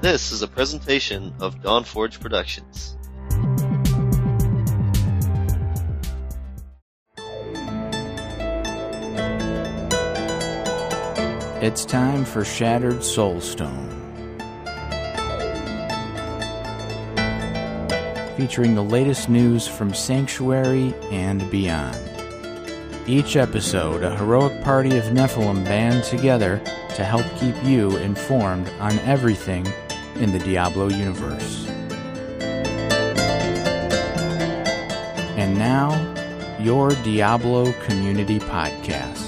This 0.00 0.32
is 0.32 0.40
a 0.40 0.48
presentation 0.48 1.34
of 1.40 1.62
Dawn 1.62 1.84
Forge 1.84 2.20
Productions. 2.20 2.96
It's 11.60 11.84
time 11.84 12.24
for 12.24 12.46
Shattered 12.46 13.00
Soulstone. 13.00 13.90
Featuring 18.38 18.74
the 18.74 18.82
latest 18.82 19.28
news 19.28 19.68
from 19.68 19.92
Sanctuary 19.92 20.94
and 21.10 21.50
beyond. 21.50 21.98
Each 23.06 23.36
episode, 23.36 24.02
a 24.02 24.16
heroic 24.16 24.62
party 24.62 24.96
of 24.96 25.04
Nephilim 25.04 25.62
band 25.66 26.04
together 26.04 26.58
to 26.94 27.04
help 27.04 27.26
keep 27.36 27.54
you 27.64 27.98
informed 27.98 28.70
on 28.80 28.98
everything 29.00 29.66
in 30.20 30.32
the 30.32 30.38
Diablo 30.38 30.88
universe. 30.88 31.66
And 35.36 35.58
now, 35.58 35.90
your 36.60 36.90
Diablo 37.02 37.72
Community 37.84 38.38
Podcast. 38.38 39.19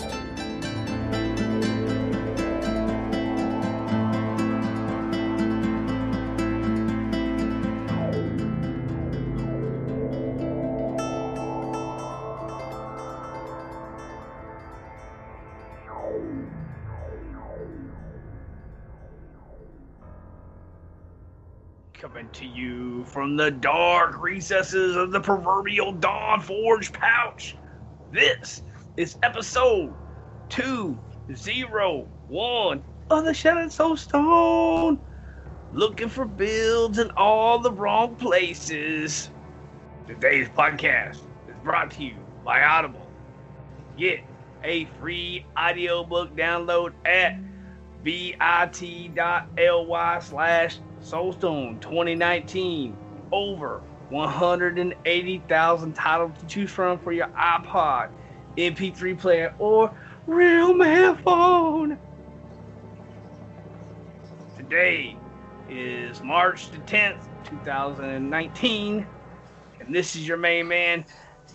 The 23.43 23.51
dark 23.51 24.23
recesses 24.23 24.95
of 24.95 25.11
the 25.11 25.19
proverbial 25.19 25.91
Dawn 25.91 26.41
Forge 26.41 26.93
pouch. 26.93 27.57
This 28.13 28.63
is 28.97 29.17
episode 29.25 29.93
201 30.51 32.83
of 33.11 33.25
the 33.25 33.35
Shattered 33.35 33.71
Soulstone. 33.71 35.01
Looking 35.73 36.09
for 36.09 36.25
builds 36.25 37.01
in 37.01 37.11
all 37.17 37.59
the 37.59 37.73
wrong 37.73 38.15
places. 38.15 39.29
Today's 40.07 40.49
podcast 40.51 41.17
is 41.49 41.57
brought 41.65 41.91
to 41.93 42.05
you 42.05 42.15
by 42.45 42.63
Audible. 42.63 43.09
Get 43.99 44.21
a 44.63 44.85
free 45.01 45.45
audiobook 45.59 46.37
download 46.37 46.93
at 47.05 47.41
bit.ly 48.05 48.39
slash 50.21 50.79
Soulstone 51.03 51.81
2019. 51.81 52.97
Over 53.33 53.81
180,000 54.11 55.93
titles 55.95 56.33
to 56.39 56.47
choose 56.47 56.71
from 56.71 56.99
for 56.99 57.13
your 57.13 57.29
iPod, 57.29 58.11
MP3 58.59 59.19
player, 59.19 59.55
or 59.59 59.91
real 60.27 60.75
man 60.75 61.17
phone. 61.17 61.99
Today 64.57 65.17
is 65.71 66.23
March 66.23 66.71
the 66.71 66.79
10th, 66.79 67.25
2019, 67.45 69.07
and 69.81 69.95
this 69.95 70.15
is 70.15 70.29
your 70.29 70.37
main 70.37 70.69
man, 70.69 71.05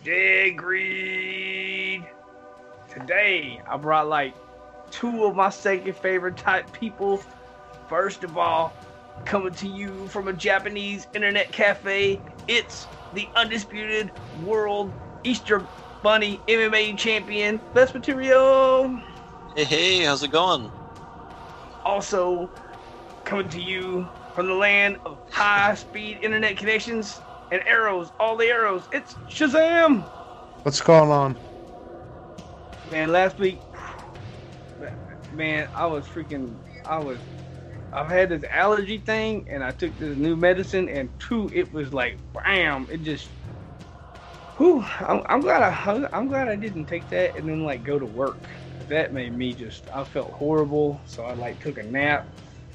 Dead 0.03 0.57
Greed. 0.57 2.03
Today, 2.91 3.61
I 3.69 3.77
brought 3.77 4.07
like 4.07 4.33
two 4.89 5.25
of 5.25 5.35
my 5.35 5.49
second 5.49 5.95
favorite 5.95 6.37
type 6.37 6.71
people. 6.73 7.21
First 7.87 8.23
of 8.23 8.35
all, 8.37 8.73
coming 9.25 9.53
to 9.53 9.67
you 9.67 10.07
from 10.07 10.27
a 10.27 10.33
Japanese 10.33 11.07
internet 11.13 11.51
cafe, 11.51 12.21
it's 12.47 12.87
the 13.13 13.27
undisputed 13.35 14.11
world 14.43 14.91
Easter 15.23 15.65
Bunny 16.03 16.39
MMA 16.47 16.97
champion, 16.97 17.59
Best 17.73 17.93
Material. 17.93 18.99
Hey, 19.55 19.63
hey, 19.63 20.03
how's 20.03 20.23
it 20.23 20.31
going? 20.31 20.71
Also, 21.83 22.49
coming 23.23 23.49
to 23.49 23.61
you 23.61 24.07
from 24.35 24.47
the 24.47 24.53
land 24.53 24.97
of 25.05 25.17
high 25.29 25.73
speed 25.73 26.19
internet 26.21 26.57
connections 26.57 27.19
and 27.51 27.61
arrows, 27.65 28.11
all 28.19 28.37
the 28.37 28.45
arrows, 28.45 28.83
it's 28.91 29.15
Shazam! 29.29 30.03
What's 30.63 30.81
going 30.81 31.09
on? 31.09 31.37
Man, 32.91 33.11
last 33.11 33.39
week, 33.39 33.59
man, 35.33 35.67
I 35.75 35.85
was 35.85 36.05
freaking, 36.05 36.55
I 36.85 36.99
was, 36.99 37.17
I've 37.93 38.09
had 38.09 38.29
this 38.29 38.43
allergy 38.51 38.99
thing, 38.99 39.45
and 39.49 39.63
I 39.63 39.71
took 39.71 39.97
this 39.97 40.17
new 40.17 40.35
medicine, 40.35 40.89
and 40.89 41.09
two, 41.19 41.49
it 41.53 41.71
was 41.73 41.93
like, 41.93 42.19
bam, 42.33 42.87
it 42.91 43.01
just, 43.01 43.29
whew, 44.57 44.85
I'm, 44.99 45.23
I'm 45.27 45.41
glad 45.41 45.61
I, 45.63 46.07
I'm 46.13 46.27
glad 46.27 46.47
I 46.49 46.55
didn't 46.55 46.85
take 46.85 47.09
that 47.09 47.35
and 47.37 47.47
then 47.47 47.63
like 47.63 47.83
go 47.83 47.97
to 47.97 48.05
work. 48.05 48.49
That 48.89 49.13
made 49.13 49.33
me 49.33 49.53
just, 49.53 49.87
I 49.93 50.03
felt 50.03 50.33
horrible, 50.33 51.01
so 51.05 51.25
I 51.25 51.33
like 51.33 51.59
took 51.59 51.77
a 51.77 51.83
nap, 51.83 52.27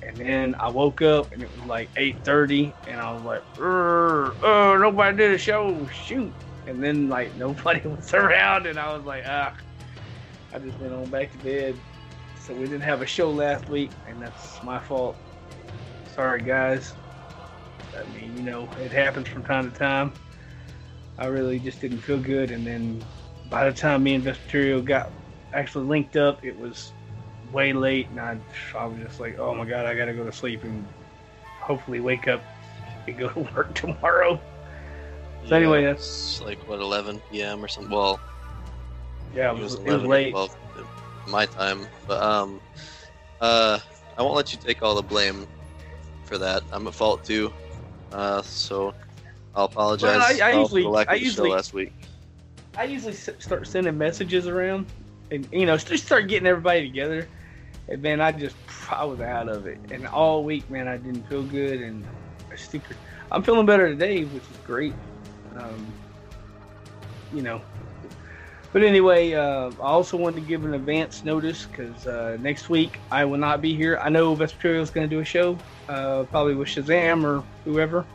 and 0.03 0.17
then 0.17 0.55
I 0.59 0.69
woke 0.71 1.03
up, 1.03 1.33
and 1.33 1.43
it 1.43 1.51
was 1.56 1.67
like 1.67 1.91
8:30, 1.97 2.75
and 2.87 3.01
I 3.01 3.12
was 3.12 3.22
like, 3.22 3.43
oh, 3.59 4.77
nobody 4.81 5.17
did 5.17 5.33
a 5.33 5.39
show, 5.39 5.87
shoot, 5.89 6.33
and 6.67 6.83
then 6.83 7.09
like 7.09 7.34
nobody 7.37 7.87
was 7.89 8.12
around, 8.15 8.67
and 8.67 8.78
I 8.78 8.97
was 8.97 9.05
like, 9.05 9.25
ah. 9.27 9.55
I 10.55 10.59
just 10.59 10.78
went 10.78 10.93
on 10.93 11.09
back 11.09 11.33
to 11.33 11.39
bed. 11.39 11.77
So 12.42 12.53
we 12.54 12.62
didn't 12.62 12.80
have 12.80 13.03
a 13.03 13.06
show 13.06 13.30
last 13.30 13.69
week, 13.69 13.92
and 14.08 14.20
that's 14.20 14.60
my 14.64 14.80
fault. 14.80 15.16
Sorry, 16.12 16.42
guys. 16.42 16.92
I 17.97 18.03
mean, 18.19 18.36
you 18.36 18.42
know, 18.42 18.69
it 18.80 18.91
happens 18.91 19.28
from 19.28 19.44
time 19.44 19.70
to 19.70 19.78
time. 19.78 20.12
I 21.19 21.26
really 21.26 21.60
just 21.60 21.80
didn't 21.80 21.98
feel 21.98 22.19
good, 22.19 22.50
and 22.50 22.66
then 22.66 23.04
by 23.48 23.70
the 23.70 23.76
time 23.76 24.03
me 24.03 24.14
and 24.14 24.25
Vesperio 24.25 24.84
got 24.84 25.10
actually 25.53 25.86
linked 25.86 26.16
up, 26.16 26.44
it 26.44 26.58
was 26.58 26.92
way 27.53 27.72
late, 27.72 28.08
and 28.08 28.19
I, 28.19 28.36
I 28.76 28.86
was 28.86 28.98
just 28.98 29.20
like, 29.20 29.38
oh 29.38 29.54
my 29.54 29.64
god, 29.64 29.86
I 29.86 29.94
gotta 29.94 30.12
go 30.12 30.24
to 30.24 30.32
sleep 30.32 30.64
and 30.64 30.84
hopefully 31.60 32.00
wake 32.00 32.26
up 32.26 32.42
and 33.06 33.16
go 33.16 33.28
to 33.34 33.41
work 33.54 33.72
tomorrow. 33.74 34.41
So 35.47 35.54
anyway, 35.54 35.84
that's 35.84 36.41
like 36.41 36.59
what 36.69 36.80
11 36.80 37.22
p.m. 37.30 37.64
or 37.64 37.69
something. 37.69 37.92
Well, 37.92 38.19
yeah, 39.32 39.53
it 39.53 39.59
was, 39.62 39.74
it 39.74 39.84
was 39.84 40.03
late. 40.03 40.34
Well, 40.34 40.50
my 41.27 41.47
time, 41.47 41.87
but 42.06 42.22
um, 42.22 42.60
uh, 43.41 43.78
I 44.16 44.22
won't 44.22 44.34
let 44.34 44.53
you 44.53 44.59
take 44.59 44.83
all 44.83 44.94
the 44.94 45.03
blame 45.03 45.47
for 46.25 46.38
that. 46.38 46.62
I'm 46.72 46.87
at 46.87 46.94
fault 46.94 47.25
too. 47.25 47.53
Uh, 48.12 48.43
so 48.43 48.94
I'll 49.55 49.65
apologize. 49.65 50.03
Well, 50.16 50.21
I- 50.21 50.49
I 50.50 50.60
usually- 50.60 50.84
I 50.87 50.88
of 51.03 51.09
the 51.09 51.19
show 51.19 51.25
usually- 51.25 51.50
last 51.50 51.75
week. 51.75 51.93
I 52.77 52.84
usually 52.84 53.12
start 53.12 53.66
sending 53.66 53.99
messages 53.99 54.47
around, 54.47 54.87
and 55.31 55.47
you 55.53 55.66
know, 55.66 55.77
just 55.77 56.06
start 56.06 56.27
getting 56.28 56.47
everybody 56.47 56.87
together. 56.87 57.28
And 57.89 58.00
man, 58.00 58.21
I 58.21 58.33
just 58.33 58.56
I 58.91 59.04
was 59.04 59.21
out 59.21 59.49
of 59.49 59.66
it, 59.66 59.78
and 59.91 60.06
all 60.06 60.43
week, 60.44 60.69
man, 60.71 60.89
I 60.89 60.97
didn't 60.97 61.28
feel 61.28 61.43
good, 61.43 61.81
and 61.83 62.04
stick. 62.56 62.83
I'm 63.31 63.43
feeling 63.43 63.66
better 63.66 63.89
today, 63.89 64.25
which 64.25 64.43
is 64.43 64.56
great. 64.66 64.94
Um, 65.56 65.87
you 67.34 67.43
know, 67.43 67.60
but 68.72 68.83
anyway, 68.83 69.34
uh, 69.34 69.71
I 69.71 69.83
also 69.83 70.16
wanted 70.16 70.41
to 70.41 70.47
give 70.47 70.65
an 70.65 70.75
advance 70.75 71.25
notice 71.25 71.66
because 71.66 72.06
uh, 72.06 72.38
next 72.41 72.69
week 72.69 72.99
I 73.10 73.25
will 73.25 73.38
not 73.38 73.60
be 73.60 73.75
here. 73.75 73.99
I 74.03 74.09
know 74.09 74.34
Vesperio 74.34 74.81
is 74.81 74.91
going 74.91 75.09
to 75.09 75.15
do 75.15 75.21
a 75.21 75.25
show, 75.25 75.59
uh, 75.88 76.25
probably 76.25 76.55
with 76.55 76.69
Shazam 76.69 77.25
or 77.25 77.44
whoever. 77.65 78.06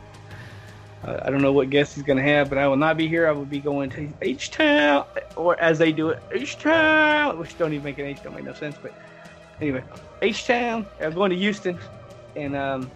Uh, 1.04 1.20
I 1.22 1.30
don't 1.30 1.42
know 1.42 1.52
what 1.52 1.70
guest 1.70 1.94
he's 1.94 2.02
going 2.02 2.16
to 2.16 2.24
have, 2.24 2.48
but 2.48 2.58
I 2.58 2.66
will 2.66 2.76
not 2.76 2.96
be 2.96 3.06
here. 3.06 3.28
I 3.28 3.32
will 3.32 3.44
be 3.44 3.60
going 3.60 3.88
to 3.90 4.12
H 4.20 4.50
Town, 4.50 5.06
or 5.36 5.58
as 5.60 5.78
they 5.78 5.92
do 5.92 6.08
it, 6.08 6.20
H 6.32 6.58
Town, 6.58 7.38
which 7.38 7.56
don't 7.56 7.72
even 7.72 7.84
make 7.84 7.98
an 7.98 8.06
H, 8.06 8.18
don't 8.24 8.34
make 8.34 8.44
no 8.44 8.52
sense. 8.52 8.76
But 8.82 8.92
anyway, 9.60 9.84
H 10.22 10.44
Town. 10.46 10.86
I'm 11.00 11.12
going 11.12 11.30
to 11.30 11.36
Houston, 11.36 11.78
and 12.34 12.56
um, 12.56 12.90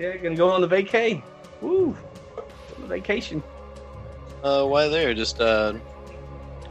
yeah, 0.00 0.16
going 0.16 0.34
to 0.34 0.36
go 0.36 0.50
on 0.50 0.60
the 0.60 0.68
vacay. 0.68 1.22
Woo, 1.60 1.96
on 2.36 2.82
the 2.82 2.86
vacation 2.88 3.42
Uh, 4.42 4.64
why 4.66 4.88
there? 4.88 5.14
Just 5.14 5.40
uh, 5.40 5.74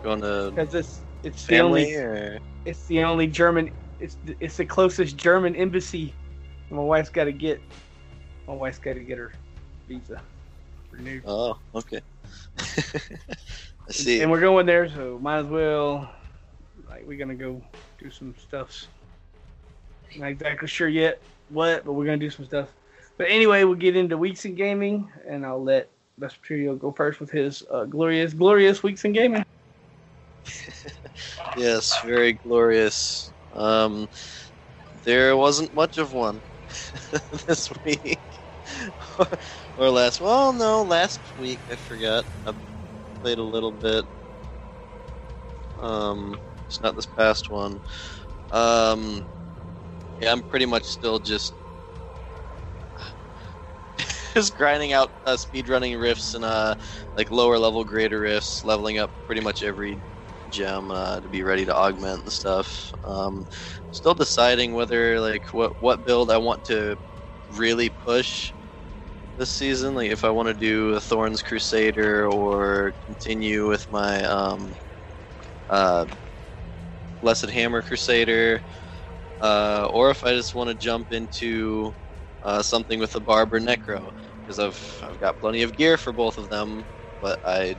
going 0.05 0.21
to 0.21 0.51
because 0.51 0.73
it's 0.75 1.01
it's 1.23 1.45
the 1.47 1.59
only 1.59 1.95
or 1.95 2.39
it's 2.63 2.85
the 2.85 3.03
only 3.03 3.27
German. 3.27 3.71
It's 3.99 4.17
it's 4.39 4.57
the 4.57 4.65
closest 4.65 5.17
German 5.17 5.55
embassy. 5.55 6.13
My 6.69 6.81
wife's 6.81 7.09
got 7.09 7.25
to 7.25 7.31
get. 7.31 7.59
My 8.47 8.53
wife's 8.53 8.77
got 8.79 8.93
to 8.93 8.99
get 8.99 9.17
her 9.17 9.33
visa 9.87 10.21
renewed. 10.91 11.23
oh, 11.25 11.57
okay. 11.73 12.01
I 12.57 13.91
see. 13.91 14.21
And 14.21 14.31
we're 14.31 14.39
going 14.39 14.65
there, 14.65 14.87
so 14.89 15.19
might 15.21 15.39
as 15.39 15.47
well. 15.47 16.09
Like 16.87 17.05
we're 17.07 17.17
gonna 17.17 17.35
go 17.35 17.61
do 17.99 18.11
some 18.11 18.35
stuff. 18.37 18.87
Not 20.17 20.29
exactly 20.29 20.67
sure 20.67 20.87
yet 20.87 21.21
what, 21.49 21.83
but 21.83 21.93
we're 21.93 22.05
gonna 22.05 22.17
do 22.17 22.29
some 22.29 22.45
stuff. 22.45 22.69
But 23.17 23.27
anyway, 23.29 23.63
we'll 23.63 23.75
get 23.75 23.95
into 23.95 24.17
weeks 24.17 24.45
in 24.45 24.55
gaming, 24.55 25.09
and 25.27 25.45
I'll 25.45 25.63
let 25.63 25.89
Best 26.17 26.41
Vesperio 26.41 26.77
go 26.77 26.91
first 26.91 27.19
with 27.19 27.31
his 27.31 27.63
uh, 27.71 27.85
glorious, 27.85 28.33
glorious 28.33 28.83
weeks 28.83 29.03
in 29.03 29.13
gaming. 29.13 29.45
yes, 31.57 31.97
very 32.03 32.33
glorious. 32.33 33.33
Um, 33.51 34.07
there 35.03 35.37
wasn't 35.37 35.73
much 35.73 35.97
of 35.97 36.13
one. 36.13 36.43
this 37.47 37.69
week. 37.85 38.23
or 39.77 39.89
last. 39.89 40.19
Well, 40.19 40.53
no, 40.53 40.83
last 40.83 41.33
week 41.35 41.61
I 41.71 41.75
forgot. 41.75 42.25
I 42.45 42.53
played 43.21 43.39
a 43.39 43.43
little 43.43 43.73
bit. 43.73 44.05
Um, 45.77 46.39
it's 46.67 46.81
not 46.81 46.95
this 46.95 47.05
past 47.05 47.49
one. 47.49 47.79
Um, 48.51 49.27
yeah, 50.19 50.31
I'm 50.31 50.43
pretty 50.43 50.65
much 50.65 50.85
still 50.85 51.19
just 51.19 51.55
just 54.33 54.55
grinding 54.55 54.93
out 54.93 55.11
uh, 55.25 55.35
speedrunning 55.35 55.99
rifts 55.99 56.33
and 56.33 56.43
uh, 56.43 56.75
like 57.15 57.31
lower 57.31 57.57
level 57.57 57.83
greater 57.83 58.19
rifts, 58.21 58.63
leveling 58.63 58.97
up 58.97 59.11
pretty 59.25 59.41
much 59.41 59.63
every 59.63 60.03
gem 60.55 60.91
uh, 60.91 61.21
to 61.21 61.29
be 61.29 61.43
ready 61.43 61.65
to 61.65 61.75
augment 61.75 62.23
and 62.23 62.33
stuff. 62.33 62.93
Um, 63.03 63.45
still 63.91 64.15
deciding 64.15 64.73
whether 64.73 65.19
like 65.21 65.53
what 65.53 65.73
what 65.79 66.03
build 66.03 66.31
I 66.31 66.37
want 66.37 66.63
to 66.65 66.97
really 67.49 67.89
push 67.89 68.53
this 69.37 69.51
season. 69.51 69.95
Like 69.95 70.11
if 70.11 70.23
I 70.23 70.29
want 70.31 70.49
to 70.49 70.53
do 70.55 70.95
a 70.95 71.01
Thorns 71.01 71.41
Crusader 71.43 72.27
or 72.31 72.93
continue 73.05 73.67
with 73.67 73.89
my 73.89 74.23
um, 74.25 74.75
uh, 75.69 76.05
Blessed 77.21 77.49
Hammer 77.49 77.81
Crusader, 77.81 78.61
uh, 79.41 79.87
or 79.91 80.11
if 80.11 80.23
I 80.23 80.33
just 80.33 80.55
want 80.55 80.69
to 80.69 80.75
jump 80.75 81.11
into 81.11 81.95
uh, 82.43 82.61
something 82.61 82.99
with 82.99 83.11
the 83.11 83.21
Barber 83.21 83.59
Necro 83.59 84.11
because 84.41 84.59
I've 84.59 84.99
I've 85.03 85.19
got 85.19 85.39
plenty 85.39 85.63
of 85.63 85.73
gear 85.73 85.97
for 85.97 86.13
both 86.13 86.37
of 86.37 86.49
them, 86.49 86.87
but 87.19 87.39
I 87.43 87.75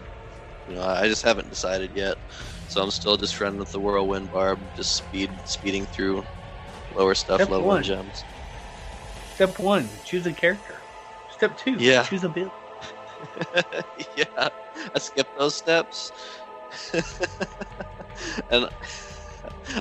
you 0.66 0.74
know 0.76 0.82
I 0.82 1.08
just 1.08 1.22
haven't 1.22 1.50
decided 1.50 1.92
yet. 1.94 2.16
So 2.66 2.82
I'm 2.82 2.90
still 2.90 3.16
just 3.16 3.40
running 3.40 3.58
with 3.58 3.72
the 3.72 3.80
Whirlwind 3.80 4.30
Barb, 4.30 4.74
just 4.74 4.94
speed 4.96 5.40
speeding 5.44 5.86
through 5.86 6.26
lower 6.90 7.14
stuff, 7.14 7.48
Step 7.48 7.48
level 7.48 7.68
one. 7.68 7.82
gems. 7.82 8.26
Step 9.24 9.58
one, 9.58 10.00
choose 10.04 10.26
a 10.26 10.32
character. 10.32 10.82
Step 11.28 11.56
two, 11.56 11.78
Yeah. 11.78 12.02
choose 12.02 12.24
a 12.24 12.28
build. 12.28 12.52
yeah, 14.16 14.48
I 14.94 14.98
skipped 14.98 15.34
those 15.36 15.56
steps. 15.56 16.12
and 18.50 18.68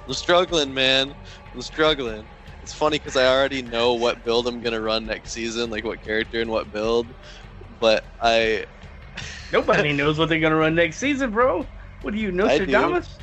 I'm 0.08 0.14
struggling, 0.14 0.74
man. 0.74 1.14
I'm 1.54 1.62
struggling. 1.62 2.30
It's 2.62 2.74
funny 2.74 2.98
because 2.98 3.16
I 3.16 3.26
already 3.28 3.62
know 3.62 3.96
what 3.96 4.24
build 4.24 4.48
I'm 4.48 4.62
gonna 4.62 4.82
run 4.82 5.06
next 5.06 5.32
season, 5.32 5.70
like 5.70 5.84
what 5.86 6.02
character 6.02 6.42
and 6.42 6.50
what 6.50 6.72
build. 6.72 7.14
But 7.80 8.04
I, 8.20 8.66
Nobody 9.52 9.94
knows 9.94 10.18
what 10.18 10.30
they're 10.30 10.40
gonna 10.40 10.56
run 10.56 10.76
next 10.76 10.98
season, 10.98 11.32
bro. 11.32 11.68
What 12.02 12.14
are 12.14 12.18
you. 12.18 12.32
Nostradamus? 12.32 13.20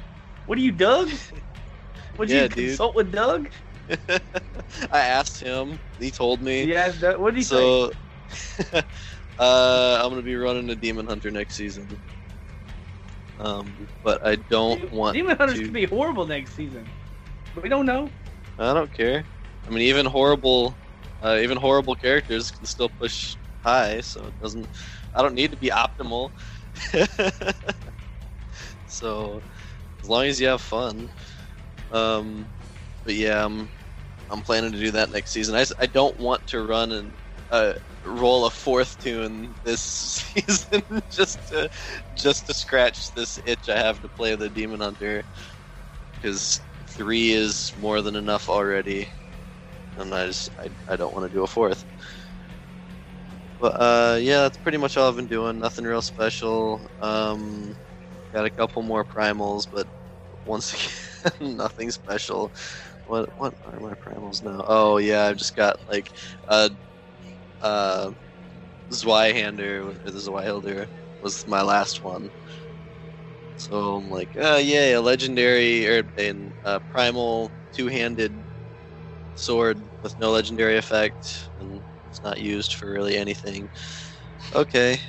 What 0.46 0.58
are 0.58 0.60
you, 0.60 0.72
Doug? 0.72 1.10
Would 2.18 2.30
Yeah, 2.30 2.42
you 2.42 2.48
dude. 2.48 2.68
consult 2.68 2.94
with 2.96 3.12
Doug? 3.12 3.48
I 4.90 5.00
asked 5.00 5.40
him. 5.40 5.78
He 5.98 6.10
told 6.10 6.40
me. 6.42 6.62
Yeah, 6.66 6.90
What 7.16 7.30
did 7.34 7.38
he 7.38 7.42
say? 7.44 7.66
so, 7.66 7.92
uh, 9.38 10.00
I'm 10.02 10.10
gonna 10.10 10.22
be 10.22 10.34
running 10.36 10.70
a 10.70 10.76
Demon 10.76 11.06
Hunter 11.06 11.30
next 11.30 11.54
season. 11.54 11.88
Um, 13.38 13.88
but 14.02 14.24
I 14.26 14.36
don't 14.36 14.90
want 14.92 15.14
Demon 15.14 15.36
Hunters 15.36 15.58
to. 15.58 15.64
could 15.64 15.72
be 15.72 15.84
horrible 15.84 16.26
next 16.26 16.54
season. 16.54 16.86
We 17.60 17.68
don't 17.68 17.86
know. 17.86 18.10
I 18.58 18.72
don't 18.74 18.92
care. 18.92 19.24
I 19.66 19.70
mean, 19.70 19.82
even 19.82 20.06
horrible, 20.06 20.78
uh, 21.22 21.38
even 21.40 21.56
horrible 21.56 21.94
characters 21.94 22.50
can 22.50 22.66
still 22.66 22.88
push 22.88 23.36
high, 23.62 24.00
so 24.00 24.26
it 24.26 24.38
doesn't. 24.40 24.68
I 25.14 25.22
don't 25.22 25.34
need 25.34 25.50
to 25.52 25.56
be 25.56 25.68
optimal. 25.70 26.30
So, 28.92 29.44
as 30.02 30.08
long 30.10 30.26
as 30.26 30.40
you 30.40 30.48
have 30.48 30.62
fun. 30.62 31.10
Um, 31.90 32.50
but 33.04 33.14
yeah, 33.14 33.44
I'm, 33.44 33.70
I'm 34.30 34.42
planning 34.42 34.72
to 34.72 34.80
do 34.80 34.92
that 34.92 35.10
next 35.10 35.32
season. 35.32 35.54
I, 35.56 35.64
I 35.80 35.86
don't 35.86 36.18
want 36.18 36.46
to 36.48 36.62
run 36.66 36.92
and 36.92 37.16
uh, 37.50 37.74
roll 38.04 38.46
a 38.46 38.50
fourth 38.50 38.98
toon 38.98 39.56
this 39.64 39.82
season 40.34 40.82
just 41.10 41.48
to 41.48 41.68
just 42.14 42.46
to 42.46 42.54
scratch 42.54 43.12
this 43.14 43.38
itch 43.44 43.68
I 43.68 43.78
have 43.78 44.00
to 44.02 44.08
play 44.08 44.36
the 44.36 44.50
Demon 44.50 44.80
Hunter 44.80 45.24
because 46.20 46.60
three 46.88 47.32
is 47.32 47.72
more 47.76 48.02
than 48.02 48.16
enough 48.16 48.48
already, 48.48 49.08
and 49.96 50.14
I 50.14 50.26
just 50.28 50.50
I, 50.58 50.70
I 50.88 50.96
don't 50.96 51.14
want 51.14 51.30
to 51.30 51.36
do 51.36 51.44
a 51.44 51.46
fourth. 51.46 51.84
But 53.58 53.80
uh, 53.80 54.18
yeah, 54.20 54.42
that's 54.42 54.56
pretty 54.58 54.78
much 54.78 54.96
all 54.96 55.08
I've 55.08 55.16
been 55.16 55.28
doing. 55.28 55.58
Nothing 55.58 55.84
real 55.84 56.02
special. 56.02 56.90
Um, 57.00 57.76
got 58.32 58.46
a 58.46 58.50
couple 58.50 58.82
more 58.82 59.04
primals, 59.04 59.66
but 59.70 59.86
once 60.44 60.72
again, 60.74 61.56
nothing 61.56 61.90
special. 61.90 62.52
What 63.04 63.28
what 63.36 63.54
are 63.64 63.80
my 63.80 63.94
primals 63.94 64.42
now? 64.42 64.64
Oh 64.66 64.98
yeah, 64.98 65.26
I've 65.26 65.36
just 65.38 65.56
got 65.56 65.76
like 65.88 66.10
a 66.48 66.70
uh, 67.60 68.12
Zweihander 68.92 69.96
or 70.06 70.10
the 70.12 70.18
Zweihilder 70.18 70.88
was 71.20 71.46
my 71.46 71.62
last 71.62 72.02
one. 72.02 72.30
So 73.56 73.96
I'm 73.96 74.08
like, 74.08 74.36
uh, 74.36 74.60
yay, 74.62 74.92
a 74.94 75.00
legendary 75.00 75.86
or 75.86 76.02
a 76.18 76.32
uh, 76.64 76.80
primal 76.88 77.52
two-handed 77.72 78.44
sword 79.34 79.90
with 80.02 80.18
no 80.18 80.30
legendary 80.32 80.78
effect, 80.78 81.50
and 81.58 81.84
it's 82.06 82.22
not 82.22 82.40
used 82.40 82.74
for 82.74 82.90
really 82.90 83.16
anything. 83.16 83.70
Okay. 84.54 85.00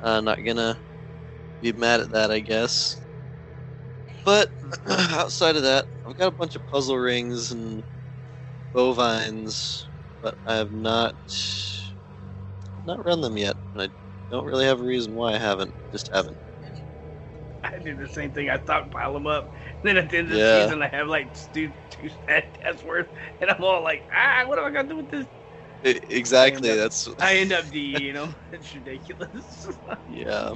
I'm 0.00 0.24
not 0.24 0.42
gonna 0.44 0.80
be 1.60 1.72
mad 1.72 2.00
at 2.00 2.10
that, 2.12 2.30
I 2.30 2.40
guess. 2.40 3.02
But 4.24 4.50
outside 4.86 5.56
of 5.56 5.62
that, 5.62 5.86
I've 6.04 6.16
got 6.16 6.28
a 6.28 6.36
bunch 6.36 6.56
of 6.56 6.66
puzzle 6.66 6.98
rings 6.98 7.50
and 7.50 7.84
bovines, 8.72 9.90
but 10.22 10.38
I 10.46 10.56
have 10.56 10.72
not 10.72 11.16
not 12.84 13.04
run 13.04 13.20
them 13.20 13.36
yet, 13.38 13.56
and 13.72 13.82
I 13.82 13.88
don't 14.30 14.44
really 14.44 14.64
have 14.66 14.80
a 14.80 14.84
reason 14.84 15.14
why 15.14 15.34
I 15.34 15.38
haven't. 15.38 15.74
Just 15.92 16.10
haven't. 16.12 16.38
I 17.62 17.78
did 17.78 17.98
the 17.98 18.08
same 18.08 18.32
thing. 18.32 18.48
I 18.48 18.56
thought 18.58 18.90
pile 18.90 19.12
them 19.12 19.26
up. 19.26 19.50
Then 19.82 19.96
at 19.96 20.08
the 20.10 20.18
end 20.18 20.32
of 20.32 20.38
Yeah. 20.38 20.40
the 20.40 20.46
season, 20.46 20.82
I 20.82 20.88
have 20.88 21.08
like 21.08 21.34
two, 21.52 21.74
two 21.90 22.08
stats 22.08 22.82
worth, 22.84 23.08
and 23.40 23.50
I'm 23.50 23.62
all 23.62 23.82
like, 23.82 24.06
ah, 24.14 24.44
what 24.46 24.58
am 24.58 24.64
I 24.66 24.70
gonna 24.70 24.88
do 24.88 24.96
with 24.96 25.10
this? 25.10 25.26
Exactly. 25.82 26.40
I 26.40 26.52
end 26.54 26.66
That's 26.76 27.08
I 27.20 27.36
end 27.38 27.52
up 27.52 27.70
D, 27.70 27.78
you 28.06 28.12
know, 28.12 28.34
it's 28.52 28.74
ridiculous. 28.74 29.66
yeah. 30.06 30.54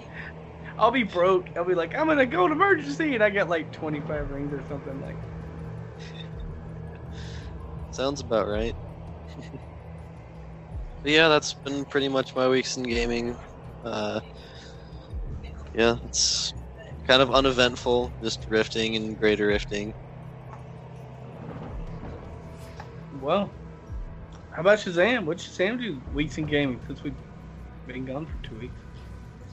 I'll 0.79 0.91
be 0.91 1.05
broke. 1.05 1.51
I'll 1.57 1.65
be 1.65 1.75
like, 1.75 1.95
I'm 1.97 2.07
gonna 2.09 2.27
go 2.27 2.47
to 2.49 2.53
emergency, 2.55 3.15
and 3.15 3.23
I 3.23 3.31
got 3.31 3.49
like 3.49 3.73
25 3.73 4.31
rings 4.31 4.53
or 4.53 4.65
something 4.65 5.01
like. 5.01 5.21
Sounds 7.91 8.21
about 8.21 8.49
right. 8.49 8.77
yeah, 11.05 11.29
that's 11.29 11.55
been 11.55 11.85
pretty 11.87 12.09
much 12.09 12.35
my 12.35 12.49
weeks 12.49 12.77
in 12.77 12.85
gaming. 12.85 13.39
Uh, 13.85 14.21
yeah, 15.75 15.97
it's 16.05 16.55
kind 17.07 17.23
of 17.23 17.31
uneventful, 17.31 18.15
just 18.23 18.47
rifting 18.49 18.97
and 18.97 19.19
greater 19.19 19.47
rifting. 19.49 19.95
Well, 23.13 23.55
how 24.51 24.63
about 24.63 24.79
Shazam? 24.79 25.25
What'd 25.25 25.43
Shazam 25.45 25.79
do 25.79 26.03
weeks 26.13 26.39
in 26.39 26.47
gaming 26.47 26.83
since 26.87 27.03
we've 27.03 27.19
been 27.87 28.05
gone 28.05 28.27
for 28.27 28.39
two 28.49 28.59
weeks? 28.59 28.84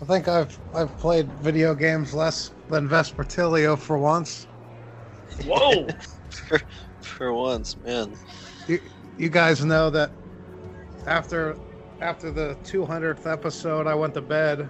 I 0.01 0.05
think 0.05 0.27
I've 0.27 0.59
I've 0.73 0.97
played 0.97 1.31
video 1.33 1.75
games 1.75 2.13
less 2.13 2.51
than 2.69 2.89
Vespertilio 2.89 3.77
for 3.77 3.97
once. 3.97 4.47
Whoa! 5.45 5.87
for, 6.47 6.61
for 7.01 7.33
once, 7.33 7.77
man. 7.77 8.17
You 9.17 9.29
guys 9.29 9.63
know 9.63 9.91
that 9.91 10.11
after 11.05 11.55
after 11.99 12.31
the 12.31 12.57
200th 12.63 13.31
episode, 13.31 13.85
I 13.85 13.93
went 13.93 14.15
to 14.15 14.21
bed, 14.21 14.67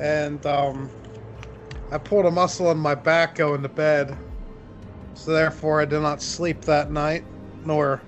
and 0.00 0.44
um, 0.46 0.88
I 1.90 1.98
pulled 1.98 2.24
a 2.24 2.30
muscle 2.30 2.70
in 2.70 2.78
my 2.78 2.94
back 2.94 3.34
going 3.34 3.62
to 3.62 3.68
bed. 3.68 4.16
So 5.12 5.32
therefore, 5.32 5.82
I 5.82 5.84
did 5.84 6.00
not 6.00 6.22
sleep 6.22 6.62
that 6.62 6.90
night, 6.90 7.22
nor 7.66 8.00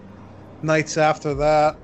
nights 0.63 0.97
after 0.97 1.35
that. 1.35 1.77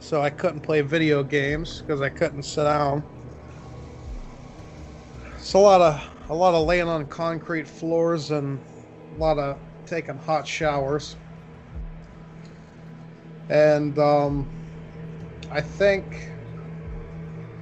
So 0.00 0.22
I 0.22 0.30
couldn't 0.30 0.60
play 0.60 0.80
video 0.80 1.22
games 1.22 1.82
because 1.82 2.00
I 2.00 2.08
couldn't 2.08 2.44
sit 2.44 2.64
down. 2.64 3.04
It's 5.44 5.52
a 5.52 5.58
lot 5.58 5.82
of 5.82 6.02
a 6.30 6.34
lot 6.34 6.54
of 6.54 6.66
laying 6.66 6.88
on 6.88 7.06
concrete 7.06 7.68
floors 7.68 8.30
and 8.30 8.58
a 9.14 9.20
lot 9.20 9.38
of 9.38 9.58
taking 9.84 10.16
hot 10.16 10.48
showers. 10.48 11.16
And 13.50 13.98
um, 13.98 14.48
I 15.52 15.60
think 15.60 16.32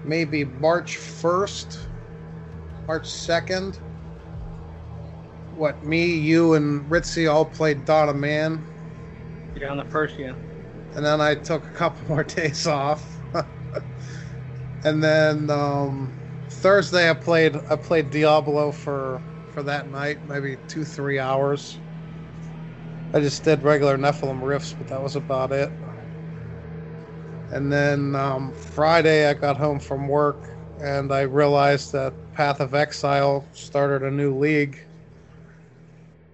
maybe 0.04 0.44
March 0.44 0.96
1st, 0.96 1.76
March 2.86 3.08
2nd, 3.08 3.80
what, 5.56 5.82
me, 5.82 6.06
you, 6.06 6.54
and 6.54 6.88
Ritzy 6.88 7.28
all 7.28 7.44
played 7.46 7.90
of 7.90 8.14
Man. 8.14 8.64
yeah, 9.56 9.72
on 9.72 9.76
the 9.76 9.84
first, 9.86 10.20
yeah. 10.20 10.34
And 10.94 11.04
then 11.04 11.20
I 11.20 11.34
took 11.34 11.66
a 11.66 11.72
couple 11.72 12.06
more 12.14 12.22
days 12.22 12.64
off. 12.64 13.18
and 14.84 15.02
then 15.02 15.50
um, 15.50 16.21
Thursday 16.62 17.10
I 17.10 17.14
played 17.14 17.56
I 17.68 17.74
played 17.74 18.10
Diablo 18.10 18.70
for 18.70 19.20
for 19.48 19.64
that 19.64 19.88
night, 19.88 20.24
maybe 20.24 20.58
two 20.68 20.84
three 20.84 21.18
hours. 21.18 21.80
I 23.12 23.18
just 23.18 23.42
did 23.42 23.64
regular 23.64 23.98
Nephilim 23.98 24.40
rifts, 24.40 24.72
but 24.78 24.86
that 24.86 25.02
was 25.02 25.16
about 25.16 25.50
it. 25.50 25.72
And 27.50 27.70
then 27.70 28.14
um, 28.14 28.52
Friday, 28.52 29.28
I 29.28 29.34
got 29.34 29.56
home 29.56 29.80
from 29.80 30.06
work 30.06 30.48
and 30.80 31.12
I 31.12 31.22
realized 31.22 31.90
that 31.92 32.14
Path 32.32 32.60
of 32.60 32.74
Exile 32.74 33.48
started 33.52 34.06
a 34.06 34.10
new 34.10 34.38
league. 34.38 34.78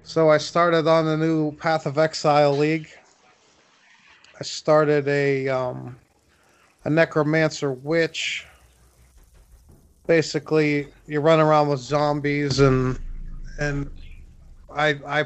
So 0.02 0.28
I 0.28 0.36
started 0.36 0.86
on 0.86 1.06
the 1.06 1.16
new 1.16 1.52
Path 1.52 1.86
of 1.86 1.96
Exile 1.96 2.54
league. 2.54 2.88
I 4.38 4.44
started 4.44 5.08
a 5.08 5.48
um, 5.48 5.98
a 6.84 6.90
necromancer 6.90 7.72
witch. 7.72 8.47
Basically, 10.08 10.88
you 11.06 11.20
run 11.20 11.38
around 11.38 11.68
with 11.68 11.80
zombies 11.80 12.58
and 12.58 12.98
and 13.60 13.90
I 14.74 14.96
I 15.06 15.24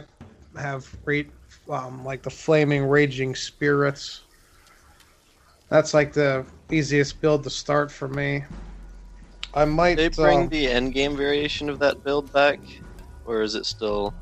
have 0.59 0.93
great 1.05 1.33
um, 1.71 2.05
like 2.05 2.23
the 2.23 2.31
flaming 2.31 2.85
raging 2.85 3.35
spirits. 3.35 4.23
That's 5.71 5.95
like 5.95 6.13
the 6.13 6.45
easiest 6.71 7.21
build 7.23 7.45
to 7.45 7.51
start 7.51 7.91
for 7.91 8.09
me. 8.09 8.45
I 9.55 9.65
might. 9.65 9.97
Did 9.97 10.13
they 10.13 10.17
bring 10.17 10.47
uh, 10.47 10.49
the 10.49 10.69
end 10.69 10.93
game 10.93 11.17
variation 11.17 11.71
of 11.71 11.79
that 11.79 12.03
build 12.05 12.33
back, 12.33 12.59
or 13.25 13.43
is 13.43 13.55
it 13.55 13.65
still 13.65 14.13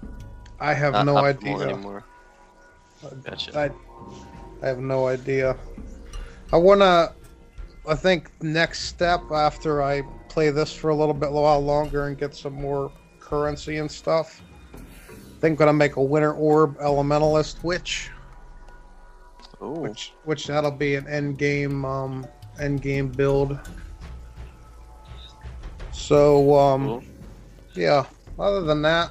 I 0.61 0.75
have 0.75 1.07
no 1.07 1.17
idea. 1.17 1.57
anymore? 1.59 2.05
Gotcha. 3.25 3.59
I, 3.59 3.71
I 4.63 4.69
have 4.69 4.79
no 4.79 5.09
idea. 5.09 5.57
I 6.53 6.59
wanna. 6.59 7.15
I 7.89 7.95
think 7.95 8.31
next 8.43 8.83
step 8.83 9.23
after 9.33 9.83
I 9.83 10.03
play 10.31 10.49
this 10.51 10.73
for 10.73 10.89
a 10.91 10.95
little 10.95 11.13
bit 11.13 11.29
a 11.29 11.33
while 11.33 11.61
longer 11.61 12.07
and 12.07 12.17
get 12.17 12.35
some 12.35 12.55
more 12.55 12.91
currency 13.19 13.77
and 13.79 13.91
stuff. 13.91 14.41
I 14.75 14.79
think 15.41 15.53
I'm 15.53 15.57
gonna 15.57 15.73
make 15.75 15.97
a 15.97 16.03
winter 16.03 16.33
orb 16.33 16.79
elementalist 16.79 17.63
witch, 17.63 18.11
Ooh. 19.63 19.73
which 19.73 20.13
which 20.25 20.47
that'll 20.47 20.71
be 20.71 20.95
an 20.95 21.07
end 21.09 21.37
game 21.39 21.85
um 21.85 22.27
end 22.59 22.81
game 22.81 23.09
build. 23.09 23.59
So 25.93 26.57
um 26.57 26.85
Cool. 26.87 27.05
yeah. 27.75 28.05
Other 28.39 28.63
than 28.63 28.81
that, 28.83 29.11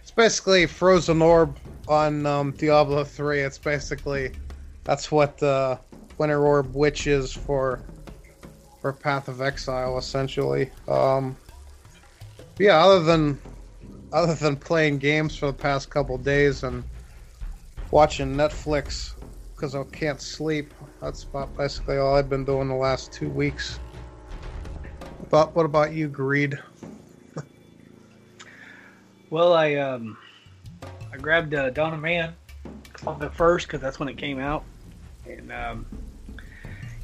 it's 0.00 0.10
basically 0.10 0.64
Frozen 0.66 1.20
Orb 1.20 1.58
on 1.88 2.24
um, 2.24 2.52
Diablo 2.52 3.04
three. 3.04 3.40
It's 3.40 3.58
basically 3.58 4.32
that's 4.84 5.10
what 5.12 5.36
the 5.36 5.78
Winter 6.16 6.42
Orb 6.46 6.74
Witch 6.74 7.06
is 7.06 7.32
for 7.32 7.82
for 8.84 8.92
Path 8.92 9.28
of 9.28 9.40
Exile, 9.40 9.96
essentially. 9.96 10.70
Um, 10.86 11.38
yeah. 12.58 12.84
Other 12.84 13.02
than 13.02 13.40
other 14.12 14.34
than 14.34 14.56
playing 14.56 14.98
games 14.98 15.34
for 15.34 15.46
the 15.46 15.54
past 15.54 15.88
couple 15.88 16.18
days 16.18 16.64
and 16.64 16.84
watching 17.90 18.34
Netflix 18.34 19.14
because 19.54 19.74
I 19.74 19.84
can't 19.84 20.20
sleep, 20.20 20.70
that's 21.00 21.22
about 21.22 21.56
basically 21.56 21.96
all 21.96 22.14
I've 22.14 22.28
been 22.28 22.44
doing 22.44 22.68
the 22.68 22.74
last 22.74 23.10
two 23.10 23.30
weeks. 23.30 23.78
But 25.30 25.56
what 25.56 25.64
about 25.64 25.94
you, 25.94 26.06
Greed? 26.06 26.58
Well, 29.30 29.54
I 29.54 29.76
um, 29.76 30.18
I 31.10 31.16
grabbed 31.16 31.54
uh, 31.54 31.70
of 31.74 32.00
Man 32.00 32.34
on 33.06 33.18
the 33.18 33.30
first 33.30 33.66
because 33.66 33.80
that's 33.80 33.98
when 33.98 34.10
it 34.10 34.18
came 34.18 34.38
out, 34.38 34.62
and 35.26 35.50
um, 35.50 35.86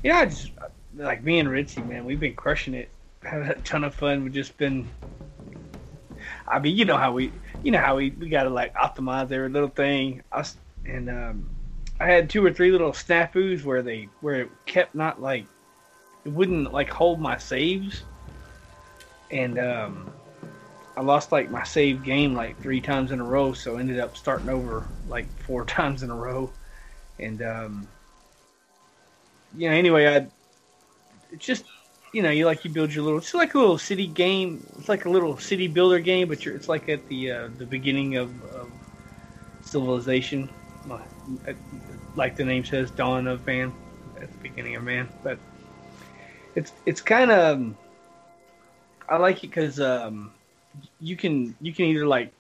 yeah, 0.02 0.18
I 0.18 0.26
just 0.26 0.50
like 0.94 1.22
me 1.22 1.38
and 1.38 1.48
Ritzy, 1.48 1.86
man, 1.86 2.04
we've 2.04 2.20
been 2.20 2.34
crushing 2.34 2.74
it. 2.74 2.88
Had 3.22 3.42
a 3.42 3.54
ton 3.62 3.84
of 3.84 3.94
fun. 3.94 4.24
We've 4.24 4.32
just 4.32 4.56
been. 4.56 4.88
I 6.48 6.58
mean, 6.58 6.76
you 6.76 6.84
know 6.84 6.96
how 6.96 7.12
we, 7.12 7.32
you 7.62 7.70
know 7.70 7.80
how 7.80 7.96
we, 7.96 8.10
we 8.10 8.28
got 8.28 8.44
to 8.44 8.50
like 8.50 8.74
optimize 8.74 9.30
every 9.30 9.48
little 9.48 9.68
thing. 9.68 10.22
I 10.32 10.44
and 10.86 11.08
um, 11.10 11.50
I 12.00 12.06
had 12.06 12.30
two 12.30 12.44
or 12.44 12.52
three 12.52 12.70
little 12.72 12.92
snafus 12.92 13.64
where 13.64 13.82
they 13.82 14.08
where 14.20 14.42
it 14.42 14.50
kept 14.66 14.94
not 14.94 15.20
like 15.20 15.44
it 16.24 16.30
wouldn't 16.30 16.72
like 16.72 16.88
hold 16.88 17.20
my 17.20 17.36
saves, 17.36 18.02
and 19.30 19.58
um, 19.58 20.10
I 20.96 21.02
lost 21.02 21.30
like 21.30 21.50
my 21.50 21.62
save 21.62 22.02
game 22.02 22.34
like 22.34 22.60
three 22.60 22.80
times 22.80 23.12
in 23.12 23.20
a 23.20 23.24
row, 23.24 23.52
so 23.52 23.76
ended 23.76 24.00
up 24.00 24.16
starting 24.16 24.48
over 24.48 24.84
like 25.08 25.26
four 25.40 25.64
times 25.66 26.02
in 26.02 26.10
a 26.10 26.16
row, 26.16 26.50
and 27.18 27.42
um, 27.42 27.88
you 29.56 29.68
know 29.68 29.74
anyway 29.74 30.16
I 30.16 30.26
it's 31.32 31.44
just 31.44 31.64
you 32.12 32.22
know 32.22 32.30
you 32.30 32.46
like 32.46 32.64
you 32.64 32.70
build 32.70 32.92
your 32.92 33.04
little 33.04 33.18
it's 33.18 33.34
like 33.34 33.54
a 33.54 33.58
little 33.58 33.78
city 33.78 34.06
game. 34.06 34.64
It's 34.78 34.88
like 34.88 35.04
a 35.04 35.10
little 35.10 35.36
city 35.38 35.68
builder 35.68 36.00
game 36.00 36.28
but 36.28 36.44
it's 36.46 36.68
like 36.68 36.88
at 36.88 37.06
the 37.08 37.30
uh, 37.30 37.48
the 37.58 37.66
beginning 37.66 38.16
of, 38.16 38.30
of 38.54 38.70
civilization. 39.62 40.50
Uh, 40.90 40.98
like 42.16 42.36
the 42.36 42.44
name 42.44 42.64
says 42.64 42.90
dawn 42.90 43.26
of 43.26 43.46
man 43.46 43.72
at 44.20 44.30
the 44.32 44.38
beginning 44.38 44.76
of 44.76 44.82
man. 44.82 45.08
But 45.22 45.38
it's 46.54 46.72
it's 46.86 47.00
kind 47.00 47.30
of 47.30 47.74
I 49.08 49.16
like 49.16 49.44
it 49.44 49.48
because 49.48 49.80
um, 49.80 50.32
you 51.00 51.16
can 51.16 51.54
you 51.60 51.72
can 51.72 51.86
either 51.86 52.06
like 52.06 52.32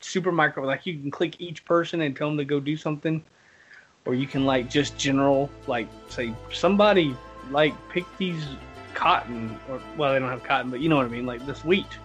super 0.00 0.32
micro 0.32 0.64
like 0.64 0.86
you 0.86 0.98
can 0.98 1.10
click 1.10 1.40
each 1.40 1.64
person 1.64 2.02
and 2.02 2.14
tell 2.16 2.28
them 2.28 2.36
to 2.36 2.44
go 2.44 2.60
do 2.60 2.76
something 2.76 3.24
or 4.04 4.14
you 4.14 4.26
can 4.26 4.44
like 4.44 4.68
just 4.68 4.98
general 4.98 5.48
like 5.66 5.88
say 6.08 6.34
somebody 6.52 7.16
like 7.50 7.74
pick 7.88 8.04
these 8.16 8.46
cotton 8.94 9.58
or 9.68 9.80
well 9.96 10.12
they 10.12 10.18
don't 10.18 10.28
have 10.28 10.42
cotton 10.44 10.70
but 10.70 10.80
you 10.80 10.88
know 10.88 10.96
what 10.96 11.06
I 11.06 11.08
mean 11.08 11.26
like 11.26 11.44
this 11.46 11.64
wheat. 11.64 11.98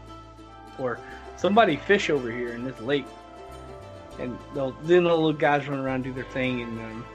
Or 0.78 1.00
somebody 1.36 1.76
fish 1.76 2.10
over 2.10 2.32
here 2.32 2.54
in 2.54 2.64
this 2.64 2.80
lake. 2.80 3.06
And 4.18 4.38
they'll 4.54 4.72
then 4.84 5.04
the 5.04 5.10
little 5.10 5.34
guys 5.34 5.68
run 5.68 5.80
around 5.80 6.04
do 6.04 6.14
their 6.14 6.24
thing 6.26 6.62
and 6.62 6.80
um, 6.80 7.06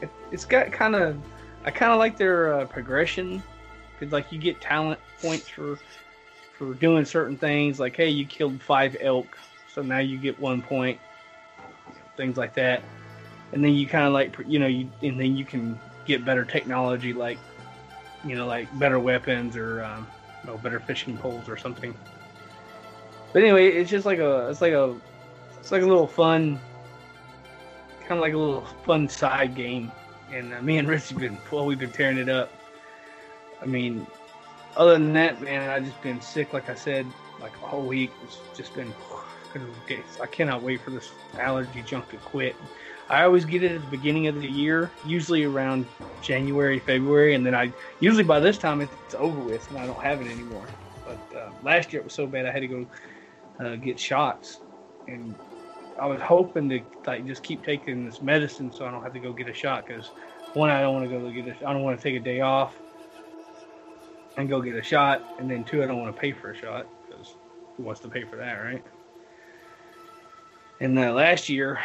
it, 0.00 0.10
it's 0.30 0.44
got 0.44 0.72
kind 0.72 0.94
of 0.94 1.16
I 1.64 1.70
kind 1.70 1.92
of 1.92 1.98
like 1.98 2.16
their 2.16 2.54
uh, 2.54 2.66
progression. 2.66 3.42
Because 3.98 4.12
like 4.12 4.32
you 4.32 4.38
get 4.38 4.60
talent 4.60 5.00
points 5.20 5.48
for 5.48 5.78
for 6.58 6.74
doing 6.74 7.04
certain 7.04 7.36
things 7.36 7.80
like 7.80 7.96
hey 7.96 8.08
you 8.08 8.26
killed 8.26 8.60
five 8.60 8.96
elk 9.00 9.38
so 9.74 9.82
now 9.82 9.98
you 9.98 10.18
get 10.18 10.38
one 10.38 10.62
point. 10.62 10.98
Things 12.16 12.36
like 12.36 12.54
that. 12.54 12.82
And 13.52 13.64
then 13.64 13.72
you 13.72 13.86
kind 13.86 14.06
of 14.06 14.12
like 14.12 14.36
you 14.46 14.58
know 14.58 14.66
you 14.66 14.90
and 15.02 15.18
then 15.18 15.36
you 15.36 15.44
can 15.44 15.78
get 16.04 16.24
better 16.24 16.44
technology 16.44 17.12
like 17.12 17.38
you 18.24 18.36
know 18.36 18.46
like 18.46 18.68
better 18.78 18.98
weapons 18.98 19.56
or 19.56 19.82
um, 19.84 20.06
you 20.42 20.50
know, 20.50 20.58
better 20.58 20.80
fishing 20.80 21.16
poles 21.16 21.48
or 21.48 21.56
something. 21.56 21.94
But 23.32 23.42
anyway 23.42 23.68
it's 23.68 23.90
just 23.90 24.06
like 24.06 24.18
a 24.18 24.48
it's 24.48 24.60
like 24.60 24.72
a 24.72 24.96
it's 25.58 25.72
like 25.72 25.82
a 25.82 25.86
little 25.86 26.06
fun 26.06 26.60
kind 28.00 28.12
of 28.12 28.20
like 28.20 28.34
a 28.34 28.38
little 28.38 28.64
fun 28.84 29.08
side 29.08 29.54
game. 29.54 29.90
And 30.32 30.52
uh, 30.54 30.62
me 30.62 30.78
and 30.78 30.88
Rich 30.88 31.10
have 31.10 31.18
been 31.18 31.38
well 31.50 31.66
we've 31.66 31.78
been 31.78 31.92
tearing 31.92 32.18
it 32.18 32.28
up. 32.28 32.50
I 33.60 33.66
mean 33.66 34.06
other 34.76 34.92
than 34.92 35.12
that 35.14 35.40
man 35.40 35.68
I 35.68 35.80
just 35.80 36.00
been 36.02 36.20
sick 36.20 36.52
like 36.52 36.68
I 36.68 36.74
said 36.74 37.06
like 37.40 37.54
a 37.62 37.66
whole 37.66 37.86
week. 37.86 38.10
It's 38.24 38.38
just 38.56 38.74
been 38.74 38.92
I 40.22 40.26
cannot 40.26 40.62
wait 40.62 40.80
for 40.80 40.90
this 40.90 41.10
allergy 41.38 41.82
junk 41.82 42.08
to 42.10 42.16
quit 42.16 42.56
I 43.08 43.24
always 43.24 43.44
get 43.44 43.62
it 43.62 43.72
at 43.72 43.80
the 43.82 43.86
beginning 43.88 44.26
of 44.26 44.36
the 44.36 44.48
year, 44.48 44.94
usually 45.02 45.44
around 45.44 45.90
January, 46.20 46.78
February, 46.80 47.34
and 47.34 47.44
then 47.44 47.54
I 47.54 47.74
usually 47.98 48.24
by 48.24 48.40
this 48.40 48.58
time 48.58 48.80
it's 48.80 49.14
over 49.14 49.40
with 49.40 49.68
and 49.70 49.78
I 49.78 49.86
don't 49.86 50.02
have 50.02 50.20
it 50.20 50.30
anymore. 50.30 50.76
But 51.04 51.20
uh, 51.36 51.50
last 51.60 51.92
year 51.92 52.00
it 52.00 52.04
was 52.04 52.14
so 52.14 52.26
bad 52.26 52.46
I 52.46 52.52
had 52.52 52.60
to 52.60 52.68
go 52.68 52.86
uh, 53.58 53.76
get 53.76 53.98
shots, 53.98 54.60
and 55.06 55.36
I 56.00 56.06
was 56.06 56.20
hoping 56.20 56.68
to 56.70 56.80
like 57.06 57.26
just 57.26 57.42
keep 57.42 57.64
taking 57.64 58.04
this 58.06 58.20
medicine 58.22 58.72
so 58.72 58.86
I 58.86 58.90
don't 58.90 59.02
have 59.02 59.12
to 59.14 59.20
go 59.20 59.32
get 59.32 59.48
a 59.48 59.54
shot 59.54 59.86
because 59.86 60.12
one 60.52 60.70
I 60.70 60.80
don't 60.80 60.94
want 60.94 61.04
to 61.04 61.10
go 61.10 61.28
get 61.30 61.46
a, 61.48 61.68
I 61.68 61.72
don't 61.72 61.82
want 61.82 61.98
to 61.98 62.02
take 62.02 62.16
a 62.16 62.24
day 62.24 62.40
off 62.40 62.80
and 64.36 64.48
go 64.48 64.62
get 64.62 64.76
a 64.76 64.82
shot, 64.82 65.28
and 65.38 65.50
then 65.50 65.64
two 65.64 65.82
I 65.82 65.86
don't 65.86 65.98
want 66.00 66.14
to 66.14 66.20
pay 66.20 66.32
for 66.32 66.50
a 66.50 66.56
shot 66.56 66.88
because 67.02 67.36
who 67.76 67.82
wants 67.82 68.00
to 68.02 68.08
pay 68.08 68.24
for 68.24 68.36
that, 68.36 68.54
right? 68.54 68.84
And 70.80 70.98
uh, 70.98 71.12
last 71.12 71.48
year, 71.48 71.78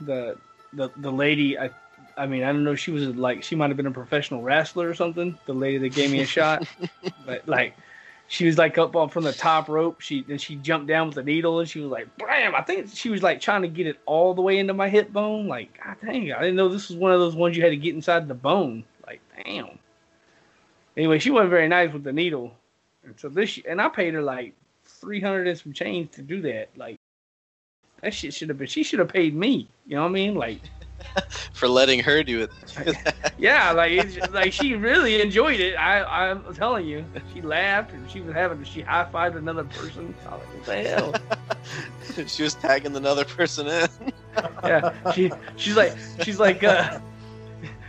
the 0.00 0.38
the 0.74 0.90
the 0.96 1.10
lady 1.10 1.58
I 1.58 1.70
I 2.16 2.26
mean 2.26 2.42
I 2.42 2.52
don't 2.52 2.64
know 2.64 2.74
she 2.74 2.90
was 2.90 3.06
like 3.08 3.42
she 3.42 3.56
might 3.56 3.68
have 3.70 3.76
been 3.76 3.86
a 3.86 3.92
professional 3.92 4.42
wrestler 4.42 4.88
or 4.88 4.94
something. 4.94 5.38
The 5.46 5.52
lady 5.52 5.78
that 5.78 5.94
gave 5.94 6.10
me 6.10 6.20
a 6.20 6.26
shot, 6.26 6.66
but 7.26 7.46
like 7.48 7.74
she 8.26 8.46
was 8.46 8.58
like 8.58 8.78
up 8.78 8.96
on 8.96 9.08
from 9.08 9.24
the 9.24 9.32
top 9.32 9.68
rope. 9.68 10.00
She 10.00 10.22
then 10.22 10.38
she 10.38 10.56
jumped 10.56 10.86
down 10.86 11.06
with 11.08 11.16
the 11.16 11.22
needle 11.22 11.60
and 11.60 11.68
she 11.68 11.80
was 11.80 11.90
like 11.90 12.08
bam. 12.16 12.54
I 12.54 12.62
think 12.62 12.88
she 12.92 13.10
was 13.10 13.22
like 13.22 13.40
trying 13.40 13.62
to 13.62 13.68
get 13.68 13.86
it 13.86 13.98
all 14.06 14.34
the 14.34 14.42
way 14.42 14.58
into 14.58 14.74
my 14.74 14.88
hip 14.88 15.12
bone. 15.12 15.48
Like 15.48 15.78
god 15.82 15.96
dang, 16.04 16.32
I 16.32 16.40
didn't 16.40 16.56
know 16.56 16.68
this 16.68 16.88
was 16.88 16.96
one 16.96 17.12
of 17.12 17.20
those 17.20 17.34
ones 17.34 17.56
you 17.56 17.62
had 17.62 17.70
to 17.70 17.76
get 17.76 17.94
inside 17.94 18.28
the 18.28 18.34
bone. 18.34 18.84
Like 19.06 19.20
damn. 19.44 19.78
Anyway, 20.96 21.18
she 21.18 21.30
wasn't 21.30 21.50
very 21.50 21.68
nice 21.68 21.92
with 21.92 22.04
the 22.04 22.12
needle, 22.12 22.54
and 23.04 23.18
so 23.18 23.28
this 23.28 23.58
and 23.68 23.80
I 23.80 23.88
paid 23.88 24.14
her 24.14 24.22
like 24.22 24.54
three 24.84 25.20
hundred 25.20 25.48
and 25.48 25.58
some 25.58 25.72
change 25.72 26.12
to 26.12 26.22
do 26.22 26.40
that. 26.42 26.68
Like 26.76 26.98
that 28.04 28.12
shit 28.12 28.34
should 28.34 28.50
have 28.50 28.58
been. 28.58 28.66
She 28.66 28.82
should 28.82 28.98
have 28.98 29.08
paid 29.08 29.34
me. 29.34 29.66
You 29.86 29.96
know 29.96 30.02
what 30.02 30.10
I 30.10 30.12
mean? 30.12 30.34
Like, 30.34 30.60
for 31.54 31.66
letting 31.66 32.00
her 32.00 32.22
do 32.22 32.42
it. 32.42 32.50
yeah, 33.38 33.72
like, 33.72 33.92
it's, 33.92 34.30
like 34.30 34.52
she 34.52 34.74
really 34.74 35.22
enjoyed 35.22 35.58
it. 35.58 35.74
I, 35.74 36.04
I'm 36.04 36.54
telling 36.54 36.86
you, 36.86 37.02
she 37.32 37.40
laughed 37.40 37.92
and 37.92 38.08
she 38.10 38.20
was 38.20 38.34
having. 38.34 38.62
She 38.64 38.82
high 38.82 39.08
fived 39.10 39.36
another 39.36 39.64
person. 39.64 40.14
I 40.26 40.34
was 40.34 40.42
like, 40.42 40.54
what 40.54 40.66
the 40.66 40.82
hell? 42.18 42.26
she 42.26 42.42
was 42.42 42.54
tagging 42.54 42.94
another 42.94 43.24
person 43.24 43.66
in. 43.68 43.88
yeah, 44.62 45.12
she 45.12 45.32
she's 45.56 45.76
like 45.76 45.96
she's 46.22 46.38
like 46.38 46.62
uh, 46.62 46.98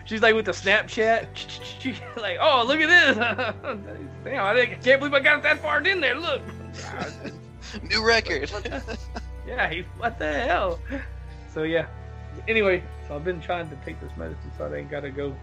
she's 0.05 0.21
like 0.21 0.33
with 0.33 0.45
the 0.45 0.53
Snapchat. 0.53 1.27
She's 1.79 1.99
like, 2.15 2.37
oh 2.39 2.63
look 2.65 2.79
at 2.79 2.87
this! 2.87 3.17
Damn, 4.23 4.45
I, 4.45 4.61
I 4.61 4.65
can't 4.65 4.99
believe 4.99 5.13
I 5.13 5.19
got 5.19 5.43
that 5.43 5.59
far 5.59 5.81
in 5.81 5.99
there. 5.99 6.17
Look, 6.17 6.41
New 7.83 8.05
record. 8.05 8.49
Yeah, 9.47 9.69
he, 9.69 9.85
what 9.97 10.17
the 10.17 10.33
hell? 10.33 10.79
So 11.53 11.63
yeah. 11.63 11.85
Anyway, 12.47 12.83
so 13.07 13.15
I've 13.15 13.23
been 13.23 13.39
trying 13.39 13.69
to 13.69 13.75
take 13.77 13.99
this 14.01 14.11
medicine 14.17 14.51
so 14.57 14.65
I 14.65 14.75
ain't 14.75 14.91
gotta 14.91 15.09
go 15.09 15.35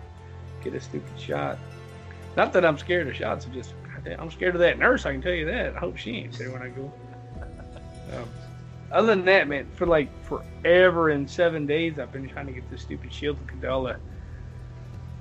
get 0.62 0.74
a 0.74 0.80
stupid 0.80 1.18
shot. 1.18 1.58
Not 2.36 2.52
that 2.52 2.64
I'm 2.64 2.78
scared 2.78 3.08
of 3.08 3.16
shots, 3.16 3.46
I'm 3.46 3.52
just 3.52 3.74
I'm 4.18 4.30
scared 4.30 4.54
of 4.54 4.60
that 4.60 4.78
nurse. 4.78 5.06
I 5.06 5.12
can 5.12 5.22
tell 5.22 5.32
you 5.32 5.46
that. 5.46 5.76
I 5.76 5.78
hope 5.78 5.96
she 5.96 6.16
ain't 6.16 6.36
there 6.38 6.50
when 6.50 6.62
I 6.62 6.68
go. 6.68 6.92
Um, 8.14 8.28
other 8.90 9.08
than 9.08 9.24
that, 9.24 9.48
man, 9.48 9.66
for 9.74 9.86
like 9.86 10.08
forever 10.24 11.10
and 11.10 11.28
seven 11.28 11.66
days, 11.66 11.98
I've 11.98 12.12
been 12.12 12.28
trying 12.28 12.46
to 12.46 12.52
get 12.52 12.68
this 12.70 12.82
stupid 12.82 13.12
shield 13.12 13.38
with 13.38 13.48
Kadala. 13.48 13.96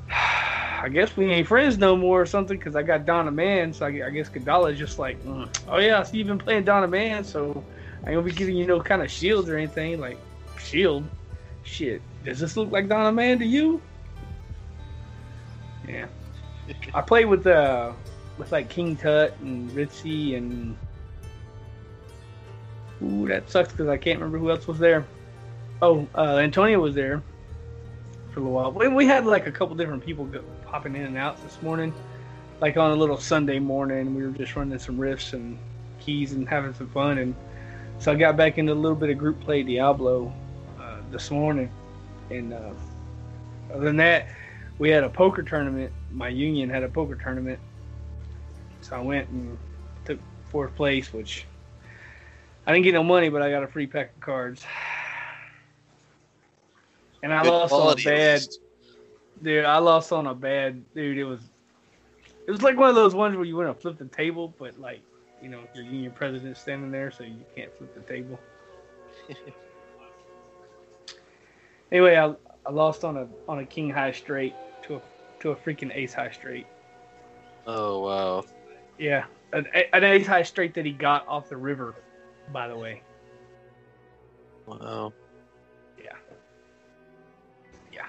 I 0.12 0.90
guess 0.90 1.16
we 1.16 1.32
ain't 1.32 1.48
friends 1.48 1.78
no 1.78 1.96
more 1.96 2.22
or 2.22 2.26
something 2.26 2.58
because 2.58 2.76
I 2.76 2.82
got 2.82 3.06
Dawn 3.06 3.28
of 3.28 3.36
Man. 3.36 3.72
So 3.72 3.86
I, 3.86 4.08
I 4.08 4.10
guess 4.10 4.30
Kadala's 4.30 4.80
just 4.80 4.98
like, 4.98 5.24
mm, 5.24 5.48
oh 5.68 5.78
yeah, 5.78 6.00
I 6.00 6.04
see 6.04 6.18
you've 6.18 6.28
been 6.28 6.40
playing 6.40 6.64
Dawn 6.64 6.84
of 6.84 6.90
Man, 6.90 7.24
so 7.24 7.64
I 8.04 8.10
ain't 8.10 8.16
gonna 8.16 8.22
be 8.22 8.32
giving 8.32 8.56
you 8.56 8.66
no 8.66 8.82
kind 8.82 9.02
of 9.02 9.12
shield 9.12 9.50
or 9.50 9.58
anything. 9.58 10.00
Like, 10.00 10.18
shield? 10.58 11.04
Shit, 11.64 12.02
does 12.26 12.40
this 12.40 12.58
look 12.58 12.72
like 12.72 12.88
Dawn 12.88 13.06
of 13.06 13.14
Man 13.14 13.40
to 13.40 13.46
you? 13.46 13.82
Yeah. 15.88 16.08
I 16.94 17.02
played 17.02 17.26
with 17.26 17.46
uh 17.46 17.94
with 18.38 18.52
like 18.52 18.70
King 18.70 18.96
Tut 18.96 19.38
and 19.42 19.70
Ritzy 19.72 20.36
and 20.36 20.76
ooh 23.04 23.28
that 23.28 23.50
sucks 23.50 23.72
because 23.72 23.88
I 23.88 23.98
can't 23.98 24.20
remember 24.20 24.40
who 24.40 24.50
else 24.50 24.68
was 24.68 24.80
there. 24.80 25.06
Oh, 25.82 26.08
uh, 26.16 26.38
Antonio 26.38 26.80
was 26.80 26.94
there 26.94 27.24
for 28.32 28.40
a 28.40 28.44
little 28.44 28.56
while. 28.56 28.72
We, 28.72 28.88
we 28.88 29.06
had 29.06 29.26
like 29.26 29.48
a 29.48 29.52
couple 29.52 29.76
different 29.76 30.04
people 30.04 30.26
go, 30.26 30.44
popping 30.66 30.96
in 30.96 31.04
and 31.04 31.18
out 31.18 31.42
this 31.44 31.62
morning, 31.62 31.94
like 32.60 32.78
on 32.78 32.92
a 32.92 32.96
little 32.96 33.18
Sunday 33.18 33.60
morning. 33.60 34.16
We 34.16 34.24
were 34.24 34.32
just 34.32 34.56
running 34.56 34.78
some 34.80 34.98
rifts 34.98 35.34
and 35.34 35.60
keys 36.00 36.34
and 36.34 36.48
having 36.48 36.74
some 36.74 36.88
fun, 36.90 37.18
and 37.18 37.36
so 38.02 38.12
I 38.12 38.16
got 38.16 38.36
back 38.36 38.58
into 38.58 38.74
a 38.74 38.74
little 38.74 38.96
bit 38.98 39.12
of 39.12 39.20
group 39.20 39.40
play 39.42 39.62
Diablo 39.62 40.34
uh, 40.80 40.98
this 41.12 41.30
morning. 41.30 41.70
And 42.32 42.52
uh, 42.52 42.72
other 43.72 43.86
than 43.86 43.98
that, 43.98 44.28
we 44.80 44.90
had 44.90 45.04
a 45.04 45.10
poker 45.10 45.44
tournament. 45.44 45.94
My 46.12 46.28
union 46.28 46.68
had 46.68 46.82
a 46.82 46.90
poker 46.90 47.16
tournament, 47.16 47.60
so 48.82 48.96
I 48.96 49.02
went 49.02 49.30
and 49.30 49.56
took 50.04 50.20
fourth 50.46 50.76
place, 50.76 51.14
which 51.14 51.46
I 52.66 52.74
didn't 52.74 52.86
get 52.86 52.96
no 52.96 53.04
money, 53.04 53.30
but 53.30 53.44
I 53.44 53.52
got 53.52 53.62
a 53.62 53.68
free 53.68 53.86
pack 53.86 54.16
of 54.16 54.20
cards. 54.20 54.66
And 57.22 57.32
I 57.32 57.44
Good 57.44 57.50
lost 57.50 57.74
on 57.74 57.94
a 57.94 57.96
bad, 58.04 58.42
least. 58.42 58.60
dude. 59.44 59.64
I 59.64 59.78
lost 59.78 60.12
on 60.12 60.26
a 60.26 60.34
bad, 60.34 60.84
dude. 60.96 61.20
It 61.20 61.26
was, 61.26 61.42
it 62.48 62.52
was 62.52 62.64
like 62.64 62.78
one 62.78 62.90
of 62.90 62.96
those 62.96 63.14
ones 63.14 63.36
where 63.36 63.46
you 63.46 63.56
want 63.56 63.76
to 63.76 63.80
flip 63.80 64.00
the 64.00 64.06
table, 64.06 64.56
but 64.58 64.80
like, 64.80 65.02
you 65.42 65.50
know, 65.50 65.60
your 65.74 65.84
union 65.84 66.12
president 66.12 66.58
standing 66.58 66.92
there, 66.92 67.12
so 67.12 67.24
you 67.24 67.36
can't 67.56 67.72
flip 67.78 67.94
the 67.94 68.02
table. 68.02 68.40
anyway, 71.92 72.16
I, 72.16 72.34
I 72.66 72.72
lost 72.72 73.04
on 73.04 73.18
a 73.18 73.28
on 73.48 73.60
a 73.60 73.66
king 73.66 73.90
high 73.90 74.12
straight 74.12 74.54
to 74.84 74.96
a 74.96 75.02
to 75.42 75.52
a 75.52 75.56
freaking 75.56 75.96
ace 75.96 76.14
high 76.14 76.32
straight. 76.32 76.68
Oh 77.66 78.00
wow. 78.02 78.44
Yeah, 78.98 79.26
an, 79.54 79.68
an 79.94 80.04
ace 80.04 80.28
high 80.28 80.44
straight 80.44 80.74
that 80.76 80.86
he 80.86 80.92
got 80.92 81.28
off 81.28 81.50
the 81.50 81.58
river, 81.58 81.96
by 82.52 82.68
the 82.68 82.78
way. 82.78 83.02
Wow. 84.68 85.14
Yeah. 85.98 86.18
Yeah. 87.92 88.06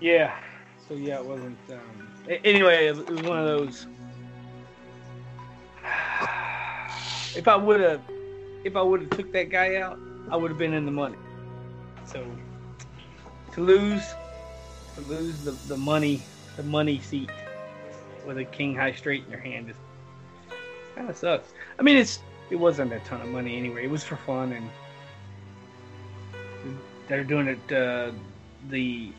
Yeah. 0.00 0.36
So 0.88 0.94
yeah, 0.94 1.18
it 1.18 1.26
wasn't. 1.26 1.58
Um, 1.70 2.38
anyway, 2.44 2.86
it 2.86 2.96
was 2.96 3.22
one 3.22 3.38
of 3.38 3.44
those. 3.44 3.86
If 7.36 7.48
I 7.48 7.56
would 7.56 7.80
have, 7.80 8.00
if 8.64 8.76
I 8.76 8.82
would 8.82 9.02
have 9.02 9.10
took 9.10 9.32
that 9.32 9.50
guy 9.50 9.76
out, 9.76 9.98
I 10.30 10.36
would 10.36 10.50
have 10.50 10.58
been 10.58 10.74
in 10.74 10.84
the 10.84 10.92
money. 10.92 11.16
So 12.06 12.24
to 13.52 13.60
lose, 13.60 14.02
to 14.94 15.00
lose 15.02 15.38
the, 15.44 15.52
the 15.66 15.76
money, 15.76 16.22
the 16.56 16.62
money 16.62 17.00
seat 17.00 17.30
with 18.26 18.38
a 18.38 18.44
king 18.44 18.74
high 18.74 18.92
straight 18.92 19.24
in 19.24 19.30
your 19.30 19.40
hand 19.40 19.70
is 19.70 19.76
kind 20.94 21.08
of 21.08 21.16
sucks. 21.16 21.52
I 21.78 21.82
mean, 21.82 21.96
it's 21.96 22.20
it 22.50 22.56
wasn't 22.56 22.92
a 22.92 23.00
ton 23.00 23.20
of 23.20 23.28
money 23.28 23.56
anyway. 23.56 23.84
It 23.84 23.90
was 23.90 24.04
for 24.04 24.16
fun 24.16 24.52
and 24.52 24.68
they're 27.08 27.24
doing 27.24 27.48
it 27.48 27.72
uh, 27.72 28.12
the 28.68 29.12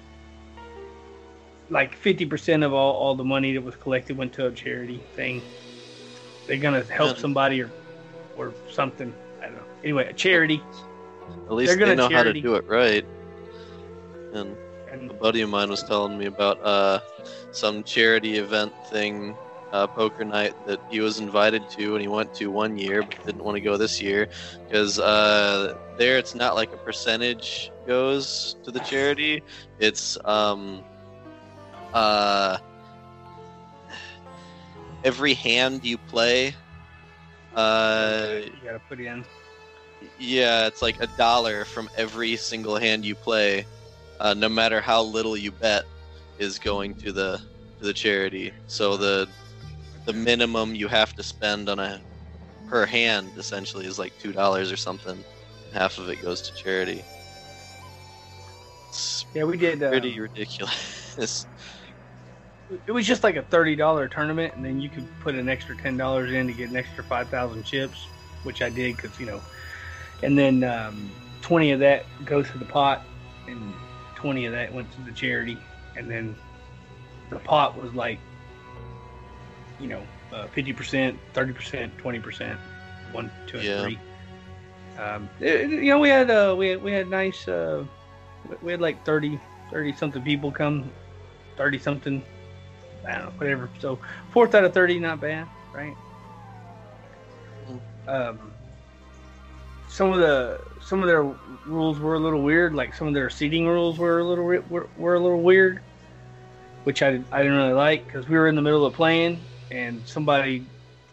like 1.72 2.00
50% 2.02 2.66
of 2.66 2.74
all, 2.74 2.94
all 2.94 3.16
the 3.16 3.24
money 3.24 3.54
that 3.54 3.62
was 3.62 3.76
collected 3.76 4.18
went 4.18 4.34
to 4.34 4.48
a 4.48 4.52
charity 4.52 5.04
thing 5.16 5.42
they're 6.48 6.58
gonna 6.58 6.84
help 6.84 7.18
somebody 7.18 7.62
or 7.62 7.70
or 8.40 8.54
something 8.70 9.14
i 9.42 9.46
don't 9.46 9.56
know 9.56 9.66
anyway 9.84 10.08
a 10.10 10.14
charity 10.14 10.62
At 11.48 11.54
least 11.54 11.82
they 11.84 11.94
know 11.94 12.10
how 12.10 12.24
to 12.24 12.34
charity. 12.34 12.42
do 12.42 12.56
it 12.56 12.66
right. 12.68 13.06
And 14.34 14.58
and 14.92 15.12
a 15.12 15.14
buddy 15.14 15.42
of 15.42 15.50
mine 15.50 15.70
was 15.70 15.84
telling 15.84 16.18
me 16.18 16.26
about 16.26 16.62
uh, 16.64 17.00
some 17.52 17.84
charity 17.84 18.38
event 18.38 18.74
thing, 18.86 19.38
uh, 19.72 19.88
poker 19.88 20.24
night 20.26 20.54
that 20.66 20.80
he 20.90 21.00
was 21.00 21.20
invited 21.20 21.70
to, 21.72 21.94
and 21.96 22.02
he 22.02 22.08
went 22.08 22.34
to 22.36 22.48
one 22.52 22.78
year, 22.78 23.04
but 23.04 23.24
didn't 23.26 23.44
want 23.44 23.56
to 23.56 23.62
go 23.62 23.78
this 23.78 24.02
year 24.02 24.28
because 24.68 25.00
uh, 25.00 25.74
there 25.98 26.18
it's 26.18 26.36
not 26.36 26.56
like 26.56 26.72
a 26.74 26.78
percentage 26.78 27.72
goes 27.86 28.56
to 28.64 28.72
the 28.72 28.80
charity. 28.82 29.42
It's 29.80 30.18
um, 30.26 30.86
uh, 31.94 32.58
every 35.04 35.34
hand 35.34 35.84
you 35.86 35.98
play. 35.98 36.56
Uh, 37.56 38.42
you 38.44 38.52
gotta 38.64 38.80
put 38.88 39.00
in 39.00 39.26
yeah, 40.18 40.68
it's 40.68 40.82
like 40.82 41.02
a 41.02 41.08
dollar 41.18 41.66
from 41.66 41.90
every 41.96 42.36
single 42.36 42.76
hand 42.78 43.06
you 43.06 43.16
play, 43.16 43.66
uh, 44.20 44.34
no 44.34 44.50
matter 44.50 44.82
how 44.82 45.02
little 45.02 45.36
you 45.36 45.52
bet, 45.52 45.84
is 46.38 46.60
going 46.60 46.96
to 46.96 47.12
the 47.12 47.42
to 47.80 47.86
the 47.86 47.94
charity. 47.94 48.54
So 48.68 48.98
the 48.98 49.28
the 50.06 50.14
minimum 50.14 50.76
you 50.76 50.88
have 50.88 51.14
to 51.16 51.24
spend 51.24 51.70
on 51.70 51.80
a 51.80 52.02
per 52.68 52.86
hand 52.86 53.32
essentially 53.38 53.86
is 53.86 54.00
like 54.00 54.14
two 54.20 54.32
dollars 54.32 54.72
or 54.72 54.78
something. 54.78 55.24
Half 55.74 55.98
of 55.98 56.10
it 56.10 56.22
goes 56.22 56.42
to 56.50 56.56
charity. 56.56 57.04
It's 58.90 59.26
yeah 59.34 59.44
we 59.44 59.58
did 59.58 59.84
uh, 59.84 59.90
pretty 59.90 60.20
ridiculous. 60.20 61.46
it 62.88 62.92
was 62.92 63.06
just 63.08 63.24
like 63.24 63.36
a 63.36 63.42
$30 63.44 64.12
tournament 64.12 64.54
and 64.56 64.64
then 64.64 64.80
you 64.80 64.90
could 64.90 65.08
put 65.22 65.36
an 65.36 65.50
extra 65.50 65.76
$10 65.76 66.34
in 66.34 66.48
to 66.48 66.54
get 66.54 66.70
an 66.70 66.76
extra 66.76 67.04
5000 67.04 67.64
chips 67.64 68.08
which 68.44 68.62
i 68.62 68.70
did 68.70 68.96
because 68.96 69.20
you 69.20 69.26
know 69.26 69.42
and 70.24 70.38
then 70.38 70.64
um, 70.64 71.12
20 71.42 71.72
of 71.72 71.80
that 71.80 72.06
goes 72.26 72.50
to 72.52 72.58
the 72.58 72.66
pot 72.66 73.04
and 73.48 73.74
20 74.16 74.46
of 74.46 74.54
that 74.54 74.74
went 74.74 74.92
to 74.92 75.02
the 75.02 75.12
charity 75.12 75.58
and 75.96 76.10
then 76.10 76.36
the 77.30 77.40
pot 77.40 77.82
was 77.82 77.94
like 77.94 78.20
you 79.80 79.88
know 79.88 80.02
uh, 80.34 80.48
50% 80.48 81.18
30% 81.34 81.92
20% 81.98 82.58
one 83.12 83.32
two 83.48 83.58
and 83.58 83.66
Yeah. 83.66 83.82
three 83.82 84.00
um, 85.00 85.30
it- 85.40 85.70
you 85.70 85.86
know 85.92 86.00
we 86.00 86.10
had 86.10 86.30
uh, 86.30 86.54
we 86.58 86.70
had 86.70 86.84
we 86.84 86.92
had 86.92 87.10
nice 87.10 87.48
uh, 87.48 87.84
we- 88.62 88.72
had 88.72 88.82
like 88.82 89.04
30 89.06 89.40
30 89.72 89.94
something 89.94 90.22
people 90.22 90.52
come 90.52 90.92
30 91.58 91.80
something 91.80 92.24
know, 93.18 93.32
whatever. 93.38 93.70
So 93.80 94.00
fourth 94.32 94.56
out 94.56 94.64
of 94.64 94.74
thirty, 94.74 95.00
not 95.00 95.20
bad, 95.20 95.48
right? 95.74 95.96
Um, 98.08 98.40
some 99.88 100.12
of 100.14 100.20
the 100.20 100.62
some 100.82 101.02
of 101.02 101.08
their 101.08 101.24
rules 101.66 102.00
were 102.00 102.16
a 102.16 102.20
little 102.20 102.42
weird. 102.42 102.74
Like 102.74 102.96
some 102.96 103.08
of 103.08 103.14
their 103.14 103.30
seating 103.30 103.68
rules 103.68 103.98
were 103.98 104.20
a 104.20 104.24
little 104.24 104.46
were, 104.46 104.88
were 104.98 105.16
a 105.16 105.20
little 105.20 105.42
weird, 105.42 105.82
which 106.84 107.02
I 107.02 107.22
I 107.32 107.44
didn't 107.44 107.58
really 107.58 107.74
like 107.74 108.06
because 108.06 108.28
we 108.28 108.38
were 108.38 108.48
in 108.48 108.56
the 108.56 108.62
middle 108.62 108.86
of 108.86 108.94
playing 108.94 109.40
and 109.72 110.02
somebody 110.08 110.66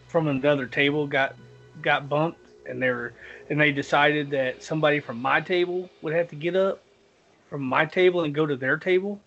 from 0.07 0.27
another 0.27 0.65
table 0.65 1.05
got 1.07 1.35
got 1.81 2.09
bumped 2.09 2.39
and 2.67 2.81
they 2.81 2.89
were 2.89 3.13
and 3.49 3.59
they 3.59 3.71
decided 3.71 4.29
that 4.31 4.63
somebody 4.63 4.99
from 4.99 5.21
my 5.21 5.41
table 5.41 5.89
would 6.01 6.13
have 6.13 6.29
to 6.29 6.35
get 6.35 6.55
up 6.55 6.81
from 7.49 7.61
my 7.61 7.85
table 7.85 8.23
and 8.23 8.33
go 8.33 8.45
to 8.45 8.55
their 8.55 8.77
table 8.77 9.19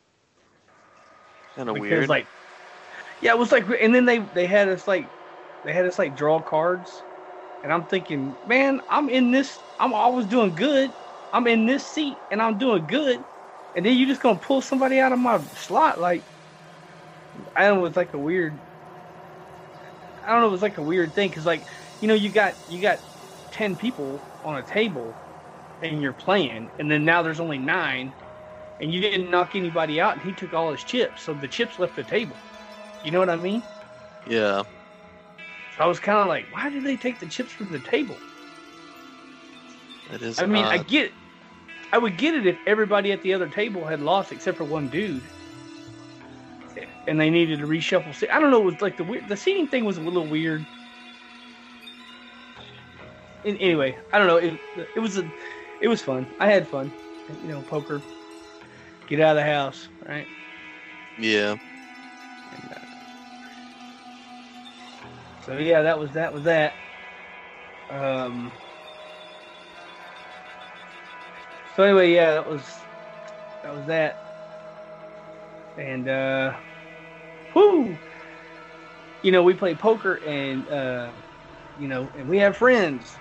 kind 1.57 1.69
of 1.69 1.79
weird. 1.79 2.09
like 2.09 2.27
yeah 3.21 3.33
it 3.33 3.39
was 3.39 3.53
like 3.53 3.67
and 3.81 3.95
then 3.95 4.05
they 4.05 4.19
they 4.21 4.47
had 4.47 4.69
us 4.69 4.87
like 4.87 5.13
they 5.65 5.73
had 5.73 5.87
us 5.87 5.99
like 5.99 6.15
draw 6.15 6.41
cards. 6.43 7.05
And 7.63 7.73
i'm 7.73 7.87
thinking 7.87 8.39
man 8.45 8.83
i'm 8.89 9.09
in 9.11 9.33
this 9.33 9.61
i'm 9.79 9.95
always 9.95 10.27
doing 10.27 10.55
good. 10.55 10.95
I'm 11.33 11.47
in 11.49 11.67
this 11.67 11.87
seat 11.87 12.23
and 12.31 12.43
i'm 12.43 12.59
doing 12.59 12.87
good. 12.87 13.27
And 13.75 13.87
then 13.87 13.97
you 13.97 14.07
just 14.07 14.23
gonna 14.23 14.39
pull 14.41 14.63
somebody 14.63 15.01
out 15.01 15.13
of 15.13 15.19
my 15.21 15.43
slot 15.55 16.01
like 16.01 16.27
i 17.57 17.67
don't 17.67 17.79
know 17.79 17.85
it's 17.87 17.97
like 17.97 18.13
a 18.15 18.19
weird 18.19 18.63
i 20.25 20.33
don't 20.33 20.41
know 20.41 20.49
it 20.49 20.51
was 20.53 20.63
like 20.63 20.79
a 20.79 20.83
weird 20.83 21.15
thing 21.15 21.29
because 21.29 21.47
like 21.47 21.69
you 22.01 22.09
know 22.09 22.15
you 22.15 22.31
got 22.31 22.57
you 22.67 22.81
got 22.81 23.01
10 23.51 23.77
people 23.77 24.25
on 24.45 24.57
a 24.57 24.63
table 24.63 25.19
and 25.83 26.01
you're 26.03 26.13
playing, 26.15 26.71
and 26.79 26.91
then 26.91 27.05
now 27.05 27.23
there's 27.23 27.41
only 27.41 27.59
nine, 27.59 28.15
and 28.81 28.93
you 28.93 29.01
didn't 29.01 29.31
knock 29.31 29.55
anybody 29.57 30.01
out, 30.01 30.15
and 30.15 30.23
he 30.23 30.35
took 30.35 30.55
all 30.55 30.73
his 30.73 30.85
chips, 30.85 31.23
so 31.23 31.35
the 31.35 31.49
chips 31.49 31.79
left 31.79 31.97
the 31.97 32.05
table. 32.05 32.41
You 33.05 33.11
know 33.11 33.19
what 33.19 33.31
I 33.31 33.37
mean? 33.37 33.63
Yeah. 34.27 34.63
So 35.77 35.85
I 35.85 35.87
was 35.87 35.99
kind 35.99 36.19
of 36.19 36.27
like, 36.27 36.47
why 36.53 36.69
did 36.69 36.85
they 36.85 36.97
take 36.97 37.21
the 37.21 37.27
chips 37.27 37.51
from 37.53 37.71
the 37.73 37.79
table? 37.79 38.17
It 40.13 40.23
is. 40.23 40.39
I 40.39 40.47
mean, 40.47 40.65
I 40.65 40.79
odd. 40.79 40.89
get, 40.89 41.13
I 41.93 41.99
would 41.99 42.17
get 42.19 42.35
it 42.35 42.47
if 42.47 42.57
everybody 42.67 43.13
at 43.13 43.23
the 43.23 43.33
other 43.33 43.49
table 43.49 43.85
had 43.87 44.01
lost 44.01 44.33
except 44.33 44.59
for 44.59 44.65
one 44.65 44.89
dude, 44.89 45.23
and 47.07 47.19
they 47.19 47.31
needed 47.31 47.61
to 47.61 47.67
reshuffle. 47.67 48.15
se- 48.15 48.29
I 48.29 48.41
don't 48.41 48.51
know. 48.51 48.63
It 48.63 48.65
was 48.65 48.83
like 48.83 48.97
the 48.97 49.05
weird, 49.05 49.29
the 49.29 49.37
seating 49.37 49.67
thing 49.67 49.85
was 49.85 49.97
a 49.97 50.01
little 50.01 50.27
weird. 50.27 50.67
And 53.45 53.57
anyway, 53.59 53.97
I 54.13 54.19
don't 54.19 54.27
know. 54.27 54.37
It 54.37 54.61
it 54.95 55.01
was 55.01 55.17
a, 55.17 55.25
it 55.81 55.89
was 55.89 56.03
fun. 56.03 56.27
I 56.39 56.51
had 56.51 56.69
fun. 56.69 56.93
You 57.43 57.49
know, 57.49 57.63
poker. 57.63 58.03
Get 59.09 59.21
out 59.21 59.37
of 59.37 59.37
the 59.37 59.51
house, 59.51 59.89
right? 60.07 60.27
Yeah. 61.19 61.57
And, 62.53 62.73
uh, 62.73 62.80
so 65.51 65.59
yeah, 65.59 65.83
that 65.83 65.99
was 65.99 66.13
that 66.13 66.33
was 66.33 66.45
that. 66.45 66.77
Um. 67.91 68.53
So 71.75 71.83
anyway, 71.83 72.15
yeah, 72.15 72.35
that 72.35 72.47
was 72.49 72.85
that 73.65 73.75
was 73.75 73.85
that. 73.87 74.17
And 75.77 76.09
uh, 76.09 76.53
whoo, 77.53 77.99
you 79.23 79.33
know, 79.33 79.43
we 79.43 79.55
play 79.55 79.75
poker, 79.75 80.21
and 80.25 80.69
uh, 80.69 81.11
you 81.77 81.89
know, 81.89 82.09
and 82.17 82.29
we 82.29 82.39
have 82.39 82.57
friends, 82.57 83.19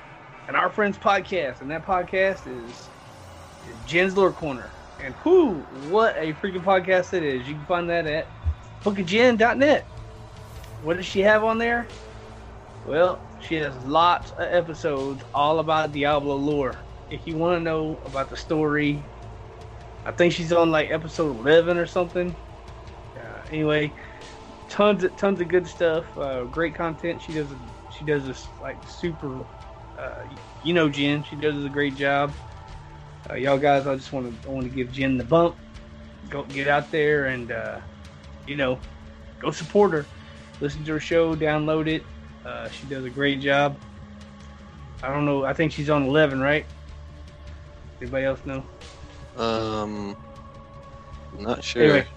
and 0.48 0.56
our 0.56 0.70
friends 0.70 1.00
podcast, 1.00 1.62
and 1.62 1.72
that 1.72 1.84
podcast 1.84 2.46
is, 2.46 2.90
Jen's 3.86 4.16
Lore 4.16 4.34
Corner. 4.34 4.72
And 5.00 5.16
whoo, 5.26 5.66
what 5.72 6.16
a 6.16 6.34
freaking 6.34 6.64
podcast 6.64 7.12
it 7.14 7.24
is! 7.24 7.48
You 7.48 7.56
can 7.56 7.66
find 7.66 7.90
that 7.90 8.06
at 8.06 8.28
bookofjen.net. 8.86 9.88
What 10.84 10.98
does 10.98 11.08
she 11.08 11.22
have 11.22 11.44
on 11.44 11.58
there? 11.58 11.88
Well, 12.86 13.22
she 13.40 13.56
has 13.56 13.76
lots 13.86 14.32
of 14.32 14.42
episodes 14.42 15.24
all 15.34 15.60
about 15.60 15.92
Diablo 15.92 16.36
lore. 16.36 16.76
If 17.10 17.26
you 17.26 17.36
want 17.38 17.60
to 17.60 17.64
know 17.64 18.00
about 18.06 18.30
the 18.30 18.38
story, 18.38 19.04
I 20.06 20.12
think 20.12 20.34
she's 20.34 20.54
on 20.54 20.72
like 20.72 20.92
episode 20.92 21.38
11 21.40 21.78
or 21.78 21.86
something. 21.86 22.36
Uh, 23.16 23.42
anyway, 23.52 23.92
tons 24.70 25.04
of 25.04 25.16
tons 25.18 25.42
of 25.42 25.48
good 25.48 25.68
stuff. 25.68 26.06
Uh, 26.18 26.44
great 26.46 26.76
content. 26.76 27.22
She 27.22 27.34
does 27.34 27.48
she 27.98 28.06
does 28.06 28.26
this 28.26 28.48
like 28.62 28.78
super. 28.88 29.40
Uh, 29.98 30.24
you 30.64 30.74
know, 30.74 30.88
Jen. 30.88 31.24
She 31.24 31.36
does 31.36 31.64
a 31.64 31.70
great 31.70 31.96
job. 31.96 32.32
Uh, 33.30 33.34
y'all 33.36 33.58
guys, 33.58 33.86
I 33.86 33.96
just 33.96 34.14
want 34.14 34.42
to 34.42 34.50
want 34.50 34.64
to 34.64 34.70
give 34.70 34.92
Jen 34.92 35.18
the 35.18 35.24
bump. 35.24 35.56
Go 36.30 36.44
get 36.44 36.68
out 36.68 36.90
there 36.92 37.26
and 37.26 37.52
uh, 37.52 37.80
you 38.48 38.56
know 38.56 38.80
go 39.40 39.52
support 39.52 39.92
her. 39.92 40.06
Listen 40.62 40.84
to 40.86 40.94
her 40.94 41.00
show, 41.00 41.36
download 41.36 41.88
it. 41.88 42.04
Uh, 42.46 42.70
she 42.70 42.86
does 42.88 43.06
a 43.06 43.10
great 43.10 43.40
job. 43.40 43.78
I 45.02 45.10
don't 45.14 45.26
know. 45.26 45.46
I 45.46 45.54
think 45.54 45.72
she's 45.72 45.90
on 45.90 46.04
11, 46.04 46.40
right? 46.40 46.66
Anybody 48.02 48.26
else 48.26 48.40
know? 48.46 48.64
Um. 49.38 50.16
Not 51.38 51.64
sure. 51.64 51.84
Anyway, 51.84 52.08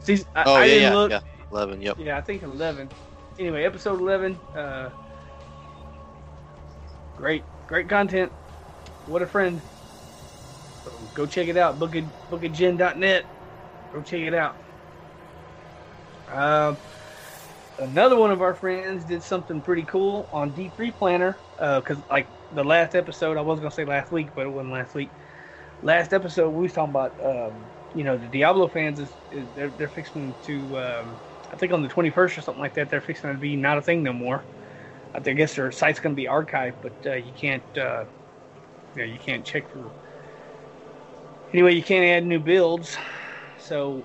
season, 0.00 0.26
I, 0.34 0.44
oh 0.44 0.54
I 0.54 0.64
yeah, 0.64 0.66
didn't 0.66 0.82
yeah, 0.82 0.94
look. 0.94 1.10
yeah. 1.10 1.20
Eleven. 1.50 1.82
Yep. 1.82 1.98
Yeah, 1.98 2.18
I 2.18 2.20
think 2.20 2.42
11. 2.42 2.88
Anyway, 3.38 3.64
episode 3.64 4.00
11. 4.00 4.34
Uh, 4.56 4.90
great, 7.16 7.44
great 7.66 7.88
content. 7.88 8.32
What 9.06 9.22
a 9.22 9.26
friend. 9.26 9.60
So 10.84 10.92
go 11.14 11.26
check 11.26 11.48
it 11.48 11.56
out. 11.56 11.78
Book 11.78 11.94
it, 11.94 12.04
bookofjen.net. 12.30 13.24
Go 13.92 14.02
check 14.02 14.20
it 14.20 14.34
out. 14.34 14.56
Uh, 16.32 16.74
another 17.78 18.16
one 18.16 18.30
of 18.30 18.42
our 18.42 18.54
friends 18.54 19.04
did 19.04 19.22
something 19.22 19.62
pretty 19.62 19.84
cool 19.84 20.28
on 20.32 20.52
D3 20.52 20.90
Planner. 20.92 21.42
Because, 21.58 22.02
like, 22.10 22.28
the 22.50 22.64
last 22.64 22.94
episode, 22.94 23.36
I 23.36 23.42
was 23.42 23.60
going 23.60 23.70
to 23.70 23.74
say 23.74 23.84
last 23.84 24.10
week, 24.10 24.30
but 24.34 24.46
it 24.46 24.50
wasn't 24.50 24.72
last 24.72 24.94
week. 24.94 25.12
Last 25.82 26.12
episode, 26.12 26.50
we 26.50 26.62
was 26.62 26.72
talking 26.72 26.90
about, 26.90 27.14
um, 27.24 27.70
you 27.92 28.04
know, 28.04 28.16
the 28.16 28.28
Diablo 28.28 28.68
fans 28.68 28.98
is, 29.00 29.16
is 29.30 29.48
they're, 29.54 29.70
they're 29.70 29.88
fixing 29.88 30.36
to. 30.42 30.78
Um, 30.78 31.20
I 31.52 31.56
think 31.56 31.72
on 31.72 31.82
the 31.82 31.88
21st 31.88 32.38
or 32.38 32.42
something 32.42 32.60
like 32.60 32.74
that, 32.74 32.88
they're 32.90 33.00
fixing 33.00 33.30
to 33.32 33.38
be 33.38 33.56
not 33.56 33.78
a 33.78 33.82
thing 33.82 34.02
no 34.02 34.12
more. 34.12 34.46
I 35.14 35.20
guess 35.20 35.54
their 35.54 35.70
site's 35.70 36.00
going 36.00 36.14
to 36.16 36.20
be 36.20 36.26
archived, 36.26 36.78
but 36.82 36.94
uh, 37.06 37.14
you 37.14 37.32
can't, 37.32 37.62
uh, 37.78 38.06
you 38.96 39.02
know, 39.02 39.04
you 39.04 39.18
can't 39.18 39.44
check 39.44 39.70
for. 39.70 39.92
Anyway, 41.52 41.74
you 41.74 41.84
can't 41.84 42.04
add 42.04 42.26
new 42.26 42.40
builds. 42.40 42.96
So, 43.60 44.02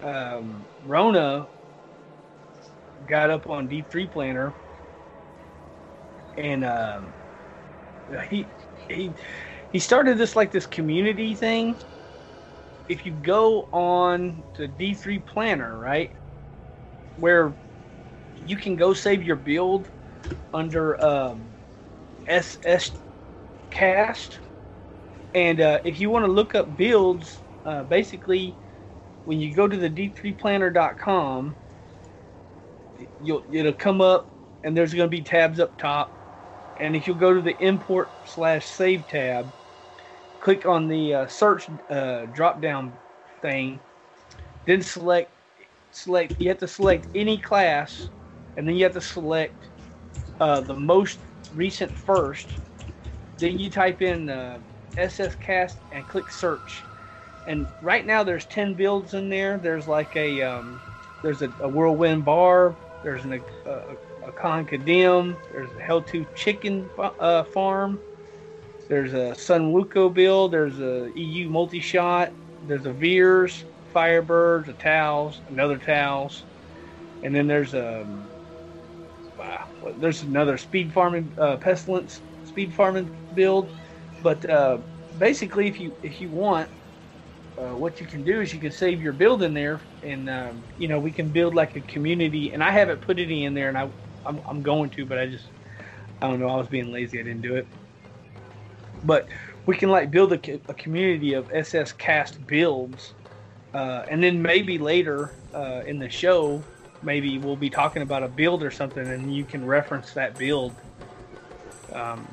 um, 0.00 0.68
Rona 0.84 1.48
got 3.06 3.30
up 3.30 3.48
on 3.48 3.68
D3 3.68 4.06
Planner, 4.06 4.56
and 6.36 6.64
um, 6.64 7.14
he 8.28 8.52
he 8.88 9.14
he 9.70 9.78
started 9.78 10.18
this 10.18 10.36
like 10.36 10.50
this 10.50 10.66
community 10.66 11.34
thing. 11.34 11.80
If 12.88 13.04
you 13.04 13.12
go 13.12 13.68
on 13.72 14.44
to 14.54 14.68
D3 14.68 15.18
Planner, 15.18 15.78
right, 15.78 16.12
where 17.16 17.58
you 18.34 18.56
can 18.56 18.76
go 18.76 18.94
save 18.94 19.22
your 19.22 19.36
build 19.36 19.90
under 20.52 21.02
um, 21.04 21.56
SS 22.26 22.92
Cast, 23.70 24.40
and 25.34 25.60
uh, 25.60 25.80
if 25.84 26.00
you 26.00 26.10
want 26.10 26.24
to 26.26 26.32
look 26.32 26.54
up 26.54 26.76
builds, 26.76 27.42
uh, 27.64 27.84
basically, 27.84 28.58
when 29.24 29.40
you 29.40 29.54
go 29.54 29.68
to 29.68 29.76
the 29.76 29.90
D3Planner.com, 29.90 31.56
you'll 33.26 33.42
it'll 33.52 33.72
come 33.72 34.00
up, 34.00 34.30
and 34.64 34.76
there's 34.76 34.94
going 34.94 35.10
to 35.10 35.16
be 35.16 35.22
tabs 35.22 35.60
up 35.60 35.76
top, 35.76 36.12
and 36.78 36.94
if 36.94 37.06
you'll 37.06 37.16
go 37.16 37.34
to 37.34 37.42
the 37.42 37.56
import 37.64 38.08
slash 38.24 38.66
save 38.66 39.06
tab, 39.08 39.52
click 40.40 40.66
on 40.66 40.88
the 40.88 41.14
uh, 41.14 41.26
search 41.26 41.68
uh, 41.90 42.26
drop 42.26 42.62
down 42.62 42.92
thing, 43.42 43.80
then 44.66 44.80
select 44.80 45.32
select. 45.90 46.40
You 46.40 46.48
have 46.48 46.58
to 46.58 46.68
select 46.68 47.08
any 47.14 47.38
class, 47.38 48.08
and 48.56 48.66
then 48.66 48.76
you 48.76 48.84
have 48.84 48.94
to 48.94 49.00
select 49.00 49.54
uh, 50.40 50.60
the 50.60 50.74
most 50.74 51.18
recent 51.54 51.90
first. 51.92 52.48
Then 53.38 53.58
you 53.58 53.70
type 53.70 54.02
in 54.02 54.30
uh, 54.30 54.58
SS 54.96 55.34
Cast 55.36 55.78
and 55.92 56.06
click 56.08 56.30
search. 56.30 56.82
And 57.46 57.66
right 57.82 58.04
now 58.06 58.24
there's 58.24 58.46
ten 58.46 58.74
builds 58.74 59.14
in 59.14 59.28
there. 59.28 59.58
There's 59.58 59.86
like 59.86 60.14
a 60.16 60.42
um, 60.42 60.80
there's 61.22 61.42
a, 61.42 61.52
a 61.60 61.68
whirlwind 61.68 62.24
bar. 62.24 62.76
There's 63.06 63.24
an, 63.24 63.34
a, 63.34 63.70
a, 63.70 63.96
a 64.26 64.32
There's 65.52 65.70
a 65.78 65.80
Hell 65.80 66.02
2 66.02 66.26
chicken 66.34 66.90
uh, 66.98 67.44
farm. 67.44 68.00
There's 68.88 69.14
a 69.14 69.32
Sun 69.36 69.72
Wuko 69.72 70.12
build. 70.12 70.50
There's 70.50 70.80
a 70.80 71.12
EU 71.14 71.48
multi 71.48 71.78
shot. 71.78 72.32
There's 72.66 72.84
a 72.84 72.92
Veers, 72.92 73.62
Firebirds, 73.94 74.66
a 74.66 74.72
Towels, 74.72 75.38
another 75.50 75.78
Towels, 75.78 76.42
and 77.22 77.32
then 77.32 77.46
there's 77.46 77.74
a 77.74 78.00
um, 78.00 78.26
wow, 79.38 79.68
there's 80.00 80.22
another 80.22 80.58
speed 80.58 80.92
farming 80.92 81.32
uh, 81.38 81.58
pestilence 81.58 82.20
speed 82.44 82.74
farming 82.74 83.08
build. 83.36 83.70
But 84.20 84.50
uh, 84.50 84.78
basically, 85.20 85.68
if 85.68 85.78
you 85.78 85.94
if 86.02 86.20
you 86.20 86.28
want, 86.28 86.68
uh, 87.58 87.74
what 87.74 88.00
you 88.00 88.06
can 88.06 88.22
do 88.22 88.40
is 88.40 88.52
you 88.52 88.60
can 88.60 88.72
save 88.72 89.00
your 89.00 89.12
build 89.12 89.42
in 89.42 89.54
there, 89.54 89.80
and 90.02 90.28
um, 90.28 90.62
you 90.78 90.88
know 90.88 90.98
we 90.98 91.10
can 91.10 91.30
build 91.30 91.54
like 91.54 91.74
a 91.76 91.80
community. 91.82 92.52
And 92.52 92.62
I 92.62 92.70
haven't 92.70 93.00
put 93.00 93.18
any 93.18 93.44
in 93.44 93.54
there, 93.54 93.68
and 93.68 93.78
I 93.78 93.90
I'm, 94.26 94.40
I'm 94.48 94.62
going 94.62 94.90
to, 94.90 95.06
but 95.06 95.18
I 95.18 95.26
just 95.26 95.46
I 96.20 96.28
don't 96.28 96.40
know. 96.40 96.48
I 96.48 96.56
was 96.56 96.68
being 96.68 96.92
lazy. 96.92 97.18
I 97.18 97.22
didn't 97.22 97.42
do 97.42 97.56
it. 97.56 97.66
But 99.04 99.28
we 99.66 99.76
can 99.76 99.90
like 99.90 100.10
build 100.10 100.32
a, 100.32 100.60
a 100.68 100.74
community 100.74 101.34
of 101.34 101.50
SS 101.52 101.92
cast 101.92 102.46
builds, 102.46 103.14
uh, 103.74 104.04
and 104.10 104.22
then 104.22 104.42
maybe 104.42 104.78
later 104.78 105.32
uh, 105.54 105.82
in 105.86 105.98
the 105.98 106.08
show, 106.08 106.62
maybe 107.02 107.38
we'll 107.38 107.56
be 107.56 107.70
talking 107.70 108.02
about 108.02 108.22
a 108.22 108.28
build 108.28 108.62
or 108.62 108.70
something, 108.70 109.06
and 109.06 109.34
you 109.34 109.44
can 109.44 109.64
reference 109.64 110.12
that 110.12 110.36
build. 110.36 110.72
Um, 111.92 112.26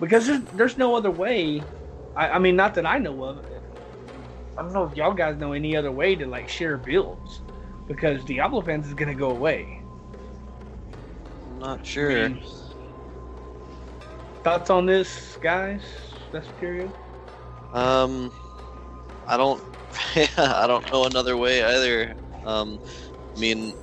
because 0.00 0.26
there's, 0.26 0.42
there's 0.54 0.78
no 0.78 0.96
other 0.96 1.10
way. 1.10 1.62
I, 2.16 2.30
I 2.30 2.38
mean, 2.38 2.56
not 2.56 2.74
that 2.74 2.86
I 2.86 2.98
know 2.98 3.22
of. 3.24 3.51
I 4.56 4.62
don't 4.62 4.72
know 4.72 4.84
if 4.84 4.96
y'all 4.96 5.14
guys 5.14 5.36
know 5.36 5.52
any 5.52 5.76
other 5.76 5.90
way 5.92 6.14
to 6.16 6.26
like 6.26 6.48
share 6.48 6.76
builds, 6.76 7.42
because 7.86 8.24
Diablo 8.24 8.62
fans 8.62 8.86
is 8.86 8.94
gonna 8.94 9.14
go 9.14 9.30
away. 9.30 9.82
I'm 11.44 11.58
not 11.58 11.86
sure. 11.86 12.28
mean- 12.30 12.42
Thoughts 14.44 14.70
on 14.70 14.86
this, 14.86 15.36
guys? 15.40 15.82
That's 16.32 16.48
period. 16.58 16.92
Um, 17.72 18.32
I 19.26 19.36
don't. 19.36 19.62
I 20.36 20.66
don't 20.66 20.90
know 20.90 21.04
another 21.04 21.36
way 21.36 21.62
either. 21.62 22.14
Um, 22.44 22.80
I 23.36 23.38
mean, 23.38 23.74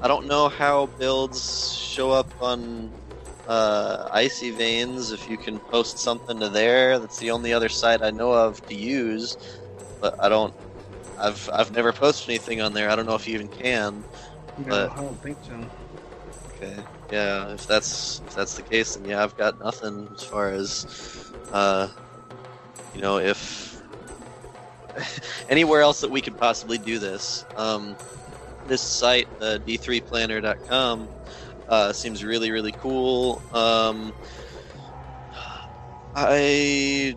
I 0.00 0.08
don't 0.08 0.26
know 0.26 0.48
how 0.48 0.86
builds 0.86 1.72
show 1.74 2.10
up 2.10 2.28
on 2.40 2.94
uh, 3.46 4.08
Icy 4.12 4.50
Veins. 4.50 5.12
If 5.12 5.28
you 5.28 5.38
can 5.38 5.60
post 5.60 5.98
something 5.98 6.40
to 6.40 6.48
there, 6.48 6.98
that's 6.98 7.18
the 7.18 7.30
only 7.30 7.52
other 7.52 7.68
site 7.68 8.02
I 8.02 8.10
know 8.10 8.32
of 8.32 8.64
to 8.66 8.74
use. 8.74 9.36
But 10.00 10.14
I 10.18 10.28
don't. 10.28 10.54
I've 11.18 11.50
I've 11.52 11.72
never 11.72 11.92
posted 11.92 12.28
anything 12.30 12.60
on 12.60 12.72
there. 12.74 12.90
I 12.90 12.96
don't 12.96 13.06
know 13.06 13.14
if 13.14 13.26
you 13.26 13.34
even 13.34 13.48
can. 13.48 14.04
No, 14.58 14.64
But- 14.68 14.92
I 14.92 14.96
don't 14.96 15.22
think 15.22 15.38
so. 15.42 15.58
Okay. 16.62 16.76
Yeah, 17.10 17.52
if 17.52 17.66
that's 17.66 18.20
if 18.26 18.34
that's 18.34 18.54
the 18.54 18.62
case, 18.62 18.96
then 18.96 19.04
yeah, 19.08 19.22
I've 19.22 19.36
got 19.36 19.58
nothing 19.60 20.08
as 20.14 20.24
far 20.24 20.50
as, 20.50 21.32
uh, 21.52 21.88
you 22.94 23.00
know, 23.00 23.18
if 23.18 23.80
anywhere 25.48 25.80
else 25.80 26.00
that 26.00 26.10
we 26.10 26.20
could 26.20 26.36
possibly 26.36 26.76
do 26.78 26.98
this. 26.98 27.44
Um, 27.56 27.96
this 28.66 28.82
site, 28.82 29.28
uh, 29.40 29.58
d3planner.com, 29.66 31.08
uh, 31.68 31.92
seems 31.92 32.22
really 32.24 32.50
really 32.50 32.72
cool. 32.72 33.40
Um, 33.54 34.12
I. 36.14 37.14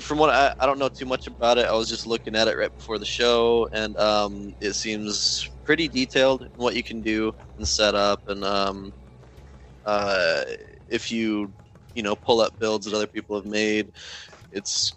From 0.00 0.18
what 0.18 0.30
I, 0.30 0.52
I 0.58 0.66
don't 0.66 0.78
know 0.78 0.88
too 0.88 1.06
much 1.06 1.26
about 1.26 1.58
it, 1.58 1.66
I 1.66 1.72
was 1.72 1.88
just 1.88 2.06
looking 2.06 2.34
at 2.36 2.48
it 2.48 2.56
right 2.56 2.74
before 2.74 2.98
the 2.98 3.04
show, 3.06 3.68
and 3.72 3.96
um, 3.96 4.54
it 4.60 4.74
seems 4.74 5.48
pretty 5.64 5.88
detailed 5.88 6.42
in 6.42 6.48
what 6.56 6.76
you 6.76 6.82
can 6.82 7.02
do 7.02 7.32
and 7.56 7.66
set 7.66 7.94
up, 7.94 8.22
and 8.26 8.44
um, 8.44 8.94
uh, 9.84 10.42
if 10.88 11.10
you 11.10 11.52
you 11.94 12.02
know 12.02 12.16
pull 12.16 12.40
up 12.40 12.58
builds 12.58 12.86
that 12.86 12.94
other 12.94 13.06
people 13.06 13.36
have 13.36 13.46
made, 13.46 13.92
it's 14.52 14.94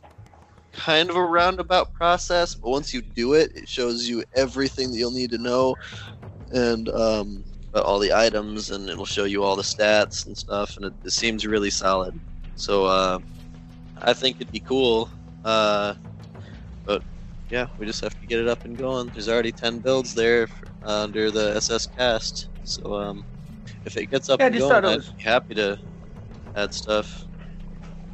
kind 0.74 1.10
of 1.10 1.16
a 1.16 1.24
roundabout 1.24 1.94
process. 1.94 2.56
But 2.56 2.70
once 2.72 2.94
you 2.94 3.02
do 3.02 3.34
it, 3.34 3.52
it 3.56 3.68
shows 3.68 4.08
you 4.08 4.24
everything 4.34 4.92
that 4.92 4.98
you'll 4.98 5.12
need 5.12 5.32
to 5.32 5.38
know, 5.38 5.76
and 6.52 6.90
um, 6.90 7.46
all 7.74 8.00
the 8.00 8.14
items, 8.14 8.72
and 8.72 8.90
it'll 8.90 9.06
show 9.06 9.26
you 9.26 9.44
all 9.44 9.56
the 9.56 9.64
stats 9.64 10.26
and 10.26 10.38
stuff, 10.38 10.78
and 10.78 10.86
it, 10.88 10.94
it 11.04 11.12
seems 11.12 11.46
really 11.46 11.70
solid. 11.70 12.20
So 12.56 12.86
uh, 12.86 13.20
I 14.02 14.14
think 14.14 14.38
it'd 14.38 14.52
be 14.52 14.60
cool. 14.60 15.12
Uh, 15.44 15.96
but 16.86 17.04
yeah, 17.50 17.68
we 17.78 17.86
just 17.86 18.02
have 18.02 18.18
to 18.20 18.28
get 18.28 18.40
it 18.40 18.48
up 18.48 18.66
and 18.66 18.78
going. 18.78 19.12
There's 19.12 19.30
already 19.30 19.52
10 19.52 19.80
builds 19.80 20.14
there 20.14 20.48
uh, 20.84 21.04
under 21.04 21.32
the 21.32 21.56
SS 21.56 21.88
cast. 21.88 22.50
So 22.64 22.94
um, 22.96 23.26
if 23.86 23.98
it 23.98 24.08
gets 24.08 24.30
up 24.30 24.42
Yeah, 24.42 24.48
and 24.48 24.58
going, 24.58 24.86
I'd 24.86 25.02
be 25.18 25.24
happy 25.24 25.56
to 25.56 25.80
add 26.56 26.74
stuff. 26.74 27.28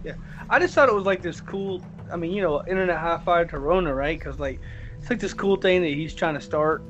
Yeah, 0.04 0.14
I 0.50 0.60
just 0.60 0.74
thought 0.74 0.90
it 0.90 0.96
was 0.96 1.06
like 1.06 1.22
this 1.22 1.42
cool. 1.42 1.84
I 2.12 2.18
mean, 2.18 2.32
you 2.32 2.42
know, 2.42 2.64
internet 2.68 2.98
high 2.98 3.18
five 3.24 3.50
to 3.50 3.60
Rona, 3.60 3.94
right? 3.94 4.18
Because 4.18 4.40
like, 4.40 4.62
it's 5.00 5.10
like 5.10 5.20
this 5.20 5.34
cool 5.34 5.58
thing 5.58 5.82
that 5.82 5.90
he's 5.90 6.14
trying 6.14 6.36
to 6.36 6.42
start 6.42 6.84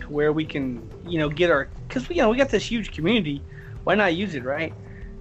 to 0.00 0.08
where 0.12 0.32
we 0.32 0.46
can, 0.46 0.88
you 1.04 1.18
know, 1.18 1.28
get 1.28 1.50
our. 1.50 1.70
Because 1.88 2.08
we 2.08 2.16
you 2.16 2.22
know 2.22 2.30
we 2.30 2.36
got 2.36 2.50
this 2.50 2.70
huge 2.70 2.92
community. 2.92 3.44
Why 3.84 3.94
not 3.94 4.14
use 4.14 4.34
it, 4.34 4.44
right? 4.44 4.74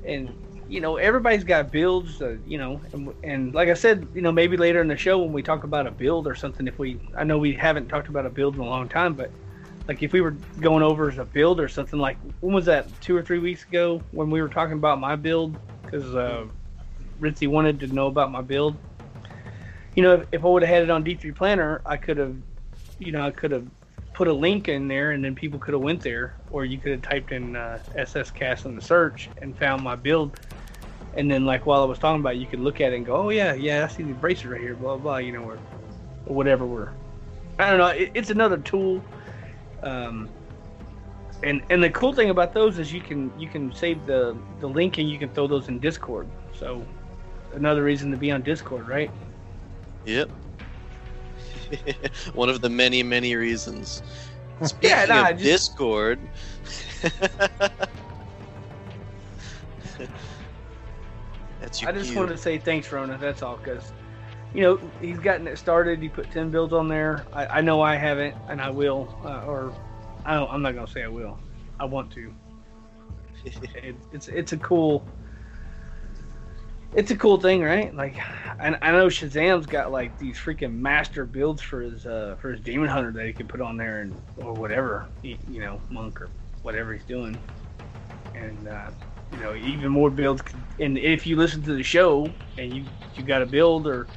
And 0.05 0.35
you 0.69 0.79
know, 0.79 0.97
everybody's 0.97 1.43
got 1.43 1.71
builds. 1.71 2.21
Uh, 2.21 2.37
you 2.45 2.57
know, 2.57 2.79
and, 2.93 3.13
and 3.23 3.53
like 3.53 3.69
I 3.69 3.73
said, 3.73 4.07
you 4.13 4.21
know, 4.21 4.31
maybe 4.31 4.55
later 4.55 4.81
in 4.81 4.87
the 4.87 4.95
show 4.95 5.17
when 5.17 5.33
we 5.33 5.41
talk 5.41 5.63
about 5.63 5.87
a 5.87 5.91
build 5.91 6.27
or 6.27 6.35
something, 6.35 6.67
if 6.67 6.77
we, 6.77 6.99
I 7.17 7.23
know 7.23 7.39
we 7.39 7.53
haven't 7.53 7.87
talked 7.89 8.07
about 8.07 8.25
a 8.25 8.29
build 8.29 8.55
in 8.55 8.61
a 8.61 8.65
long 8.65 8.87
time, 8.87 9.15
but 9.15 9.31
like 9.87 10.03
if 10.03 10.13
we 10.13 10.21
were 10.21 10.35
going 10.61 10.83
over 10.83 11.09
a 11.09 11.25
build 11.25 11.59
or 11.59 11.67
something 11.67 11.99
like 11.99 12.17
when 12.41 12.53
was 12.53 12.65
that 12.65 12.87
two 13.01 13.17
or 13.17 13.23
three 13.23 13.39
weeks 13.39 13.63
ago 13.63 13.99
when 14.11 14.29
we 14.29 14.39
were 14.39 14.47
talking 14.47 14.73
about 14.73 14.99
my 14.99 15.15
build 15.15 15.57
because 15.83 16.15
uh, 16.15 16.45
Ritzy 17.19 17.47
wanted 17.47 17.79
to 17.79 17.87
know 17.87 18.05
about 18.05 18.31
my 18.31 18.41
build. 18.41 18.77
You 19.95 20.03
know, 20.03 20.13
if, 20.13 20.27
if 20.31 20.45
I 20.45 20.47
would 20.47 20.61
have 20.61 20.69
had 20.69 20.83
it 20.83 20.91
on 20.91 21.03
D3 21.03 21.35
Planner, 21.35 21.81
I 21.85 21.97
could 21.97 22.17
have, 22.17 22.35
you 22.99 23.11
know, 23.11 23.25
I 23.25 23.31
could 23.31 23.49
have 23.49 23.65
put 24.13 24.27
a 24.27 24.33
link 24.33 24.67
in 24.67 24.87
there, 24.87 25.11
and 25.11 25.23
then 25.23 25.33
people 25.33 25.59
could 25.59 25.73
have 25.73 25.81
went 25.81 26.01
there, 26.01 26.35
or 26.51 26.65
you 26.65 26.77
could 26.77 26.91
have 26.91 27.01
typed 27.01 27.31
in 27.31 27.55
uh, 27.55 27.79
SS 27.95 28.31
Cast 28.31 28.65
in 28.65 28.75
the 28.75 28.81
search 28.81 29.29
and 29.41 29.57
found 29.57 29.81
my 29.81 29.95
build. 29.95 30.37
And 31.15 31.29
then, 31.29 31.45
like 31.45 31.65
while 31.65 31.81
I 31.81 31.85
was 31.85 31.97
talking 31.99 32.21
about, 32.21 32.35
it, 32.35 32.39
you 32.39 32.45
could 32.47 32.59
look 32.59 32.79
at 32.81 32.93
it 32.93 32.97
and 32.97 33.05
go, 33.05 33.15
"Oh 33.15 33.29
yeah, 33.29 33.53
yeah, 33.53 33.83
I 33.83 33.87
see 33.87 34.03
the 34.03 34.13
bracer 34.13 34.49
right 34.49 34.61
here," 34.61 34.75
blah 34.75 34.95
blah, 34.97 35.17
you 35.17 35.31
know, 35.31 35.41
or, 35.43 35.57
or 36.27 36.35
whatever. 36.35 36.65
We're, 36.65 36.89
I 37.57 37.69
don't 37.71 37.79
know. 37.79 37.87
It, 37.87 38.11
it's 38.13 38.29
another 38.29 38.57
tool. 38.57 39.03
Um, 39.81 40.29
and 41.43 41.61
and 41.69 41.81
the 41.81 41.89
cool 41.89 42.13
thing 42.13 42.29
about 42.29 42.53
those 42.53 42.77
is 42.79 42.93
you 42.93 43.01
can 43.01 43.31
you 43.39 43.47
can 43.47 43.73
save 43.73 44.05
the 44.05 44.37
the 44.59 44.67
link 44.67 44.97
and 44.97 45.09
you 45.09 45.17
can 45.17 45.29
throw 45.29 45.47
those 45.47 45.67
in 45.67 45.79
Discord. 45.79 46.27
So 46.53 46.85
another 47.53 47.83
reason 47.83 48.11
to 48.11 48.17
be 48.17 48.29
on 48.31 48.41
Discord, 48.43 48.87
right? 48.87 49.09
Yep. 50.05 50.29
One 52.33 52.49
of 52.49 52.61
the 52.61 52.69
many, 52.69 53.03
many 53.03 53.35
reasons. 53.35 54.03
Speaking 54.63 54.89
Yeah, 54.89 55.05
nah, 55.05 55.29
of 55.29 55.37
just- 55.39 55.43
Discord, 55.43 56.19
that's 61.59 61.81
your 61.81 61.89
I 61.89 61.93
just 61.93 62.11
cue. 62.11 62.19
wanted 62.19 62.31
to 62.31 62.37
say 62.37 62.57
thanks, 62.57 62.91
Rona. 62.91 63.17
That's 63.17 63.41
all, 63.41 63.57
because 63.57 63.91
you 64.53 64.61
know 64.61 64.79
he's 65.01 65.19
gotten 65.19 65.47
it 65.47 65.57
started. 65.57 66.01
He 66.01 66.09
put 66.09 66.31
ten 66.31 66.49
builds 66.49 66.73
on 66.73 66.87
there. 66.87 67.25
I, 67.33 67.45
I 67.47 67.61
know 67.61 67.81
I 67.81 67.95
haven't, 67.95 68.35
and 68.47 68.61
I 68.61 68.69
will. 68.69 69.15
Uh, 69.23 69.45
or 69.45 69.73
I 70.25 70.35
don't, 70.35 70.51
I'm 70.51 70.61
not 70.61 70.75
gonna 70.75 70.87
say 70.87 71.03
I 71.03 71.07
will. 71.07 71.37
I 71.79 71.85
want 71.85 72.11
to. 72.13 72.33
It, 73.45 73.95
it's 74.11 74.27
it's 74.27 74.51
a 74.51 74.57
cool. 74.57 75.07
It's 76.93 77.11
a 77.11 77.15
cool 77.15 77.39
thing, 77.39 77.61
right? 77.61 77.95
Like, 77.95 78.17
I, 78.59 78.75
I 78.81 78.91
know 78.91 79.07
Shazam's 79.07 79.67
got 79.67 79.91
like 79.91 80.17
these 80.17 80.37
freaking 80.37 80.73
master 80.73 81.23
builds 81.23 81.61
for 81.61 81.81
his 81.81 82.05
uh, 82.05 82.35
for 82.41 82.51
his 82.51 82.59
demon 82.59 82.89
hunter 82.89 83.11
that 83.11 83.25
he 83.25 83.31
can 83.31 83.47
put 83.47 83.61
on 83.61 83.77
there 83.77 84.01
and 84.01 84.19
or 84.37 84.53
whatever, 84.53 85.07
you, 85.21 85.37
you 85.47 85.61
know, 85.61 85.79
monk 85.89 86.19
or 86.19 86.29
whatever 86.63 86.91
he's 86.93 87.05
doing, 87.05 87.39
and 88.35 88.67
uh, 88.67 88.89
you 89.31 89.39
know 89.39 89.55
even 89.55 89.91
more 89.91 90.09
builds. 90.11 90.43
And 90.79 90.97
if 90.97 91.27
you 91.27 91.35
listen 91.35 91.63
to 91.63 91.73
the 91.75 91.83
show 91.83 92.35
and 92.57 92.73
you 92.73 92.91
you 93.15 93.23
got 93.23 93.41
a 93.41 93.45
build 93.45 93.87
or 93.87 94.09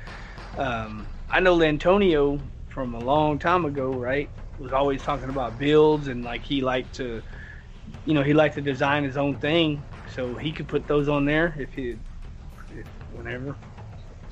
um, 0.57 1.11
I 1.31 1.41
know 1.41 1.57
Lantonio 1.57 2.51
from 2.69 2.95
a 2.95 3.01
long 3.01 3.39
time 3.39 3.65
ago, 3.65 3.99
right? 3.99 4.33
Was 4.59 4.73
always 4.73 5.03
talking 5.03 5.31
about 5.31 5.59
builds 5.59 6.09
and 6.09 6.25
like 6.25 6.45
he 6.45 6.63
liked 6.63 6.97
to, 6.97 7.23
you 8.05 8.15
know, 8.15 8.23
he 8.23 8.35
liked 8.35 8.55
to 8.57 8.63
design 8.63 9.05
his 9.05 9.17
own 9.17 9.39
thing, 9.39 9.87
so 10.07 10.37
he 10.37 10.53
could 10.53 10.69
put 10.69 10.87
those 10.87 11.09
on 11.09 11.25
there 11.27 11.55
if 11.59 11.75
he, 11.75 11.99
if, 12.71 12.87
whenever 13.09 13.59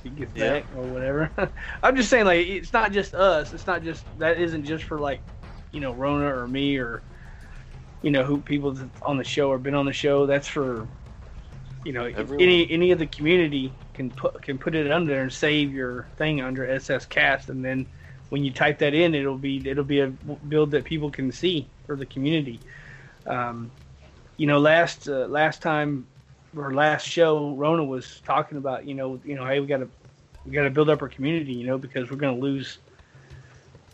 he 0.03 0.11
gets 0.11 0.35
Yeah. 0.35 0.35
back 0.35 0.69
or 0.75 0.87
whatever. 0.89 1.33
I'm 1.83 1.97
just 1.97 2.11
saying, 2.11 2.27
like, 2.27 2.47
it's 2.47 2.73
not 2.73 2.93
just 2.93 3.15
us. 3.15 3.53
It's 3.53 3.67
not 3.67 3.83
just 3.83 4.07
that 4.19 4.39
isn't 4.41 4.65
just 4.65 4.85
for 4.85 5.01
like, 5.01 5.23
you 5.73 5.81
know, 5.81 5.93
Rona 5.95 6.27
or 6.27 6.49
me 6.49 6.79
or, 6.79 7.05
you 8.03 8.11
know, 8.11 8.25
who 8.25 8.41
people 8.41 8.77
on 9.03 9.19
the 9.19 9.25
show 9.25 9.51
or 9.51 9.59
been 9.59 9.75
on 9.75 9.87
the 9.87 9.93
show. 9.93 10.27
That's 10.27 10.49
for, 10.49 10.87
you 11.85 11.93
know, 11.93 12.05
Everyone. 12.05 12.43
any 12.43 12.71
any 12.71 12.91
of 12.91 12.99
the 12.99 13.07
community 13.07 13.73
can 13.95 14.11
put 14.11 14.43
can 14.43 14.59
put 14.59 14.75
it 14.75 14.91
under 14.91 15.13
there 15.13 15.23
and 15.23 15.33
save 15.33 15.73
your 15.73 16.09
thing 16.17 16.41
under 16.41 16.69
SS 16.69 17.07
Cast, 17.07 17.49
and 17.49 17.65
then 17.65 17.87
when 18.31 18.45
you 18.45 18.51
type 18.53 18.79
that 18.79 18.95
in, 18.95 19.15
it'll 19.15 19.37
be 19.37 19.69
it'll 19.69 19.85
be 19.85 20.01
a 20.01 20.09
build 20.09 20.71
that 20.71 20.85
people 20.85 21.11
can 21.11 21.31
see 21.31 21.69
for 21.87 21.97
the 21.97 22.07
community. 22.07 22.61
Um, 23.27 23.71
you 24.37 24.47
know, 24.47 24.59
last 24.59 25.09
uh, 25.09 25.27
last 25.27 25.61
time 25.61 26.07
or 26.57 26.73
last 26.73 27.07
show, 27.07 27.55
Rona 27.55 27.85
was 27.85 28.23
talking 28.25 28.59
about 28.59 28.87
you 28.87 28.95
know 28.95 29.21
you 29.25 29.35
know 29.37 29.47
hey 29.47 29.61
we 29.61 29.67
got 29.67 29.79
to 29.79 29.89
we 30.47 30.53
got 30.53 30.65
to 30.65 30.71
build 30.71 30.89
up 30.89 31.03
our 31.03 31.09
community 31.09 31.53
you 31.53 31.67
know 31.67 31.77
because 31.77 32.11
we're 32.11 32.17
going 32.17 32.35
to 32.35 32.41
lose 32.41 32.79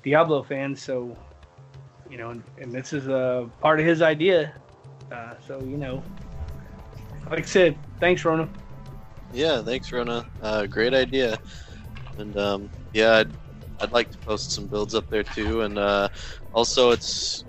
Diablo 0.05 0.43
fans 0.43 0.81
so 0.81 1.17
you 2.11 2.19
know 2.19 2.31
and, 2.31 2.43
and 2.59 2.73
this 2.73 2.93
is 2.93 3.07
a 3.09 3.49
part 3.61 3.81
of 3.81 3.87
his 3.87 4.03
idea 4.03 4.53
uh, 5.13 5.35
so 5.47 5.61
you 5.61 5.77
know 5.77 6.03
like 7.31 7.41
I 7.41 7.43
said 7.43 7.79
thanks 8.01 8.25
Rona 8.25 8.49
Yeah, 9.33 9.63
thanks, 9.63 9.93
Rona. 9.93 10.25
Uh, 10.41 10.67
great 10.67 10.95
idea. 10.95 11.39
And 12.17 12.37
um, 12.39 12.71
yeah, 12.93 13.17
I'd, 13.17 13.35
I'd 13.81 13.93
like 13.93 14.11
to 14.11 14.19
post 14.19 14.53
some 14.53 14.67
builds 14.67 14.95
up 14.95 15.09
there 15.11 15.25
too. 15.25 15.63
And 15.63 15.79
uh, 15.79 16.09
also, 16.53 16.91
it's 16.91 17.45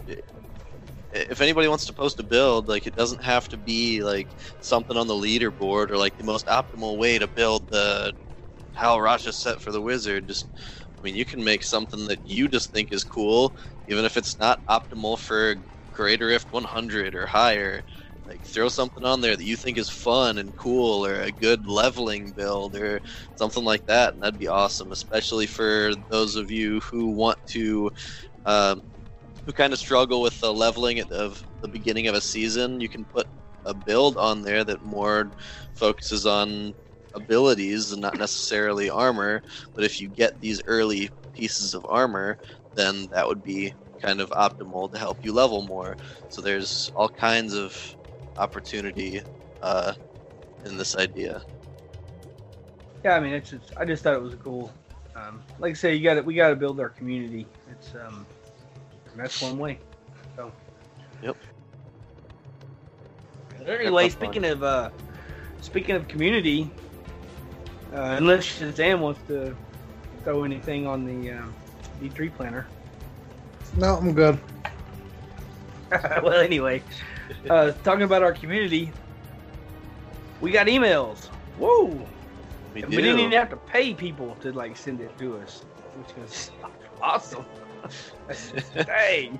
if 1.14 1.42
anybody 1.42 1.68
wants 1.68 1.86
to 1.86 1.94
post 1.94 2.20
a 2.20 2.24
build, 2.24 2.68
like 2.68 2.86
it 2.88 2.96
doesn't 2.96 3.24
have 3.24 3.48
to 3.50 3.58
be 3.58 4.04
like 4.04 4.28
something 4.60 4.98
on 4.98 5.08
the 5.08 5.14
leaderboard 5.14 5.90
or 5.90 5.98
like 5.98 6.18
the 6.18 6.24
most 6.24 6.48
optimal 6.48 6.98
way 6.98 7.18
to 7.18 7.28
build 7.28 7.70
the 7.70 8.14
Tal 8.74 8.98
Rasha 8.98 9.34
set 9.34 9.62
for 9.62 9.72
the 9.72 9.82
wizard. 9.82 10.28
Just, 10.28 10.50
I 10.98 11.02
mean, 11.04 11.16
you 11.16 11.26
can 11.26 11.44
make 11.44 11.64
something 11.64 12.08
that 12.08 12.20
you 12.26 12.48
just 12.48 12.72
think 12.72 12.92
is 12.92 13.04
cool, 13.04 13.56
even 13.88 14.06
if 14.06 14.18
it's 14.18 14.40
not 14.40 14.60
optimal 14.70 15.18
for 15.20 15.56
Greater 15.92 16.28
Rift 16.28 16.52
100 16.52 17.16
or 17.16 17.26
higher 17.26 17.84
like 18.26 18.44
throw 18.46 18.68
something 18.68 19.06
on 19.06 19.22
there 19.22 19.38
that 19.38 19.46
you 19.46 19.56
think 19.56 19.78
is 19.78 19.90
fun 19.90 20.38
and 20.38 20.56
cool 20.56 21.06
or 21.06 21.16
a 21.22 21.32
good 21.32 21.66
leveling 21.68 22.34
build 22.34 22.76
or 22.76 23.02
something 23.36 23.64
like 23.64 23.86
that 23.86 24.14
and 24.14 24.22
that'd 24.22 24.38
be 24.38 24.50
awesome 24.50 24.92
especially 24.92 25.48
for 25.48 25.94
those 26.10 26.36
of 26.36 26.52
you 26.52 26.82
who 26.82 27.08
want 27.12 27.40
to 27.48 27.90
um, 28.46 28.82
who 29.46 29.54
kind 29.54 29.74
of 29.74 29.80
struggle 29.80 30.22
with 30.22 30.40
the 30.42 30.54
leveling 30.54 31.02
of 31.12 31.44
the 31.62 31.70
beginning 31.70 32.08
of 32.08 32.16
a 32.16 32.22
season. 32.22 32.82
You 32.82 32.90
can 32.90 33.06
put 33.06 33.28
a 33.66 33.74
build 33.74 34.18
on 34.18 34.42
there 34.42 34.64
that 34.66 34.82
more 34.82 35.32
focuses 35.74 36.26
on 36.26 36.76
abilities 37.14 37.92
and 37.94 38.02
not 38.02 38.18
necessarily 38.18 38.90
armor 38.90 39.42
but 39.74 39.84
if 39.84 40.00
you 40.00 40.10
get 40.10 40.40
these 40.40 40.62
early 40.68 41.10
pieces 41.34 41.74
of 41.74 41.86
armor 41.90 42.38
then 42.78 43.08
that 43.08 43.28
would 43.28 43.44
be 43.44 43.74
kind 44.02 44.22
of 44.22 44.30
optimal 44.30 44.92
to 44.92 44.98
help 44.98 45.18
you 45.24 45.34
level 45.34 45.64
more 45.64 45.96
so 46.30 46.42
there's 46.42 46.92
all 46.96 47.10
kinds 47.10 47.54
of 47.54 47.98
opportunity 48.38 49.22
uh, 49.62 49.94
in 50.66 50.78
this 50.78 50.96
idea. 50.96 51.42
Yeah, 53.04 53.16
I 53.16 53.20
mean, 53.20 53.34
it's 53.34 53.50
just, 53.50 53.74
I 53.78 53.86
just 53.86 54.04
thought 54.04 54.14
it 54.14 54.22
was 54.22 54.36
cool. 54.36 54.72
Um, 55.16 55.42
like 55.60 55.72
I 55.72 55.74
say, 55.74 55.96
you 55.96 56.04
got 56.04 56.24
we 56.26 56.36
got 56.36 56.50
to 56.50 56.56
build 56.56 56.80
our 56.80 56.90
community. 56.90 57.48
It's 57.72 57.94
um, 57.96 58.26
that's 59.16 59.42
one 59.42 59.58
way. 59.58 59.80
So. 60.36 60.52
Yep. 61.24 61.38
Anyway, 63.68 64.10
speaking 64.10 64.46
of 64.46 64.64
uh, 64.64 64.90
speaking 65.62 65.96
of 65.96 66.08
community, 66.08 66.70
uh, 67.94 68.16
unless 68.18 68.46
Shazam 68.46 69.00
wants 69.00 69.20
to 69.28 69.56
throw 70.24 70.44
anything 70.44 70.86
on 70.86 71.06
the 71.06 71.32
um, 71.32 71.54
D3 72.02 72.34
planner. 72.36 72.68
No, 73.76 73.96
I'm 73.98 74.14
good. 74.14 74.40
well, 76.24 76.34
anyway, 76.42 76.82
uh, 77.50 77.72
talking 77.84 78.04
about 78.04 78.24
our 78.24 78.34
community, 78.34 78.92
we 80.42 80.52
got 80.52 80.68
emails. 80.68 81.28
Whoa! 81.58 81.88
We 82.74 82.84
And 82.84 82.90
we 82.92 83.02
didn't 83.02 83.20
even 83.20 83.32
have 83.34 83.50
to 83.50 83.58
pay 83.58 83.94
people 83.94 84.36
to 84.42 84.52
like 84.52 84.76
send 84.78 85.00
it 85.02 85.18
to 85.20 85.38
us, 85.38 85.64
which 85.96 86.16
was 86.18 86.52
awesome. 87.02 87.46
Dang. 88.74 89.40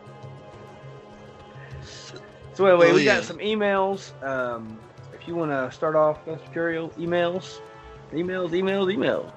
So 2.54 2.66
anyway, 2.66 2.92
Oh, 2.92 2.96
we 2.96 3.04
yeah. 3.04 3.16
got 3.16 3.24
some 3.24 3.38
emails. 3.40 4.12
Um, 4.24 4.80
if 5.14 5.28
you 5.28 5.36
want 5.36 5.52
to 5.52 5.70
start 5.72 5.96
off 5.96 6.26
with 6.26 6.42
material, 6.48 6.90
emails, 6.98 7.60
emails, 8.14 8.52
emails, 8.52 8.96
emails. 8.96 9.32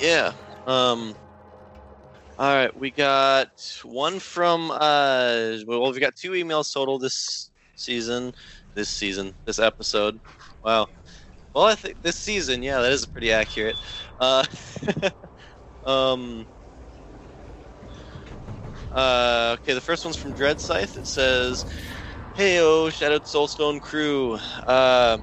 Yeah. 0.00 0.32
Um. 0.66 1.14
All 2.40 2.54
right, 2.54 2.74
we 2.74 2.90
got 2.90 3.48
one 3.84 4.18
from. 4.18 4.70
Uh, 4.70 5.58
well, 5.66 5.92
we 5.92 6.00
got 6.00 6.16
two 6.16 6.30
emails 6.32 6.72
total 6.72 6.98
this 6.98 7.50
season. 7.76 8.32
This 8.74 8.88
season, 8.90 9.36
this 9.46 9.58
episode. 9.58 10.18
Wow. 10.64 10.86
Well, 11.54 11.66
I 11.66 11.76
think 11.76 12.02
this 12.02 12.18
season, 12.18 12.62
yeah, 12.62 12.80
that 12.82 12.92
is 12.92 13.06
pretty 13.06 13.32
accurate. 13.32 13.78
Uh, 14.20 14.44
um. 15.84 16.46
Uh, 18.90 19.56
okay, 19.60 19.74
the 19.74 19.80
first 19.80 20.04
one's 20.04 20.16
from 20.16 20.32
Dread 20.34 20.60
Scythe. 20.60 20.96
It 20.96 21.06
says, 21.06 21.64
"Hey, 22.34 22.60
oh, 22.60 22.90
Shattered 22.90 23.24
Soulstone 23.24 23.80
crew. 23.80 24.38
Uh, 24.66 25.18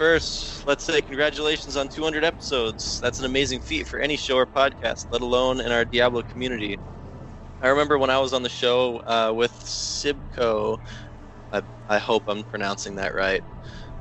First, 0.00 0.66
let's 0.66 0.84
say 0.84 1.02
congratulations 1.02 1.76
on 1.76 1.88
200 1.90 2.24
episodes. 2.24 2.98
That's 3.02 3.18
an 3.18 3.26
amazing 3.26 3.60
feat 3.60 3.86
for 3.86 3.98
any 4.00 4.16
show 4.16 4.36
or 4.36 4.46
podcast, 4.46 5.06
let 5.10 5.20
alone 5.20 5.60
in 5.60 5.70
our 5.72 5.84
Diablo 5.84 6.22
community. 6.22 6.78
I 7.60 7.68
remember 7.68 7.98
when 7.98 8.10
I 8.10 8.18
was 8.18 8.32
on 8.32 8.42
the 8.42 8.48
show 8.48 8.98
uh, 9.06 9.32
with 9.34 9.52
Sibco, 9.52 10.78
I, 11.52 11.62
I 11.88 11.98
hope 11.98 12.24
I'm 12.28 12.44
pronouncing 12.44 12.96
that 12.96 13.14
right, 13.14 13.42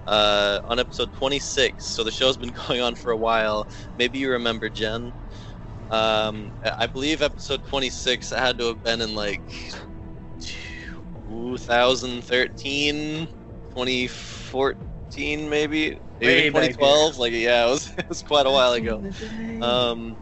uh, 0.07 0.59
on 0.65 0.79
episode 0.79 1.11
26. 1.13 1.87
So 1.87 2.03
the 2.03 2.11
show's 2.11 2.37
been 2.37 2.53
going 2.67 2.81
on 2.81 2.95
for 2.95 3.11
a 3.11 3.17
while. 3.17 3.67
Maybe 3.97 4.19
you 4.19 4.31
remember 4.31 4.69
Jen. 4.69 5.13
Um, 5.89 6.51
I 6.63 6.87
believe 6.87 7.21
episode 7.21 7.63
26 7.65 8.29
had 8.31 8.57
to 8.59 8.67
have 8.67 8.83
been 8.83 9.01
in 9.01 9.15
like 9.15 9.41
2013, 11.27 13.29
2014, 13.71 14.88
maybe, 15.17 15.49
maybe 15.49 16.01
back 16.19 16.43
2012. 16.45 17.17
Like, 17.17 17.33
yeah, 17.33 17.67
it 17.67 17.69
was, 17.69 17.91
it 17.97 18.09
was 18.09 18.21
quite 18.21 18.45
a 18.45 18.51
while 18.51 18.73
ago. 18.73 19.01
Um, 19.61 20.17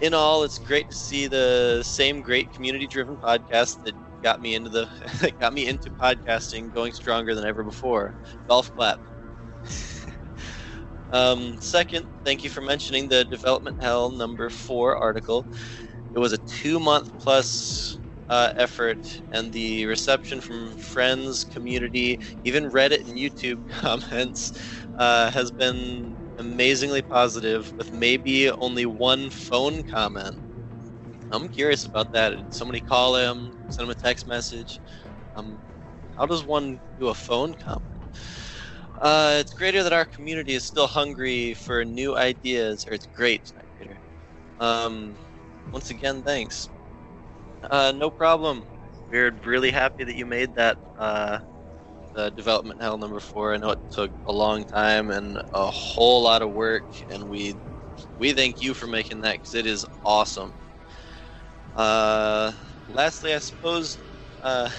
in 0.00 0.14
all, 0.14 0.42
it's 0.42 0.58
great 0.58 0.88
to 0.90 0.96
see 0.96 1.26
the 1.26 1.82
same 1.82 2.20
great 2.20 2.52
community-driven 2.52 3.16
podcast 3.16 3.82
that 3.82 3.94
got 4.22 4.40
me 4.40 4.54
into 4.54 4.68
the 4.70 4.88
that 5.20 5.38
got 5.38 5.52
me 5.52 5.66
into 5.66 5.90
podcasting 5.90 6.72
going 6.72 6.92
stronger 6.92 7.34
than 7.34 7.44
ever 7.44 7.62
before. 7.62 8.14
Golf 8.48 8.72
clap. 8.72 9.00
um, 11.10 11.56
second, 11.60 12.06
thank 12.24 12.42
you 12.42 12.50
for 12.50 12.60
mentioning 12.60 13.08
the 13.08 13.24
Development 13.24 13.76
Hell 13.80 14.10
number 14.10 14.50
four 14.50 14.96
article. 14.96 15.46
It 16.14 16.18
was 16.18 16.32
a 16.32 16.38
two-month 16.38 17.10
plus 17.18 17.98
uh, 18.28 18.52
effort, 18.56 19.22
and 19.32 19.52
the 19.52 19.86
reception 19.86 20.40
from 20.40 20.74
friends, 20.76 21.44
community, 21.44 22.18
even 22.44 22.70
Reddit 22.70 23.06
and 23.08 23.16
YouTube 23.18 23.60
comments 23.68 24.52
uh, 24.94 25.30
has 25.30 25.50
been 25.50 26.18
amazingly 26.38 27.02
positive, 27.02 27.72
with 27.76 27.92
maybe 27.92 28.50
only 28.52 28.86
one 28.86 29.30
phone 29.30 29.82
comment. 29.84 30.36
I'm 31.30 31.48
curious 31.48 31.84
about 31.84 32.12
that. 32.12 32.30
Did 32.30 32.54
somebody 32.54 32.80
call 32.80 33.16
him, 33.16 33.52
send 33.68 33.86
him 33.86 33.90
a 33.90 33.94
text 33.94 34.26
message? 34.26 34.80
Um, 35.34 35.60
how 36.16 36.26
does 36.26 36.44
one 36.44 36.80
do 36.98 37.08
a 37.08 37.14
phone 37.14 37.54
comment? 37.54 37.82
Uh, 39.00 39.36
it's 39.40 39.52
greater 39.54 39.82
that 39.82 39.92
our 39.92 40.04
community 40.06 40.54
is 40.54 40.64
still 40.64 40.86
hungry 40.86 41.54
for 41.54 41.84
new 41.84 42.16
ideas, 42.16 42.84
or 42.86 42.92
it's 42.94 43.06
great, 43.06 43.52
greater. 43.76 44.00
Um, 44.58 45.18
once 45.72 45.90
again, 45.90 46.22
thanks. 46.22 46.70
Uh, 47.62 47.92
no 47.94 48.10
problem. 48.10 48.64
We're 49.08 49.30
really 49.44 49.70
happy 49.70 50.04
that 50.04 50.16
you 50.16 50.26
made 50.26 50.54
that 50.54 50.78
uh, 50.96 51.40
the 52.14 52.30
development 52.30 52.82
hell 52.82 52.98
number 52.98 53.20
four. 53.20 53.54
I 53.54 53.58
know 53.58 53.70
it 53.72 53.80
took 53.92 54.12
a 54.26 54.32
long 54.32 54.64
time 54.64 55.10
and 55.10 55.38
a 55.52 55.70
whole 55.70 56.22
lot 56.22 56.42
of 56.42 56.52
work, 56.52 56.84
and 57.08 57.28
we 57.28 57.60
we 58.18 58.32
thank 58.34 58.60
you 58.60 58.74
for 58.74 58.86
making 58.88 59.22
that 59.22 59.34
because 59.36 59.54
it 59.54 59.66
is 59.66 59.86
awesome. 60.04 60.54
Uh, 61.74 62.52
lastly, 62.88 63.34
I 63.34 63.38
suppose 63.38 63.98
uh, 64.42 64.70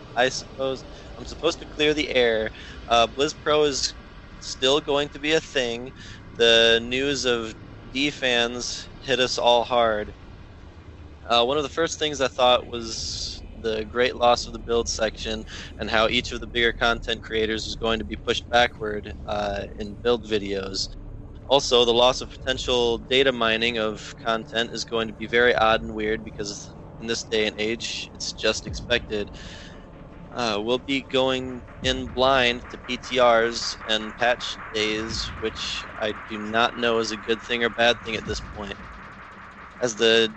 I 0.16 0.28
suppose 0.30 0.84
I'm 1.16 1.26
supposed 1.26 1.58
to 1.60 1.66
clear 1.66 1.94
the 1.94 2.10
air. 2.10 2.50
Uh, 2.88 3.06
Blizz 3.06 3.34
Pro 3.40 3.64
is 3.64 3.94
still 4.40 4.80
going 4.80 5.10
to 5.10 5.20
be 5.20 5.32
a 5.32 5.40
thing. 5.40 5.92
The 6.34 6.80
news 6.82 7.24
of 7.26 7.54
D 7.90 8.10
fans 8.10 8.90
hit 9.02 9.20
us 9.20 9.38
all 9.38 9.64
hard. 9.64 10.14
Uh, 11.28 11.44
one 11.44 11.56
of 11.56 11.64
the 11.64 11.68
first 11.68 11.98
things 11.98 12.20
I 12.20 12.28
thought 12.28 12.66
was 12.68 13.42
the 13.58 13.84
great 13.84 14.16
loss 14.16 14.46
of 14.46 14.52
the 14.52 14.58
build 14.60 14.88
section 14.88 15.44
and 15.78 15.90
how 15.90 16.08
each 16.08 16.32
of 16.32 16.40
the 16.40 16.46
bigger 16.46 16.72
content 16.72 17.22
creators 17.22 17.66
is 17.66 17.74
going 17.76 17.98
to 17.98 18.04
be 18.04 18.16
pushed 18.16 18.48
backward 18.48 19.14
uh, 19.26 19.66
in 19.78 19.96
build 19.96 20.24
videos. 20.24 20.88
Also, 21.46 21.84
the 21.84 21.92
loss 21.94 22.20
of 22.20 22.30
potential 22.30 22.98
data 22.98 23.32
mining 23.32 23.78
of 23.78 24.14
content 24.22 24.70
is 24.72 24.84
going 24.84 25.08
to 25.08 25.14
be 25.14 25.26
very 25.26 25.54
odd 25.54 25.82
and 25.82 25.94
weird 25.94 26.24
because 26.24 26.74
in 27.00 27.06
this 27.06 27.24
day 27.24 27.46
and 27.46 27.56
age, 27.58 28.10
it's 28.14 28.32
just 28.32 28.66
expected. 28.66 29.30
Uh, 30.32 30.60
we'll 30.62 30.78
be 30.78 31.02
going 31.02 31.62
in 31.82 32.08
blind 32.08 32.68
to 32.70 32.78
PTRs 32.78 33.76
and 33.86 34.16
patch 34.16 34.58
days, 34.72 35.32
which 35.38 35.86
I 35.98 36.12
do 36.12 36.38
not 36.38 36.76
know 36.76 36.98
is 36.98 37.10
a 37.12 37.16
good 37.16 37.42
thing 37.42 37.64
or 37.64 37.70
bad 37.70 38.02
thing 38.02 38.16
at 38.16 38.26
this 38.26 38.40
point. 38.40 38.78
As 39.80 39.96
the 39.96 40.36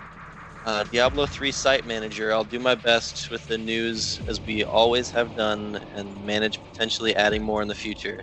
uh, 0.63 0.83
Diablo 0.83 1.25
3 1.25 1.51
site 1.51 1.85
manager, 1.85 2.31
I'll 2.33 2.43
do 2.43 2.59
my 2.59 2.75
best 2.75 3.29
with 3.29 3.45
the 3.47 3.57
news 3.57 4.21
as 4.27 4.41
we 4.45 4.63
always 4.63 5.11
have 5.11 5.33
done 5.33 5.79
and 5.93 6.23
manage 6.23 6.63
potentially 6.63 7.15
adding 7.15 7.43
more 7.43 7.61
in 7.61 7.67
the 7.67 7.75
future. 7.75 8.21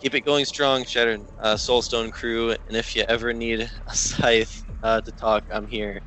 Keep 0.00 0.14
it 0.14 0.20
going 0.22 0.44
strong, 0.44 0.84
Shattered 0.84 1.22
uh, 1.38 1.54
Soulstone 1.54 2.12
crew, 2.12 2.50
and 2.50 2.76
if 2.76 2.94
you 2.96 3.04
ever 3.08 3.32
need 3.32 3.70
a 3.86 3.94
scythe 3.94 4.64
uh, 4.82 5.00
to 5.02 5.12
talk, 5.12 5.44
I'm 5.50 5.66
here. 5.66 6.02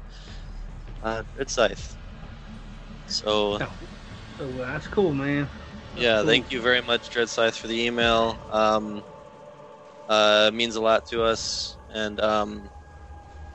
Uh, 1.01 1.23
it's 1.37 1.53
Scythe. 1.53 1.97
So, 3.05 3.59
So 4.37 4.59
uh, 4.59 4.65
that's 4.65 4.87
cool, 4.87 5.13
man. 5.13 5.49
yeah, 5.95 6.23
cool. 6.23 6.23
thank 6.23 6.51
you 6.51 6.61
very 6.61 6.81
much, 6.81 7.09
Dread 7.09 7.29
Scythe, 7.29 7.55
for 7.55 7.67
the 7.67 7.85
email. 7.85 8.45
Um, 8.49 9.03
uh, 10.07 10.45
it 10.51 10.55
means 10.55 10.75
a 10.75 10.81
lot 10.81 11.05
to 11.07 11.23
us, 11.23 11.77
and 11.89 12.19
um, 12.19 12.69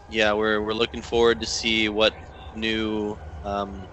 yeah, 0.08 0.32
we're 0.32 0.62
we're 0.62 0.72
looking 0.74 1.02
forward 1.02 1.40
to 1.40 1.46
see 1.46 1.88
what 1.88 2.14
new 2.52 3.16
um, 3.42 3.88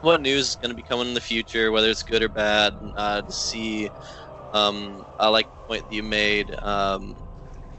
what 0.00 0.20
news 0.22 0.48
is 0.50 0.56
going 0.56 0.70
to 0.70 0.76
be 0.76 0.82
coming 0.82 1.08
in 1.08 1.14
the 1.14 1.20
future, 1.20 1.72
whether 1.72 1.88
it's 1.90 2.02
good 2.02 2.22
or 2.22 2.28
bad. 2.28 2.74
Uh, 2.96 3.22
to 3.22 3.32
see, 3.32 3.90
um, 4.52 5.04
I 5.18 5.28
like 5.28 5.46
the 5.52 5.58
point 5.68 5.88
that 5.88 5.94
you 5.94 6.02
made, 6.02 6.54
um, 6.62 7.16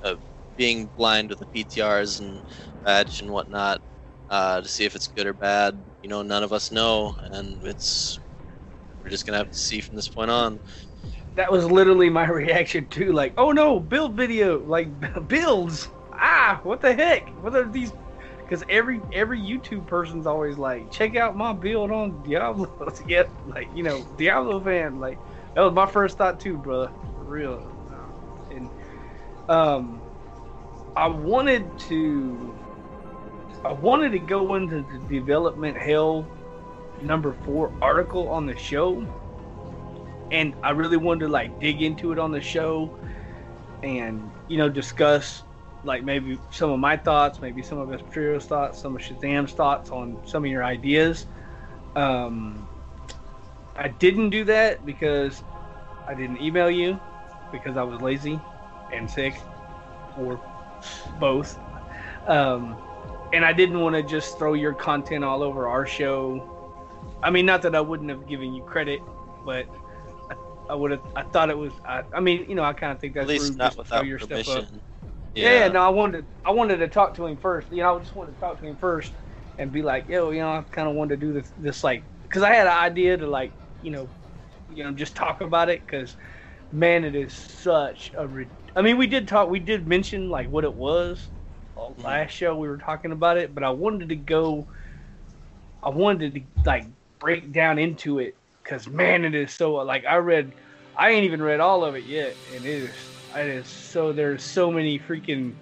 of 0.04 0.22
being 0.58 0.88
blind 0.98 1.30
with 1.30 1.40
the 1.40 1.48
PTRs 1.48 2.20
and 2.20 2.44
badge 2.84 3.22
and 3.22 3.32
whatnot, 3.32 3.82
uh, 4.30 4.62
to 4.62 4.68
see 4.70 4.86
if 4.86 4.96
it's 4.96 5.08
good 5.08 5.28
or 5.28 5.34
bad. 5.34 5.84
You 6.02 6.10
know, 6.10 6.22
none 6.24 6.44
of 6.44 6.54
us 6.54 6.72
know, 6.72 7.16
and 7.32 7.64
it's 7.66 8.20
we're 9.04 9.12
just 9.12 9.26
gonna 9.26 9.38
have 9.38 9.52
to 9.52 9.58
see 9.60 9.82
from 9.82 9.96
this 9.96 10.10
point 10.10 10.32
on. 10.32 10.60
That 11.36 11.52
was 11.52 11.66
literally 11.70 12.10
my 12.10 12.28
reaction 12.30 12.88
too. 12.88 13.12
Like, 13.12 13.34
oh 13.38 13.52
no, 13.52 13.80
build 13.80 14.16
video, 14.16 14.64
like 14.64 14.90
builds. 15.28 15.90
Ah, 16.20 16.60
what 16.64 16.82
the 16.82 16.94
heck? 16.94 17.30
What 17.42 17.56
are 17.56 17.70
these? 17.70 17.94
Because 18.38 18.64
every 18.70 19.02
every 19.12 19.40
YouTube 19.40 19.88
person's 19.88 20.28
always 20.28 20.58
like, 20.58 20.92
check 20.92 21.16
out 21.16 21.36
my 21.36 21.54
build 21.54 21.92
on 21.92 22.22
Diablo. 22.24 22.70
yep, 23.08 23.30
like 23.48 23.70
you 23.76 23.84
know, 23.84 24.06
Diablo 24.18 24.60
fan. 24.60 25.00
Like 25.00 25.18
that 25.54 25.62
was 25.62 25.74
my 25.74 25.86
first 25.86 26.18
thought 26.18 26.40
too, 26.40 26.58
brother. 26.58 26.92
For 27.18 27.24
real. 27.24 27.72
And 28.52 28.70
um, 29.50 30.02
I 30.96 31.08
wanted 31.08 31.78
to, 31.80 32.56
I 33.64 33.74
wanted 33.74 34.12
to 34.12 34.20
go 34.20 34.56
into 34.56 34.82
the 34.84 35.00
development 35.10 35.78
hell 35.78 36.28
number 37.02 37.34
four 37.44 37.74
article 37.82 38.30
on 38.30 38.46
the 38.46 38.56
show 38.56 39.06
and 40.32 40.54
I 40.64 40.72
really 40.72 40.98
wanted 40.98 41.26
to 41.26 41.28
like 41.32 41.60
dig 41.60 41.82
into 41.82 42.12
it 42.12 42.20
on 42.20 42.32
the 42.32 42.42
show, 42.42 42.98
and 43.84 44.32
you 44.48 44.58
know 44.58 44.70
discuss 44.70 45.44
like 45.86 46.04
maybe 46.04 46.40
some 46.52 46.72
of 46.72 46.80
my 46.80 46.98
thoughts, 46.98 47.42
maybe 47.42 47.62
some 47.62 47.78
of 47.78 47.90
Esprito's 47.90 48.46
thoughts, 48.46 48.80
some 48.82 48.96
of 48.96 49.02
Shazam's 49.02 49.54
thoughts 49.54 49.92
on 49.92 50.20
some 50.26 50.44
of 50.46 50.52
your 50.52 50.64
ideas. 50.64 51.26
Um, 51.96 52.68
I 53.76 53.88
didn't 53.90 54.30
do 54.32 54.44
that 54.46 54.86
because 54.86 55.44
I 56.08 56.14
didn't 56.14 56.42
email 56.42 56.70
you 56.70 57.00
because 57.52 57.78
I 57.78 57.84
was 57.84 58.02
lazy 58.02 58.40
and 58.92 59.10
sick, 59.10 59.36
or 60.18 60.40
both. 61.20 61.58
Um, 62.28 62.78
and 63.34 63.46
I 63.46 63.54
didn't 63.54 63.80
want 63.80 63.96
to 63.96 64.04
just 64.04 64.38
throw 64.38 64.54
your 64.54 64.74
content 64.74 65.24
all 65.24 65.44
over 65.44 65.68
our 65.68 65.86
show. 65.86 66.44
I 67.24 67.30
mean, 67.32 67.46
not 67.46 67.62
that 67.64 67.76
I 67.76 67.82
wouldn't 67.82 68.10
have 68.10 68.28
given 68.28 68.54
you 68.54 68.64
credit, 68.64 69.02
but 69.46 69.68
I, 70.30 70.36
I 70.70 70.76
would 70.76 70.92
have. 70.92 71.02
I 71.16 71.24
thought 71.24 71.50
it 71.50 71.58
was. 71.58 71.74
I, 71.86 72.04
I 72.14 72.20
mean, 72.20 72.46
you 72.50 72.56
know, 72.56 72.64
I 72.64 72.74
kind 72.74 72.92
of 72.92 73.00
think 73.00 73.14
that's 73.14 73.26
At 73.26 73.28
least 73.28 73.54
rude 73.54 73.58
not 73.58 73.76
just 73.76 73.78
to 73.78 73.84
throw 73.84 74.02
without 74.02 74.06
your 74.06 74.20
stuff 74.20 74.48
permission. 74.48 74.50
up. 74.50 74.68
Yeah. 75.36 75.66
yeah, 75.66 75.68
no, 75.70 75.82
I 75.82 75.90
wanted 75.90 76.28
I 76.46 76.52
wanted 76.52 76.78
to 76.78 76.88
talk 76.88 77.16
to 77.16 77.26
him 77.26 77.38
first. 77.38 77.72
You 77.72 77.84
know, 77.84 77.96
I 77.96 78.00
just 78.00 78.16
wanted 78.16 78.34
to 78.34 78.40
talk 78.40 78.60
to 78.60 78.66
him 78.66 78.78
first 78.78 79.14
and 79.58 79.72
be 79.72 79.82
like, 79.84 80.08
yo, 80.08 80.32
you 80.32 80.40
know, 80.42 80.50
I 80.50 80.64
kind 80.72 80.88
of 80.88 80.96
wanted 80.96 81.20
to 81.20 81.26
do 81.28 81.34
this, 81.34 81.52
this 81.58 81.84
like, 81.84 82.06
because 82.24 82.44
I 82.44 82.54
had 82.54 82.68
an 82.68 82.74
idea 82.74 83.18
to 83.18 83.28
like, 83.28 83.56
you 83.82 83.92
know, 83.92 84.12
you 84.68 84.84
know, 84.84 84.92
just 84.92 85.16
talk 85.16 85.42
about 85.42 85.70
it. 85.70 85.82
Because, 85.86 86.16
man, 86.72 87.04
it 87.06 87.16
is 87.16 87.36
such 87.36 88.12
a. 88.18 88.28
Re- 88.28 88.52
I 88.76 88.82
mean, 88.82 88.98
we 88.98 89.08
did 89.08 89.28
talk, 89.28 89.50
we 89.50 89.60
did 89.60 89.88
mention 89.88 90.30
like 90.30 90.50
what 90.50 90.64
it 90.64 90.74
was. 90.74 91.30
Uh, 91.78 91.90
Last 91.98 92.32
show 92.32 92.56
we 92.58 92.68
were 92.68 92.78
talking 92.78 93.12
about 93.12 93.38
it, 93.38 93.54
but 93.54 93.64
I 93.64 93.72
wanted 93.72 94.10
to 94.10 94.16
go. 94.16 94.68
I 95.84 95.90
wanted 95.90 96.34
to 96.36 96.42
like 96.66 96.86
break 97.20 97.52
down 97.52 97.80
into 97.80 98.20
it 98.20 98.38
because 98.64 98.88
man, 98.88 99.26
it 99.26 99.36
is 99.36 99.54
so 99.54 99.76
like 99.76 100.06
I 100.06 100.18
read. 100.18 100.54
I 100.98 101.12
ain't 101.12 101.26
even 101.26 101.42
read 101.42 101.60
all 101.60 101.84
of 101.84 101.96
it 101.96 102.06
yet, 102.06 102.38
and 102.50 102.66
it 102.66 102.84
is 102.92 102.98
it 103.36 103.48
is 103.48 103.68
so 103.68 104.14
there's 104.14 104.44
so 104.44 104.72
many 104.72 105.00
freaking 105.00 105.56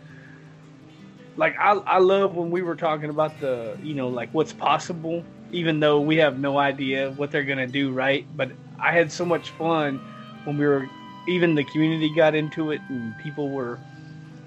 like 1.37 1.55
I, 1.59 1.73
I 1.73 1.99
love 1.99 2.35
when 2.35 2.51
we 2.51 2.61
were 2.61 2.75
talking 2.75 3.09
about 3.09 3.39
the 3.39 3.77
you 3.81 3.95
know 3.95 4.09
like 4.09 4.29
what's 4.33 4.53
possible 4.53 5.25
even 5.51 5.79
though 5.79 6.01
we 6.01 6.17
have 6.17 6.39
no 6.39 6.57
idea 6.57 7.11
what 7.11 7.31
they're 7.31 7.43
gonna 7.43 7.67
do 7.67 7.91
right? 7.91 8.27
But 8.35 8.51
i 8.79 8.91
had 8.91 9.11
so 9.11 9.25
much 9.25 9.49
fun 9.51 10.01
when 10.43 10.57
we 10.57 10.65
were 10.65 10.87
even 11.27 11.55
the 11.55 11.63
community 11.63 12.13
got 12.13 12.35
into 12.35 12.71
it 12.71 12.81
and 12.89 13.17
people 13.17 13.49
were 13.49 13.79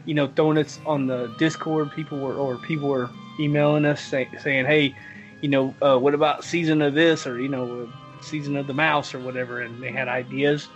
you 0.05 0.14
know 0.14 0.29
throwing 0.29 0.59
us 0.59 0.79
on 0.87 1.07
the 1.07 1.35
discord 1.39 1.91
people 1.93 2.18
were 2.18 2.37
or 2.37 2.59
people 2.59 2.89
were 2.89 3.11
emailing 3.41 3.85
us 3.87 4.03
say, 4.03 4.29
saying 4.39 4.66
hey 4.66 4.95
you 5.41 5.49
know 5.49 5.74
uh, 5.83 5.99
what 5.99 6.14
about 6.14 6.45
season 6.45 6.83
of 6.83 6.95
this 6.95 7.27
or 7.27 7.41
you 7.41 7.49
know 7.49 7.83
uh, 7.83 7.87
season 8.20 8.57
of 8.57 8.66
the 8.66 8.74
mouse 8.74 9.14
or 9.14 9.20
whatever? 9.20 9.61
And 9.61 9.83
they 9.83 9.93
had 9.93 10.09
ideas 10.09 10.68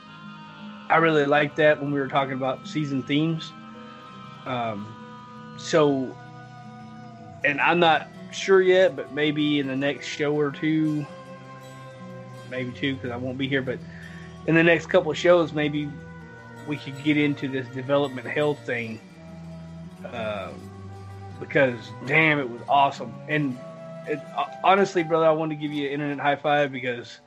I 0.91 0.97
really 0.97 1.24
liked 1.24 1.57
that 1.57 1.80
when 1.80 1.93
we 1.93 2.01
were 2.01 2.09
talking 2.09 2.34
about 2.34 2.66
season 2.66 3.03
themes. 3.05 3.53
Um, 4.45 5.55
so, 5.57 6.16
and 7.45 7.61
I'm 7.61 7.78
not 7.78 8.09
sure 8.32 8.61
yet, 8.61 8.97
but 8.97 9.12
maybe 9.12 9.61
in 9.61 9.68
the 9.68 9.76
next 9.76 10.07
show 10.07 10.36
or 10.36 10.51
two, 10.51 11.07
maybe 12.51 12.72
two, 12.72 12.97
because 12.97 13.12
I 13.12 13.16
won't 13.16 13.38
be 13.38 13.47
here, 13.47 13.62
but 13.62 13.78
in 14.47 14.55
the 14.57 14.64
next 14.64 14.86
couple 14.86 15.12
of 15.12 15.16
shows, 15.16 15.53
maybe 15.53 15.88
we 16.66 16.76
could 16.76 17.01
get 17.05 17.16
into 17.16 17.47
this 17.47 17.66
development 17.68 18.26
hell 18.26 18.55
thing. 18.55 19.01
Um, 20.12 20.70
because 21.38 21.78
damn, 22.07 22.41
it 22.41 22.49
was 22.49 22.61
awesome. 22.68 23.14
And 23.28 23.57
it, 24.07 24.18
honestly, 24.64 25.05
brother, 25.05 25.26
I 25.26 25.32
want 25.32 25.51
to 25.53 25.57
give 25.57 25.70
you 25.72 25.86
an 25.86 25.93
internet 25.93 26.18
high 26.18 26.36
five 26.36 26.72
because 26.72 27.20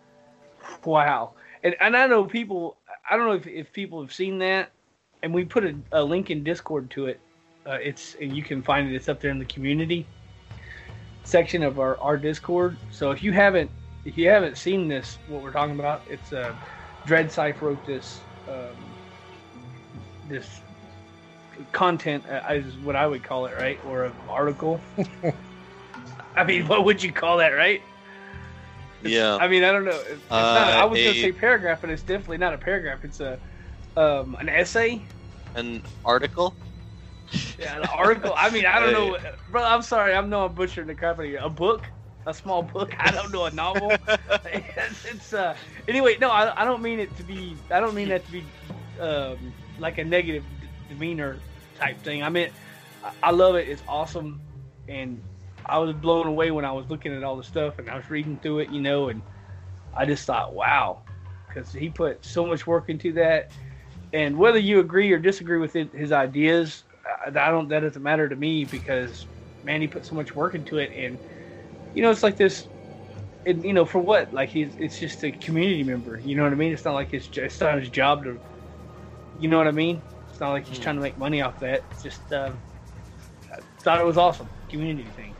wow. 0.83 1.31
And, 1.63 1.75
and 1.79 1.95
I 1.95 2.07
know 2.07 2.25
people 2.25 2.77
I 3.09 3.17
don't 3.17 3.27
know 3.27 3.33
if, 3.33 3.47
if 3.47 3.73
people 3.73 4.01
have 4.01 4.13
seen 4.13 4.39
that, 4.39 4.71
and 5.21 5.33
we 5.33 5.45
put 5.45 5.65
a, 5.65 5.75
a 5.91 6.03
link 6.03 6.29
in 6.29 6.43
Discord 6.43 6.89
to 6.91 7.07
it. 7.07 7.19
Uh, 7.65 7.77
it's 7.81 8.15
and 8.21 8.35
you 8.35 8.43
can 8.43 8.61
find 8.61 8.89
it. 8.89 8.95
It's 8.95 9.07
up 9.07 9.19
there 9.19 9.31
in 9.31 9.39
the 9.39 9.45
community 9.45 10.05
section 11.23 11.63
of 11.63 11.79
our, 11.79 11.97
our 11.99 12.17
Discord. 12.17 12.77
So 12.91 13.11
if 13.11 13.23
you 13.23 13.31
haven't 13.31 13.69
if 14.05 14.17
you 14.17 14.27
haven't 14.29 14.57
seen 14.57 14.87
this, 14.87 15.17
what 15.27 15.41
we're 15.41 15.51
talking 15.51 15.79
about, 15.79 16.01
it's 16.09 16.33
uh, 16.33 16.53
Dread 17.05 17.31
Scythe 17.31 17.61
wrote 17.61 17.85
this 17.85 18.19
um, 18.47 18.75
this 20.29 20.59
content 21.71 22.23
uh, 22.29 22.53
is 22.53 22.75
what 22.77 22.95
I 22.95 23.07
would 23.07 23.23
call 23.23 23.45
it, 23.45 23.55
right, 23.57 23.79
or 23.87 24.05
an 24.05 24.13
article. 24.29 24.81
I 26.35 26.43
mean, 26.43 26.67
what 26.67 26.83
would 26.85 27.01
you 27.01 27.11
call 27.11 27.37
that, 27.37 27.49
right? 27.49 27.81
Yeah. 29.03 29.39
I 29.39 29.47
mean, 29.47 29.63
I 29.63 29.71
don't 29.71 29.85
know. 29.85 30.01
It's 30.01 30.23
Uh, 30.29 30.53
not, 30.53 30.73
I 30.73 30.85
was 30.85 30.99
a- 30.99 31.03
gonna 31.03 31.15
say 31.15 31.31
paragraph, 31.31 31.81
but 31.81 31.89
it's 31.89 32.03
definitely 32.03 32.37
not 32.37 32.53
a 32.53 32.57
paragraph. 32.57 33.03
It's 33.03 33.19
a 33.19 33.39
um, 33.95 34.35
an 34.39 34.49
essay, 34.49 35.07
An 35.55 35.83
article. 36.05 36.55
yeah, 37.57 37.77
an 37.77 37.85
article. 37.85 38.33
I 38.37 38.49
mean, 38.49 38.65
I 38.65 38.79
don't 38.79 38.91
know, 38.91 39.17
bro. 39.47 39.63
I'm 39.63 39.81
sorry, 39.81 40.13
I'm 40.13 40.29
no 40.29 40.45
I'm 40.45 40.53
butchering 40.55 40.87
the 40.87 40.95
crap 40.95 41.17
out 41.19 41.25
of 41.25 41.29
you. 41.31 41.39
A 41.39 41.49
book, 41.49 41.91
a 42.25 42.33
small 42.33 42.63
book. 42.63 42.93
I 42.99 43.11
don't 43.11 43.31
know 43.31 43.45
a 43.45 43.51
novel. 43.51 44.01
it's, 44.45 45.05
it's 45.05 45.33
uh. 45.33 45.55
Anyway, 45.87 46.15
no, 46.19 46.29
I, 46.29 46.61
I 46.61 46.65
don't 46.65 46.81
mean 46.81 46.99
it 46.99 47.15
to 47.17 47.23
be. 47.23 47.61
I 47.71 47.79
don't 47.79 47.95
mean 47.95 48.09
that 48.09 48.25
to 48.25 48.31
be 48.31 48.51
um, 48.99 49.55
like 49.77 49.97
a 49.97 50.03
negative 50.05 50.45
demeanor 50.87 51.43
type 51.75 52.03
thing. 52.03 52.23
I 52.23 52.29
mean, 52.29 52.49
I, 53.03 53.11
I 53.23 53.31
love 53.31 53.55
it. 53.55 53.67
It's 53.67 53.83
awesome, 53.87 54.41
and 54.87 55.23
I 55.65 55.79
was 55.79 55.93
blown 55.95 56.27
away 56.27 56.51
when 56.51 56.65
I 56.65 56.71
was 56.73 56.89
looking 56.89 57.13
at 57.13 57.23
all 57.23 57.37
the 57.37 57.43
stuff 57.43 57.79
and 57.79 57.89
I 57.89 57.95
was 57.95 58.09
reading 58.09 58.39
through 58.39 58.59
it, 58.59 58.69
you 58.69 58.81
know, 58.81 59.09
and 59.09 59.23
I 59.93 60.05
just 60.05 60.25
thought, 60.25 60.53
wow, 60.53 61.03
because 61.47 61.71
he 61.71 61.89
put 61.89 62.25
so 62.25 62.45
much 62.45 62.67
work 62.67 62.89
into 62.89 63.13
that. 63.13 63.51
And 64.13 64.37
whether 64.37 64.59
you 64.59 64.79
agree 64.79 65.11
or 65.11 65.19
disagree 65.19 65.59
with 65.59 65.75
it, 65.75 65.93
his 65.93 66.11
ideas, 66.11 66.83
I 67.25 67.31
don't. 67.31 67.69
That 67.69 67.81
doesn't 67.81 68.03
matter 68.03 68.29
to 68.29 68.35
me 68.35 68.65
because, 68.65 69.27
man, 69.63 69.81
he 69.81 69.87
put 69.87 70.05
so 70.05 70.15
much 70.15 70.35
work 70.35 70.55
into 70.55 70.77
it, 70.77 70.91
and 70.97 71.19
you 71.93 72.03
know, 72.03 72.11
it's 72.11 72.23
like 72.23 72.37
this. 72.37 72.67
And 73.45 73.63
you 73.63 73.73
know, 73.73 73.85
for 73.85 73.99
what? 73.99 74.33
Like 74.33 74.49
he's, 74.49 74.75
it's 74.77 74.99
just 74.99 75.23
a 75.23 75.31
community 75.31 75.83
member. 75.83 76.19
You 76.19 76.35
know 76.35 76.43
what 76.43 76.53
I 76.53 76.55
mean? 76.55 76.73
It's 76.73 76.85
not 76.85 76.93
like 76.93 77.11
his, 77.11 77.29
it's 77.35 77.59
not 77.61 77.79
his 77.79 77.89
job 77.89 78.23
to. 78.25 78.39
You 79.37 79.49
know 79.49 79.57
what 79.57 79.67
I 79.67 79.71
mean? 79.71 80.03
It's 80.29 80.39
not 80.39 80.51
like 80.51 80.67
he's 80.67 80.77
Hmm. 80.77 80.83
trying 80.83 80.95
to 80.95 81.01
make 81.01 81.17
money 81.17 81.41
off 81.41 81.59
that. 81.59 81.85
It's 81.91 82.01
just, 82.03 82.31
um, 82.33 82.61
I 83.51 83.61
thought 83.83 83.99
it 84.01 84.05
was 84.05 84.17
awesome, 84.17 84.49
community 84.69 85.11
thing. 85.11 85.35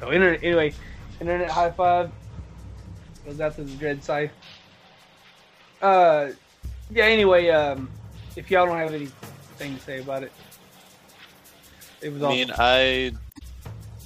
So 0.00 0.12
internet, 0.12 0.42
anyway, 0.42 0.74
internet 1.20 1.50
high 1.50 1.70
five 1.70 2.10
goes 3.24 3.40
out 3.40 3.56
to 3.56 3.64
the 3.64 3.76
Dread 3.76 4.04
Scythe. 4.04 4.30
Uh, 5.80 6.28
yeah. 6.90 7.04
Anyway, 7.04 7.48
um, 7.48 7.90
if 8.36 8.50
y'all 8.50 8.66
don't 8.66 8.78
have 8.78 8.92
anything 8.92 9.76
to 9.76 9.80
say 9.80 10.00
about 10.00 10.22
it, 10.22 10.32
it 12.00 12.12
was 12.12 12.22
I 12.22 12.26
awesome. 12.26 12.36
mean, 12.36 12.50
I 12.56 13.12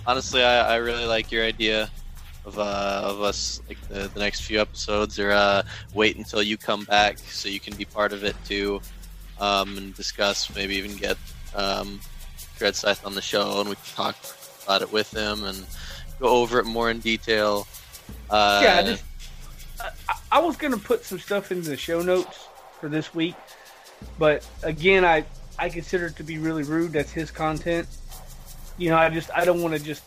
honestly, 0.06 0.42
I, 0.42 0.74
I 0.74 0.76
really 0.76 1.06
like 1.06 1.30
your 1.30 1.44
idea 1.44 1.90
of 2.44 2.58
uh, 2.58 3.02
of 3.04 3.20
us 3.20 3.60
like 3.68 3.80
the, 3.88 4.08
the 4.14 4.20
next 4.20 4.42
few 4.42 4.60
episodes, 4.60 5.18
or 5.18 5.32
uh, 5.32 5.62
wait 5.92 6.16
until 6.16 6.42
you 6.42 6.56
come 6.56 6.84
back 6.84 7.18
so 7.18 7.48
you 7.48 7.60
can 7.60 7.76
be 7.76 7.84
part 7.84 8.12
of 8.12 8.24
it 8.24 8.36
too, 8.44 8.80
um, 9.40 9.76
and 9.76 9.94
discuss. 9.94 10.54
Maybe 10.54 10.76
even 10.76 10.96
get 10.96 11.18
um, 11.54 12.00
Dread 12.56 12.76
Scythe 12.76 13.04
on 13.04 13.14
the 13.14 13.22
show, 13.22 13.60
and 13.60 13.68
we 13.68 13.74
can 13.74 13.84
talk 13.94 14.16
about 14.70 14.82
it 14.82 14.92
with 14.92 15.10
him 15.12 15.42
and 15.44 15.66
go 16.20 16.28
over 16.28 16.60
it 16.60 16.64
more 16.64 16.90
in 16.90 17.00
detail. 17.00 17.66
Uh, 18.28 18.60
yeah, 18.62 18.76
I, 18.78 18.82
just, 18.84 19.04
I, 19.80 19.90
I 20.30 20.40
was 20.40 20.56
gonna 20.56 20.78
put 20.78 21.04
some 21.04 21.18
stuff 21.18 21.50
in 21.50 21.62
the 21.62 21.76
show 21.76 22.02
notes 22.02 22.46
for 22.80 22.88
this 22.88 23.12
week, 23.12 23.34
but 24.18 24.46
again, 24.62 25.04
I 25.04 25.24
I 25.58 25.70
consider 25.70 26.06
it 26.06 26.16
to 26.16 26.22
be 26.22 26.38
really 26.38 26.62
rude. 26.62 26.92
That's 26.92 27.10
his 27.10 27.32
content. 27.32 27.88
You 28.78 28.90
know, 28.90 28.96
I 28.96 29.08
just 29.10 29.30
I 29.34 29.44
don't 29.44 29.60
want 29.60 29.74
to 29.74 29.82
just 29.82 30.04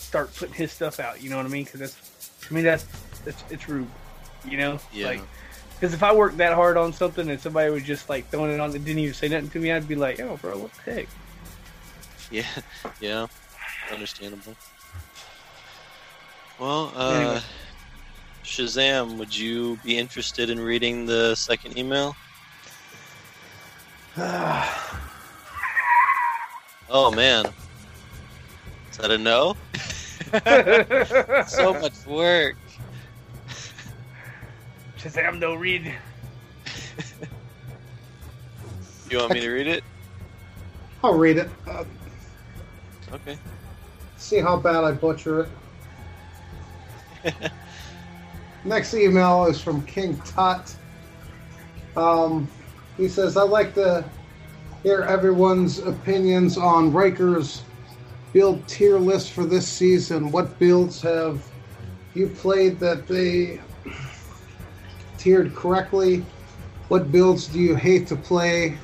start 0.00 0.34
putting 0.34 0.54
his 0.54 0.72
stuff 0.72 0.98
out. 0.98 1.22
You 1.22 1.28
know 1.28 1.36
what 1.36 1.44
I 1.44 1.50
mean? 1.50 1.64
Because 1.64 1.80
that's 1.80 2.30
to 2.46 2.54
me 2.54 2.62
that's 2.62 2.86
it's 3.26 3.44
it's 3.50 3.68
rude. 3.68 3.86
You 4.48 4.56
know, 4.56 4.78
Yeah. 4.94 5.08
like 5.08 5.20
because 5.74 5.92
if 5.92 6.02
I 6.02 6.14
worked 6.14 6.38
that 6.38 6.54
hard 6.54 6.78
on 6.78 6.94
something 6.94 7.28
and 7.28 7.38
somebody 7.38 7.70
was 7.70 7.82
just 7.82 8.08
like 8.08 8.30
throwing 8.30 8.50
it 8.50 8.60
on 8.60 8.74
and 8.74 8.82
didn't 8.84 8.98
even 8.98 9.14
say 9.14 9.28
nothing 9.28 9.50
to 9.50 9.58
me, 9.58 9.70
I'd 9.72 9.86
be 9.86 9.94
like, 9.94 10.20
"Oh, 10.20 10.38
bro, 10.38 10.56
what 10.56 10.70
the 10.86 10.92
heck?" 10.94 11.06
Yeah, 12.30 12.46
yeah, 13.00 13.26
understandable. 13.92 14.54
Well, 16.58 16.92
uh, 16.94 17.12
Anyway. 17.14 17.40
Shazam, 18.44 19.16
would 19.18 19.36
you 19.36 19.78
be 19.84 19.96
interested 19.98 20.50
in 20.50 20.58
reading 20.60 21.06
the 21.06 21.34
second 21.34 21.76
email? 21.78 22.14
Oh 26.92 27.12
man, 27.12 27.46
is 28.90 28.96
that 28.96 29.12
a 29.12 29.16
no? 29.18 29.54
so 31.46 31.72
much 31.74 32.04
work. 32.04 32.56
Shazam, 34.98 35.38
no 35.38 35.54
read. 35.54 35.94
You 39.08 39.18
want 39.18 39.34
me 39.34 39.40
to 39.40 39.50
read 39.50 39.68
it? 39.68 39.84
I'll 41.04 41.14
read 41.14 41.36
it. 41.38 41.48
Uh, 41.68 41.84
Okay. 43.12 43.38
See 44.20 44.38
how 44.38 44.58
bad 44.58 44.84
I 44.84 44.92
butcher 44.92 45.48
it. 47.24 47.34
next 48.64 48.94
email 48.94 49.46
is 49.46 49.60
from 49.60 49.84
King 49.86 50.16
Tut. 50.18 50.72
Um, 51.96 52.46
he 52.98 53.08
says, 53.08 53.38
I'd 53.38 53.48
like 53.48 53.74
to 53.74 54.04
hear 54.82 55.00
everyone's 55.00 55.78
opinions 55.78 56.58
on 56.58 56.92
Rhykker's 56.92 57.62
build 58.34 58.68
tier 58.68 58.98
list 58.98 59.32
for 59.32 59.44
this 59.44 59.66
season. 59.66 60.30
What 60.30 60.58
builds 60.58 61.00
have 61.00 61.42
you 62.14 62.28
played 62.28 62.78
that 62.78 63.08
they 63.08 63.60
tiered 65.16 65.56
correctly? 65.56 66.24
What 66.88 67.10
builds 67.10 67.46
do 67.46 67.58
you 67.58 67.74
hate 67.74 68.06
to 68.08 68.16
play, 68.16 68.76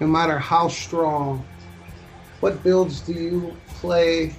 no 0.00 0.06
matter 0.06 0.38
how 0.38 0.68
strong? 0.68 1.44
What 2.40 2.62
builds 2.62 3.00
do 3.00 3.12
you 3.12 3.56
play? 3.68 4.34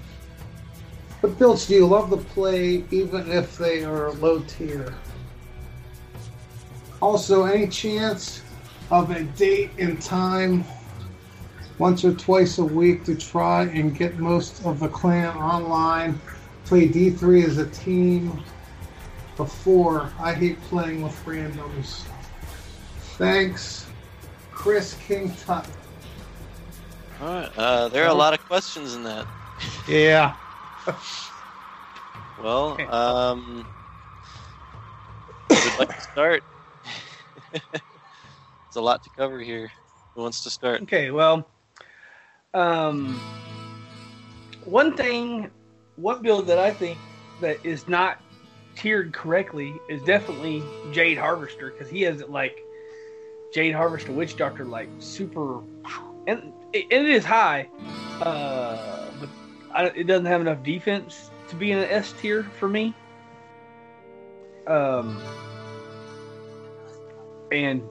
What 1.24 1.39
builds 1.39 1.67
do 1.67 1.76
you 1.76 1.88
love 1.88 2.09
to 2.09 2.17
play, 2.17 2.84
even 2.91 3.32
if 3.32 3.57
they 3.57 3.86
are 3.86 4.11
low 4.11 4.41
tier? 4.41 4.93
Also, 7.01 7.45
any 7.45 7.65
chance 7.67 8.41
of 8.91 9.09
a 9.09 9.24
date 9.24 9.71
and 9.80 10.01
time 10.01 10.65
once 11.78 12.03
or 12.03 12.13
twice 12.13 12.57
a 12.57 12.65
week 12.65 13.05
to 13.05 13.15
try 13.15 13.63
and 13.67 13.97
get 13.97 14.19
most 14.19 14.65
of 14.65 14.82
the 14.82 14.89
clan 14.89 15.38
online. 15.38 16.19
Play 16.65 16.89
D3 16.89 17.45
as 17.45 17.57
a 17.57 17.69
team 17.69 18.43
before. 19.38 20.11
I 20.19 20.34
hate 20.34 20.61
playing 20.63 21.03
with 21.03 21.15
randoms. 21.26 22.03
Thanks, 23.17 23.86
Chris 24.51 24.97
King 25.07 25.34
Tut. 25.45 25.65
All 27.21 27.28
right. 27.28 27.51
Uh, 27.57 27.88
there 27.88 28.03
are 28.03 28.09
a 28.09 28.13
lot 28.13 28.34
of 28.34 28.41
questions 28.41 28.93
in 28.93 29.05
that. 29.05 29.26
Yeah. 29.88 30.36
Well, 32.38 32.77
um, 32.89 33.65
would 35.49 35.79
like 35.79 35.95
to 35.95 36.01
start. 36.01 36.43
It's 38.73 38.77
a 38.79 38.81
lot 38.81 39.03
to 39.03 39.11
cover 39.11 39.39
here. 39.39 39.71
Who 40.15 40.23
wants 40.23 40.41
to 40.41 40.49
start? 40.49 40.81
Okay, 40.81 41.11
well, 41.11 41.47
um, 42.55 43.19
one 44.63 44.97
thing, 44.97 45.51
one 45.95 46.23
build 46.23 46.47
that 46.47 46.57
I 46.57 46.71
think 46.71 46.97
that 47.39 47.63
is 47.63 47.88
not 47.88 48.19
tiered 48.75 49.13
correctly 49.13 49.79
is 49.89 50.01
definitely 50.01 50.63
Jade 50.91 51.19
Harvester 51.19 51.69
because 51.69 51.88
he 51.88 52.01
has 52.01 52.19
it 52.19 52.31
like 52.31 52.63
Jade 53.53 53.75
Harvester 53.75 54.11
Witch 54.11 54.38
Doctor 54.38 54.65
like 54.65 54.89
super, 54.97 55.59
and 56.25 56.51
it, 56.73 56.88
and 56.89 57.07
it 57.07 57.13
is 57.13 57.23
high, 57.23 57.69
uh, 58.21 59.11
but 59.19 59.29
I, 59.74 59.86
it 59.88 60.07
doesn't 60.07 60.26
have 60.26 60.41
enough 60.41 60.63
defense 60.63 61.30
to 61.49 61.55
be 61.55 61.71
in 61.71 61.80
an 61.80 61.89
S 61.89 62.13
tier 62.13 62.43
for 62.43 62.69
me. 62.69 62.93
Um, 64.67 65.21
and 67.51 67.84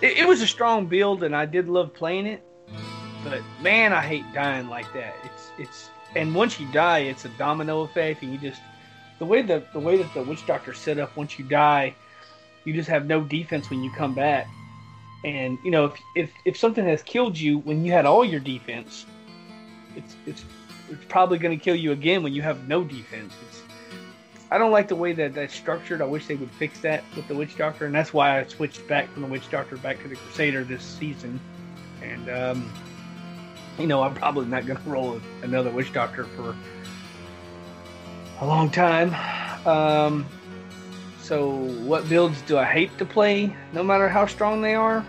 it, 0.00 0.18
it 0.18 0.28
was 0.28 0.40
a 0.40 0.46
strong 0.46 0.86
build, 0.86 1.22
and 1.22 1.36
I 1.36 1.46
did 1.46 1.68
love 1.68 1.94
playing 1.94 2.26
it. 2.26 2.42
But 3.22 3.42
man, 3.62 3.92
I 3.92 4.00
hate 4.00 4.24
dying 4.32 4.68
like 4.68 4.90
that. 4.94 5.14
It's 5.24 5.50
it's 5.58 5.90
and 6.16 6.34
once 6.34 6.58
you 6.58 6.66
die, 6.72 7.00
it's 7.00 7.24
a 7.24 7.28
domino 7.30 7.82
effect, 7.82 8.22
and 8.22 8.32
you 8.32 8.38
just 8.38 8.60
the 9.18 9.26
way 9.26 9.42
that 9.42 9.72
the 9.72 9.80
way 9.80 9.98
that 9.98 10.12
the 10.14 10.22
witch 10.22 10.46
doctor 10.46 10.72
set 10.72 10.98
up. 10.98 11.16
Once 11.16 11.38
you 11.38 11.44
die, 11.44 11.94
you 12.64 12.72
just 12.72 12.88
have 12.88 13.06
no 13.06 13.20
defense 13.20 13.70
when 13.70 13.82
you 13.82 13.90
come 13.92 14.14
back. 14.14 14.48
And 15.24 15.58
you 15.62 15.70
know 15.70 15.86
if 15.86 16.00
if, 16.16 16.30
if 16.46 16.56
something 16.56 16.84
has 16.84 17.02
killed 17.02 17.38
you 17.38 17.58
when 17.58 17.84
you 17.84 17.92
had 17.92 18.06
all 18.06 18.24
your 18.24 18.40
defense, 18.40 19.04
it's 20.04 20.16
it's 20.26 20.44
it's 20.90 21.04
probably 21.08 21.38
going 21.38 21.56
to 21.56 21.62
kill 21.62 21.76
you 21.76 21.92
again 21.92 22.22
when 22.22 22.32
you 22.32 22.42
have 22.42 22.66
no 22.68 22.82
defense. 22.82 23.32
It's 23.48 23.62
I 24.50 24.58
don't 24.58 24.72
like 24.72 24.88
the 24.88 24.96
way 24.96 25.12
that 25.12 25.34
that's 25.34 25.54
structured. 25.54 26.02
I 26.02 26.06
wish 26.06 26.26
they 26.26 26.34
would 26.34 26.50
fix 26.50 26.80
that 26.80 27.04
with 27.14 27.28
the 27.28 27.34
Witch 27.34 27.56
Doctor, 27.56 27.86
and 27.86 27.94
that's 27.94 28.12
why 28.12 28.40
I 28.40 28.44
switched 28.46 28.86
back 28.88 29.08
from 29.12 29.22
the 29.22 29.28
Witch 29.28 29.48
Doctor 29.50 29.76
back 29.76 30.02
to 30.02 30.08
the 30.08 30.16
Crusader 30.16 30.64
this 30.64 30.82
season. 30.82 31.38
And 32.02 32.28
um, 32.28 32.72
you 33.78 33.86
know, 33.86 34.02
I'm 34.02 34.14
probably 34.14 34.46
not 34.46 34.66
going 34.66 34.78
to 34.82 34.90
roll 34.90 35.20
another 35.42 35.70
Witch 35.70 35.92
Doctor 35.92 36.24
for 36.24 36.56
a 38.40 38.46
long 38.46 38.70
time. 38.70 39.14
Um, 39.66 40.26
so, 41.22 41.50
what 41.84 42.08
builds 42.08 42.42
do 42.42 42.58
I 42.58 42.64
hate 42.64 42.96
to 42.98 43.04
play, 43.04 43.54
no 43.72 43.84
matter 43.84 44.08
how 44.08 44.26
strong 44.26 44.62
they 44.62 44.74
are? 44.74 45.04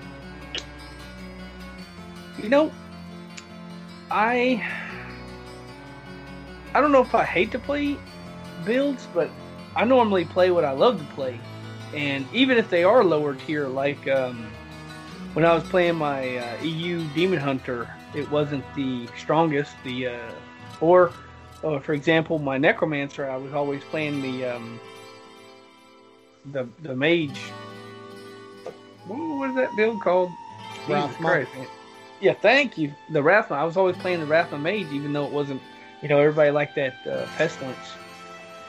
You 2.38 2.50
know, 2.50 2.72
I 4.12 4.62
I 6.74 6.82
don't 6.82 6.92
know 6.92 7.02
if 7.02 7.16
I 7.16 7.24
hate 7.24 7.52
to 7.52 7.60
play 7.60 7.98
builds, 8.66 9.08
but 9.14 9.30
I 9.76 9.86
normally 9.86 10.26
play 10.26 10.52
what 10.52 10.66
I 10.66 10.72
love 10.72 11.00
to 11.00 11.14
play. 11.16 11.40
And 11.96 12.26
even 12.34 12.58
if 12.58 12.70
they 12.70 12.84
are 12.84 13.04
lower 13.04 13.36
tier, 13.36 13.68
like 13.68 14.08
um, 14.10 14.52
when 15.34 15.46
I 15.46 15.54
was 15.54 15.64
playing 15.64 15.96
my 15.96 16.38
uh, 16.38 16.62
EU 16.62 17.04
Demon 17.14 17.40
Hunter, 17.40 17.90
it 18.14 18.30
wasn't 18.30 18.64
the 18.76 19.08
strongest. 19.18 19.74
The 19.86 20.08
uh, 20.08 20.32
or 20.82 21.12
uh, 21.64 21.80
for 21.80 21.94
example, 21.94 22.38
my 22.38 22.58
Necromancer, 22.58 23.30
I 23.30 23.38
was 23.38 23.54
always 23.54 23.84
playing 23.86 24.22
the 24.22 24.46
um, 24.46 24.80
the 26.52 26.68
the 26.84 26.96
Mage. 26.96 27.40
What 29.08 29.50
is 29.50 29.56
that 29.56 29.76
build 29.76 30.02
called? 30.02 30.32
Yeah, 32.22 32.34
thank 32.34 32.78
you. 32.78 32.94
The 33.10 33.20
Rathma. 33.20 33.54
I 33.54 33.64
was 33.64 33.78
always 33.78 33.98
playing 33.98 34.20
the 34.20 34.28
Rathma 34.28 34.62
Mage, 34.62 34.92
even 34.94 35.12
though 35.12 35.26
it 35.26 35.32
wasn't. 35.32 35.62
You 36.02 36.10
know, 36.10 36.20
everybody 36.20 36.52
liked 36.52 36.76
that 36.76 36.94
uh, 37.08 37.26
Pestilence. 37.36 37.78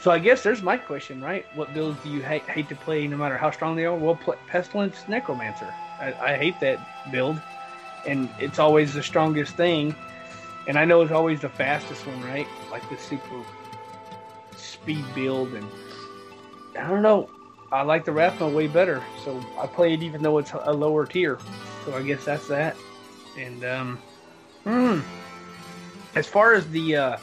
So 0.01 0.11
I 0.11 0.19
guess 0.19 0.43
there's 0.43 0.63
my 0.63 0.77
question, 0.77 1.23
right? 1.23 1.47
What 1.55 1.73
builds 1.73 2.03
do 2.03 2.11
you 2.11 2.23
hate, 2.23 2.43
hate 2.43 2.69
to 2.71 2.75
play, 2.75 3.07
no 3.07 3.17
matter 3.17 3.37
how 3.37 3.51
strong 3.51 3.77
they 3.77 3.85
are? 3.85 3.95
Well, 3.95 4.19
Pestilence 4.49 5.07
Necromancer. 5.07 5.73
I, 6.01 6.13
I 6.33 6.37
hate 6.37 6.59
that 6.61 6.79
build, 7.13 7.41
and 8.07 8.29
it's 8.39 8.59
always 8.59 8.95
the 8.95 9.03
strongest 9.03 9.55
thing. 9.55 9.95
And 10.67 10.79
I 10.79 10.85
know 10.85 11.03
it's 11.03 11.13
always 11.13 11.41
the 11.41 11.49
fastest 11.49 12.07
one, 12.07 12.21
right? 12.23 12.47
Like 12.71 12.89
the 12.91 12.99
super 12.99 13.43
speed 14.57 15.05
build, 15.15 15.53
and 15.55 15.69
I 16.79 16.89
don't 16.89 17.03
know. 17.03 17.29
I 17.71 17.83
like 17.83 18.05
the 18.05 18.13
Rathma 18.13 18.53
way 18.53 18.67
better, 18.67 19.03
so 19.25 19.41
I 19.59 19.67
play 19.67 19.95
it 19.95 20.03
even 20.03 20.23
though 20.23 20.39
it's 20.39 20.53
a 20.53 20.73
lower 20.73 21.07
tier. 21.07 21.39
So 21.85 21.95
I 21.95 22.03
guess 22.03 22.25
that's 22.25 22.49
that. 22.49 22.77
And 23.39 23.65
um, 23.65 23.99
hmm. 24.65 25.01
As 26.15 26.27
far 26.27 26.53
as 26.53 26.69
the 26.71 26.97
uh, 26.97 27.17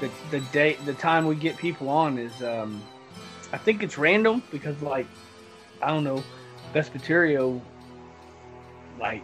the 0.00 0.10
the 0.30 0.40
day 0.52 0.76
the 0.84 0.94
time 0.94 1.26
we 1.26 1.34
get 1.34 1.56
people 1.56 1.88
on 1.88 2.18
is 2.18 2.42
um 2.42 2.82
I 3.52 3.58
think 3.58 3.82
it's 3.82 3.98
random 3.98 4.42
because 4.50 4.80
like 4.82 5.06
I 5.82 5.88
don't 5.88 6.04
know 6.04 6.22
Vespaterio 6.74 7.60
like 9.00 9.22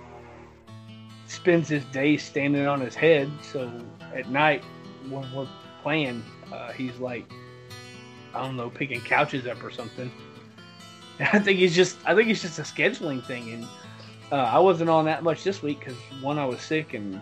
spends 1.27 1.69
his 1.69 1.85
day 1.87 2.17
standing 2.17 2.67
on 2.67 2.81
his 2.81 2.95
head 2.95 3.31
so 3.43 3.71
at 4.15 4.31
night 4.31 4.63
when 5.09 5.31
we're 5.33 5.49
playing 5.83 6.23
uh, 6.53 6.73
he's 6.73 6.97
like 6.99 7.31
I 8.35 8.43
don't 8.43 8.57
know 8.57 8.71
picking 8.71 9.01
couches 9.01 9.47
up 9.47 9.63
or 9.63 9.71
something 9.71 10.11
and 11.19 11.29
I 11.33 11.39
think 11.39 11.61
it's 11.61 11.75
just 11.75 11.99
I 12.05 12.15
think 12.15 12.31
it's 12.31 12.43
just 12.43 12.59
a 12.59 12.63
scheduling 12.63 13.25
thing 13.25 13.53
and 13.53 13.67
uh, 14.33 14.37
I 14.37 14.59
wasn't 14.59 14.91
on 14.91 15.05
that 15.07 15.22
much 15.22 15.45
this 15.45 15.62
week 15.62 15.81
because 15.81 15.97
one 16.20 16.39
I 16.39 16.47
was 16.47 16.61
sick 16.61 16.95
and 16.95 17.20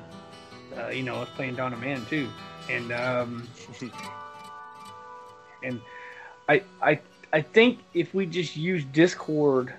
uh, 0.77 0.89
you 0.89 1.03
know 1.03 1.17
I 1.17 1.21
was 1.21 1.29
playing 1.31 1.57
Dawn 1.57 1.73
of 1.73 1.81
Man 1.81 2.05
too 2.07 2.29
and 2.69 2.93
um, 2.93 3.49
and 5.63 5.81
I 6.49 6.63
I 6.83 7.01
I 7.33 7.41
think 7.41 7.81
if 7.95 8.15
we 8.15 8.27
just 8.27 8.57
use 8.57 8.85
Discord 8.85 9.73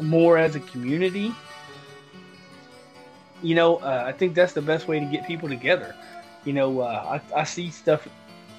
more 0.00 0.38
as 0.38 0.56
a 0.56 0.60
community, 0.60 1.32
you 3.42 3.54
know, 3.54 3.76
uh, 3.76 4.04
I 4.06 4.12
think 4.12 4.34
that's 4.34 4.52
the 4.52 4.62
best 4.62 4.88
way 4.88 4.98
to 4.98 5.06
get 5.06 5.26
people 5.26 5.48
together. 5.48 5.94
You 6.44 6.52
know, 6.52 6.80
uh, 6.80 7.20
I 7.34 7.40
I 7.40 7.44
see 7.44 7.70
stuff 7.70 8.08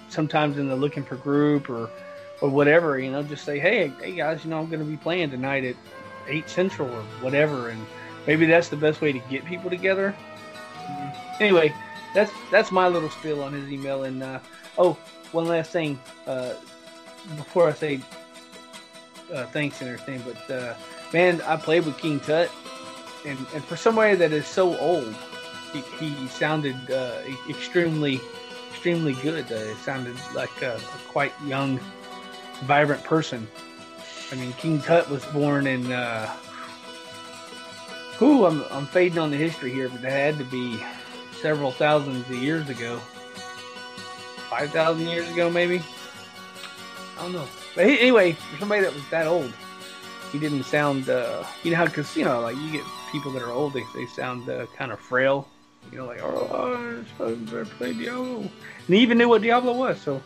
sometimes 0.10 0.58
in 0.58 0.68
the 0.68 0.76
looking 0.76 1.04
for 1.04 1.16
group 1.16 1.70
or 1.70 1.90
or 2.42 2.50
whatever. 2.50 3.00
You 3.00 3.12
know, 3.12 3.24
just 3.24 3.46
say, 3.46 3.60
hey, 3.60 3.92
hey 4.02 4.16
guys, 4.16 4.44
you 4.44 4.50
know, 4.50 4.60
I'm 4.60 4.68
going 4.68 4.80
to 4.80 4.86
be 4.86 4.98
playing 4.98 5.32
tonight 5.32 5.64
at 5.64 5.76
eight 6.28 6.50
central 6.50 6.90
or 6.90 7.02
whatever, 7.22 7.70
and 7.70 7.86
maybe 8.28 8.46
that's 8.46 8.70
the 8.70 8.78
best 8.78 9.02
way 9.02 9.12
to 9.12 9.20
get 9.30 9.46
people 9.46 9.70
together. 9.70 10.16
Anyway, 11.40 11.74
that's 12.14 12.32
that's 12.52 12.72
my 12.72 12.88
little 12.88 13.10
spiel 13.10 13.42
on 13.42 13.54
his 13.54 13.72
email. 13.72 14.04
And 14.04 14.24
uh, 14.24 14.40
oh, 14.78 14.94
one 15.32 15.48
last 15.48 15.72
thing 15.72 16.00
uh, 16.28 16.54
before 17.36 17.68
I 17.68 17.74
say 17.74 18.00
uh, 19.34 19.46
thanks 19.48 19.82
and 19.82 19.90
everything, 19.90 20.22
but 20.26 20.54
uh, 20.54 20.76
man, 21.12 21.42
I 21.42 21.56
played 21.56 21.86
with 21.86 21.98
King 21.98 22.20
Tut, 22.20 22.52
and 23.26 23.38
and 23.54 23.64
for 23.64 23.76
somebody 23.76 24.16
that 24.16 24.32
is 24.32 24.46
so 24.46 24.78
old, 24.78 25.16
he, 25.72 25.82
he 26.06 26.28
sounded 26.28 26.76
uh, 26.92 27.20
extremely 27.50 28.22
extremely 28.72 29.14
good. 29.24 29.50
Uh, 29.52 29.56
it 29.56 29.78
sounded 29.78 30.16
like 30.36 30.62
a, 30.62 30.76
a 30.76 31.12
quite 31.12 31.34
young, 31.46 31.80
vibrant 32.64 33.04
person. 33.06 33.48
I 34.34 34.36
mean, 34.36 34.52
King 34.54 34.82
Tut 34.82 35.08
was 35.12 35.24
born 35.26 35.68
in. 35.68 35.92
Uh, 35.92 36.28
I'm, 38.20 38.64
I'm 38.72 38.88
fading 38.88 39.20
on 39.20 39.30
the 39.30 39.38
history 39.38 39.72
here, 39.72 39.90
but 39.90 40.04
it 40.04 40.10
had 40.10 40.40
to 40.40 40.44
be 40.46 40.84
several 41.40 41.72
thousands 41.72 42.28
of 42.28 42.36
years 42.36 42.68
ago. 42.68 42.98
5,000 44.50 45.08
years 45.08 45.30
ago, 45.30 45.52
maybe? 45.52 45.84
I 47.20 47.22
don't 47.22 47.34
know. 47.34 47.46
But 47.76 47.86
he, 47.86 48.00
anyway, 48.00 48.32
for 48.32 48.58
somebody 48.58 48.82
that 48.82 48.94
was 48.94 49.08
that 49.12 49.28
old, 49.28 49.54
he 50.32 50.40
didn't 50.40 50.64
sound. 50.64 51.10
Uh, 51.10 51.44
you 51.62 51.70
know 51.70 51.78
how, 51.78 51.86
because 51.86 52.16
you 52.18 52.26
know, 52.26 52.42
like 52.42 52.56
you 52.56 52.72
get 52.72 52.84
people 53.12 53.32
that 53.34 53.44
are 53.44 53.52
old, 53.52 53.74
they, 53.74 53.84
they 53.94 54.08
sound 54.08 54.50
uh, 54.50 54.66
kind 54.78 54.92
of 54.92 55.00
frail. 55.00 55.48
You 55.92 56.00
know, 56.00 56.06
like 56.08 56.22
oh, 56.24 57.04
I 57.20 57.34
better 57.34 57.66
play 57.66 57.94
Diablo, 57.94 58.38
and 58.38 58.52
he 58.88 58.98
even 59.00 59.20
knew 59.20 59.30
what 59.30 59.44
Diablo 59.44 59.74
was. 59.74 60.02
So, 60.02 60.24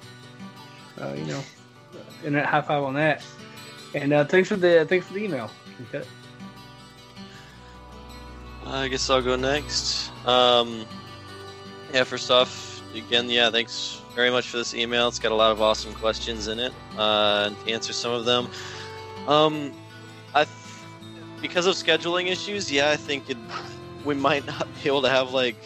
uh, 1.02 1.14
you 1.14 1.26
know, 1.26 1.44
a 2.40 2.46
high 2.46 2.62
five 2.62 2.84
on 2.84 2.94
that. 2.94 3.22
And 4.02 4.14
uh, 4.14 4.26
thanks 4.26 4.50
for 4.50 4.56
the 4.56 4.86
thanks 4.88 5.08
for 5.08 5.14
the 5.14 5.24
email. 5.24 5.50
Okay. 5.90 6.08
I 8.66 8.88
guess 8.88 9.10
I'll 9.10 9.22
go 9.22 9.36
next. 9.36 10.12
Um, 10.26 10.86
yeah, 11.94 12.04
first 12.04 12.30
off, 12.30 12.82
again, 12.94 13.30
yeah, 13.30 13.50
thanks 13.50 14.02
very 14.14 14.30
much 14.30 14.50
for 14.50 14.58
this 14.58 14.74
email. 14.74 15.08
It's 15.08 15.20
got 15.20 15.32
a 15.32 15.36
lot 15.36 15.52
of 15.52 15.62
awesome 15.62 15.94
questions 15.94 16.48
in 16.48 16.60
it, 16.60 16.74
uh, 16.98 17.46
and 17.48 17.66
to 17.66 17.72
answer 17.72 17.94
some 17.94 18.12
of 18.12 18.26
them, 18.26 18.50
um, 19.28 19.72
I, 20.36 20.44
th- 20.44 20.56
because 21.42 21.66
of 21.66 21.76
scheduling 21.76 22.28
issues, 22.28 22.70
yeah, 22.70 22.92
I 22.92 22.98
think 22.98 23.30
it, 23.30 23.38
we 24.04 24.16
might 24.16 24.46
not 24.48 24.68
be 24.84 24.90
able 24.90 25.02
to 25.04 25.10
have 25.10 25.32
like 25.32 25.64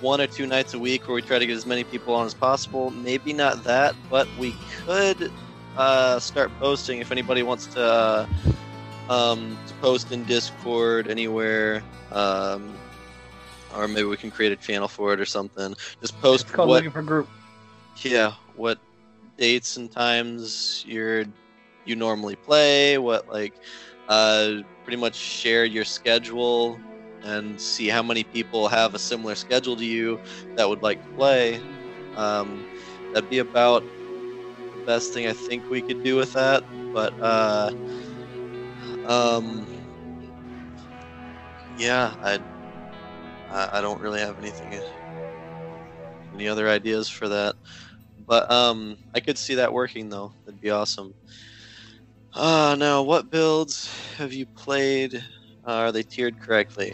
one 0.00 0.20
or 0.20 0.28
two 0.28 0.46
nights 0.46 0.74
a 0.74 0.78
week 0.78 1.08
where 1.08 1.14
we 1.16 1.22
try 1.22 1.40
to 1.40 1.46
get 1.46 1.56
as 1.56 1.66
many 1.66 1.82
people 1.82 2.14
on 2.14 2.24
as 2.24 2.34
possible. 2.34 2.90
Maybe 2.90 3.32
not 3.32 3.64
that, 3.64 3.96
but 4.08 4.28
we 4.38 4.54
could 4.86 5.32
uh, 5.76 6.18
start 6.20 6.50
posting 6.58 7.00
if 7.00 7.10
anybody 7.10 7.42
wants 7.42 7.66
to, 7.68 7.80
uh, 7.82 8.26
um, 9.08 9.58
to 9.66 9.74
post 9.74 10.12
in 10.12 10.24
Discord 10.24 11.08
anywhere. 11.08 11.82
Um, 12.10 12.80
or 13.74 13.88
maybe 13.88 14.04
we 14.06 14.16
can 14.16 14.30
create 14.30 14.52
a 14.52 14.56
channel 14.56 14.88
for 14.88 15.12
it 15.12 15.20
or 15.20 15.26
something. 15.26 15.74
Just 16.00 16.20
post 16.20 16.46
It's 16.46 16.52
called 16.52 16.70
what 16.70 16.72
looking 16.72 16.90
for 16.90 17.02
group. 17.02 17.28
yeah, 18.02 18.32
what 18.54 18.78
dates 19.36 19.76
and 19.76 19.90
times 19.90 20.84
you're 20.86 21.24
you 21.84 21.96
normally 21.96 22.36
play, 22.36 22.98
what 22.98 23.28
like 23.28 23.54
uh 24.08 24.54
pretty 24.84 24.96
much 24.98 25.14
share 25.16 25.64
your 25.64 25.84
schedule 25.84 26.78
and 27.22 27.60
see 27.60 27.88
how 27.88 28.02
many 28.02 28.22
people 28.24 28.68
have 28.68 28.94
a 28.94 28.98
similar 28.98 29.34
schedule 29.34 29.76
to 29.76 29.84
you 29.84 30.20
that 30.56 30.68
would 30.68 30.82
like 30.82 31.02
to 31.02 31.08
play. 31.16 31.60
Um 32.16 32.66
that'd 33.12 33.30
be 33.30 33.38
about 33.38 33.84
best 34.86 35.12
thing 35.12 35.26
I 35.26 35.32
think 35.32 35.70
we 35.70 35.82
could 35.82 36.02
do 36.02 36.16
with 36.16 36.32
that. 36.34 36.62
But 36.92 37.14
uh 37.20 37.70
um 39.04 39.68
yeah, 41.76 42.14
I 42.22 42.40
I 43.50 43.80
don't 43.80 44.00
really 44.00 44.20
have 44.20 44.38
anything 44.38 44.80
any 46.34 46.48
other 46.48 46.68
ideas 46.68 47.08
for 47.08 47.28
that. 47.28 47.54
But 48.26 48.50
um, 48.50 48.98
I 49.14 49.20
could 49.20 49.38
see 49.38 49.56
that 49.56 49.72
working 49.72 50.08
though. 50.08 50.32
That'd 50.44 50.60
be 50.60 50.70
awesome. 50.70 51.14
Uh, 52.34 52.74
now, 52.78 53.02
what 53.02 53.30
builds 53.30 53.88
have 54.16 54.32
you 54.32 54.46
played? 54.56 55.14
Uh, 55.66 55.70
are 55.70 55.92
they 55.92 56.02
tiered 56.02 56.38
correctly? 56.40 56.92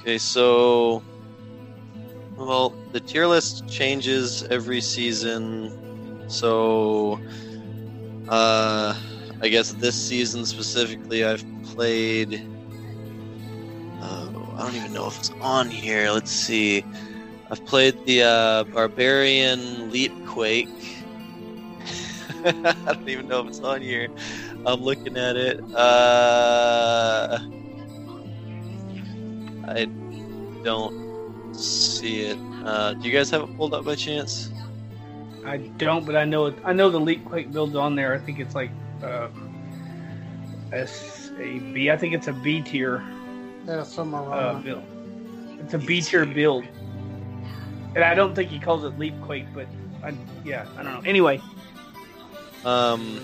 Okay, 0.00 0.18
so 0.18 1.02
well, 2.36 2.74
the 2.92 3.00
tier 3.00 3.26
list 3.26 3.68
changes 3.68 4.42
every 4.50 4.80
season. 4.80 5.70
So, 6.32 7.20
uh, 8.26 8.98
I 9.42 9.48
guess 9.48 9.72
this 9.72 9.94
season 9.94 10.46
specifically, 10.46 11.24
I've 11.24 11.44
played. 11.62 12.48
Uh, 14.00 14.30
I 14.56 14.62
don't 14.64 14.74
even 14.74 14.94
know 14.94 15.06
if 15.06 15.18
it's 15.18 15.30
on 15.42 15.68
here. 15.68 16.10
Let's 16.10 16.30
see. 16.30 16.84
I've 17.50 17.62
played 17.66 18.06
the 18.06 18.22
uh, 18.22 18.64
Barbarian 18.64 19.90
Leap 19.90 20.12
Quake. 20.24 21.04
I 22.46 22.74
don't 22.86 23.08
even 23.10 23.28
know 23.28 23.40
if 23.42 23.48
it's 23.48 23.60
on 23.60 23.82
here. 23.82 24.08
I'm 24.64 24.80
looking 24.80 25.18
at 25.18 25.36
it. 25.36 25.60
Uh, 25.74 27.38
I 29.68 29.84
don't 30.64 31.54
see 31.54 32.22
it. 32.22 32.38
Uh, 32.64 32.94
do 32.94 33.06
you 33.06 33.12
guys 33.12 33.28
have 33.28 33.42
it 33.42 33.54
pulled 33.58 33.74
up 33.74 33.84
by 33.84 33.96
chance? 33.96 34.50
I 35.44 35.56
don't, 35.56 36.04
but 36.06 36.16
I 36.16 36.24
know 36.24 36.46
it. 36.46 36.54
I 36.64 36.72
know 36.72 36.88
the 36.90 37.00
Leap 37.00 37.24
Quake 37.24 37.52
build's 37.52 37.74
on 37.74 37.96
there. 37.96 38.14
I 38.14 38.18
think 38.18 38.38
it's 38.38 38.54
like 38.54 38.70
uh, 39.02 39.28
S 40.72 41.30
A 41.38 41.58
B. 41.58 41.90
I 41.90 41.96
think 41.96 42.14
it's 42.14 42.28
a 42.28 42.32
B 42.32 42.62
tier 42.62 43.02
Yeah, 43.66 43.82
somewhere 43.82 44.22
uh, 44.22 44.26
around. 44.28 44.64
build. 44.64 44.82
It's 45.60 45.74
a 45.74 45.78
B 45.78 46.00
tier 46.00 46.24
build, 46.26 46.64
and 47.94 48.04
I 48.04 48.14
don't 48.14 48.34
think 48.34 48.50
he 48.50 48.58
calls 48.58 48.84
it 48.84 48.98
Leap 48.98 49.20
Quake, 49.22 49.46
but 49.54 49.66
I, 50.04 50.14
yeah, 50.44 50.66
I 50.78 50.82
don't 50.82 50.92
know. 50.94 51.02
Anyway, 51.04 51.40
Um, 52.64 53.20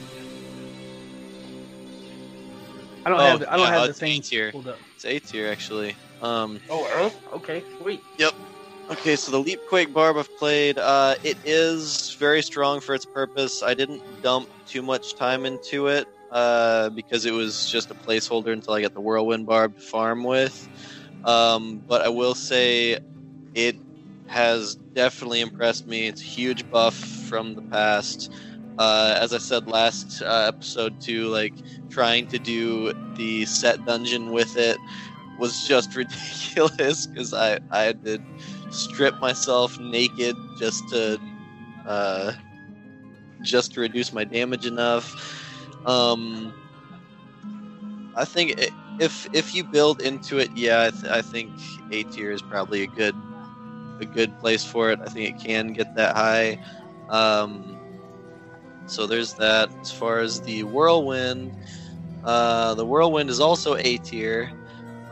I 3.06 3.10
don't 3.10 3.20
Oh, 3.20 3.24
have 3.24 3.40
the, 3.40 3.52
I 3.52 3.56
don't 3.56 3.66
yeah, 3.66 3.72
have 3.72 3.80
oh, 3.82 3.84
the 3.84 3.90
it's 3.90 3.98
thing 4.00 4.18
A 4.18 4.22
tier. 4.22 4.52
up. 4.54 4.78
it's 4.96 5.04
A 5.04 5.18
tier 5.20 5.48
actually. 5.48 5.96
Um, 6.20 6.60
Oh, 6.68 6.84
Earth. 6.92 7.16
Okay, 7.34 7.62
sweet. 7.80 8.02
Okay, 8.91 9.16
so 9.16 9.30
the 9.30 9.39
Leap 9.41 9.61
Quake 9.66 9.93
Barb 9.93 10.16
I've 10.16 10.34
played, 10.36 10.78
uh, 10.78 11.14
it 11.22 11.39
is 11.45 12.16
very 12.18 12.43
strong 12.43 12.80
for 12.80 12.95
its 12.95 13.05
purpose. 13.05 13.62
I 13.62 13.74
didn't 13.74 14.03
dump 14.22 14.49
too 14.66 14.80
much 14.82 15.14
time 15.14 15.45
into 15.45 15.89
it 15.89 16.09
uh, 16.30 16.89
because 16.91 17.26
it 17.26 17.32
was 17.32 17.66
just 17.66 17.91
a 17.91 17.95
placeholder 17.95 18.53
until 18.53 18.72
I 18.74 18.80
get 18.80 18.95
the 18.95 19.03
Whirlwind 19.03 19.47
Barb 19.47 19.76
to 19.76 19.82
farm 19.82 20.24
with. 20.24 20.68
Um, 21.24 21.84
but 21.86 22.01
I 22.03 22.09
will 22.09 22.34
say 22.34 22.99
it 23.55 23.76
has 24.26 24.76
definitely 24.95 25.41
impressed 25.41 25.86
me. 25.86 26.09
It's 26.09 26.22
a 26.22 26.26
huge 26.26 26.68
buff 26.70 26.95
from 26.97 27.55
the 27.55 27.62
past. 27.62 28.32
Uh, 28.78 29.18
as 29.20 29.34
I 29.34 29.39
said 29.39 29.66
last 29.66 30.22
uh, 30.22 30.47
episode, 30.49 30.95
too, 31.01 31.28
like 31.28 31.55
trying 31.91 32.26
to 32.28 32.39
do 32.39 32.93
the 33.16 33.45
set 33.47 33.84
dungeon 33.84 34.30
with 34.32 34.57
it 34.57 34.78
was 35.39 35.66
just 35.66 35.95
ridiculous 35.97 37.07
because 37.07 37.32
I, 37.32 37.59
I 37.70 37.93
to 38.05 38.20
strip 38.70 39.18
myself 39.20 39.78
naked 39.78 40.36
just 40.58 40.88
to 40.90 41.18
uh, 41.86 42.32
just 43.42 43.74
to 43.74 43.80
reduce 43.80 44.12
my 44.12 44.24
damage 44.24 44.66
enough. 44.66 45.14
Um, 45.86 46.52
I 48.14 48.24
think 48.24 48.60
if 48.98 49.28
if 49.32 49.54
you 49.54 49.64
build 49.64 50.00
into 50.00 50.38
it, 50.38 50.50
yeah, 50.54 50.84
I, 50.84 50.90
th- 50.90 51.12
I 51.12 51.22
think 51.22 51.52
A 51.92 52.02
tier 52.04 52.32
is 52.32 52.42
probably 52.42 52.82
a 52.82 52.86
good 52.86 53.14
a 54.00 54.04
good 54.04 54.38
place 54.40 54.64
for 54.64 54.90
it. 54.90 55.00
I 55.00 55.08
think 55.08 55.36
it 55.36 55.44
can 55.44 55.72
get 55.72 55.94
that 55.94 56.16
high. 56.16 56.58
Um, 57.08 57.78
so 58.86 59.06
there's 59.06 59.34
that. 59.34 59.70
As 59.80 59.90
far 59.92 60.18
as 60.18 60.40
the 60.42 60.64
whirlwind, 60.64 61.52
uh, 62.24 62.74
the 62.74 62.84
whirlwind 62.84 63.30
is 63.30 63.40
also 63.40 63.76
A 63.76 63.96
tier. 63.98 64.50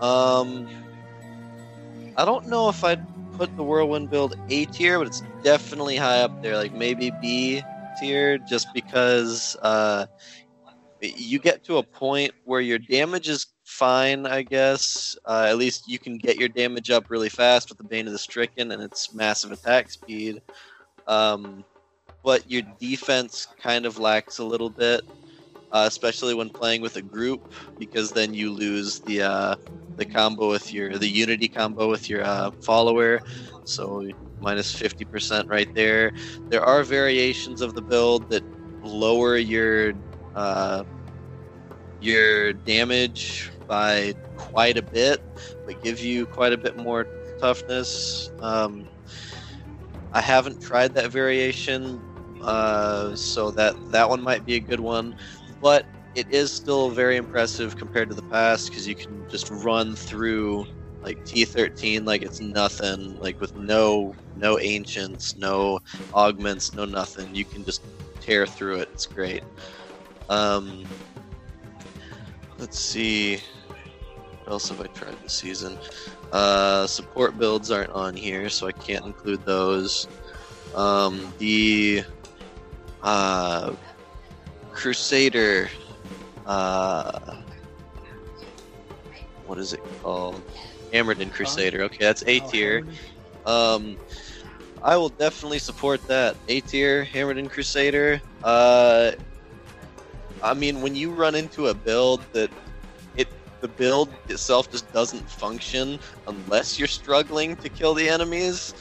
Um, 0.00 0.68
I 2.16 2.24
don't 2.24 2.46
know 2.46 2.68
if 2.68 2.82
I'd 2.84 3.04
put 3.36 3.54
the 3.56 3.62
whirlwind 3.62 4.10
build 4.10 4.38
A 4.48 4.64
tier, 4.66 4.98
but 4.98 5.08
it's 5.08 5.22
definitely 5.42 5.96
high 5.96 6.20
up 6.20 6.42
there, 6.42 6.56
like 6.56 6.72
maybe 6.72 7.12
B 7.20 7.62
tier, 8.00 8.38
just 8.38 8.68
because 8.74 9.56
uh, 9.62 10.06
you 11.00 11.38
get 11.38 11.64
to 11.64 11.78
a 11.78 11.82
point 11.82 12.32
where 12.44 12.60
your 12.60 12.78
damage 12.78 13.28
is 13.28 13.46
fine, 13.64 14.26
I 14.26 14.42
guess. 14.42 15.16
Uh, 15.24 15.46
at 15.48 15.58
least 15.58 15.88
you 15.88 15.98
can 15.98 16.18
get 16.18 16.36
your 16.36 16.48
damage 16.48 16.90
up 16.90 17.10
really 17.10 17.28
fast 17.28 17.68
with 17.68 17.78
the 17.78 17.84
Bane 17.84 18.06
of 18.06 18.12
the 18.12 18.18
Stricken 18.18 18.72
and 18.72 18.82
its 18.82 19.12
massive 19.12 19.52
attack 19.52 19.90
speed. 19.90 20.40
Um, 21.06 21.64
but 22.24 22.50
your 22.50 22.62
defense 22.80 23.46
kind 23.60 23.86
of 23.86 23.98
lacks 23.98 24.38
a 24.38 24.44
little 24.44 24.70
bit, 24.70 25.02
uh, 25.76 25.86
especially 25.92 26.34
when 26.34 26.48
playing 26.60 26.80
with 26.82 26.96
a 26.96 27.02
group, 27.02 27.40
because 27.78 28.08
then 28.12 28.30
you 28.40 28.46
lose 28.64 29.00
the 29.00 29.18
uh, 29.22 29.54
the 30.00 30.06
combo 30.16 30.48
with 30.48 30.72
your 30.72 30.88
the 31.04 31.12
Unity 31.24 31.48
combo 31.48 31.84
with 31.94 32.08
your 32.10 32.22
uh, 32.24 32.50
follower. 32.68 33.20
So 33.64 33.84
minus 34.40 34.70
fifty 34.72 35.04
percent 35.04 35.44
right 35.48 35.70
there. 35.74 36.04
There 36.50 36.64
are 36.72 36.82
variations 36.84 37.60
of 37.60 37.74
the 37.74 37.82
build 37.82 38.20
that 38.30 38.44
lower 38.82 39.36
your 39.36 39.92
uh, 40.34 40.84
your 42.00 42.52
damage 42.52 43.50
by 43.66 44.14
quite 44.36 44.76
a 44.78 44.82
bit, 44.82 45.20
but 45.66 45.82
give 45.82 45.98
you 46.00 46.26
quite 46.26 46.52
a 46.52 46.60
bit 46.66 46.76
more 46.76 47.06
toughness. 47.40 48.30
Um, 48.40 48.88
I 50.12 50.20
haven't 50.20 50.62
tried 50.62 50.94
that 50.94 51.10
variation, 51.10 52.00
uh, 52.42 53.16
so 53.16 53.50
that 53.58 53.74
that 53.92 54.08
one 54.08 54.22
might 54.22 54.44
be 54.46 54.54
a 54.56 54.60
good 54.60 54.80
one, 54.80 55.16
but 55.66 55.84
it 56.14 56.30
is 56.30 56.52
still 56.52 56.90
very 56.90 57.16
impressive 57.16 57.76
compared 57.76 58.08
to 58.08 58.14
the 58.14 58.22
past 58.22 58.68
because 58.68 58.86
you 58.86 58.94
can 58.94 59.28
just 59.28 59.50
run 59.50 59.96
through 59.96 60.64
like 61.02 61.18
T13 61.24 62.06
like 62.06 62.22
it's 62.22 62.40
nothing, 62.40 63.18
like 63.18 63.40
with 63.40 63.52
no 63.56 64.14
no 64.36 64.60
ancients, 64.60 65.34
no 65.34 65.80
augments, 66.14 66.72
no 66.72 66.84
nothing. 66.84 67.34
You 67.34 67.44
can 67.44 67.64
just 67.64 67.82
tear 68.20 68.46
through 68.46 68.76
it. 68.76 68.90
It's 68.92 69.06
great. 69.06 69.42
Um, 70.28 70.84
let's 72.58 72.78
see. 72.78 73.38
What 74.44 74.52
else 74.52 74.68
have 74.68 74.80
I 74.80 74.86
tried 74.86 75.20
this 75.24 75.32
season? 75.32 75.76
Uh, 76.30 76.86
support 76.86 77.40
builds 77.40 77.72
aren't 77.72 77.90
on 77.90 78.14
here, 78.14 78.48
so 78.50 78.68
I 78.68 78.72
can't 78.72 79.04
include 79.04 79.44
those. 79.44 80.06
Um, 80.76 81.34
the 81.38 82.04
uh, 83.02 83.74
Crusader. 84.76 85.68
Uh, 86.44 87.10
what 89.46 89.58
is 89.58 89.72
it 89.72 89.80
called? 90.02 90.42
Hammerdin 90.92 91.32
Crusader. 91.32 91.82
Okay, 91.84 92.04
that's 92.04 92.22
A 92.26 92.40
tier. 92.40 92.84
Um, 93.44 93.98
I 94.82 94.96
will 94.96 95.08
definitely 95.08 95.58
support 95.58 96.06
that. 96.08 96.36
A 96.48 96.60
tier, 96.60 97.04
Hammerdin 97.04 97.50
Crusader. 97.50 98.20
Uh, 98.42 99.12
I 100.42 100.54
mean, 100.54 100.82
when 100.82 100.94
you 100.94 101.12
run 101.12 101.34
into 101.34 101.68
a 101.68 101.74
build 101.74 102.20
that 102.32 102.50
it 103.16 103.28
the 103.62 103.68
build 103.68 104.10
itself 104.28 104.70
just 104.70 104.92
doesn't 104.92 105.28
function 105.30 105.98
unless 106.26 106.78
you're 106.78 106.88
struggling 106.88 107.56
to 107.56 107.70
kill 107.70 107.94
the 107.94 108.08
enemies. 108.08 108.74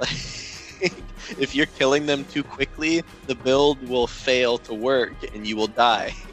If 1.38 1.54
you're 1.54 1.66
killing 1.66 2.06
them 2.06 2.24
too 2.24 2.42
quickly, 2.42 3.02
the 3.26 3.34
build 3.34 3.88
will 3.88 4.06
fail 4.06 4.58
to 4.58 4.74
work 4.74 5.14
and 5.34 5.46
you 5.46 5.56
will 5.56 5.68
die. 5.68 6.14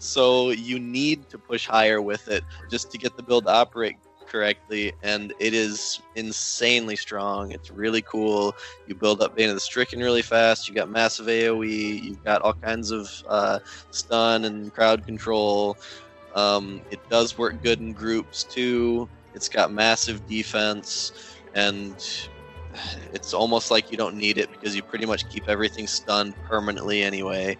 So 0.00 0.50
you 0.50 0.78
need 0.78 1.28
to 1.30 1.38
push 1.38 1.66
higher 1.66 2.00
with 2.00 2.28
it 2.28 2.44
just 2.70 2.92
to 2.92 2.98
get 2.98 3.16
the 3.16 3.22
build 3.22 3.46
to 3.46 3.50
operate 3.50 3.96
correctly, 4.28 4.92
and 5.02 5.32
it 5.38 5.54
is 5.54 6.00
insanely 6.14 6.96
strong. 6.96 7.50
It's 7.52 7.70
really 7.70 8.02
cool. 8.02 8.54
You 8.86 8.94
build 8.94 9.22
up 9.22 9.34
Bane 9.34 9.48
of 9.48 9.56
the 9.56 9.60
Stricken 9.60 9.98
really 10.00 10.22
fast. 10.22 10.68
You 10.68 10.74
got 10.74 10.88
massive 10.88 11.26
AOE. 11.26 12.02
You've 12.02 12.22
got 12.22 12.42
all 12.42 12.52
kinds 12.52 12.90
of 12.90 13.10
uh, 13.28 13.58
stun 13.90 14.44
and 14.44 14.72
crowd 14.72 15.04
control. 15.04 15.76
Um, 16.34 16.82
it 16.90 17.00
does 17.08 17.36
work 17.36 17.60
good 17.62 17.80
in 17.80 17.92
groups 17.92 18.44
too. 18.44 19.08
It's 19.34 19.48
got 19.48 19.72
massive 19.72 20.26
defense, 20.28 21.12
and 21.54 21.96
it's 23.12 23.32
almost 23.32 23.70
like 23.70 23.90
you 23.90 23.96
don't 23.96 24.16
need 24.16 24.38
it 24.38 24.50
because 24.50 24.74
you 24.74 24.82
pretty 24.82 25.06
much 25.06 25.28
keep 25.28 25.48
everything 25.48 25.86
stunned 25.86 26.34
permanently 26.48 27.02
anyway. 27.02 27.56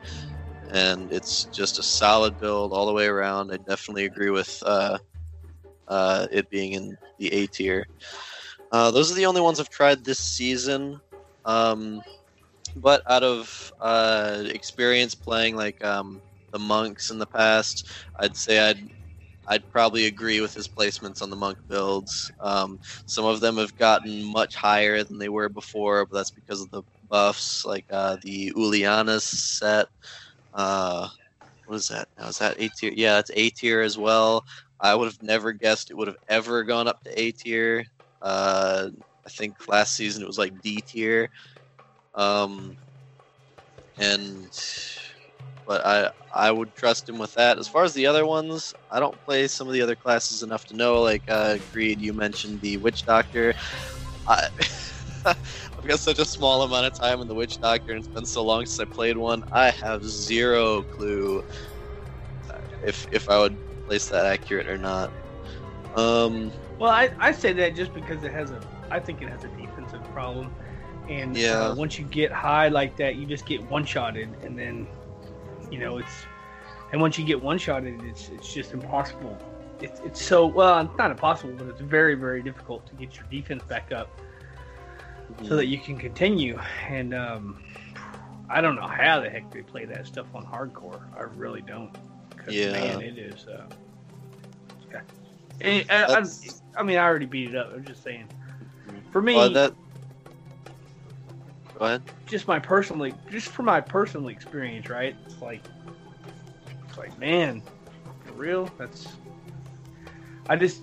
And 0.71 1.11
it's 1.13 1.47
just 1.47 1.79
a 1.79 1.83
solid 1.83 2.39
build 2.39 2.73
all 2.73 2.87
the 2.87 2.93
way 2.93 3.07
around. 3.07 3.53
I 3.53 3.57
definitely 3.59 4.05
agree 4.05 4.31
with 4.31 4.63
uh, 4.67 4.99
uh, 5.89 6.27
it 6.31 6.49
being 6.51 6.73
in 6.73 6.97
the 7.19 7.33
A 7.33 7.47
tier. 7.47 7.87
Uh, 8.71 8.91
those 8.91 9.11
are 9.11 9.15
the 9.15 9.27
only 9.27 9.41
ones 9.41 9.61
I've 9.61 9.71
tried 9.71 10.05
this 10.05 10.19
season. 10.19 11.01
Um, 11.45 12.03
but 12.77 13.03
out 13.09 13.23
of 13.23 13.73
uh, 13.81 14.45
experience 14.47 15.15
playing 15.15 15.57
like 15.57 15.83
um, 15.85 16.23
the 16.53 16.59
monks 16.59 17.11
in 17.11 17.19
the 17.19 17.27
past, 17.27 17.89
I'd 18.19 18.37
say 18.37 18.59
I'd 18.59 18.79
I'd 19.49 19.68
probably 19.70 20.07
agree 20.07 20.40
with 20.40 20.55
his 20.55 20.68
placements 20.68 21.22
on 21.22 21.30
the 21.30 21.36
monk 21.36 21.59
builds. 21.68 22.30
Um, 22.40 22.78
some 23.07 23.24
of 23.24 23.40
them 23.40 23.57
have 23.57 23.74
gotten 23.76 24.22
much 24.24 24.55
higher 24.57 25.03
than 25.05 25.18
they 25.18 25.28
were 25.30 25.49
before, 25.49 26.07
but 26.07 26.16
that's 26.18 26.30
because 26.32 26.61
of 26.61 26.70
the 26.70 26.82
buffs, 27.09 27.64
like 27.64 27.86
uh, 27.90 28.18
the 28.22 28.53
Uliana's 28.57 29.24
set. 29.24 29.86
Uh, 30.53 31.09
what 31.66 31.76
is 31.76 31.88
that? 31.88 32.09
Now 32.18 32.28
is 32.28 32.38
that 32.38 32.61
A 32.61 32.68
tier? 32.78 32.92
Yeah, 32.94 33.14
that's 33.14 33.30
A 33.34 33.51
tier 33.51 33.80
as 33.82 33.99
well. 33.99 34.44
I 34.80 34.94
would 34.94 35.07
have 35.07 35.22
never 35.22 35.53
guessed 35.53 35.90
it 35.90 35.96
would 35.96 36.09
have 36.09 36.16
ever 36.28 36.64
gone 36.64 36.88
up 36.88 37.03
to 37.05 37.20
A 37.20 37.32
tier. 37.32 37.84
Uh, 38.22 38.88
I 39.26 39.30
think 39.30 39.57
last 39.68 39.94
season 39.94 40.22
it 40.22 40.26
was 40.28 40.38
like 40.38 40.53
D 40.62 40.82
tier. 40.82 41.28
Um, 42.14 42.76
and 43.99 44.51
but 45.69 45.87
I 45.87 46.11
I 46.35 46.51
would 46.53 46.75
trust 46.75 47.09
him 47.09 47.19
with 47.19 47.35
that. 47.35 47.59
As 47.59 47.69
far 47.69 47.85
as 47.85 47.95
the 47.95 48.07
other 48.07 48.27
ones, 48.27 48.75
I 48.91 49.01
don't 49.01 49.23
play 49.25 49.49
some 49.49 49.69
of 49.69 49.75
the 49.75 49.83
other 49.83 49.97
classes 49.97 50.43
enough 50.43 50.64
to 50.66 50.77
know. 50.77 51.03
Like 51.03 51.25
uh, 51.29 51.59
Greed, 51.73 52.01
you 52.03 52.14
mentioned 52.14 52.62
the 52.62 52.79
Witch 52.79 53.05
Doctor. 53.05 53.55
I 54.29 54.49
I've 55.27 55.87
got 55.87 56.01
such 56.01 56.19
a 56.21 56.27
small 56.27 56.62
amount 56.62 56.87
of 56.87 56.95
time 56.95 57.21
in 57.21 57.29
the 57.29 57.35
Witch 57.37 57.61
Doctor, 57.61 57.93
and 57.93 58.01
it's 58.01 58.09
been 58.09 58.27
so 58.27 58.45
long 58.45 58.66
since 58.66 58.81
I 58.81 58.87
played 58.87 59.19
one. 59.19 59.45
I 59.53 59.71
have 59.73 60.05
zero 60.05 60.85
clue 60.85 61.43
if 62.83 63.07
if 63.12 63.29
I 63.29 63.39
would 63.39 63.59
place 63.87 64.09
that 64.09 64.27
accurate 64.27 64.69
or 64.69 64.79
not. 64.79 65.12
Um, 65.95 66.53
Well, 66.79 66.91
I, 66.91 67.11
I 67.21 67.33
say 67.33 67.53
that 67.55 67.77
just 67.77 67.95
because 67.95 68.25
it 68.25 68.33
has 68.33 68.53
a, 68.53 68.62
I 68.91 69.01
think 69.01 69.23
it 69.23 69.29
has 69.29 69.45
a 69.45 69.49
defensive 69.49 70.03
problem, 70.12 70.53
and 71.09 71.37
Yeah. 71.37 71.55
uh, 71.55 71.75
once 71.77 71.99
you 71.99 72.07
get 72.07 72.33
high 72.33 72.69
like 72.69 72.97
that, 72.99 73.16
you 73.16 73.27
just 73.27 73.47
get 73.47 73.69
one 73.71 73.85
shotted, 73.85 74.37
and 74.43 74.59
then, 74.59 74.89
you 75.71 75.79
know, 75.79 75.99
it's, 75.99 76.27
and 76.93 77.01
once 77.01 77.19
you 77.19 77.25
get 77.25 77.43
one 77.43 77.59
shotted, 77.59 78.03
it's 78.03 78.29
it's 78.29 78.53
just 78.53 78.73
impossible. 78.73 79.37
It's 79.81 80.01
it's 80.01 80.23
so 80.23 80.47
well, 80.47 80.81
it's 80.81 80.99
not 80.99 81.11
impossible, 81.11 81.55
but 81.57 81.69
it's 81.69 81.81
very 81.81 82.14
very 82.14 82.43
difficult 82.43 82.87
to 82.87 82.95
get 82.95 83.16
your 83.16 83.27
defense 83.31 83.62
back 83.64 83.93
up 83.93 84.21
so 85.43 85.57
that 85.57 85.66
you 85.66 85.79
can 85.79 85.97
continue. 85.97 86.59
And 86.89 87.14
um, 87.14 87.62
I 88.49 88.61
don't 88.61 88.77
know 88.77 88.87
how 88.87 89.21
the 89.21 89.29
heck 89.29 89.51
they 89.53 89.62
play 89.62 89.85
that 89.85 90.07
stuff 90.07 90.27
on 90.35 90.45
hardcore. 90.45 91.03
I 91.16 91.23
really 91.23 91.61
don't. 91.61 91.95
Yeah. 92.49 92.73
man, 92.73 93.03
it 93.03 93.19
is. 93.19 93.47
Uh. 93.47 93.66
And, 95.61 95.85
I, 95.91 96.21
I, 96.21 96.25
I 96.77 96.83
mean, 96.83 96.97
I 96.99 97.05
already 97.05 97.27
beat 97.27 97.51
it 97.51 97.57
up. 97.57 97.73
I'm 97.75 97.85
just 97.85 98.03
saying. 98.03 98.29
For 99.11 99.21
me, 99.21 99.35
well, 99.35 99.51
that. 99.51 99.75
Go 101.79 101.85
ahead. 101.85 102.03
just 102.26 102.49
my 102.49 102.59
personally, 102.59 103.14
just 103.31 103.49
for 103.49 103.62
my 103.62 103.81
personal 103.81 104.29
experience, 104.29 104.91
right? 104.91 105.14
It's 105.24 105.41
like, 105.41 105.62
it's 106.89 106.99
like, 106.99 107.16
man, 107.18 107.62
for 108.24 108.33
real. 108.33 108.68
That's. 108.76 109.07
I 110.49 110.57
just, 110.57 110.83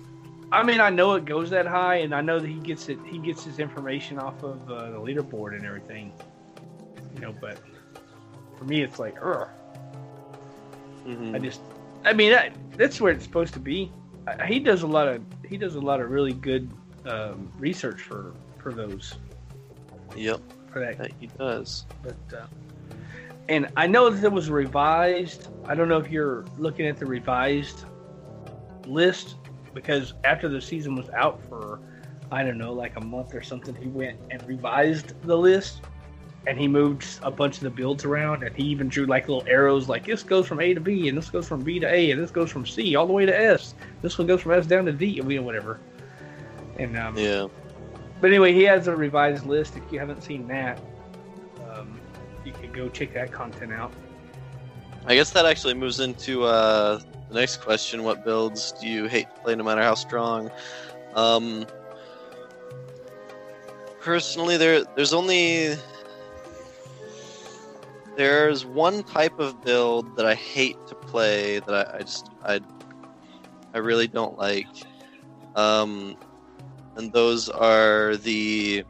I 0.50 0.62
mean, 0.62 0.80
I 0.80 0.88
know 0.88 1.14
it 1.14 1.26
goes 1.26 1.50
that 1.50 1.66
high, 1.66 1.96
and 1.96 2.14
I 2.14 2.22
know 2.22 2.38
that 2.38 2.48
he 2.48 2.60
gets 2.60 2.88
it. 2.88 2.98
He 3.04 3.18
gets 3.18 3.44
his 3.44 3.58
information 3.58 4.18
off 4.18 4.42
of 4.42 4.70
uh, 4.70 4.90
the 4.90 4.96
leaderboard 4.96 5.54
and 5.54 5.66
everything. 5.66 6.14
You 7.14 7.20
know, 7.20 7.34
but 7.38 7.58
for 8.58 8.64
me, 8.64 8.82
it's 8.82 8.98
like, 8.98 9.18
ugh. 9.22 9.48
Mhm. 11.06 11.34
I 11.34 11.38
just, 11.38 11.60
I 12.04 12.14
mean, 12.14 12.32
that, 12.32 12.52
that's 12.76 13.00
where 13.00 13.12
it's 13.12 13.24
supposed 13.24 13.52
to 13.52 13.60
be. 13.60 13.92
I, 14.26 14.46
he 14.46 14.60
does 14.60 14.82
a 14.82 14.86
lot 14.86 15.08
of, 15.08 15.22
he 15.46 15.58
does 15.58 15.74
a 15.74 15.80
lot 15.80 16.00
of 16.00 16.10
really 16.10 16.32
good 16.32 16.70
um, 17.04 17.50
research 17.58 18.00
for 18.00 18.34
for 18.58 18.72
those 18.72 19.14
Yep, 20.16 20.40
for 20.76 20.80
that 20.80 20.98
that 20.98 21.12
he 21.18 21.26
does. 21.38 21.86
but 22.02 22.36
uh, 22.36 22.44
and 23.48 23.70
I 23.76 23.86
know 23.86 24.10
that 24.10 24.22
it 24.22 24.30
was 24.30 24.50
revised. 24.50 25.48
I 25.64 25.74
don't 25.74 25.88
know 25.88 25.96
if 25.96 26.10
you're 26.10 26.44
looking 26.58 26.86
at 26.86 26.98
the 26.98 27.06
revised 27.06 27.84
list 28.86 29.36
because 29.72 30.12
after 30.24 30.48
the 30.50 30.60
season 30.60 30.94
was 30.94 31.08
out 31.10 31.40
for 31.48 31.80
I 32.30 32.42
don't 32.42 32.58
know 32.58 32.74
like 32.74 32.96
a 32.96 33.00
month 33.00 33.34
or 33.34 33.42
something, 33.42 33.74
he 33.74 33.88
went 33.88 34.18
and 34.30 34.46
revised 34.46 35.14
the 35.22 35.36
list 35.36 35.80
and 36.46 36.58
he 36.58 36.68
moved 36.68 37.06
a 37.22 37.30
bunch 37.30 37.56
of 37.56 37.62
the 37.62 37.70
builds 37.70 38.04
around 38.04 38.42
and 38.42 38.54
he 38.54 38.64
even 38.64 38.88
drew 38.88 39.06
like 39.06 39.28
little 39.28 39.44
arrows 39.48 39.88
like 39.88 40.04
this 40.04 40.22
goes 40.22 40.46
from 40.46 40.60
A 40.60 40.74
to 40.74 40.80
B 40.80 41.08
and 41.08 41.16
this 41.16 41.30
goes 41.30 41.48
from 41.48 41.62
B 41.62 41.80
to 41.80 41.90
A 41.90 42.10
and 42.10 42.20
this 42.20 42.30
goes 42.30 42.50
from 42.50 42.66
C 42.66 42.96
all 42.96 43.06
the 43.06 43.14
way 43.14 43.24
to 43.24 43.40
S. 43.40 43.74
This 44.02 44.18
one 44.18 44.26
goes 44.26 44.42
from 44.42 44.52
S 44.52 44.66
down 44.66 44.84
to 44.84 44.92
D, 44.92 45.06
you 45.06 45.22
know, 45.22 45.42
whatever. 45.42 45.80
And 46.78 46.98
um, 46.98 47.16
Yeah. 47.16 47.46
But 48.20 48.28
anyway, 48.28 48.52
he 48.52 48.62
has 48.64 48.88
a 48.88 48.96
revised 48.96 49.46
list. 49.46 49.76
If 49.76 49.92
you 49.92 49.98
haven't 49.98 50.22
seen 50.22 50.46
that, 50.48 50.80
um, 51.70 52.00
you 52.44 52.52
can 52.52 52.72
go 52.72 52.88
check 52.88 53.12
that 53.14 53.32
content 53.32 53.72
out. 53.72 53.92
I 55.06 55.14
guess 55.14 55.30
that 55.32 55.46
actually 55.46 55.74
moves 55.74 56.00
into 56.00 56.44
uh, 56.44 56.98
the 57.28 57.34
next 57.34 57.58
question: 57.58 58.02
What 58.02 58.24
builds 58.24 58.72
do 58.72 58.88
you 58.88 59.06
hate 59.06 59.32
to 59.34 59.40
play, 59.42 59.54
no 59.54 59.64
matter 59.64 59.82
how 59.82 59.94
strong? 59.94 60.50
Um, 61.14 61.66
personally, 64.00 64.56
there 64.56 64.84
there's 64.96 65.12
only 65.12 65.76
there's 68.16 68.64
one 68.64 69.02
type 69.02 69.38
of 69.38 69.62
build 69.62 70.16
that 70.16 70.26
I 70.26 70.34
hate 70.34 70.76
to 70.86 70.94
play 70.94 71.60
that 71.60 71.74
I, 71.94 71.98
I 71.98 72.00
just 72.00 72.30
I 72.44 72.60
I 73.74 73.78
really 73.78 74.08
don't 74.08 74.38
like, 74.38 74.66
um, 75.54 76.16
and 76.96 77.12
those 77.12 77.48
are 77.48 78.16
the 78.16 78.84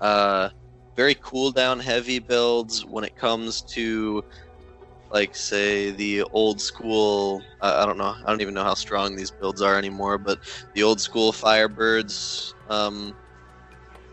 uh, 0.00 0.50
very 0.96 1.14
cooldown 1.14 1.80
heavy 1.82 2.18
builds 2.18 2.84
when 2.84 3.04
it 3.04 3.16
comes 3.16 3.62
to 3.62 4.22
like 5.10 5.34
say 5.36 5.90
the 5.90 6.22
old 6.32 6.60
school 6.60 7.42
uh, 7.60 7.80
i 7.82 7.86
don't 7.86 7.98
know 7.98 8.14
i 8.24 8.30
don't 8.30 8.42
even 8.42 8.54
know 8.54 8.64
how 8.64 8.74
strong 8.74 9.16
these 9.16 9.30
builds 9.30 9.62
are 9.62 9.76
anymore 9.78 10.18
but 10.18 10.38
the 10.74 10.82
old 10.82 11.00
school 11.00 11.32
firebirds 11.32 12.54
um, 12.68 13.14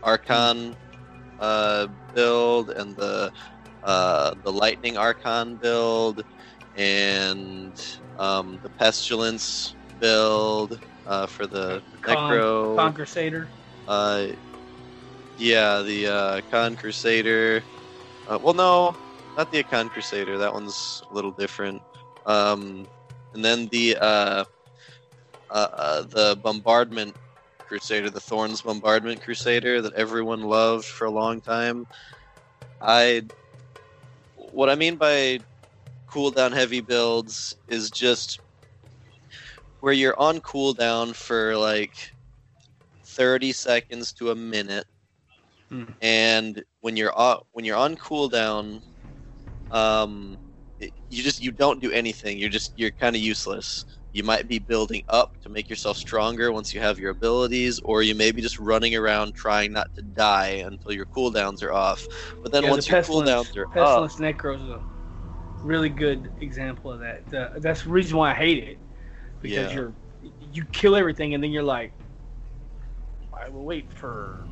archon 0.02 0.76
uh, 1.38 1.88
build 2.14 2.70
and 2.70 2.96
the 2.96 3.32
uh, 3.82 4.34
the 4.42 4.52
lightning 4.52 4.96
archon 4.96 5.56
build 5.56 6.22
and 6.74 7.76
um, 8.16 8.58
the 8.62 8.70
pestilence 8.70 9.76
build 9.98 10.80
uh, 11.08 11.26
for 11.26 11.46
the 11.46 11.82
Con- 12.02 12.16
necro 12.16 12.76
Con 12.76 12.94
Crusader. 12.94 13.50
uh, 13.86 14.26
yeah, 15.38 15.82
the 15.82 16.06
uh, 16.06 16.40
Khan 16.50 16.76
Crusader. 16.76 17.64
Uh, 18.26 18.38
well, 18.42 18.54
no, 18.54 18.96
not 19.36 19.50
the 19.50 19.62
Con 19.64 19.88
Crusader. 19.88 20.38
That 20.38 20.52
one's 20.52 21.02
a 21.10 21.14
little 21.14 21.32
different. 21.32 21.82
Um, 22.26 22.86
and 23.34 23.44
then 23.44 23.68
the 23.68 23.96
uh, 24.00 24.44
uh, 25.50 25.68
uh, 25.72 26.02
the 26.02 26.36
Bombardment 26.42 27.16
Crusader, 27.66 28.10
the 28.10 28.20
Thorns 28.20 28.62
Bombardment 28.62 29.22
Crusader 29.22 29.82
that 29.82 29.94
everyone 29.94 30.42
loved 30.42 30.84
for 30.86 31.06
a 31.06 31.10
long 31.10 31.40
time. 31.40 31.86
I, 32.80 33.22
what 34.34 34.68
I 34.70 34.74
mean 34.74 34.96
by 34.96 35.40
cooldown 36.10 36.52
heavy 36.52 36.80
builds 36.80 37.56
is 37.68 37.90
just 37.90 38.40
where 39.80 39.92
you're 39.92 40.18
on 40.18 40.40
cooldown 40.40 41.14
for 41.14 41.56
like 41.56 41.94
30 43.04 43.52
seconds 43.52 44.12
to 44.14 44.30
a 44.30 44.36
minute. 44.36 44.86
Hmm. 45.70 45.92
and 46.00 46.62
when 46.80 46.96
you're 46.96 47.16
on 47.16 47.38
when 47.52 47.64
you're 47.64 47.76
on 47.76 47.96
cooldown 47.96 48.82
um 49.70 50.38
it- 50.78 50.92
you 51.08 51.22
just 51.22 51.40
you 51.40 51.52
don't 51.52 51.80
do 51.82 51.92
anything. 51.92 52.38
You're 52.38 52.50
just 52.50 52.72
you're 52.76 52.90
kind 52.92 53.16
of 53.16 53.22
useless. 53.22 53.84
You 54.12 54.24
might 54.24 54.48
be 54.48 54.58
building 54.58 55.02
up 55.08 55.32
to 55.42 55.48
make 55.50 55.68
yourself 55.70 55.96
stronger 55.96 56.52
once 56.52 56.74
you 56.74 56.80
have 56.80 56.98
your 56.98 57.10
abilities 57.10 57.80
or 57.84 58.02
you 58.02 58.14
may 58.14 58.32
be 58.32 58.42
just 58.42 58.58
running 58.58 58.94
around 58.96 59.34
trying 59.34 59.72
not 59.72 59.88
to 59.96 60.02
die 60.02 60.62
until 60.66 60.92
your 60.92 61.06
cooldowns 61.06 61.62
are 61.62 61.72
off. 61.72 62.08
But 62.42 62.52
then 62.52 62.66
Yeah, 62.66 62.68
once 62.68 62.88
the 62.88 62.88
your 62.88 62.96
cooldowns 62.98 63.56
are 63.56 63.66
pestilence 63.72 64.16
necro 64.16 64.56
is 64.56 64.62
a 64.68 64.80
really 65.62 65.88
good 65.88 66.30
example 66.40 66.92
of 66.92 67.00
that. 67.00 67.28
The, 67.30 67.50
that's 67.60 67.84
the 67.84 67.90
reason 67.90 68.16
why 68.16 68.30
I 68.32 68.34
hate 68.34 68.64
it 68.64 68.78
because 69.42 69.72
Yeah. 69.72 69.74
you're 69.74 69.94
you 70.40 70.64
kill 70.72 70.96
everything 70.96 71.34
and 71.34 71.42
then 71.42 71.50
you're 71.50 71.62
like, 71.62 71.94
I 73.46 73.48
will 73.50 73.64
wait 73.64 73.92
for 73.92 74.48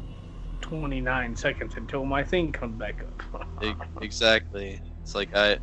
29 0.63 1.37
seconds 1.37 1.75
until 1.77 2.05
my 2.05 2.23
thing 2.25 2.53
comes 2.53 2.79
back 2.79 3.03
up. 3.03 3.47
Exactly. 4.01 4.81
It's 5.03 5.15
like 5.15 5.31
I, 5.35 5.59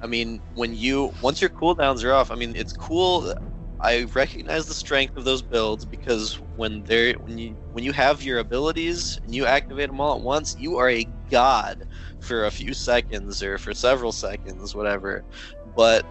I 0.00 0.06
mean, 0.06 0.40
when 0.54 0.74
you 0.74 1.12
once 1.22 1.40
your 1.40 1.50
cooldowns 1.50 2.04
are 2.04 2.12
off, 2.12 2.30
I 2.30 2.34
mean, 2.34 2.54
it's 2.56 2.72
cool. 2.72 3.32
I 3.80 4.06
recognize 4.14 4.66
the 4.66 4.74
strength 4.74 5.16
of 5.16 5.24
those 5.24 5.42
builds 5.42 5.84
because 5.84 6.38
when 6.54 6.82
they're 6.84 7.14
when 7.14 7.38
you 7.38 7.56
when 7.72 7.84
you 7.84 7.92
have 7.92 8.22
your 8.22 8.38
abilities 8.38 9.18
and 9.24 9.34
you 9.34 9.46
activate 9.46 9.88
them 9.88 10.00
all 10.00 10.16
at 10.16 10.22
once, 10.22 10.54
you 10.56 10.76
are 10.78 10.90
a 10.90 11.10
god 11.30 11.84
for 12.20 12.46
a 12.46 12.50
few 12.50 12.74
seconds 12.74 13.42
or 13.42 13.58
for 13.58 13.74
several 13.74 14.12
seconds, 14.12 14.74
whatever. 14.74 15.24
But 15.64 16.04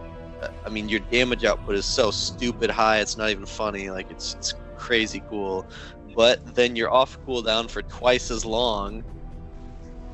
I 0.66 0.70
mean, 0.70 0.90
your 0.90 1.02
damage 1.12 1.44
output 1.46 1.76
is 1.76 1.86
so 1.86 2.12
stupid 2.12 2.70
high; 2.72 3.00
it's 3.00 3.18
not 3.18 3.30
even 3.30 3.46
funny. 3.46 3.90
Like 3.90 4.08
it's 4.10 4.36
it's 4.36 4.54
crazy 4.76 5.24
cool. 5.30 5.68
But 6.16 6.40
then 6.46 6.76
you're 6.76 6.92
off 6.94 7.18
cooldown 7.28 7.70
for 7.70 7.82
twice 7.84 8.32
as 8.32 8.46
long, 8.46 9.04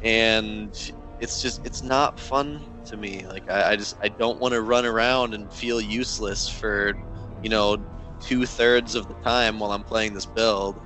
and 0.01 0.75
it's 1.19 1.41
just 1.41 1.61
it's 1.63 1.84
not 1.84 2.19
fun 2.19 2.65
to 2.86 2.97
me 2.97 3.25
like 3.28 3.43
i, 3.49 3.71
I 3.71 3.75
just 3.75 3.95
i 4.01 4.09
don't 4.09 4.39
want 4.39 4.53
to 4.53 4.61
run 4.61 4.86
around 4.86 5.34
and 5.34 5.51
feel 5.51 5.82
useless 5.82 6.47
for 6.47 6.93
you 7.41 7.49
know 7.49 7.78
two-thirds 8.19 8.95
of 8.95 9.07
the 9.07 9.15
time 9.15 9.59
while 9.59 9.71
i'm 9.71 9.84
playing 9.84 10.13
this 10.13 10.25
build 10.25 10.80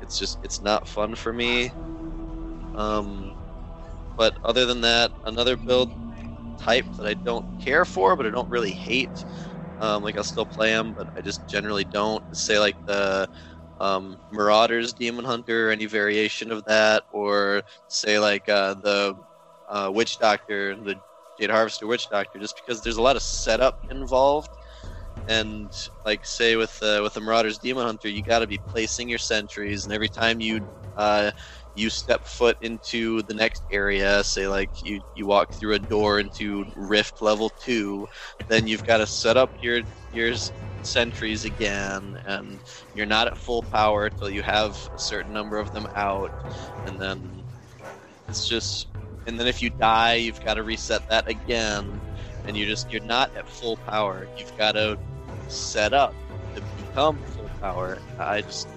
it's 0.00 0.18
just 0.18 0.38
it's 0.42 0.60
not 0.60 0.86
fun 0.88 1.14
for 1.14 1.32
me 1.32 1.72
um 2.74 3.34
but 4.16 4.36
other 4.44 4.66
than 4.66 4.80
that 4.82 5.12
another 5.24 5.56
build 5.56 5.90
type 6.58 6.86
that 6.96 7.06
i 7.06 7.14
don't 7.24 7.46
care 7.58 7.84
for 7.84 8.16
but 8.16 8.26
i 8.26 8.30
don't 8.30 8.50
really 8.50 8.72
hate 8.72 9.24
um, 9.78 10.02
like 10.02 10.16
i'll 10.16 10.24
still 10.24 10.46
play 10.46 10.70
them 10.72 10.92
but 10.94 11.08
i 11.16 11.20
just 11.20 11.46
generally 11.48 11.84
don't 11.84 12.24
say 12.32 12.58
like 12.58 12.76
the 12.86 13.28
um, 13.78 14.18
marauders 14.30 14.92
demon 14.94 15.24
hunter 15.24 15.70
any 15.70 15.86
variation 15.86 16.50
of 16.52 16.64
that 16.64 17.04
or 17.10 17.62
say 17.88 18.18
like 18.18 18.48
uh, 18.48 18.74
the 18.74 19.16
uh, 19.68 19.90
witch 19.92 20.18
doctor, 20.18 20.74
the 20.76 21.00
Jade 21.38 21.50
Harvester 21.50 21.86
witch 21.86 22.08
doctor, 22.08 22.38
just 22.38 22.56
because 22.56 22.82
there's 22.82 22.96
a 22.96 23.02
lot 23.02 23.16
of 23.16 23.22
setup 23.22 23.76
involved. 23.90 24.50
And 25.26 25.72
like 26.04 26.24
say 26.24 26.56
with 26.56 26.78
uh, 26.82 27.00
with 27.02 27.14
the 27.14 27.20
Marauders 27.20 27.58
Demon 27.58 27.86
Hunter, 27.86 28.08
you 28.08 28.22
got 28.22 28.40
to 28.40 28.46
be 28.46 28.58
placing 28.68 29.08
your 29.08 29.18
sentries, 29.18 29.84
and 29.84 29.92
every 29.94 30.08
time 30.08 30.40
you 30.40 30.60
uh, 30.96 31.30
you 31.74 31.90
step 31.90 32.26
foot 32.26 32.56
into 32.60 33.22
the 33.22 33.34
next 33.34 33.64
area, 33.70 34.22
say 34.24 34.48
like 34.48 34.70
you 34.82 35.00
you 35.14 35.26
walk 35.26 35.52
through 35.52 35.74
a 35.74 35.78
door 35.78 36.18
into 36.20 36.64
Rift 36.76 37.20
level 37.22 37.50
two, 37.50 38.06
then 38.48 38.66
you've 38.66 38.84
got 38.84 38.98
to 38.98 39.06
set 39.06 39.36
up 39.36 39.52
your 39.60 39.80
your 40.10 40.34
sentries 40.82 41.44
again, 41.44 42.16
and 42.24 42.60
you're 42.92 43.06
not 43.06 43.28
at 43.28 43.38
full 43.38 43.62
power 43.62 44.06
until 44.06 44.30
you 44.30 44.42
have 44.42 44.88
a 44.94 44.98
certain 44.98 45.32
number 45.32 45.58
of 45.58 45.70
them 45.72 45.86
out, 45.94 46.32
and 46.86 47.00
then 47.00 47.44
it's 48.28 48.46
just 48.46 48.88
and 49.26 49.38
then 49.38 49.46
if 49.46 49.62
you 49.62 49.70
die 49.70 50.14
you've 50.14 50.42
got 50.42 50.54
to 50.54 50.62
reset 50.62 51.02
that 51.08 51.28
again 51.28 52.00
and 52.46 52.56
you 52.56 52.66
just 52.66 52.90
you're 52.90 53.02
not 53.02 53.34
at 53.36 53.48
full 53.48 53.76
power 53.76 54.26
you've 54.36 54.56
got 54.56 54.72
to 54.72 54.98
set 55.48 55.92
up 55.92 56.14
to 56.54 56.62
become 56.76 57.22
full 57.26 57.50
power 57.60 57.98
i 58.18 58.40
just 58.40 58.68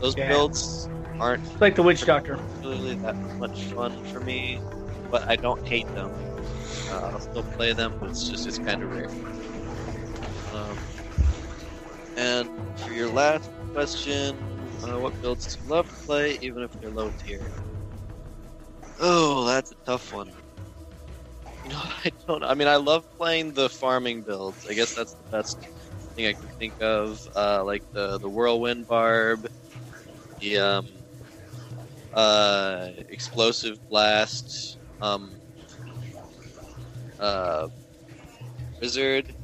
those 0.00 0.16
Yeah. 0.16 0.28
builds 0.28 0.88
aren't 1.22 1.42
It's 1.52 1.60
like 1.60 1.76
the 1.76 1.82
witch 1.82 2.04
doctor. 2.06 2.40
particularly 2.60 2.96
that 3.02 3.16
much 3.38 3.72
fun 3.74 4.02
for 4.04 4.20
me 4.20 4.62
but 5.10 5.22
i 5.28 5.36
don't 5.36 5.60
hate 5.66 5.88
them 5.94 6.12
uh, 6.88 7.10
i'll 7.12 7.20
still 7.20 7.44
play 7.56 7.72
them 7.74 7.96
but 8.00 8.08
it's 8.08 8.28
just 8.28 8.46
it's 8.46 8.58
kind 8.58 8.82
of 8.82 8.90
rare 8.90 9.14
um, 10.50 10.84
and 12.16 12.50
for 12.76 12.92
your 12.92 13.08
last 13.10 13.50
question 13.72 14.42
uh, 14.82 14.98
what 15.00 15.14
builds 15.20 15.54
do 15.54 15.62
you 15.62 15.68
love 15.68 15.88
to 15.88 15.96
play 16.06 16.38
even 16.40 16.62
if 16.62 16.72
they're 16.80 16.90
low 16.90 17.10
tier 17.18 17.52
Oh, 18.98 19.44
that's 19.46 19.72
a 19.72 19.76
tough 19.84 20.12
one. 20.12 20.34
You 21.62 21.70
know, 21.70 21.80
I 22.04 22.12
don't. 22.26 22.44
I 22.44 22.54
mean, 22.54 22.68
I 22.68 22.76
love 22.76 23.06
playing 23.18 23.54
the 23.54 23.68
farming 23.70 24.24
builds. 24.24 24.66
I 24.68 24.74
guess 24.74 24.94
that's 24.94 25.14
the 25.14 25.24
best 25.30 25.58
thing 26.16 26.26
I 26.26 26.34
can 26.34 26.50
think 26.58 26.76
of. 26.80 27.26
Uh, 27.34 27.64
like 27.64 27.84
the 27.92 28.18
the 28.18 28.28
whirlwind 28.30 28.86
barb, 28.86 29.46
the 30.38 30.58
um, 30.58 31.01
uh, 32.12 32.90
explosive 33.08 33.78
blast, 33.88 34.78
um, 35.00 35.42
uh, 37.18 37.68
wizard. 38.80 39.34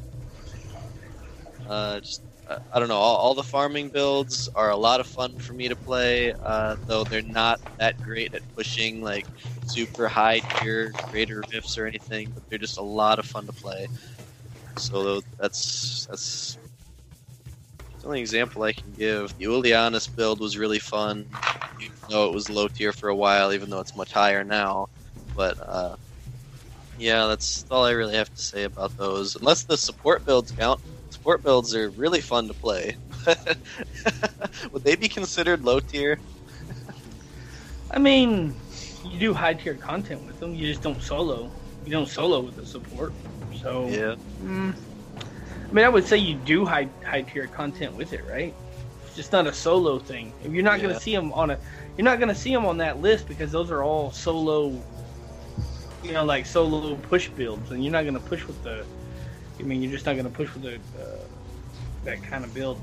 Uh, 1.67 2.01
just 2.01 2.25
uh, 2.47 2.59
I 2.73 2.79
don't 2.79 2.89
know. 2.89 2.97
All, 2.97 3.17
all 3.17 3.35
the 3.35 3.43
farming 3.43 3.91
builds 3.91 4.49
are 4.55 4.71
a 4.71 4.77
lot 4.77 5.01
of 5.01 5.07
fun 5.07 5.39
for 5.39 5.53
me 5.53 5.69
to 5.69 5.77
play, 5.77 6.33
uh, 6.43 6.77
though 6.87 7.05
they're 7.05 7.23
not 7.23 7.61
that 7.79 8.01
great 8.01 8.33
at 8.35 8.43
pushing 8.57 9.03
like 9.03 9.27
super 9.63 10.09
high 10.09 10.43
tier 10.49 10.97
greater 11.11 11.47
rifts 11.53 11.77
or 11.77 11.87
anything. 11.87 12.33
But 12.33 12.45
they're 12.49 12.59
just 12.59 12.79
a 12.79 12.83
lot 12.83 13.19
of 13.19 13.27
fun 13.27 13.47
to 13.47 13.53
play. 13.53 13.89
So 14.75 15.23
that's 15.39 16.07
that's 16.11 16.59
the 18.03 18.09
only 18.09 18.21
example 18.21 18.63
I 18.63 18.73
can 18.73 18.95
give. 18.95 19.35
The 19.37 19.45
Uliana's 19.47 20.09
build 20.09 20.41
was 20.41 20.59
really 20.59 20.79
fun, 20.81 21.29
even 21.79 21.97
though 22.09 22.29
it 22.29 22.35
was 22.35 22.49
low 22.51 22.69
tier 22.69 22.93
for 22.93 23.09
a 23.09 23.17
while, 23.17 23.53
even 23.53 23.71
though 23.71 23.81
it's 23.81 23.95
much 23.97 24.13
higher 24.13 24.45
now. 24.45 24.89
But 25.35 25.57
uh, 25.61 25.97
yeah, 26.97 27.27
that's 27.27 27.65
all 27.71 27.85
I 27.85 27.93
really 27.93 28.15
have 28.17 28.33
to 28.33 28.43
say 28.43 28.65
about 28.65 28.97
those. 28.97 29.37
Unless 29.37 29.65
the 29.65 29.77
support 29.77 30.25
builds 30.25 30.53
count. 30.53 30.81
Support 31.11 31.43
builds 31.43 31.75
are 31.75 31.91
really 31.91 32.21
fun 32.21 32.49
to 32.49 32.55
play. 32.55 32.97
Would 34.73 34.85
they 34.85 34.97
be 34.97 35.09
considered 35.09 35.63
low 35.65 35.81
tier? 35.81 36.21
I 37.91 37.99
mean, 37.99 38.57
you 39.03 39.19
do 39.19 39.35
high 39.35 39.55
tier 39.55 39.77
content 39.77 40.25
with 40.27 40.39
them. 40.39 40.55
You 40.55 40.67
just 40.67 40.83
don't 40.83 41.03
solo. 41.03 41.55
You 41.85 41.93
don't 41.93 42.09
solo 42.09 42.41
with 42.41 42.57
the 42.57 42.65
support. 42.67 43.15
So 43.51 44.01
Yeah. 44.01 44.17
Mm, 44.41 44.77
I 45.69 45.73
mean, 45.73 45.85
I 45.85 45.89
would 45.89 46.07
say 46.07 46.17
you 46.17 46.35
do 46.35 46.65
high 46.65 46.89
high 47.05 47.23
tier 47.23 47.47
content 47.47 47.95
with 47.95 48.13
it, 48.13 48.25
right? 48.27 48.55
It's 49.05 49.15
just 49.15 49.33
not 49.33 49.47
a 49.47 49.53
solo 49.53 49.99
thing. 49.99 50.33
If 50.43 50.53
you're 50.53 50.65
not 50.65 50.79
Yeah. 50.79 50.87
gonna 50.89 51.01
see 51.01 51.15
them 51.15 51.33
on 51.33 51.51
a, 51.51 51.59
you're 51.97 52.05
not 52.05 52.19
gonna 52.21 52.35
see 52.35 52.53
them 52.53 52.65
on 52.65 52.79
that 52.79 53.01
list 53.01 53.29
because 53.29 53.53
those 53.53 53.71
are 53.71 53.83
all 53.83 54.11
solo. 54.11 54.83
You 56.03 56.13
know, 56.13 56.25
like 56.25 56.47
solo 56.47 56.95
push 56.97 57.29
builds, 57.29 57.71
and 57.71 57.83
you're 57.83 57.93
not 57.93 58.05
gonna 58.05 58.21
push 58.21 58.47
with 58.47 58.63
the. 58.63 58.87
I 59.59 59.63
mean, 59.63 59.83
you're 59.83 59.93
just 59.93 60.07
not 60.07 60.17
gonna 60.17 60.31
push 60.31 60.55
with 60.55 60.63
the 60.63 60.77
uh, 61.01 61.27
that 62.05 62.23
kind 62.23 62.45
of 62.45 62.55
build. 62.55 62.81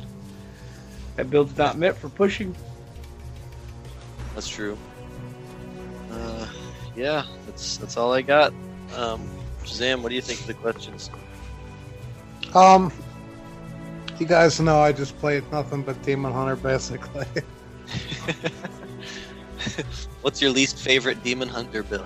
That 1.16 1.30
build's 1.30 1.58
not 1.58 1.78
meant 1.78 1.98
for 1.98 2.10
pushing. 2.10 2.54
That's 4.34 4.48
true. 4.50 4.78
Uh, 6.12 6.48
yeah, 6.96 7.24
that's 7.46 7.78
that's 7.78 7.98
all 7.98 8.14
I 8.14 8.22
got. 8.22 8.54
Um, 8.94 9.22
Shazam, 9.64 10.02
what 10.02 10.10
do 10.10 10.16
you 10.16 10.22
think 10.22 10.42
of 10.42 10.48
the 10.48 10.54
questions? 10.54 11.10
Um, 12.54 12.92
you 14.20 14.26
guys 14.26 14.60
know 14.60 14.80
I 14.80 14.92
just 14.92 15.18
played 15.20 15.50
nothing 15.52 15.82
but 15.84 16.02
Demon 16.04 16.32
Hunter 16.32 16.56
basically. 16.56 17.26
What's 20.22 20.42
your 20.42 20.52
least 20.52 20.78
favorite 20.78 21.22
Demon 21.24 21.50
Hunter 21.50 21.84
build? 21.84 22.06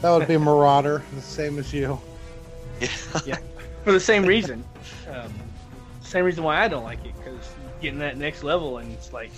that 0.00 0.10
would 0.10 0.26
be 0.26 0.36
Marauder, 0.36 1.02
the 1.14 1.20
same 1.20 1.58
as 1.58 1.72
you. 1.72 2.00
Yeah. 3.24 3.38
for 3.84 3.92
the 3.92 4.00
same 4.00 4.24
reason. 4.24 4.64
Um, 5.08 5.32
same 6.00 6.24
reason 6.24 6.42
why 6.42 6.62
I 6.62 6.68
don't 6.68 6.82
like 6.82 7.04
it 7.04 7.14
because 7.16 7.54
getting 7.80 7.98
that 8.00 8.16
next 8.16 8.42
level 8.42 8.78
and 8.78 8.90
it's 8.92 9.12
like 9.12 9.30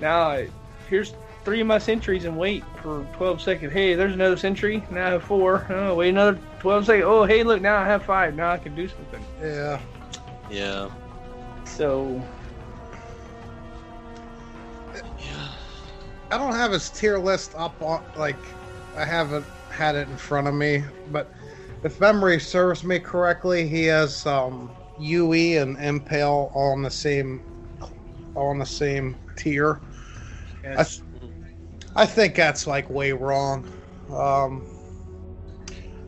now 0.00 0.20
I, 0.22 0.48
here's 0.88 1.14
three 1.44 1.60
of 1.60 1.66
my 1.66 1.78
sentries 1.78 2.24
and 2.24 2.36
wait 2.36 2.64
for 2.82 3.06
12 3.14 3.40
seconds. 3.40 3.72
Hey, 3.72 3.94
there's 3.94 4.12
another 4.14 4.36
sentry. 4.36 4.82
Now 4.90 5.06
I 5.06 5.10
have 5.10 5.24
four. 5.24 5.66
Oh, 5.70 5.94
wait 5.94 6.10
another 6.10 6.38
12 6.60 6.86
seconds. 6.86 7.04
Oh, 7.06 7.24
hey, 7.24 7.42
look, 7.42 7.60
now 7.62 7.76
I 7.76 7.84
have 7.84 8.04
five. 8.04 8.34
Now 8.34 8.50
I 8.50 8.58
can 8.58 8.74
do 8.74 8.88
something. 8.88 9.24
Yeah. 9.42 9.80
yeah. 10.50 10.90
So 11.64 12.22
Yeah. 15.18 15.48
I 16.30 16.38
don't 16.38 16.54
have 16.54 16.72
his 16.72 16.90
tier 16.90 17.18
list 17.18 17.54
up 17.56 17.80
on 17.82 18.02
like 18.16 18.36
I 18.96 19.04
haven't 19.04 19.46
had 19.70 19.94
it 19.94 20.08
in 20.08 20.16
front 20.16 20.46
of 20.46 20.54
me, 20.54 20.84
but 21.10 21.32
if 21.82 22.00
memory 22.00 22.38
serves 22.38 22.84
me 22.84 22.98
correctly, 22.98 23.66
he 23.68 23.84
has 23.84 24.26
um, 24.26 24.70
UE 24.98 25.58
and 25.60 25.78
Impale 25.78 26.50
all 26.54 26.72
on 26.72 26.82
the 26.82 26.90
same, 26.90 27.40
all 28.34 28.48
on 28.48 28.58
the 28.58 28.66
same 28.66 29.16
tier. 29.36 29.80
I, 30.64 30.82
th- 30.84 31.00
I 31.96 32.06
think 32.06 32.34
that's 32.34 32.66
like 32.66 32.88
way 32.88 33.12
wrong. 33.12 33.66
Um, 34.12 34.66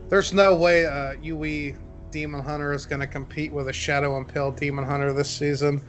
there's 0.09 0.33
no 0.33 0.55
way 0.55 0.85
uh, 0.85 1.13
UE 1.21 1.75
Demon 2.11 2.41
Hunter 2.41 2.73
is 2.73 2.85
going 2.85 3.01
to 3.01 3.07
compete 3.07 3.51
with 3.51 3.67
a 3.67 3.73
Shadow 3.73 4.17
Impale 4.17 4.51
Demon 4.51 4.85
Hunter 4.85 5.11
this 5.13 5.29
season. 5.29 5.81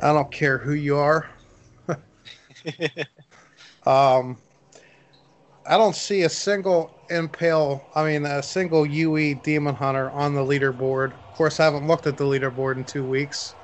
I 0.00 0.12
don't 0.12 0.30
care 0.30 0.58
who 0.58 0.72
you 0.72 0.96
are. 0.96 1.28
um, 3.86 4.38
I 5.66 5.76
don't 5.76 5.94
see 5.96 6.22
a 6.22 6.28
single 6.28 6.98
Impale, 7.10 7.88
I 7.94 8.04
mean, 8.04 8.24
a 8.24 8.42
single 8.42 8.86
UE 8.86 9.34
Demon 9.34 9.74
Hunter 9.74 10.10
on 10.10 10.34
the 10.34 10.40
leaderboard. 10.40 11.14
Of 11.14 11.32
course, 11.32 11.60
I 11.60 11.64
haven't 11.64 11.86
looked 11.86 12.06
at 12.06 12.16
the 12.16 12.24
leaderboard 12.24 12.76
in 12.76 12.84
two 12.84 13.04
weeks. 13.04 13.56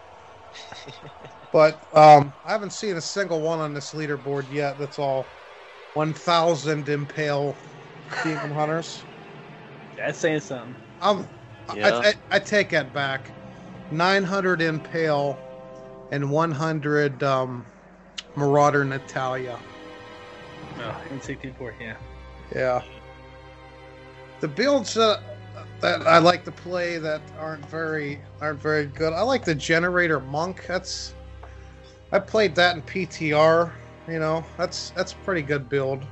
but 1.53 1.85
um, 1.93 2.35
I 2.45 2.53
haven't 2.53 2.73
seen 2.73 2.97
a 2.97 3.01
single 3.01 3.41
one 3.41 3.59
on 3.61 3.73
this 3.73 3.95
leaderboard 3.95 4.51
yet 4.51 4.79
that's 4.79 4.99
all 4.99 5.38
1,000 5.95 6.89
Impale 6.89 7.57
Demon 8.23 8.51
Hunters. 8.51 9.03
That's 9.97 10.19
saying 10.19 10.41
something. 10.41 10.75
Um, 11.03 11.27
Yeah. 11.75 11.89
I, 11.89 12.09
I, 12.09 12.15
I 12.37 12.39
take 12.39 12.71
that 12.71 12.93
back. 12.93 13.31
900 13.91 14.63
Impale 14.63 15.39
and 16.13 16.31
100 16.31 17.23
um, 17.23 17.67
Marauder 18.37 18.85
Natalya. 18.85 19.59
Oh, 20.79 21.03
N64, 21.11 21.73
yeah. 21.81 21.97
Yeah. 22.55 22.83
The 24.41 24.49
builds 24.49 24.97
uh, 24.97 25.21
that 25.81 26.07
I 26.07 26.19
like 26.19 26.45
to 26.45 26.53
play 26.53 26.99
that 26.99 27.21
aren't 27.39 27.67
very 27.67 28.21
aren't 28.41 28.61
very 28.61 28.87
good. 28.87 29.13
I 29.13 29.23
like 29.23 29.45
the 29.45 29.55
generator 29.55 30.21
monk. 30.21 30.65
That's 30.67 31.15
I 32.13 32.19
played 32.19 32.55
that 32.55 32.77
in 32.77 32.83
PTR. 32.83 33.73
You 34.09 34.19
know, 34.19 34.45
that's 34.57 34.91
that's 34.91 35.13
a 35.13 35.17
pretty 35.17 35.43
good 35.43 35.69
build. 35.69 36.03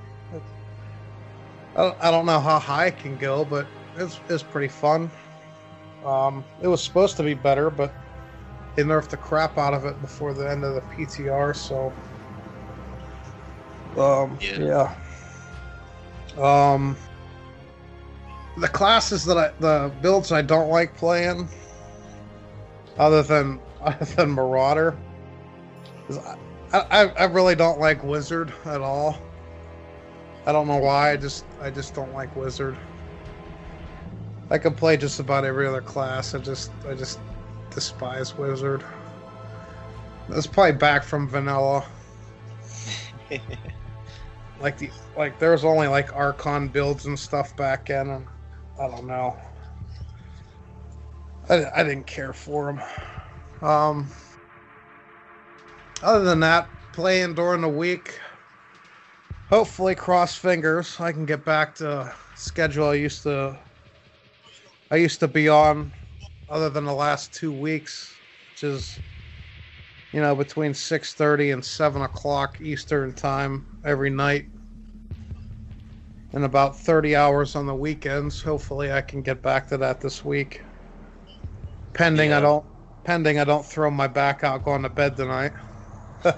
I 1.75 1.83
don't, 1.83 1.97
I 2.01 2.11
don't 2.11 2.27
know 2.27 2.41
how 2.41 2.59
high 2.59 2.87
it 2.87 2.99
can 2.99 3.17
go, 3.17 3.45
but 3.45 3.67
it's 3.97 4.21
it's 4.29 4.43
pretty 4.43 4.69
fun. 4.69 5.11
Um, 6.05 6.45
it 6.63 6.69
was 6.69 6.83
supposed 6.83 7.17
to 7.17 7.23
be 7.23 7.35
better, 7.35 7.71
but 7.71 7.93
they 8.75 8.83
nerfed 8.83 9.09
the 9.09 9.17
crap 9.17 9.57
out 9.59 9.75
of 9.75 9.85
it 9.87 10.01
before 10.01 10.35
the 10.35 10.49
end 10.49 10.65
of 10.65 10.75
the 10.75 10.83
PTR. 10.83 11.57
So, 11.57 11.93
um, 14.01 14.39
Yeah. 14.41 14.95
yeah. 16.37 16.73
Um, 16.75 16.97
the 18.59 18.69
classes 18.69 19.25
that 19.25 19.39
I, 19.39 19.51
the 19.59 19.91
builds 20.03 20.33
I 20.33 20.43
don't 20.43 20.69
like 20.69 20.95
playing, 20.97 21.49
other 22.99 23.23
than 23.23 23.61
other 23.81 24.05
than 24.05 24.31
Marauder, 24.31 24.97
is 26.09 26.19
I, 26.19 26.37
I 26.73 27.13
I 27.19 27.25
really 27.25 27.55
don't 27.55 27.79
like 27.79 28.03
Wizard 28.03 28.53
at 28.65 28.81
all. 28.81 29.21
I 30.47 30.53
don't 30.53 30.67
know 30.67 30.79
why. 30.79 31.13
I 31.13 31.17
just 31.17 31.45
I 31.61 31.71
just 31.71 31.95
don't 31.95 32.13
like 32.13 32.35
Wizard. 32.37 32.77
I 34.51 34.59
can 34.59 34.75
play 34.75 34.97
just 34.97 35.19
about 35.19 35.45
every 35.45 35.67
other 35.67 35.81
class. 35.81 36.35
I 36.35 36.39
just 36.39 36.71
I 36.89 36.95
just 36.95 37.19
despise 37.71 38.37
Wizard. 38.37 38.85
That's 40.29 40.47
probably 40.47 40.73
back 40.73 41.03
from 41.05 41.29
vanilla. 41.29 41.85
like 44.61 44.79
the 44.79 44.91
like 45.17 45.39
there 45.39 45.53
was 45.53 45.65
only 45.65 45.89
like 45.89 46.15
Archon 46.15 46.69
builds 46.69 47.07
and 47.07 47.19
stuff 47.19 47.57
back 47.57 47.91
in, 47.91 48.09
and 48.09 48.27
I 48.81 48.89
don't 48.89 49.07
know. 49.07 49.37
I, 51.49 51.65
I 51.75 51.83
didn't 51.83 52.07
care 52.07 52.33
for 52.33 52.67
them. 52.67 53.69
Um, 53.69 54.11
other 56.03 56.25
than 56.25 56.41
that, 56.41 56.69
playing 56.93 57.35
during 57.35 57.61
the 57.61 57.69
week. 57.69 58.19
Hopefully, 59.49 59.95
cross 59.95 60.35
fingers, 60.35 61.01
I 61.01 61.13
can 61.13 61.25
get 61.25 61.45
back 61.45 61.75
to 61.77 62.13
schedule 62.35 62.89
I 62.89 62.95
used 62.95 63.23
to. 63.23 63.59
I 64.91 64.97
used 64.97 65.21
to 65.21 65.29
be 65.29 65.49
on, 65.49 65.93
other 66.49 66.71
than 66.71 66.85
the 66.85 66.95
last 66.95 67.33
two 67.33 67.53
weeks, 67.53 68.15
which 68.53 68.65
is, 68.65 68.99
you 70.13 70.21
know, 70.21 70.35
between 70.35 70.75
six 70.75 71.15
thirty 71.15 71.51
and 71.51 71.65
seven 71.65 72.03
o'clock 72.03 72.61
Eastern 72.61 73.13
time 73.13 73.67
every 73.85 74.11
night 74.11 74.47
and 76.37 76.45
about 76.45 76.79
30 76.79 77.17
hours 77.17 77.57
on 77.57 77.67
the 77.67 77.75
weekends. 77.75 78.43
Hopefully, 78.43 78.93
I 78.93 79.01
can 79.01 79.23
get 79.23 79.41
back 79.41 79.67
to 79.69 79.79
that 79.79 80.03
this 80.03 80.23
week. 80.23 80.63
Pending 81.95 82.35
I 82.35 82.41
don't, 82.41 82.65
pending 83.05 83.39
I 83.39 83.45
don't 83.45 83.65
throw 83.65 83.91
my 83.91 84.07
back 84.07 84.45
out 84.45 84.63
going 84.63 84.83
to 84.83 84.91
bed 84.91 85.17
tonight. 85.17 85.53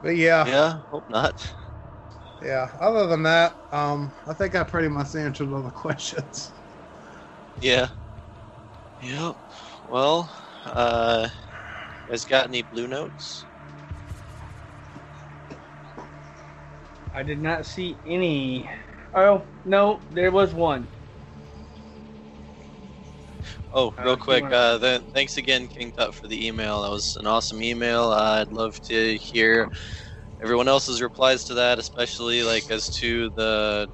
But 0.00 0.16
yeah, 0.16 0.46
yeah, 0.46 0.48
yeah, 0.48 0.78
hope 0.90 1.08
not. 1.08 1.52
Yeah. 2.40 2.68
Other 2.80 3.06
than 3.06 3.22
that, 3.24 3.56
um, 3.72 4.12
I 4.26 4.32
think 4.32 4.54
I 4.54 4.62
pretty 4.62 4.88
much 4.88 5.14
answered 5.14 5.52
all 5.52 5.62
the 5.62 5.70
questions. 5.70 6.52
Yeah. 7.60 7.88
Yep. 9.00 9.36
Well, 9.88 10.30
uh, 10.64 11.28
you 12.06 12.12
guys 12.12 12.24
got 12.24 12.46
any 12.46 12.62
blue 12.62 12.86
notes? 12.86 13.46
I 17.12 17.22
did 17.22 17.40
not 17.40 17.66
see 17.66 17.98
any. 18.06 18.70
Oh, 19.14 19.44
no, 19.64 20.00
there 20.10 20.30
was 20.30 20.54
one. 20.54 20.86
Oh, 23.72 23.88
Uh, 23.98 24.02
real 24.02 24.10
you 24.12 24.16
quick. 24.16 24.42
wanna- 24.44 24.56
Uh, 24.56 24.78
then 24.78 25.02
thanks 25.12 25.36
again, 25.36 25.68
King 25.68 25.92
Tut, 25.92 26.14
for 26.14 26.26
the 26.26 26.46
email. 26.46 26.82
That 26.82 26.90
was 26.90 27.16
an 27.16 27.26
awesome 27.26 27.62
email. 27.62 28.10
Uh, 28.12 28.40
I'd 28.40 28.52
love 28.52 28.80
to 28.82 29.16
hear 29.18 29.68
everyone 30.42 30.68
else's 30.68 31.02
replies 31.02 31.44
to 31.44 31.54
that, 31.54 31.78
especially 31.78 32.42
like 32.42 32.70
as 32.70 32.88
to 33.00 33.30
the 33.30 33.88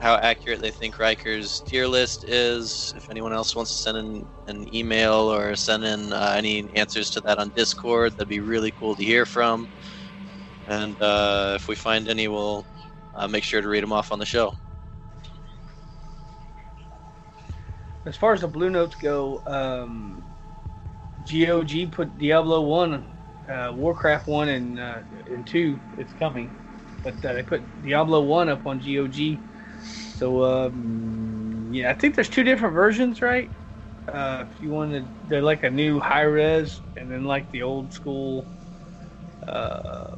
how 0.00 0.14
accurate 0.16 0.60
they 0.62 0.70
think 0.70 0.96
Rhykker's 0.96 1.60
tier 1.60 1.86
list 1.86 2.24
is. 2.24 2.94
If 2.96 3.10
anyone 3.10 3.34
else 3.34 3.54
wants 3.54 3.70
to 3.70 3.82
send 3.82 3.98
in 3.98 4.26
an 4.46 4.74
email 4.74 5.30
or 5.30 5.54
send 5.54 5.84
in 5.84 6.12
uh, 6.12 6.32
any 6.34 6.66
answers 6.74 7.10
to 7.10 7.20
that 7.20 7.38
on 7.38 7.50
Discord, 7.50 8.14
that'd 8.14 8.26
be 8.26 8.40
really 8.40 8.70
cool 8.70 8.96
to 8.96 9.04
hear 9.04 9.26
from. 9.26 9.68
And 10.68 11.00
uh, 11.02 11.52
if 11.56 11.68
we 11.68 11.74
find 11.74 12.08
any, 12.08 12.28
we'll 12.28 12.64
uh, 13.14 13.28
make 13.28 13.44
sure 13.44 13.60
to 13.60 13.68
read 13.68 13.82
them 13.82 13.92
off 13.92 14.10
on 14.10 14.18
the 14.18 14.24
show. 14.26 14.54
As 18.06 18.16
far 18.16 18.32
as 18.32 18.40
the 18.40 18.48
blue 18.48 18.70
notes 18.70 18.94
go, 18.96 19.42
um, 19.46 20.24
GOG 21.24 21.86
put 21.92 22.16
Diablo 22.18 22.62
one, 22.62 23.06
uh, 23.48 23.72
Warcraft 23.74 24.26
one, 24.26 24.48
and 24.48 24.78
uh, 24.78 25.02
and 25.26 25.46
two. 25.46 25.80
It's 25.98 26.12
coming, 26.14 26.54
but 27.02 27.22
uh, 27.24 27.34
they 27.34 27.42
put 27.42 27.62
Diablo 27.82 28.22
one 28.22 28.48
up 28.48 28.66
on 28.66 28.78
GOG. 28.78 29.40
So 29.80 30.44
um, 30.44 31.68
yeah, 31.70 31.90
I 31.90 31.94
think 31.94 32.14
there's 32.14 32.28
two 32.30 32.44
different 32.44 32.74
versions, 32.74 33.20
right? 33.22 33.50
Uh, 34.08 34.44
if 34.50 34.60
you 34.62 34.70
wanted, 34.70 35.10
they're 35.24 35.42
like 35.42 35.62
a 35.62 35.70
new 35.70 36.00
high 36.00 36.22
res, 36.22 36.80
and 36.96 37.10
then 37.10 37.24
like 37.24 37.50
the 37.50 37.62
old 37.62 37.92
school. 37.92 38.48
Uh, 39.46 40.16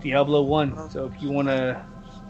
Diablo 0.00 0.42
one. 0.42 0.82
So 0.90 1.04
if 1.06 1.20
you 1.20 1.30
want 1.30 1.48
to 1.48 1.84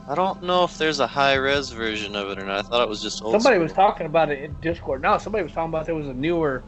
I 0.09 0.15
don't 0.15 0.43
know 0.43 0.65
if 0.65 0.79
there's 0.79 1.01
a 1.01 1.07
high 1.07 1.35
res 1.35 1.71
version 1.71 2.17
of 2.17 2.31
it 2.31 2.39
or 2.39 2.45
not. 2.47 2.59
I 2.59 2.63
thought 2.63 2.83
it 2.83 2.89
was 2.89 3.03
just 3.03 3.23
old. 3.23 3.35
Somebody 3.35 3.57
school. 3.57 3.65
was 3.65 3.73
talking 3.75 4.07
about 4.07 4.31
it 4.31 4.43
in 4.43 4.57
Discord. 4.63 5.03
No, 5.03 5.19
somebody 5.19 5.43
was 5.43 5.53
talking 5.53 5.69
about 5.69 5.85
there 5.85 5.95
was 5.95 6.09
a 6.09 6.15
newer, 6.15 6.65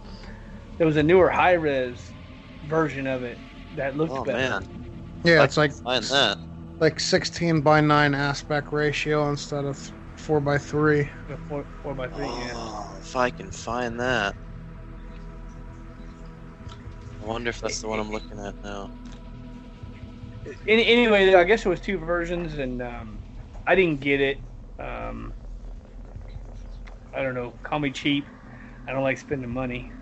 there 0.76 0.86
was 0.86 0.96
a 0.96 1.02
newer 1.02 1.30
high 1.30 1.54
res 1.54 2.12
version 2.64 3.06
of 3.06 3.22
it 3.22 3.38
that 3.76 3.96
looked 3.96 4.12
Oh 4.12 4.24
better. 4.24 4.36
man, 4.38 4.66
Yeah, 5.24 5.40
I 5.40 5.44
it's 5.44 5.56
like 5.56 5.72
find 5.72 6.04
that. 6.04 6.36
like 6.80 7.00
16 7.00 7.62
by 7.62 7.80
9 7.80 8.14
aspect 8.14 8.72
ratio 8.72 9.30
instead 9.30 9.64
of 9.64 9.90
4 10.16 10.40
by 10.40 10.58
3. 10.58 11.08
Four, 11.48 11.64
four 11.82 11.94
by 11.94 12.08
three. 12.08 12.26
Yeah. 12.26 12.52
Oh, 12.56 12.96
if 13.00 13.16
I 13.16 13.30
can 13.30 13.50
find 13.50 13.98
that. 14.00 14.34
I 17.20 17.24
wonder 17.24 17.50
if 17.50 17.60
that's 17.60 17.80
the 17.80 17.88
one 17.88 18.00
I'm 18.00 18.10
looking 18.10 18.38
at 18.38 18.54
now. 18.64 18.90
Anyway, 20.66 21.34
I 21.34 21.44
guess 21.44 21.64
it 21.66 21.68
was 21.68 21.80
two 21.80 21.98
versions, 21.98 22.54
and 22.58 22.80
um, 22.82 23.19
I 23.70 23.74
didn't 23.76 24.00
get 24.00 24.20
it. 24.20 24.38
Um, 24.78 25.36
I 27.12 27.22
don't 27.22 27.34
know. 27.34 27.58
Call 27.62 27.78
me 27.78 27.90
cheap. 27.90 28.28
I 28.88 28.92
don't 28.92 29.02
like 29.02 29.18
spending 29.18 29.50
money. 29.50 29.92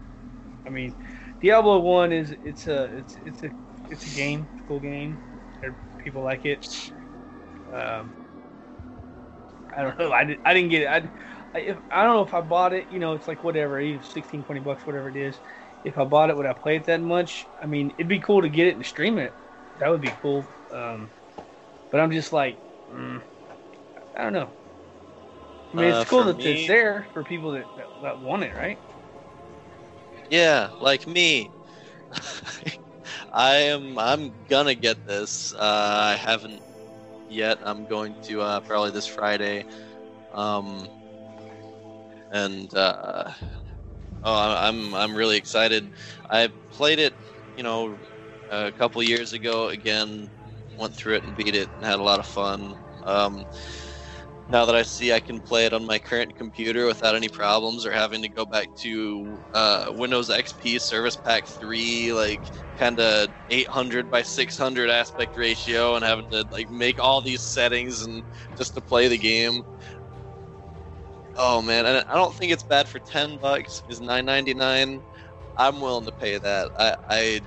I 0.67 0.71
mean, 0.71 0.97
Diablo 1.41 1.81
One 1.81 2.13
is 2.13 2.37
it's 2.43 2.67
a 2.67 2.85
it's 2.99 3.17
it's 3.25 3.45
a 3.45 3.53
it's 3.91 4.07
a 4.07 4.11
game, 4.11 4.49
it's 4.53 4.61
a 4.61 4.65
cool 4.69 4.81
game. 4.81 5.21
People 5.99 6.23
like 6.23 6.45
it. 6.45 6.67
Um, 7.73 8.15
I 9.77 9.83
don't 9.83 9.99
know. 9.99 10.13
I, 10.13 10.25
did, 10.25 10.39
I 10.45 10.55
didn't 10.55 10.71
get 10.71 10.83
it. 10.83 10.87
I, 10.89 10.97
I, 11.59 11.61
if, 11.63 11.79
I 11.91 12.05
don't 12.05 12.15
know 12.15 12.23
if 12.23 12.35
I 12.35 12.41
bought 12.41 12.73
it. 12.73 12.91
You 12.91 12.99
know, 12.99 13.13
it's 13.15 13.29
like 13.29 13.43
whatever, 13.43 13.79
even 13.81 14.03
16, 14.03 14.45
20 14.45 14.61
bucks, 14.61 14.87
whatever 14.87 15.09
it 15.09 15.17
is. 15.17 15.41
If 15.85 15.99
I 15.99 16.05
bought 16.05 16.31
it, 16.31 16.37
would 16.37 16.47
I 16.47 16.55
play 16.55 16.77
it 16.77 16.87
that 16.87 17.01
much? 17.01 17.47
I 17.61 17.67
mean, 17.67 17.93
it'd 17.99 18.09
be 18.09 18.21
cool 18.21 18.43
to 18.43 18.49
get 18.49 18.67
it 18.67 18.77
and 18.77 18.85
stream 18.85 19.19
it. 19.19 19.37
That 19.79 19.91
would 19.91 20.01
be 20.01 20.11
cool. 20.21 20.49
Um, 20.71 21.13
but 21.91 22.01
I'm 22.01 22.13
just 22.13 22.33
like, 22.33 22.61
mm, 22.91 23.23
I 24.19 24.25
don't 24.25 24.33
know. 24.33 24.51
I 25.73 25.77
mean, 25.77 25.91
Uh, 25.91 26.01
it's 26.01 26.11
cool 26.11 26.25
that 26.25 26.39
me- 26.39 26.53
it's 26.53 26.67
there 26.67 27.09
for 27.13 27.25
people 27.25 27.53
that, 27.53 27.75
that, 27.77 27.87
that 28.03 28.19
want 28.21 28.43
it, 28.45 28.55
right? 28.55 28.81
Yeah, 30.31 30.71
like 30.81 31.07
me. 31.07 31.53
I 33.33 33.55
am. 33.57 33.99
I'm 33.99 34.45
gonna 34.49 34.75
get 34.75 35.05
this. 35.07 35.55
Uh, 35.55 35.59
I 35.61 36.17
haven't 36.17 36.63
yet. 37.29 37.59
I'm 37.63 37.87
going 37.87 38.17
to 38.25 38.43
uh, 38.43 38.61
probably 38.61 38.91
this 38.91 39.07
Friday. 39.07 39.65
Um, 40.33 40.89
and 42.31 42.73
uh, 42.75 43.31
oh, 44.23 44.55
I'm 44.57 44.95
I'm 44.95 45.15
really 45.15 45.37
excited. 45.37 45.91
I 46.31 46.49
played 46.71 46.99
it, 46.99 47.15
you 47.57 47.63
know, 47.63 48.01
a 48.51 48.73
couple 48.73 49.03
years 49.03 49.33
ago. 49.33 49.69
Again, 49.69 50.31
went 50.79 50.95
through 50.95 51.17
it 51.17 51.25
and 51.25 51.37
beat 51.37 51.55
it 51.55 51.71
and 51.77 51.85
had 51.85 51.99
a 52.01 52.03
lot 52.03 52.21
of 52.21 52.27
fun. 52.27 52.77
Um, 53.05 53.47
now 54.49 54.65
that 54.65 54.75
I 54.75 54.83
see 54.83 55.13
I 55.13 55.21
can 55.21 55.41
play 55.43 55.67
it 55.67 55.73
on 55.75 55.85
my 55.87 55.99
current 55.99 56.35
computer 56.37 56.87
without 56.87 57.15
any 57.15 57.29
problems 57.29 57.85
or 57.87 57.93
having 57.93 58.23
to 58.23 58.29
go 58.31 58.47
back 58.47 58.71
to 58.77 59.43
uh, 59.53 59.87
Windows 59.91 60.31
XP 60.31 60.79
Service 60.79 61.17
Pack 61.17 61.47
3, 61.47 62.13
like 62.15 62.43
kind 62.77 62.99
of 63.01 63.31
800 63.49 64.11
by 64.11 64.23
600 64.23 64.91
aspect 64.91 65.37
ratio, 65.37 65.97
and 65.97 66.05
having 66.05 66.29
to 66.31 66.45
like 66.51 66.71
make 66.71 66.99
all 67.01 67.21
these 67.23 67.43
settings 67.43 68.03
and 68.03 68.25
just 68.57 68.75
to 68.75 68.81
play 68.83 69.09
the 69.09 69.19
game. 69.19 69.63
Oh 71.37 71.63
man, 71.63 71.87
and 71.87 72.05
I 72.09 72.15
don't 72.15 72.35
think 72.35 72.53
it's 72.53 72.63
bad 72.65 72.89
for 72.89 72.99
10 73.01 73.39
bucks. 73.39 73.83
Is 73.89 74.01
9.99. 74.01 75.03
I'm 75.57 75.81
willing 75.81 76.07
to 76.07 76.13
pay 76.13 76.39
that. 76.39 76.71
I, 76.79 76.97
I 77.09 77.41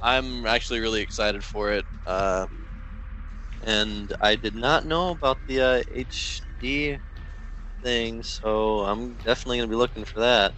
I'm 0.00 0.46
actually 0.46 0.80
really 0.80 1.00
excited 1.02 1.44
for 1.44 1.72
it. 1.72 1.86
Uh, 2.06 2.46
and 3.62 4.12
I 4.20 4.36
did 4.36 4.54
not 4.54 4.86
know 4.86 5.10
about 5.10 5.40
the 5.46 5.60
uh, 5.60 5.82
HD 5.90 6.98
thing, 7.82 8.22
so 8.22 8.80
I'm 8.80 9.16
definitely 9.16 9.58
gonna 9.58 9.68
be 9.70 9.76
looking 9.76 10.04
for 10.04 10.20
that. 10.20 10.54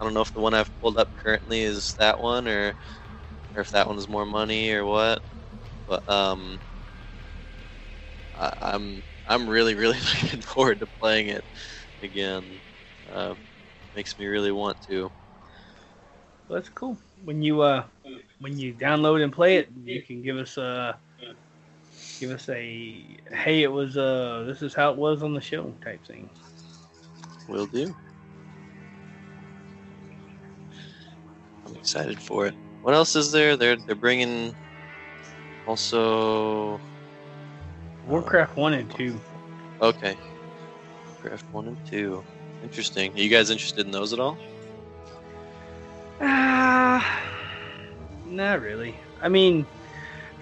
I 0.00 0.04
don't 0.04 0.14
know 0.14 0.22
if 0.22 0.32
the 0.32 0.40
one 0.40 0.54
I've 0.54 0.76
pulled 0.80 0.98
up 0.98 1.14
currently 1.16 1.62
is 1.62 1.94
that 1.98 2.20
one, 2.20 2.48
or 2.48 2.74
or 3.54 3.60
if 3.62 3.70
that 3.72 3.88
one's 3.88 4.08
more 4.08 4.26
money 4.26 4.72
or 4.72 4.84
what. 4.86 5.22
But 5.86 6.08
um, 6.08 6.60
I, 8.34 8.52
I'm 8.60 9.02
I'm 9.26 9.48
really 9.48 9.74
really 9.74 9.98
looking 10.22 10.42
forward 10.42 10.80
to 10.80 10.86
playing 10.86 11.28
it 11.28 11.44
again. 12.02 12.60
Uh, 13.08 13.34
makes 13.94 14.18
me 14.18 14.26
really 14.26 14.52
want 14.52 14.80
to. 14.82 15.12
Well, 16.48 16.58
that's 16.58 16.68
cool. 16.68 16.98
When 17.24 17.42
you 17.42 17.62
uh, 17.62 17.84
when 18.40 18.58
you 18.58 18.74
download 18.74 19.22
and 19.22 19.32
play 19.32 19.56
it, 19.56 19.68
you 19.84 20.02
can 20.02 20.22
give 20.22 20.36
us 20.36 20.56
a 20.56 20.98
give 22.22 22.30
us 22.30 22.48
a 22.50 23.04
hey, 23.32 23.64
it 23.64 23.72
was 23.72 23.96
uh, 23.96 24.44
this 24.46 24.62
is 24.62 24.72
how 24.72 24.92
it 24.92 24.96
was 24.96 25.24
on 25.24 25.34
the 25.34 25.40
show 25.40 25.74
type 25.82 26.06
thing. 26.06 26.30
Will 27.48 27.66
do. 27.66 27.92
I'm 31.66 31.74
excited 31.74 32.20
for 32.20 32.46
it. 32.46 32.54
What 32.82 32.94
else 32.94 33.16
is 33.16 33.32
there? 33.32 33.56
They're 33.56 33.74
they're 33.74 33.96
bringing 33.96 34.54
also 35.66 36.80
Warcraft 38.06 38.56
one 38.56 38.74
and 38.74 38.88
two. 38.88 39.20
okay. 39.80 40.16
Warcraft 41.06 41.46
one 41.52 41.66
and 41.66 41.86
two. 41.88 42.22
Interesting. 42.62 43.12
Are 43.14 43.18
you 43.18 43.28
guys 43.30 43.50
interested 43.50 43.84
in 43.84 43.90
those 43.90 44.12
at 44.12 44.20
all? 44.20 44.38
Ah, 46.20 47.20
not 48.26 48.60
really. 48.60 48.94
I 49.20 49.28
mean, 49.28 49.66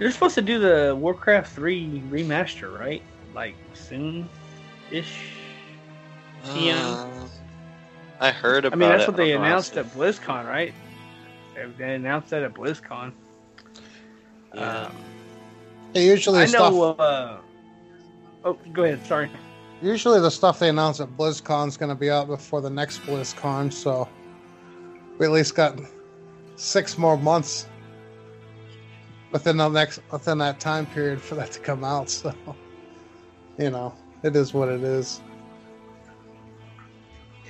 they're 0.01 0.11
supposed 0.11 0.35
to 0.35 0.43
do 0.43 0.59
the 0.59 0.97
Warcraft 0.99 1.53
three 1.53 2.03
remaster, 2.11 2.77
right? 2.77 3.03
Like 3.35 3.55
soon, 3.75 4.29
ish. 4.91 5.31
Yeah. 6.57 6.75
Uh, 6.75 7.27
I 8.19 8.31
heard 8.31 8.65
about 8.65 8.79
it. 8.79 8.83
I 8.83 8.89
mean, 8.89 8.89
that's 8.99 9.03
it. 9.05 9.09
what 9.09 9.17
they 9.19 9.33
I 9.35 9.37
announced 9.37 9.77
I'll 9.77 9.85
at 9.85 9.93
BlizzCon, 9.93 10.47
right? 10.49 10.75
They- 11.55 11.67
They 11.79 11.95
announced 11.95 12.31
that 12.31 12.43
at 12.43 12.55
BlizzCon. 12.55 13.13
Yeah. 14.55 14.87
Um, 14.87 14.93
Hey, 15.95 16.07
usually 16.07 16.41
I 16.41 16.47
stuff, 16.47 16.73
know. 16.73 16.93
Uh, 16.93 17.39
oh, 18.45 18.53
go 18.73 18.85
ahead. 18.85 19.05
Sorry. 19.07 19.29
usually 19.83 20.21
the 20.21 20.31
stuff 20.31 20.59
they 20.61 20.69
announce 20.69 21.01
at 21.01 21.09
BlizzCon 21.17 21.67
is 21.69 21.77
going 21.77 21.89
to 21.89 21.95
be 21.97 22.11
out 22.11 22.27
before 22.29 22.61
the 22.61 22.71
next 22.71 22.99
BlizzCon, 23.03 23.73
so 23.73 24.09
we 25.19 25.27
at 25.27 25.33
least 25.33 25.55
got 25.57 25.79
six 26.57 26.97
more 26.97 27.17
months 27.19 27.67
within 29.33 29.57
the 29.57 29.69
next 29.69 30.01
within 30.11 30.39
that 30.39 30.61
time 30.61 30.87
period 30.87 31.21
for 31.21 31.35
that 31.37 31.53
to 31.53 31.61
come 31.61 31.85
out. 31.85 32.11
So, 32.11 32.35
you 33.59 33.71
know, 33.71 33.95
it 34.23 34.37
is 34.37 34.53
what 34.55 34.69
it 34.69 34.83
is. 34.83 35.21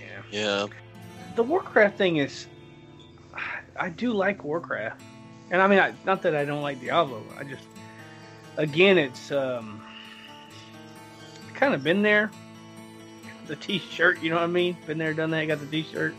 Yeah. 0.00 0.22
yeah. 0.30 0.66
The 1.36 1.42
Warcraft 1.42 1.96
thing 1.96 2.16
is, 2.16 2.46
I 3.78 3.88
do 3.88 4.12
like 4.12 4.44
Warcraft, 4.44 5.00
and 5.50 5.62
I 5.62 5.66
mean, 5.66 5.78
I, 5.78 5.92
not 6.04 6.22
that 6.22 6.34
I 6.34 6.44
don't 6.44 6.62
like 6.62 6.80
Diablo. 6.80 7.22
I 7.38 7.44
just, 7.44 7.64
again, 8.56 8.98
it's 8.98 9.30
um, 9.30 9.80
kind 11.54 11.72
of 11.74 11.82
been 11.82 12.02
there. 12.02 12.30
The 13.46 13.56
T-shirt, 13.56 14.22
you 14.22 14.30
know 14.30 14.36
what 14.36 14.44
I 14.44 14.48
mean? 14.48 14.76
Been 14.86 14.98
there, 14.98 15.12
done 15.14 15.30
that. 15.30 15.44
Got 15.46 15.60
the 15.60 15.66
T-shirt. 15.66 16.14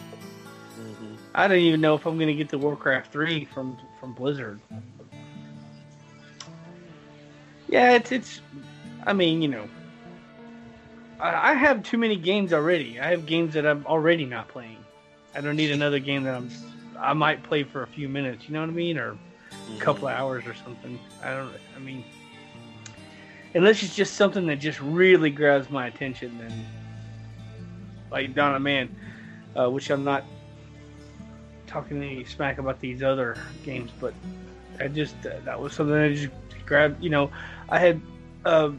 Mhm. 0.80 1.18
I 1.36 1.48
don't 1.48 1.60
even 1.60 1.80
know 1.82 1.96
if 1.96 2.06
I'm 2.06 2.18
gonna 2.18 2.34
get 2.34 2.50
the 2.50 2.58
Warcraft 2.58 3.12
three 3.12 3.46
from 3.46 3.78
from 4.00 4.14
Blizzard. 4.14 4.60
Yeah, 7.72 7.94
it's 7.94 8.12
it's. 8.12 8.42
I 9.08 9.14
mean, 9.14 9.42
you 9.42 9.48
know, 9.48 9.68
I, 11.20 11.52
I 11.52 11.54
have 11.54 11.82
too 11.82 11.98
many 11.98 12.18
games 12.18 12.52
already. 12.54 13.00
I 13.00 13.08
have 13.08 13.26
games 13.26 13.54
that 13.54 13.66
I'm 13.66 13.86
already 13.88 14.26
not 14.26 14.50
playing. 14.50 14.84
I 15.34 15.42
don't 15.42 15.56
need 15.56 15.72
another 15.72 16.00
game 16.00 16.24
that 16.24 16.36
I'm. 16.36 16.50
I 17.00 17.14
might 17.14 17.42
play 17.42 17.64
for 17.64 17.82
a 17.82 17.88
few 17.88 18.10
minutes. 18.10 18.48
You 18.48 18.54
know 18.54 18.60
what 18.60 18.70
I 18.70 18.74
mean, 18.74 18.98
or 18.98 19.18
a 19.76 19.80
couple 19.80 20.10
of 20.10 20.14
hours 20.14 20.46
or 20.46 20.54
something. 20.54 21.00
I 21.24 21.34
don't. 21.34 21.54
I 21.76 21.80
mean, 21.80 22.04
unless 23.56 23.82
it's 23.82 23.96
just 23.96 24.16
something 24.16 24.46
that 24.48 24.58
just 24.58 24.82
really 24.82 25.30
grabs 25.32 25.70
my 25.70 25.88
attention, 25.88 26.38
then 26.38 26.66
like 28.12 28.36
Dawn 28.36 28.54
of 28.54 28.62
Man, 28.62 28.94
uh, 29.58 29.70
which 29.70 29.90
I'm 29.90 30.04
not 30.04 30.26
talking 31.68 32.04
any 32.04 32.26
smack 32.26 32.58
about 32.58 32.82
these 32.82 33.02
other 33.02 33.38
games, 33.64 33.92
but 33.98 34.14
I 34.82 34.88
just 34.88 35.16
uh, 35.26 35.40
that 35.46 35.60
was 35.60 35.74
something 35.74 35.96
I 35.96 36.14
just 36.14 36.30
grabbed. 36.66 37.04
You 37.04 37.10
know, 37.10 37.32
I 37.70 37.80
had 37.80 38.02
uh, 38.46 38.72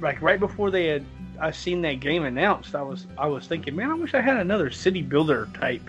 like 0.00 0.22
right 0.22 0.38
before 0.38 0.70
they 0.70 0.86
had 0.86 1.04
I 1.40 1.50
seen 1.50 1.82
that 1.82 2.00
game 2.00 2.24
announced, 2.24 2.74
I 2.74 2.82
was 2.82 3.06
I 3.16 3.26
was 3.26 3.46
thinking, 3.46 3.76
man, 3.76 3.90
I 3.90 3.94
wish 3.94 4.14
I 4.14 4.20
had 4.20 4.36
another 4.36 4.70
city 4.70 5.02
builder 5.02 5.48
type. 5.54 5.88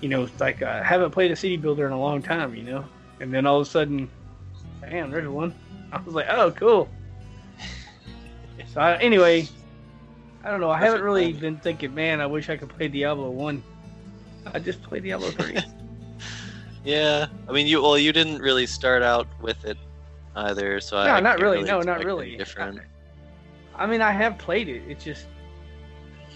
You 0.00 0.08
know, 0.08 0.28
like 0.38 0.62
I 0.62 0.82
haven't 0.82 1.10
played 1.10 1.30
a 1.30 1.36
city 1.36 1.56
builder 1.56 1.86
in 1.86 1.92
a 1.92 2.00
long 2.00 2.22
time. 2.22 2.54
You 2.54 2.64
know, 2.64 2.84
and 3.20 3.32
then 3.32 3.46
all 3.46 3.60
of 3.60 3.66
a 3.66 3.70
sudden, 3.70 4.10
damn, 4.80 5.10
there's 5.10 5.28
one. 5.28 5.54
I 5.92 6.00
was 6.00 6.14
like, 6.14 6.26
oh, 6.28 6.50
cool. 6.50 6.88
So 8.72 8.80
I, 8.80 8.96
anyway, 8.96 9.48
I 10.44 10.50
don't 10.50 10.60
know. 10.60 10.70
I 10.70 10.78
haven't 10.78 11.02
really 11.02 11.32
been 11.32 11.58
thinking, 11.58 11.94
man, 11.94 12.20
I 12.20 12.26
wish 12.26 12.48
I 12.48 12.56
could 12.56 12.68
play 12.68 12.88
Diablo 12.88 13.30
one. 13.30 13.62
I 14.52 14.58
just 14.58 14.82
played 14.82 15.02
Diablo 15.02 15.30
three. 15.30 15.58
Yeah. 16.84 17.26
I 17.48 17.52
mean, 17.52 17.66
you 17.66 17.82
well, 17.82 17.98
you 17.98 18.12
didn't 18.12 18.38
really 18.40 18.66
start 18.66 19.02
out 19.02 19.26
with 19.40 19.64
it 19.64 19.78
either, 20.36 20.80
so 20.80 20.98
I 20.98 21.06
No, 21.06 21.12
I 21.12 21.20
not 21.20 21.30
can't 21.38 21.42
really. 21.42 21.62
No, 21.62 21.80
not 21.80 22.04
really. 22.04 22.36
Different. 22.36 22.80
I 23.76 23.86
mean, 23.86 24.00
I 24.02 24.12
have 24.12 24.38
played 24.38 24.68
it. 24.68 24.82
It's 24.88 25.02
just 25.02 25.26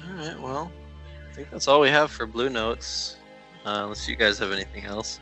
All 0.09 0.17
right. 0.17 0.41
Well, 0.41 0.73
I 1.31 1.35
think 1.35 1.51
that's 1.51 1.69
all 1.69 1.81
we 1.81 1.89
have 1.91 2.11
for 2.11 2.27
Blue 2.27 2.49
Notes. 2.49 3.17
Uh, 3.67 3.83
unless 3.83 4.09
you 4.09 4.17
guys 4.17 4.39
have 4.39 4.51
anything 4.51 4.85
else. 4.85 5.21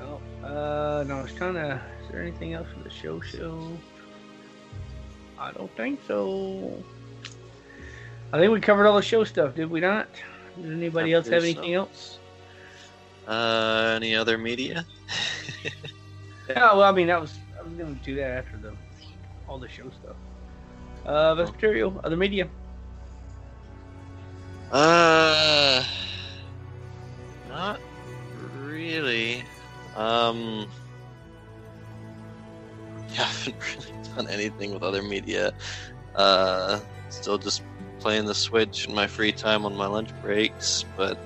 Oh, 0.00 0.20
uh, 0.44 1.04
no, 1.06 1.18
I 1.18 1.22
was 1.22 1.32
trying 1.32 1.54
to. 1.54 1.80
Is 2.02 2.10
there 2.10 2.20
anything 2.20 2.54
else 2.54 2.66
for 2.76 2.82
the 2.82 2.90
show? 2.90 3.20
Show? 3.20 3.70
I 5.38 5.52
don't 5.52 5.74
think 5.76 6.00
so. 6.06 6.82
I 8.32 8.38
think 8.38 8.52
we 8.52 8.60
covered 8.60 8.86
all 8.86 8.96
the 8.96 9.02
show 9.02 9.24
stuff, 9.24 9.54
did 9.54 9.70
we 9.70 9.80
not? 9.80 10.08
Does 10.60 10.72
anybody 10.72 11.14
I 11.14 11.18
else 11.18 11.26
have 11.28 11.40
believe 11.42 11.54
so. 11.54 11.60
anything 11.60 11.74
else? 11.74 12.18
Uh, 13.26 13.94
any 13.96 14.14
other 14.14 14.38
media? 14.38 14.84
Yeah, 16.48 16.74
well, 16.74 16.82
I 16.82 16.92
mean, 16.92 17.06
that 17.06 17.20
was 17.20 17.38
I 17.58 17.62
was 17.62 17.72
gonna 17.72 17.94
do 18.04 18.16
that 18.16 18.30
after 18.30 18.58
the 18.58 18.76
all 19.48 19.58
the 19.58 19.68
show 19.68 19.88
stuff. 19.90 20.16
Uh, 21.06 21.34
Vespertilio, 21.34 22.00
other 22.04 22.16
media. 22.16 22.48
Uh, 24.70 25.84
not 27.48 27.80
really. 28.70 29.44
Um, 29.96 30.66
yeah, 33.14 33.20
I 33.20 33.22
haven't 33.22 33.56
really 33.76 33.92
done 34.14 34.28
anything 34.28 34.74
with 34.74 34.82
other 34.82 35.02
media. 35.02 35.52
Uh, 36.14 36.80
still 37.08 37.38
just 37.38 37.62
playing 38.00 38.26
the 38.26 38.34
Switch 38.34 38.86
in 38.86 38.94
my 38.94 39.06
free 39.06 39.32
time 39.32 39.64
on 39.64 39.74
my 39.76 39.86
lunch 39.86 40.10
breaks, 40.20 40.84
but 40.96 41.18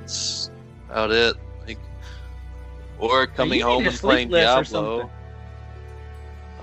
that's 0.00 0.50
about 0.94 1.10
it. 1.10 1.36
Like, 1.66 1.78
or 2.98 3.26
coming 3.26 3.60
home 3.60 3.86
and 3.86 3.98
playing 3.98 4.30
Diablo. 4.30 5.10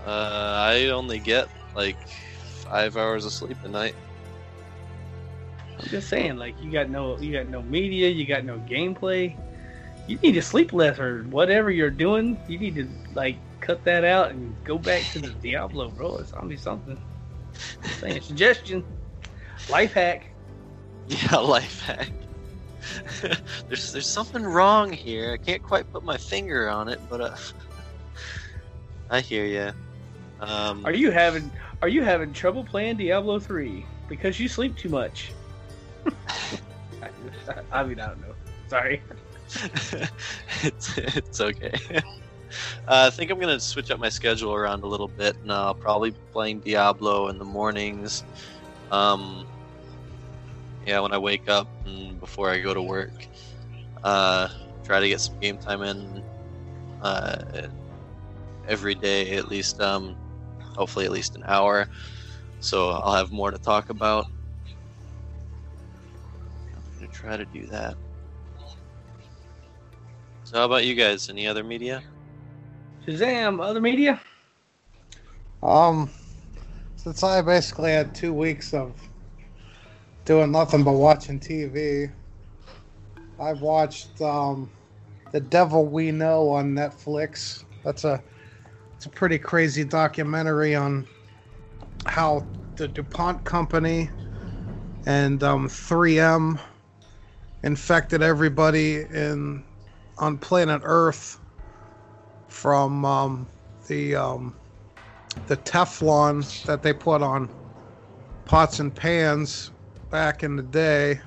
Uh, 0.06 0.10
I 0.10 0.88
only 0.88 1.20
get 1.20 1.50
like 1.76 1.98
five 2.64 2.96
hours 2.96 3.26
of 3.26 3.34
sleep 3.34 3.58
a 3.64 3.68
night. 3.68 3.94
I'm 5.78 5.88
just 5.90 6.08
saying, 6.10 6.38
like 6.38 6.56
you 6.64 6.72
got 6.72 6.90
no 6.90 7.20
you 7.20 7.34
got 7.34 7.50
no 7.50 7.62
media, 7.62 8.10
you 8.10 8.26
got 8.26 8.46
no 8.46 8.58
gameplay. 8.60 9.36
You 10.08 10.18
need 10.18 10.34
to 10.34 10.42
sleep 10.42 10.74
less 10.74 10.98
or 10.98 11.24
whatever 11.24 11.70
you're 11.70 11.90
doing. 11.90 12.38
You 12.48 12.58
need 12.58 12.76
to 12.76 12.88
like 13.14 13.38
cut 13.60 13.84
that 13.84 14.04
out 14.04 14.32
and 14.32 14.56
go 14.64 14.78
back 14.78 15.12
to 15.12 15.20
the 15.20 15.30
Diablo, 15.42 15.90
bro. 15.90 16.18
It's 16.18 16.34
on 16.34 16.48
me 16.48 16.56
something. 16.56 17.00
I'm 17.84 17.90
saying 17.92 18.22
suggestion, 18.22 18.86
life 19.70 19.94
hack. 19.94 20.28
Yeah, 21.08 21.38
life 21.38 21.82
hack. 21.82 22.12
there's 23.68 23.92
there's 23.92 24.08
something 24.08 24.44
wrong 24.44 24.92
here. 24.92 25.34
I 25.34 25.38
can't 25.38 25.62
quite 25.62 25.92
put 25.92 26.04
my 26.04 26.18
finger 26.18 26.70
on 26.70 26.88
it, 26.88 27.00
but 27.10 27.22
uh, 27.22 27.36
I 29.10 29.22
hear 29.22 29.46
you. 29.46 29.72
Um, 30.40 30.86
Are 30.86 30.94
you 30.94 31.12
having 31.12 31.52
Are 31.82 31.88
you 31.88 32.04
having 32.04 32.34
trouble 32.34 32.64
playing 32.64 32.98
Diablo 32.98 33.40
three 33.40 33.86
because 34.08 34.40
you 34.40 34.48
sleep 34.48 34.76
too 34.76 34.90
much? 34.90 35.32
I 37.72 37.84
mean, 37.84 38.00
I 38.00 38.08
don't 38.08 38.22
know. 38.22 38.36
Sorry. 38.68 39.02
it's 40.64 40.98
it's 40.98 41.42
okay. 41.42 41.74
Uh, 42.88 43.06
I 43.08 43.10
think 43.10 43.32
I'm 43.32 43.40
gonna 43.40 43.60
switch 43.60 43.92
up 43.92 44.00
my 44.00 44.10
schedule 44.10 44.54
around 44.54 44.84
a 44.84 44.88
little 44.88 45.08
bit, 45.08 45.38
and 45.42 45.52
I'll 45.52 45.74
probably 45.74 46.12
be 46.12 46.20
playing 46.34 46.60
Diablo 46.60 47.28
in 47.30 47.38
the 47.38 47.46
mornings. 47.46 48.24
Um, 48.92 49.46
yeah, 50.92 51.00
when 51.00 51.14
I 51.14 51.18
wake 51.18 51.48
up 51.48 51.70
and 51.86 52.20
before 52.20 52.50
I 52.50 52.60
go 52.60 52.74
to 52.74 52.82
work, 52.82 53.14
uh, 54.04 54.50
try 54.84 55.00
to 55.00 55.08
get 55.08 55.22
some 55.22 55.40
game 55.40 55.58
time 55.58 55.84
in 55.84 56.22
uh, 57.02 57.38
every 58.68 58.94
day, 58.94 59.38
at 59.38 59.48
least. 59.48 59.80
Um, 59.80 60.18
hopefully, 60.76 61.06
at 61.06 61.12
least 61.12 61.38
an 61.38 61.44
hour. 61.48 61.88
So 62.60 62.90
I'll 62.90 63.16
have 63.16 63.32
more 63.32 63.52
to 63.52 63.58
talk 63.58 63.90
about. 63.90 64.26
I'm 66.76 66.84
gonna 67.00 67.10
try 67.10 67.38
to 67.38 67.46
do 67.46 67.66
that. 67.68 67.96
So, 70.44 70.58
how 70.58 70.66
about 70.66 70.86
you 70.86 70.96
guys? 70.96 71.30
Any 71.30 71.48
other 71.48 71.64
media? 71.64 72.04
Shazam! 73.08 73.64
Other 73.64 73.80
media? 73.80 74.20
Um, 75.64 76.10
since 76.98 77.24
I 77.24 77.42
basically 77.42 77.92
had 77.92 78.14
two 78.14 78.34
weeks 78.34 78.74
of 78.74 78.92
doing 80.26 80.52
nothing 80.52 80.84
but 80.84 80.94
watching 80.94 81.40
TV, 81.40 82.12
I've 83.40 83.62
watched 83.62 84.22
um, 84.22 84.70
The 85.32 85.40
Devil 85.40 85.86
We 85.86 86.12
Know 86.12 86.50
on 86.50 86.74
Netflix. 86.74 87.64
That's 87.84 88.04
a 88.04 88.22
it's 88.96 89.08
a 89.08 89.10
pretty 89.10 89.40
crazy 89.40 89.84
documentary 89.84 90.76
on 90.76 91.08
how 92.06 92.46
the 92.76 92.88
DuPont 92.88 93.44
company 93.44 94.12
and 95.08 95.42
um, 95.42 95.68
3M 95.68 96.60
infected 97.64 98.22
everybody 98.22 98.98
in 98.98 99.64
on 100.20 100.38
planet 100.38 100.82
Earth 100.84 101.40
from 102.48 103.04
um, 103.06 103.48
the 103.88 104.16
um, 104.16 104.56
the 105.48 105.58
Teflon 105.58 106.64
that 106.66 106.84
they 106.84 106.94
put 106.94 107.24
on 107.24 107.50
pots 108.46 108.80
and 108.80 108.94
pans 108.94 109.72
back 110.12 110.44
in 110.44 110.56
the 110.56 110.64
day, 110.64 111.20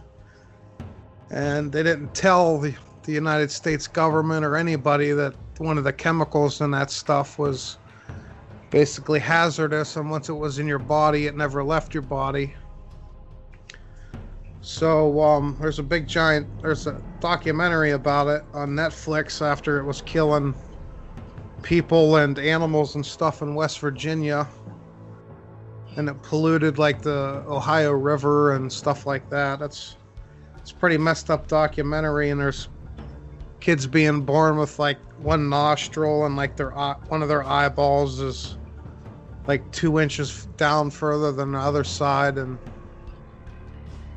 and 1.30 1.72
they 1.72 1.82
didn't 1.82 2.14
tell 2.14 2.58
the, 2.58 2.74
the 3.02 3.12
United 3.12 3.50
States 3.50 3.88
government 3.88 4.44
or 4.44 4.56
anybody 4.56 5.12
that 5.12 5.34
one 5.58 5.78
of 5.78 5.84
the 5.84 5.92
chemicals 5.92 6.60
in 6.60 6.70
that 6.72 6.90
stuff 6.90 7.38
was 7.38 7.78
basically 8.70 9.18
hazardous, 9.18 9.96
and 9.96 10.10
once 10.10 10.28
it 10.28 10.34
was 10.34 10.58
in 10.58 10.66
your 10.66 10.78
body, 10.78 11.26
it 11.26 11.36
never 11.36 11.64
left 11.64 11.94
your 11.94 12.02
body. 12.02 12.54
So 14.60 15.20
um, 15.20 15.56
there's 15.60 15.78
a 15.78 15.82
big 15.82 16.08
giant 16.08 16.46
there's 16.62 16.86
a 16.86 17.00
documentary 17.20 17.90
about 17.90 18.28
it 18.28 18.42
on 18.54 18.70
Netflix 18.70 19.44
after 19.44 19.78
it 19.78 19.84
was 19.84 20.00
killing 20.02 20.54
people 21.62 22.16
and 22.16 22.38
animals 22.38 22.94
and 22.94 23.04
stuff 23.04 23.42
in 23.42 23.54
West 23.54 23.78
Virginia. 23.78 24.48
And 25.96 26.08
it 26.08 26.22
polluted 26.22 26.78
like 26.78 27.02
the 27.02 27.44
Ohio 27.46 27.92
River 27.92 28.54
and 28.54 28.72
stuff 28.72 29.06
like 29.06 29.28
that. 29.30 29.60
That's 29.60 29.96
it's 30.58 30.72
a 30.72 30.76
pretty 30.76 30.98
messed 30.98 31.30
up 31.30 31.46
documentary 31.48 32.30
and 32.30 32.40
there's 32.40 32.68
kids 33.60 33.86
being 33.86 34.22
born 34.22 34.56
with 34.58 34.78
like 34.78 35.00
one 35.16 35.48
nostril 35.48 36.26
and 36.26 36.36
like 36.36 36.56
their 36.56 36.76
eye, 36.76 36.96
one 37.08 37.22
of 37.22 37.28
their 37.28 37.44
eyeballs 37.44 38.20
is 38.20 38.58
like 39.46 39.70
two 39.72 40.00
inches 40.00 40.46
down 40.56 40.90
further 40.90 41.32
than 41.32 41.52
the 41.52 41.58
other 41.58 41.84
side 41.84 42.38
and 42.38 42.58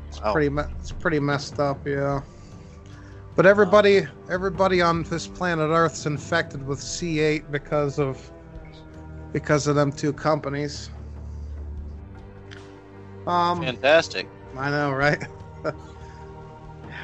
it's 0.08 0.20
Wow. 0.22 0.32
pretty 0.32 0.54
it's 0.78 0.92
pretty 0.92 1.20
messed 1.20 1.60
up 1.60 1.86
yeah 1.86 2.20
but 3.36 3.46
everybody 3.46 4.06
everybody 4.28 4.80
on 4.82 5.02
this 5.04 5.26
planet 5.28 5.70
earth's 5.70 6.06
infected 6.06 6.62
with 6.66 6.80
c8 6.80 7.50
because 7.50 7.98
of 7.98 8.32
because 9.32 9.66
of 9.66 9.76
them 9.76 9.92
two 9.92 10.12
companies 10.12 10.90
um 13.28 13.62
Fantastic. 13.62 14.28
i 14.56 14.70
know 14.70 14.90
right 14.92 15.22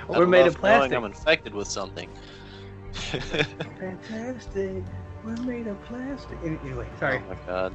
We're 0.09 0.27
made 0.27 0.47
of 0.47 0.57
plastic. 0.59 0.93
I'm 0.93 1.05
infected 1.05 1.55
with 1.55 1.67
something. 1.67 2.11
Fantastic. 2.93 4.85
We're 5.25 5.37
made 5.37 5.67
of 5.67 5.83
plastic. 5.85 6.37
Anyway, 6.45 6.87
sorry. 6.99 7.23
Oh 7.25 7.29
my 7.31 7.37
god. 7.47 7.75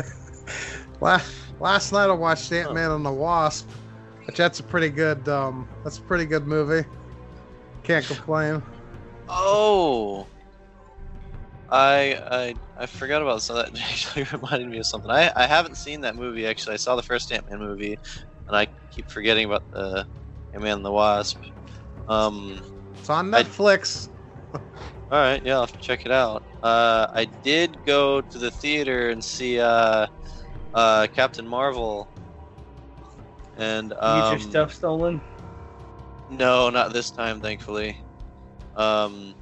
last, 1.00 1.32
last 1.58 1.92
night 1.92 2.08
i 2.08 2.12
watched 2.12 2.52
ant-man 2.52 2.90
and 2.92 3.04
the 3.04 3.10
wasp 3.12 3.68
which 4.26 4.36
that's 4.36 4.60
a 4.60 4.62
pretty 4.62 4.90
good 4.90 5.28
um 5.28 5.66
that's 5.82 5.98
a 5.98 6.02
pretty 6.02 6.26
good 6.26 6.46
movie 6.46 6.86
can't 7.82 8.06
complain 8.06 8.62
Oh. 9.28 10.26
I 11.70 12.18
I 12.30 12.54
I 12.76 12.86
forgot 12.86 13.22
about 13.22 13.42
so 13.42 13.54
that 13.54 13.70
actually 13.90 14.24
reminded 14.32 14.68
me 14.68 14.78
of 14.78 14.86
something. 14.86 15.10
I, 15.10 15.30
I 15.36 15.46
haven't 15.46 15.76
seen 15.78 16.02
that 16.02 16.16
movie 16.16 16.46
actually. 16.46 16.74
I 16.74 16.78
saw 16.78 16.96
the 16.96 17.02
first 17.02 17.30
Ant 17.32 17.48
Man 17.50 17.60
movie, 17.60 17.96
and 18.48 18.56
I 18.56 18.68
keep 18.90 19.10
forgetting 19.10 19.46
about 19.46 19.64
the 19.72 20.06
Ant 20.52 20.62
Man 20.62 20.76
and 20.78 20.84
the 20.84 20.92
Wasp. 20.92 21.38
Um. 22.08 22.62
it's 22.98 23.10
on 23.10 23.30
I- 23.32 23.44
netflix 23.44 24.08
All 25.10 25.18
right, 25.18 25.42
yeah, 25.44 25.54
I'll 25.54 25.60
have 25.62 25.72
to 25.72 25.78
check 25.80 26.00
it 26.06 26.12
out. 26.12 26.42
Uh, 26.62 27.06
I 27.14 27.26
did 27.42 27.82
go 27.84 28.20
to 28.20 28.38
the 28.38 28.50
theater 28.50 29.10
and 29.10 29.22
see 29.24 29.58
uh, 29.60 30.06
uh, 30.74 31.06
Captain 31.14 31.46
Marvel. 31.46 32.08
And 33.56 33.92
um, 33.94 34.22
Get 34.22 34.30
your 34.30 34.38
stuff 34.40 34.74
stolen. 34.74 35.22
No, 36.28 36.70
not 36.70 36.92
this 36.92 37.10
time, 37.10 37.40
thankfully. 37.40 37.96
Um, 38.76 39.37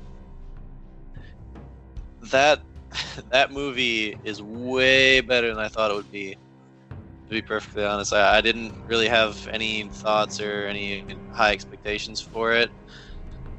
that 2.30 2.60
that 3.30 3.50
movie 3.50 4.16
is 4.22 4.42
way 4.42 5.20
better 5.20 5.48
than 5.48 5.58
I 5.58 5.68
thought 5.68 5.90
it 5.90 5.94
would 5.94 6.10
be. 6.10 6.36
To 7.28 7.34
be 7.34 7.42
perfectly 7.42 7.84
honest, 7.84 8.12
I, 8.12 8.38
I 8.38 8.40
didn't 8.40 8.74
really 8.86 9.08
have 9.08 9.46
any 9.52 9.88
thoughts 9.90 10.40
or 10.40 10.66
any 10.66 11.04
high 11.28 11.52
expectations 11.52 12.20
for 12.20 12.52
it, 12.52 12.70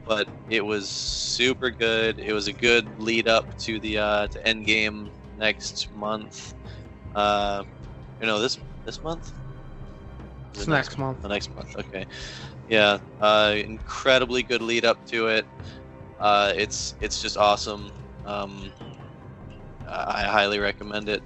but 0.05 0.27
it 0.47 0.65
was 0.65 0.89
super 0.89 1.69
good. 1.71 2.19
It 2.19 2.33
was 2.33 2.47
a 2.47 2.53
good 2.53 2.97
lead 2.97 3.27
up 3.27 3.45
to 3.59 3.79
the 3.79 3.97
uh, 3.97 4.27
to 4.27 4.39
Endgame 4.41 5.11
next 5.35 5.89
month. 5.93 6.53
Uh, 7.13 7.63
you 8.19 8.27
know 8.27 8.39
this 8.39 8.59
this 8.85 9.01
month. 9.03 9.33
It's 10.53 10.67
it 10.67 10.67
next 10.67 10.97
month 10.97 11.21
the 11.21 11.29
next 11.29 11.55
month. 11.55 11.75
Okay, 11.77 12.05
yeah, 12.67 12.99
uh, 13.19 13.55
incredibly 13.57 14.43
good 14.43 14.61
lead 14.61 14.85
up 14.85 15.05
to 15.07 15.27
it. 15.27 15.45
Uh, 16.19 16.53
it's 16.55 16.95
it's 16.99 17.21
just 17.21 17.37
awesome. 17.37 17.91
Um, 18.27 18.71
I 19.89 20.23
highly 20.23 20.59
recommend 20.59 21.07
it. 21.09 21.23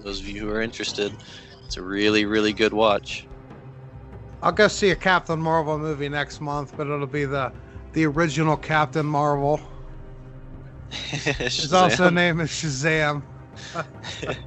Those 0.00 0.20
of 0.20 0.28
you 0.28 0.40
who 0.40 0.50
are 0.50 0.60
interested, 0.60 1.12
it's 1.64 1.76
a 1.78 1.82
really 1.82 2.26
really 2.26 2.52
good 2.52 2.72
watch. 2.72 3.26
I'll 4.42 4.52
go 4.52 4.68
see 4.68 4.90
a 4.90 4.96
Captain 4.96 5.40
Marvel 5.40 5.78
movie 5.78 6.08
next 6.08 6.40
month, 6.40 6.74
but 6.76 6.86
it'll 6.88 7.06
be 7.06 7.24
the 7.24 7.52
the 7.94 8.04
original 8.06 8.56
Captain 8.56 9.06
Marvel. 9.06 9.60
His 10.90 11.72
also 11.72 12.10
name 12.10 12.40
is 12.40 12.50
Shazam. 12.50 13.22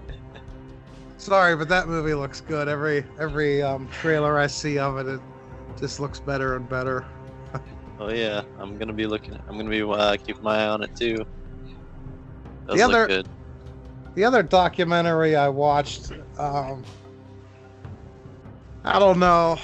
Sorry, 1.18 1.56
but 1.56 1.70
that 1.70 1.88
movie 1.88 2.14
looks 2.14 2.42
good. 2.42 2.68
Every 2.68 3.04
every 3.20 3.64
um, 3.64 3.88
trailer 3.88 4.38
I 4.38 4.46
see 4.48 4.78
of 4.78 4.98
it, 4.98 5.08
it 5.08 5.22
just 5.80 6.00
looks 6.00 6.20
better 6.20 6.56
and 6.56 6.70
better. 6.70 7.06
Oh 7.98 8.10
yeah, 8.10 8.42
I'm 8.60 8.78
gonna 8.78 8.94
be 8.94 9.08
looking. 9.08 9.40
I'm 9.48 9.58
gonna 9.58 9.70
be 9.70 9.82
uh, 9.82 10.18
keeping 10.18 10.44
my 10.44 10.66
eye 10.66 10.68
on 10.68 10.84
it 10.84 10.94
too. 10.96 11.26
Does 12.68 12.78
The 12.78 12.82
other- 12.84 13.08
good. 13.08 13.28
The 14.16 14.24
other 14.24 14.44
documentary 14.44 15.36
I 15.36 15.50
watched, 15.50 16.12
um, 16.38 16.84
I 18.86 18.98
don't 18.98 19.20
know. 19.20 19.58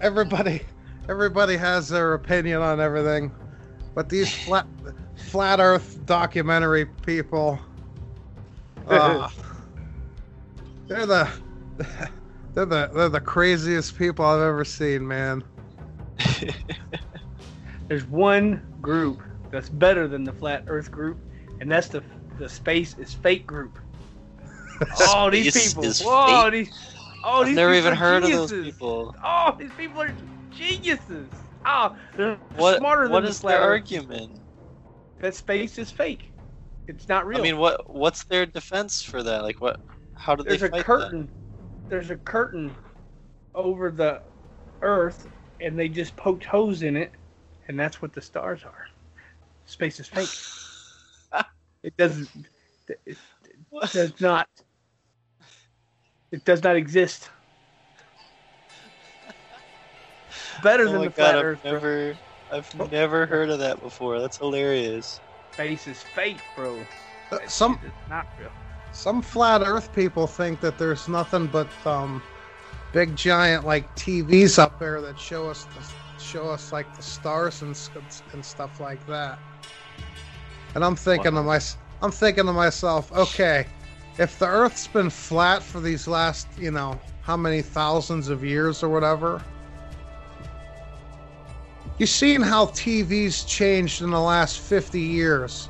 Everybody, 0.00 0.62
everybody 1.08 1.56
has 1.56 1.88
their 1.90 2.14
opinion 2.14 2.62
on 2.62 2.80
everything, 2.80 3.30
but 3.94 4.08
these 4.08 4.32
flat, 4.46 4.66
flat 5.16 5.60
Earth 5.60 5.98
documentary 6.06 6.86
people, 6.86 7.58
Uh, 8.88 9.28
they're 10.88 11.06
the 11.06 11.28
they're 12.54 12.66
the 12.66 12.90
they're 12.92 13.08
the 13.08 13.20
craziest 13.20 13.96
people 13.96 14.24
I've 14.24 14.40
ever 14.40 14.64
seen, 14.64 15.06
man. 15.06 15.44
There's 17.86 18.04
one 18.06 18.60
group 18.80 19.20
that's 19.52 19.68
better 19.68 20.08
than 20.08 20.24
the 20.24 20.32
flat 20.32 20.64
Earth 20.66 20.90
group, 20.90 21.18
and 21.60 21.70
that's 21.70 21.88
the 21.88 22.02
the 22.38 22.48
space 22.48 22.98
is 22.98 23.14
fake 23.14 23.46
group. 23.46 23.78
Oh, 24.98 25.30
these 25.30 25.50
people! 25.52 25.82
Whoa, 26.00 26.50
fake? 26.50 26.50
these 26.50 26.70
oh 27.24 27.44
I've 27.44 27.46
these 27.46 27.56
never 27.56 27.72
people 27.72 27.74
even 27.74 27.92
are 27.92 27.96
heard 27.96 28.24
of 28.24 28.32
those 28.32 28.50
geniuses. 28.50 28.64
people. 28.64 29.14
Oh, 29.24 29.54
these 29.58 29.72
people 29.76 30.02
are 30.02 30.12
geniuses. 30.50 31.28
Oh, 31.64 31.96
they're 32.16 32.38
What 32.56 32.78
smarter 32.78 33.08
than 33.08 33.12
what 33.12 33.24
the 33.24 33.30
is 33.30 33.40
flat 33.40 33.60
their 33.60 33.60
Earth. 33.60 33.70
argument? 33.70 34.40
That 35.20 35.34
space 35.34 35.78
is 35.78 35.90
fake. 35.90 36.32
It's 36.88 37.08
not 37.08 37.26
real. 37.26 37.38
I 37.38 37.42
mean, 37.42 37.58
what 37.58 37.94
what's 37.94 38.24
their 38.24 38.46
defense 38.46 39.02
for 39.02 39.22
that? 39.22 39.42
Like, 39.42 39.60
what? 39.60 39.80
How 40.14 40.34
did 40.34 40.46
there's 40.46 40.62
they 40.62 40.66
a 40.66 40.68
fight 40.68 40.84
curtain. 40.84 41.28
There's 41.88 42.10
a 42.10 42.16
curtain 42.16 42.74
over 43.54 43.90
the 43.90 44.22
Earth, 44.82 45.28
and 45.60 45.78
they 45.78 45.88
just 45.88 46.16
poked 46.16 46.44
holes 46.44 46.82
in 46.82 46.96
it, 46.96 47.12
and 47.68 47.78
that's 47.78 48.02
what 48.02 48.12
the 48.12 48.20
stars 48.20 48.64
are. 48.64 48.81
Space 49.72 50.00
is 50.00 50.08
fake. 50.08 50.36
it 51.82 51.96
doesn't. 51.96 52.30
It 53.06 53.18
What? 53.70 53.92
does 53.92 54.14
not. 54.20 54.48
It 56.32 56.44
does 56.44 56.62
not 56.64 56.76
exist. 56.76 57.30
Better 60.62 60.88
Oh 60.88 60.90
than 60.90 61.02
the 61.04 61.10
god, 61.10 61.34
flat 61.34 61.36
I've 61.36 61.46
Earth. 61.46 61.62
bro. 61.68 61.80
never, 61.80 62.18
I've 62.50 62.74
never 62.92 63.26
heard 63.26 63.50
of 63.50 63.60
that 63.60 63.80
before. 63.80 64.20
That's 64.20 64.38
hilarious. 64.38 65.20
Space 65.54 65.86
is 65.88 66.02
fake, 66.02 66.40
bro. 66.56 66.86
Uh, 67.32 67.38
Some 67.46 67.80
is 67.82 67.92
not 68.08 68.26
real. 68.38 68.50
some 68.92 69.22
flat 69.22 69.62
Earth 69.64 69.92
people 69.94 70.26
think 70.26 70.60
that 70.60 70.78
there's 70.78 71.08
nothing 71.08 71.48
but 71.48 71.68
um, 71.86 72.22
big 72.92 73.16
giant 73.16 73.66
like 73.66 73.94
TVs 73.96 74.58
up 74.58 74.78
there 74.78 75.00
that 75.02 75.18
show 75.18 75.48
us 75.50 75.66
the, 75.66 76.22
show 76.22 76.50
us 76.50 76.72
like 76.72 76.94
the 76.96 77.02
stars 77.02 77.62
and 77.62 77.76
and 78.32 78.44
stuff 78.44 78.80
like 78.80 79.06
that. 79.06 79.38
And 80.74 80.84
I'm 80.84 80.96
thinking 80.96 81.32
to 81.32 81.42
Wow. 81.42 81.42
my 81.42 81.60
I'm 82.00 82.10
thinking 82.10 82.46
to 82.46 82.52
myself, 82.52 83.12
okay, 83.12 83.66
if 84.18 84.38
the 84.38 84.46
Earth's 84.46 84.86
been 84.88 85.10
flat 85.10 85.62
for 85.62 85.80
these 85.80 86.08
last 86.08 86.48
you 86.58 86.70
know 86.70 87.00
how 87.22 87.36
many 87.36 87.62
thousands 87.62 88.28
of 88.28 88.44
years 88.44 88.82
or 88.82 88.88
whatever. 88.88 89.42
You've 91.98 92.08
seen 92.08 92.40
how 92.40 92.66
TV's 92.66 93.44
changed 93.44 94.02
in 94.02 94.10
the 94.10 94.20
last 94.20 94.58
50 94.58 94.98
years. 95.00 95.68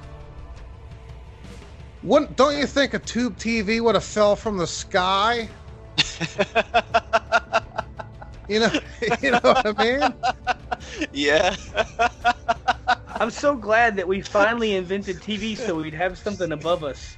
Wouldn't, 2.02 2.36
don't 2.36 2.56
you 2.56 2.66
think 2.66 2.94
a 2.94 2.98
tube 2.98 3.36
TV 3.36 3.80
would 3.82 3.94
have 3.94 4.04
fell 4.04 4.34
from 4.36 4.56
the 4.56 4.66
sky? 4.66 5.48
You 8.48 8.60
know, 8.60 8.70
you 9.22 9.30
know 9.30 9.40
what 9.42 9.66
I 9.66 9.72
mean? 9.72 10.14
yeah. 11.12 11.56
I'm 13.22 13.30
so 13.30 13.54
glad 13.54 13.94
that 13.98 14.08
we 14.08 14.20
finally 14.20 14.74
invented 14.74 15.14
TV 15.18 15.56
so 15.56 15.76
we'd 15.76 15.94
have 15.94 16.18
something 16.18 16.50
above 16.50 16.82
us. 16.82 17.16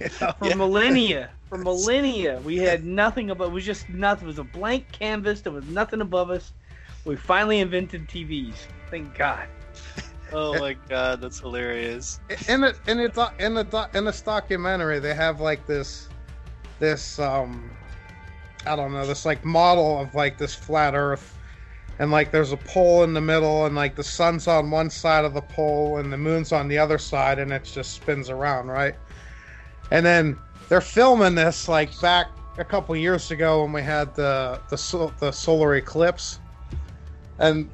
For 0.40 0.48
Yeah. 0.48 0.56
millennia, 0.56 1.30
for 1.48 1.56
millennia, 1.58 2.40
we 2.42 2.58
had 2.58 2.84
nothing 2.84 3.30
above. 3.30 3.52
It 3.52 3.54
was 3.54 3.64
just 3.64 3.88
nothing. 3.90 4.24
It 4.26 4.26
was 4.26 4.40
a 4.40 4.44
blank 4.44 4.90
canvas. 4.90 5.40
There 5.40 5.52
was 5.52 5.66
nothing 5.66 6.00
above 6.00 6.30
us. 6.30 6.52
We 7.04 7.14
finally 7.14 7.60
invented 7.60 8.08
TVs. 8.08 8.56
Thank 8.90 9.16
God. 9.16 9.46
oh 10.32 10.58
my 10.58 10.72
god, 10.88 11.20
that's 11.20 11.38
hilarious. 11.38 12.18
In 12.48 12.64
it, 12.64 12.80
in 12.88 12.98
it, 12.98 13.16
in 13.38 13.54
the 13.54 13.62
doc- 13.62 13.94
in 13.94 14.04
this 14.04 14.20
documentary, 14.22 14.98
they 14.98 15.14
have 15.14 15.40
like 15.40 15.64
this, 15.64 16.08
this 16.80 17.20
um, 17.20 17.70
I 18.66 18.74
don't 18.74 18.92
know, 18.92 19.06
this 19.06 19.24
like 19.24 19.44
model 19.44 20.00
of 20.00 20.12
like 20.16 20.38
this 20.38 20.56
flat 20.56 20.94
Earth, 20.96 21.38
and 22.00 22.10
like 22.10 22.30
there's 22.30 22.52
a 22.52 22.56
pole 22.56 23.04
in 23.04 23.12
the 23.12 23.20
middle, 23.20 23.66
and 23.66 23.76
like 23.76 23.94
the 23.94 24.02
sun's 24.02 24.48
on 24.48 24.70
one 24.70 24.88
side 24.88 25.26
of 25.26 25.34
the 25.34 25.42
pole, 25.42 25.98
and 25.98 26.10
the 26.10 26.16
moon's 26.16 26.50
on 26.50 26.66
the 26.66 26.78
other 26.78 26.96
side, 26.96 27.38
and 27.38 27.52
it 27.52 27.62
just 27.62 27.92
spins 27.92 28.30
around, 28.30 28.68
right? 28.68 28.94
And 29.90 30.04
then 30.04 30.38
they're 30.70 30.80
filming 30.80 31.34
this 31.34 31.68
like 31.68 32.00
back 32.00 32.28
a 32.56 32.64
couple 32.64 32.96
years 32.96 33.30
ago 33.30 33.62
when 33.62 33.72
we 33.74 33.82
had 33.82 34.14
the 34.14 34.58
the 34.70 35.12
the 35.20 35.30
solar 35.30 35.74
eclipse, 35.74 36.40
and 37.38 37.68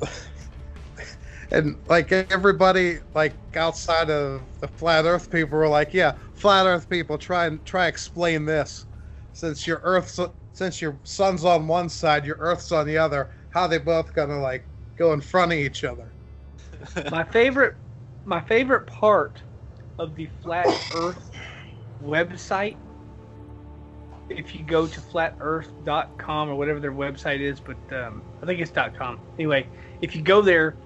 and 1.52 1.78
like 1.86 2.10
everybody 2.10 2.98
like 3.14 3.32
outside 3.54 4.10
of 4.10 4.42
the 4.58 4.66
flat 4.66 5.04
earth 5.04 5.30
people 5.30 5.56
were 5.56 5.68
like 5.68 5.94
yeah 5.94 6.14
flat 6.34 6.66
earth 6.66 6.88
people 6.88 7.16
try 7.16 7.46
and 7.46 7.64
try 7.64 7.86
explain 7.86 8.44
this 8.44 8.86
since 9.32 9.68
your 9.68 9.80
earth's 9.84 10.18
since 10.52 10.82
your 10.82 10.98
sun's 11.04 11.44
on 11.44 11.68
one 11.68 11.88
side 11.88 12.26
your 12.26 12.36
earth's 12.40 12.72
on 12.72 12.84
the 12.86 12.98
other 12.98 13.30
how 13.56 13.66
they 13.66 13.78
both 13.78 14.12
gonna 14.14 14.38
like 14.38 14.68
go 14.98 15.14
in 15.14 15.20
front 15.20 15.52
of 15.52 15.58
each 15.58 15.82
other 15.82 16.12
My 17.10 17.24
favorite, 17.24 17.76
my 18.24 18.40
favorite 18.40 18.86
part 18.86 19.42
of 19.98 20.14
the 20.14 20.26
Flat 20.42 20.66
Earth 20.92 21.30
website. 22.02 22.76
If 24.28 24.54
you 24.54 24.62
go 24.62 24.86
to 24.86 25.00
flatearth.com 25.00 26.50
or 26.50 26.54
whatever 26.56 26.80
their 26.80 26.92
website 26.92 27.40
is, 27.40 27.60
but 27.60 27.78
um, 27.96 28.22
I 28.42 28.46
think 28.46 28.60
it's 28.60 28.72
.com. 28.98 29.20
Anyway, 29.38 29.66
if 30.02 30.14
you 30.14 30.22
go 30.22 30.42
there, 30.42 30.76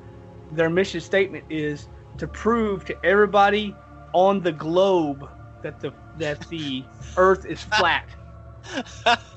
their 0.53 0.71
mission 0.71 1.01
statement 1.01 1.45
is 1.51 1.89
to 2.19 2.29
prove 2.29 2.85
to 2.85 3.05
everybody 3.05 3.75
on 4.13 4.43
the 4.43 4.53
globe 4.53 5.29
that 5.63 5.81
the 5.81 5.93
that 6.19 6.41
the 6.51 6.85
Earth 7.17 7.47
is 7.47 7.63
flat. 7.63 8.09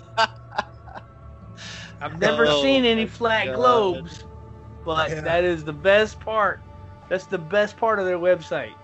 I've 2.03 2.19
never 2.19 2.45
Oh 2.47 2.61
seen 2.61 2.85
any 2.85 3.05
flat 3.07 3.45
God. 3.47 3.55
globes, 3.55 4.25
but 4.85 5.09
Yeah. 5.11 5.21
that 5.21 5.43
is 5.45 5.63
the 5.63 5.73
best 5.73 6.19
part. 6.19 6.61
That's 7.09 7.27
the 7.27 7.37
best 7.39 7.77
part 7.77 7.99
of 7.99 8.05
their 8.05 8.19
website. 8.19 8.75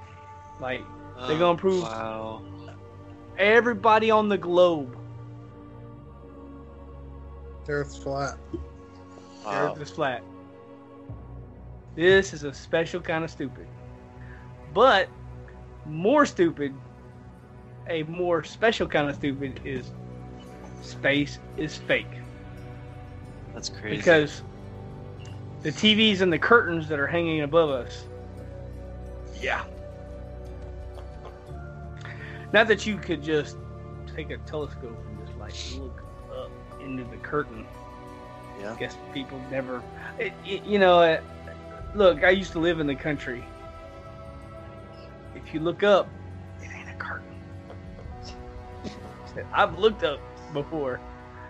Like 0.60 0.84
They're 1.28 1.38
gonna 1.38 1.54
oh, 1.54 1.58
prove- 1.58 1.84
Wow. 1.84 2.42
everybody 3.38 4.12
on 4.12 4.30
the 4.30 4.38
globe, 4.38 4.98
earth's 7.68 7.98
flat 7.98 8.38
the 8.52 8.60
Wow. 9.46 9.74
Earth 9.74 9.82
is 9.82 9.92
flat. 9.92 10.24
This 11.96 12.34
is 12.34 12.44
a 12.44 12.54
special 12.54 13.02
kind 13.02 13.24
of 13.24 13.32
stupid, 13.32 13.68
but 14.74 15.10
more 15.86 16.26
stupid. 16.26 16.76
A 17.88 18.04
more 18.04 18.44
special 18.44 18.88
kind 18.88 19.10
of 19.10 19.16
stupid 19.16 19.62
is 19.66 19.94
space 20.82 21.40
is 21.58 21.78
fake. 21.78 22.19
That's 23.60 23.78
crazy. 23.78 23.98
because 23.98 24.42
the 25.64 25.72
TVs 25.72 26.22
and 26.22 26.32
the 26.32 26.40
curtains 26.40 26.88
that 26.88 26.98
are 26.98 27.08
hanging 27.08 27.42
above 27.42 27.70
us. 27.70 28.06
Yeah. 29.42 29.66
Not 32.54 32.70
that 32.70 32.86
you 32.86 32.96
could 32.98 33.22
just 33.22 33.58
take 34.16 34.30
a 34.30 34.38
telescope 34.40 34.98
and 35.10 35.28
just 35.28 35.38
like 35.38 35.54
look 35.78 36.02
up 36.34 36.52
into 36.82 37.04
the 37.04 37.18
curtain. 37.18 37.68
Yeah. 38.62 38.72
I 38.72 38.76
guess 38.78 38.96
people 39.14 39.42
never, 39.52 39.84
it, 40.18 40.32
it- 40.46 40.64
you 40.64 40.80
know. 40.80 41.00
Uh, 41.02 41.20
look, 41.96 42.24
I 42.24 42.30
used 42.30 42.54
to 42.54 42.60
live 42.60 42.80
in 42.80 42.88
the 42.88 42.96
country. 42.96 43.44
If 45.36 45.54
you 45.54 45.60
look 45.60 45.84
up, 45.84 46.08
it 46.62 46.70
ain't 46.74 46.90
a 46.90 46.94
curtain. 46.94 47.36
I've 49.54 49.78
looked 49.78 50.06
up 50.06 50.22
before. 50.54 51.02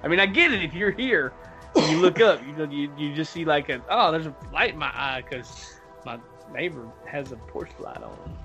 I 0.02 0.07
mean, 0.07 0.19
I 0.19 0.26
get 0.26 0.52
it 0.52 0.64
if 0.64 0.73
you're 0.73 0.91
here 0.91 1.34
you 1.75 1.99
look 1.99 2.19
up, 2.19 2.45
you 2.45 2.53
know, 2.53 2.65
you, 2.65 2.91
you 2.97 3.13
just 3.13 3.31
see 3.31 3.45
like 3.45 3.69
a 3.69 3.83
oh, 3.89 4.11
there's 4.11 4.25
a 4.27 4.35
light 4.51 4.73
in 4.73 4.79
my 4.79 4.91
eye 4.93 5.21
because 5.21 5.79
my 6.05 6.19
neighbor 6.51 6.87
has 7.05 7.31
a 7.31 7.37
porch 7.37 7.71
light 7.79 8.01
on. 8.01 8.37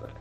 But 0.00 0.16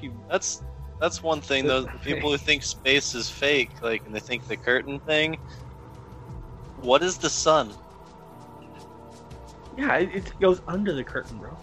you 0.00 0.12
That's 0.28 0.62
that's 1.00 1.22
one 1.22 1.40
thing 1.40 1.66
though. 1.66 1.82
the 1.82 1.98
People 2.02 2.30
who 2.30 2.36
think 2.38 2.62
space 2.62 3.14
is 3.14 3.28
fake, 3.28 3.72
like, 3.82 4.04
and 4.06 4.14
they 4.14 4.20
think 4.20 4.46
the 4.46 4.56
curtain 4.56 5.00
thing. 5.00 5.38
What 6.76 7.02
is 7.02 7.18
the 7.18 7.30
sun? 7.30 7.72
yeah, 9.76 9.96
it, 9.96 10.14
it 10.14 10.40
goes 10.40 10.60
under 10.66 10.92
the 10.92 11.04
curtain, 11.04 11.38
bro. 11.38 11.56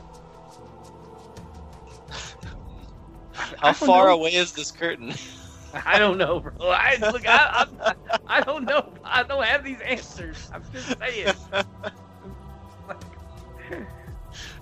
How 3.32 3.74
far 3.74 4.08
know. 4.08 4.14
away 4.14 4.34
is 4.34 4.54
this 4.54 4.72
curtain? 4.72 5.14
I 5.86 6.00
don't 6.00 6.18
know, 6.18 6.40
bro. 6.40 6.54
I 6.70 6.98
look, 7.12 7.28
I, 7.28 7.66
I, 7.86 7.94
I 8.28 8.42
don't 8.42 8.66
know. 8.66 8.94
I 9.20 9.24
don't 9.24 9.44
have 9.44 9.66
these 9.66 9.82
answers. 9.82 10.50
I'm 10.54 10.64
just 10.72 10.98
saying. 10.98 11.36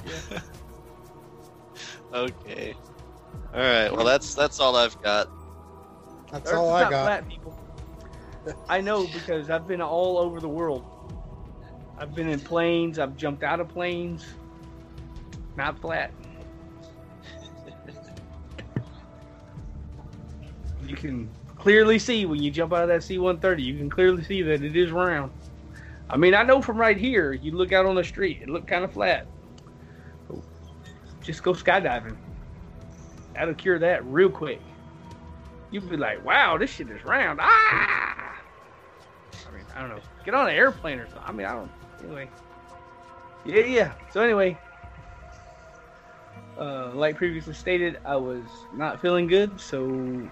yeah. 0.08 0.40
okay. 2.14 2.76
All 3.54 3.60
right. 3.60 3.94
Well, 3.94 4.04
that's 4.04 4.34
that's 4.34 4.60
all 4.60 4.76
I've 4.76 5.00
got. 5.04 5.30
that's 6.32 6.50
Earth's 6.50 6.58
all 6.58 6.74
i 6.74 6.82
not 6.82 6.92
got 6.92 7.04
Flat, 7.04 7.30
people. 7.30 7.56
I 8.68 8.82
know 8.82 9.06
because 9.06 9.52
I've 9.52 9.68
been 9.68 9.82
all 9.82 10.18
over 10.18 10.40
the 10.40 10.50
world. 10.50 10.84
I've 12.00 12.16
been 12.16 12.28
in 12.28 12.40
planes. 12.40 12.98
I've 12.98 13.16
jumped 13.16 13.44
out 13.44 13.60
of 13.60 13.68
planes. 13.68 14.26
Not 15.56 15.80
flat. 15.80 16.12
you 20.84 20.96
can 20.96 21.30
clearly 21.68 22.00
see 22.00 22.26
when 22.26 22.42
you 22.42 22.50
jump 22.50 22.72
out 22.72 22.84
of 22.84 22.88
that 22.88 23.04
C-130. 23.04 23.62
You 23.62 23.76
can 23.76 23.90
clearly 23.90 24.24
see 24.24 24.42
that 24.42 24.64
it 24.64 24.78
is 24.78 24.90
round. 24.90 25.34
I 26.10 26.16
mean, 26.16 26.34
I 26.34 26.42
know 26.42 26.62
from 26.62 26.78
right 26.78 26.96
here, 26.96 27.34
you 27.34 27.52
look 27.52 27.74
out 27.74 27.86
on 27.86 27.96
the 27.96 28.06
street, 28.06 28.40
it 28.42 28.48
looked 28.48 28.68
kind 28.68 28.86
of 28.86 28.94
flat. 28.94 29.28
Just 31.22 31.44
go 31.44 31.52
skydiving. 31.52 32.16
That'll 33.34 33.54
cure 33.54 33.80
that 33.80 34.06
real 34.06 34.30
quick. 34.30 34.62
You'd 35.70 35.90
be 35.90 35.98
like, 35.98 36.24
wow, 36.24 36.58
this 36.58 36.70
shit 36.70 36.90
is 36.90 37.04
round. 37.04 37.42
Ah! 37.42 38.40
I 39.34 39.54
mean, 39.54 39.66
I 39.76 39.82
don't 39.82 39.90
know. 39.90 40.00
Get 40.24 40.34
on 40.34 40.48
an 40.48 40.56
airplane 40.56 41.00
or 41.00 41.08
something. 41.08 41.24
I 41.26 41.32
mean, 41.34 41.48
I 41.48 41.52
don't. 41.52 41.72
Anyway. 42.02 42.30
Yeah, 43.44 43.66
yeah. 43.66 43.94
So, 44.14 44.22
anyway, 44.22 44.58
uh, 46.58 46.92
like 46.94 47.18
previously 47.18 47.56
stated, 47.56 48.00
I 48.06 48.16
was 48.16 48.46
not 48.74 49.02
feeling 49.02 49.28
good, 49.28 49.60
so 49.60 50.30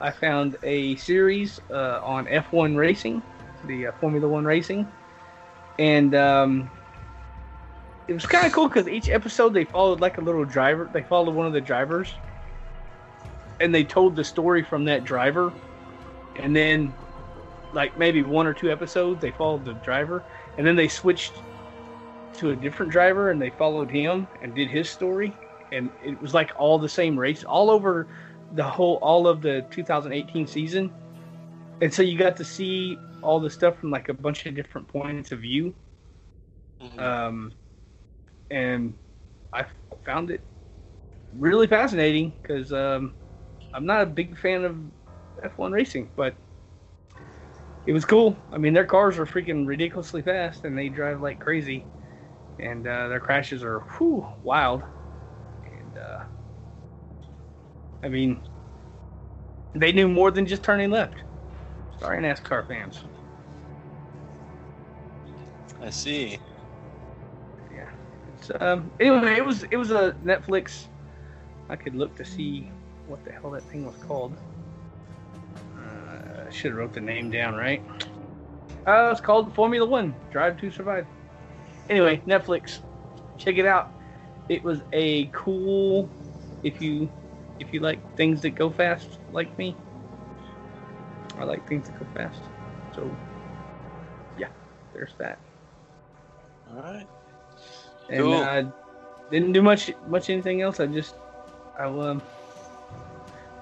I 0.00 0.10
found 0.10 0.56
a 0.62 0.96
series 0.96 1.60
uh, 1.70 2.00
on 2.02 2.26
F1 2.26 2.76
racing, 2.76 3.22
the 3.64 3.88
uh, 3.88 3.92
Formula 4.00 4.28
One 4.28 4.44
racing, 4.44 4.90
and 5.78 6.14
um, 6.14 6.70
it 8.06 8.12
was 8.12 8.24
kind 8.24 8.46
of 8.46 8.52
cool 8.52 8.68
because 8.68 8.88
each 8.88 9.08
episode 9.08 9.54
they 9.54 9.64
followed 9.64 10.00
like 10.00 10.18
a 10.18 10.20
little 10.20 10.44
driver. 10.44 10.88
They 10.92 11.02
followed 11.02 11.34
one 11.34 11.46
of 11.46 11.52
the 11.52 11.60
drivers, 11.60 12.14
and 13.60 13.74
they 13.74 13.82
told 13.82 14.14
the 14.14 14.24
story 14.24 14.62
from 14.62 14.84
that 14.84 15.04
driver, 15.04 15.52
and 16.36 16.54
then 16.54 16.94
like 17.72 17.98
maybe 17.98 18.22
one 18.22 18.46
or 18.46 18.54
two 18.54 18.70
episodes 18.70 19.20
they 19.20 19.32
followed 19.32 19.64
the 19.64 19.74
driver, 19.74 20.22
and 20.56 20.66
then 20.66 20.76
they 20.76 20.88
switched 20.88 21.32
to 22.34 22.50
a 22.50 22.56
different 22.56 22.92
driver 22.92 23.30
and 23.30 23.42
they 23.42 23.50
followed 23.50 23.90
him 23.90 24.28
and 24.42 24.54
did 24.54 24.68
his 24.68 24.88
story, 24.88 25.34
and 25.72 25.90
it 26.04 26.20
was 26.22 26.34
like 26.34 26.52
all 26.56 26.78
the 26.78 26.88
same 26.88 27.18
race 27.18 27.42
all 27.42 27.68
over 27.68 28.06
the 28.54 28.64
whole 28.64 28.96
all 28.96 29.26
of 29.26 29.42
the 29.42 29.62
2018 29.70 30.46
season, 30.46 30.90
and 31.80 31.92
so 31.92 32.02
you 32.02 32.18
got 32.18 32.36
to 32.36 32.44
see 32.44 32.98
all 33.22 33.40
the 33.40 33.50
stuff 33.50 33.78
from 33.78 33.90
like 33.90 34.08
a 34.08 34.14
bunch 34.14 34.46
of 34.46 34.54
different 34.54 34.88
points 34.88 35.32
of 35.32 35.40
view. 35.40 35.74
Mhm. 36.82 37.00
Um, 37.00 37.52
and 38.50 38.94
I 39.52 39.66
found 40.04 40.30
it 40.30 40.40
really 41.38 41.66
fascinating 41.66 42.32
because 42.42 42.72
um, 42.72 43.14
I'm 43.74 43.86
not 43.86 44.02
a 44.02 44.06
big 44.06 44.36
fan 44.38 44.64
of 44.64 44.76
F1 45.42 45.72
racing, 45.72 46.10
but 46.16 46.34
it 47.86 47.92
was 47.92 48.04
cool. 48.04 48.36
I 48.52 48.58
mean, 48.58 48.72
their 48.74 48.84
cars 48.86 49.18
are 49.18 49.26
freaking 49.26 49.66
ridiculously 49.66 50.22
fast 50.22 50.64
and 50.64 50.76
they 50.76 50.88
drive 50.88 51.20
like 51.22 51.38
crazy, 51.38 51.84
and 52.58 52.86
uh, 52.86 53.08
their 53.08 53.20
crashes 53.20 53.62
are 53.64 53.80
whew, 53.98 54.26
wild. 54.42 54.82
And 55.64 55.98
uh, 55.98 56.20
I 58.02 58.08
mean, 58.08 58.40
they 59.74 59.92
knew 59.92 60.08
more 60.08 60.30
than 60.30 60.46
just 60.46 60.62
turning 60.62 60.90
left. 60.90 61.16
Sorry, 62.00 62.22
NASCAR 62.22 62.66
fans. 62.66 63.04
I 65.80 65.90
see. 65.90 66.38
yeah. 67.72 67.88
It's, 68.36 68.50
um, 68.60 68.90
anyway, 69.00 69.36
it 69.36 69.44
was 69.44 69.64
it 69.64 69.76
was 69.76 69.90
a 69.90 70.16
Netflix. 70.24 70.86
I 71.68 71.76
could 71.76 71.94
look 71.94 72.14
to 72.16 72.24
see 72.24 72.70
what 73.06 73.24
the 73.24 73.32
hell 73.32 73.50
that 73.50 73.62
thing 73.64 73.84
was 73.84 73.96
called. 74.06 74.36
Uh, 75.76 76.46
I 76.46 76.50
should 76.50 76.72
have 76.72 76.78
wrote 76.78 76.92
the 76.92 77.00
name 77.00 77.30
down 77.30 77.54
right. 77.54 77.82
Uh, 78.86 79.10
it's 79.12 79.20
called 79.20 79.54
Formula 79.54 79.86
One: 79.86 80.14
Drive 80.30 80.58
to 80.60 80.70
Survive. 80.70 81.06
Anyway, 81.90 82.22
Netflix, 82.26 82.80
check 83.36 83.56
it 83.56 83.66
out. 83.66 83.92
It 84.48 84.62
was 84.62 84.80
a 84.92 85.26
cool. 85.26 86.08
If 86.62 86.80
you 86.82 87.08
if 87.58 87.72
you 87.72 87.80
like 87.80 88.00
things 88.16 88.42
that 88.42 88.50
go 88.50 88.70
fast, 88.70 89.18
like 89.32 89.56
me, 89.58 89.76
I 91.38 91.44
like 91.44 91.66
things 91.68 91.86
that 91.86 91.98
go 91.98 92.06
fast. 92.14 92.40
So, 92.94 93.16
yeah, 94.36 94.48
there's 94.92 95.14
that. 95.18 95.38
All 96.70 96.82
right. 96.82 97.06
and 98.08 98.22
Cool. 98.22 98.34
I 98.34 98.66
didn't 99.30 99.52
do 99.52 99.62
much 99.62 99.90
much 100.06 100.30
anything 100.30 100.62
else. 100.62 100.80
I 100.80 100.86
just 100.86 101.14
I 101.78 101.84
um 101.84 102.22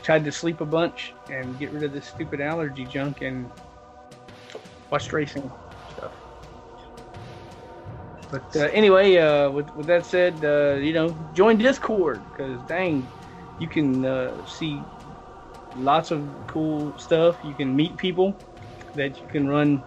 tried 0.02 0.24
to 0.24 0.32
sleep 0.32 0.60
a 0.60 0.66
bunch 0.66 1.14
and 1.28 1.58
get 1.58 1.72
rid 1.72 1.84
of 1.84 1.92
this 1.92 2.06
stupid 2.06 2.40
allergy 2.40 2.84
junk 2.86 3.22
and 3.22 3.50
watched 4.90 5.12
racing 5.12 5.50
stuff. 5.92 6.12
But 8.30 8.44
uh, 8.56 8.68
anyway, 8.72 9.16
uh, 9.16 9.50
with 9.50 9.74
with 9.76 9.86
that 9.86 10.04
said, 10.04 10.44
uh, 10.44 10.74
you 10.80 10.92
know, 10.92 11.14
join 11.32 11.58
Discord 11.58 12.24
because 12.32 12.60
dang, 12.62 13.08
you 13.58 13.68
can 13.68 14.04
uh, 14.04 14.44
see 14.44 14.84
lots 15.74 16.10
of 16.10 16.28
cool 16.46 16.92
stuff. 16.98 17.36
You 17.42 17.54
can 17.54 17.74
meet 17.74 17.96
people 17.96 18.34
that 18.94 19.20
you 19.20 19.28
can 19.28 19.48
run 19.48 19.84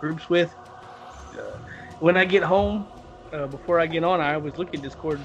groups 0.00 0.28
with. 0.28 0.54
Uh, 1.36 1.58
when 1.98 2.16
I 2.16 2.24
get 2.24 2.42
home, 2.42 2.88
uh, 3.32 3.46
before 3.46 3.80
I 3.80 3.86
get 3.86 4.04
on, 4.04 4.20
I 4.20 4.34
always 4.34 4.56
look 4.56 4.72
at 4.74 4.82
Discord, 4.82 5.20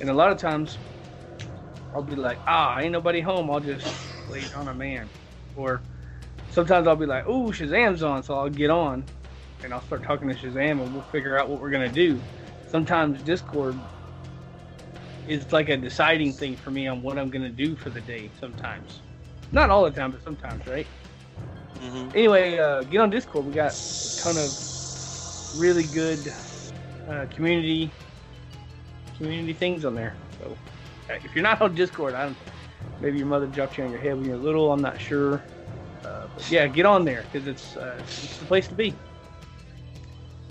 and 0.00 0.10
a 0.10 0.14
lot 0.14 0.30
of 0.30 0.38
times 0.38 0.78
I'll 1.94 2.02
be 2.02 2.16
like, 2.16 2.40
ah, 2.46 2.78
ain't 2.78 2.92
nobody 2.92 3.20
home. 3.20 3.50
I'll 3.50 3.60
just 3.60 3.86
wait 4.28 4.54
on 4.56 4.68
a 4.68 4.74
man, 4.74 5.08
or 5.56 5.80
sometimes 6.50 6.86
I'll 6.86 6.96
be 6.96 7.06
like, 7.06 7.26
ooh, 7.28 7.50
Shazam's 7.50 8.02
on, 8.02 8.22
so 8.22 8.38
I'll 8.38 8.48
get 8.48 8.70
on, 8.70 9.04
and 9.64 9.72
I'll 9.72 9.82
start 9.82 10.02
talking 10.02 10.28
to 10.28 10.34
Shazam, 10.34 10.82
and 10.82 10.92
we'll 10.92 11.02
figure 11.02 11.38
out 11.38 11.48
what 11.48 11.60
we're 11.60 11.70
gonna 11.70 11.88
do. 11.88 12.20
Sometimes 12.68 13.22
Discord 13.22 13.80
is 15.30 15.52
like 15.52 15.68
a 15.68 15.76
deciding 15.76 16.36
thing 16.36 16.56
for 16.56 16.70
me 16.70 16.88
on 16.88 17.02
what 17.02 17.18
I'm 17.18 17.30
gonna 17.30 17.50
do 17.50 17.76
for 17.76 17.90
the 17.90 18.00
day. 18.00 18.32
Sometimes, 18.38 19.02
not 19.52 19.70
all 19.70 19.84
the 19.84 19.90
time, 19.90 20.10
but 20.12 20.22
sometimes, 20.22 20.66
right? 20.66 20.90
hmm 21.78 22.08
anyway, 22.14 22.58
uh, 22.58 22.82
get 22.84 23.00
on 23.00 23.10
Discord. 23.10 23.46
We 23.46 23.52
got 23.52 23.76
a 24.04 24.14
ton 24.16 24.36
of 24.38 24.58
really 25.52 25.84
good 25.84 26.34
uh, 27.06 27.26
community 27.30 27.94
community 29.16 29.54
things 29.54 29.84
on 29.84 29.94
there. 29.94 30.18
So 30.38 30.58
if 31.08 31.34
you're 31.34 31.42
not 31.42 31.60
on 31.60 31.74
Discord, 31.74 32.14
I 32.14 32.24
don't. 32.24 32.38
Maybe 33.00 33.18
your 33.18 33.26
mother 33.28 33.46
dropped 33.46 33.78
you 33.78 33.84
on 33.84 33.90
your 33.90 34.00
head 34.00 34.16
when 34.16 34.26
you're 34.26 34.36
little. 34.36 34.72
I'm 34.72 34.82
not 34.82 35.00
sure. 35.00 35.46
Uh, 36.04 36.28
but 36.34 36.50
yeah, 36.50 36.66
get 36.66 36.86
on 36.86 37.04
there 37.04 37.28
because 37.30 37.46
it's 37.46 37.76
uh, 37.76 38.04
it's 38.24 38.38
the 38.38 38.46
place 38.46 38.68
to 38.68 38.74
be. 38.74 39.00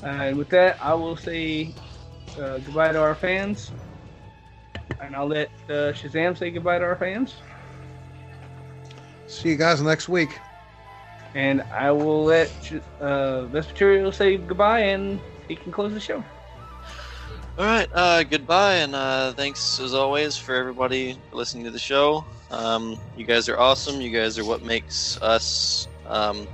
Uh, 0.03 0.07
and 0.07 0.37
with 0.37 0.49
that, 0.49 0.77
I 0.81 0.93
will 0.93 1.17
say 1.17 1.75
uh, 2.37 2.59
goodbye 2.59 2.91
to 2.93 2.99
our 2.99 3.15
fans, 3.15 3.73
and 5.01 5.15
I'll 5.15 5.27
let 5.27 5.49
uh, 5.69 5.93
Shazam 5.93 6.37
say 6.37 6.51
goodbye 6.51 6.79
to 6.79 6.85
our 6.85 6.95
fans. 6.95 7.35
See 9.27 9.49
you 9.49 9.55
guys 9.55 9.81
next 9.81 10.09
week. 10.09 10.39
And 11.35 11.61
I 11.71 11.91
will 11.91 12.23
let 12.23 12.49
uh, 12.99 13.45
Vespertilio 13.51 14.13
say 14.13 14.37
goodbye, 14.37 14.81
and 14.81 15.19
he 15.47 15.55
can 15.55 15.71
close 15.71 15.93
the 15.93 15.99
show. 15.99 16.23
All 17.57 17.65
right. 17.65 17.87
Uh, 17.93 18.23
goodbye, 18.23 18.75
and 18.75 18.95
uh, 18.95 19.33
thanks 19.33 19.79
as 19.79 19.93
always 19.93 20.35
for 20.35 20.55
everybody 20.55 21.17
listening 21.31 21.65
to 21.65 21.71
the 21.71 21.79
show. 21.79 22.25
Um, 22.49 22.97
you 23.15 23.25
guys 23.25 23.47
are 23.49 23.59
awesome. 23.59 24.01
You 24.01 24.09
guys 24.09 24.39
are 24.39 24.45
what 24.45 24.63
makes 24.63 25.21
us 25.21 25.87
um, 26.07 26.47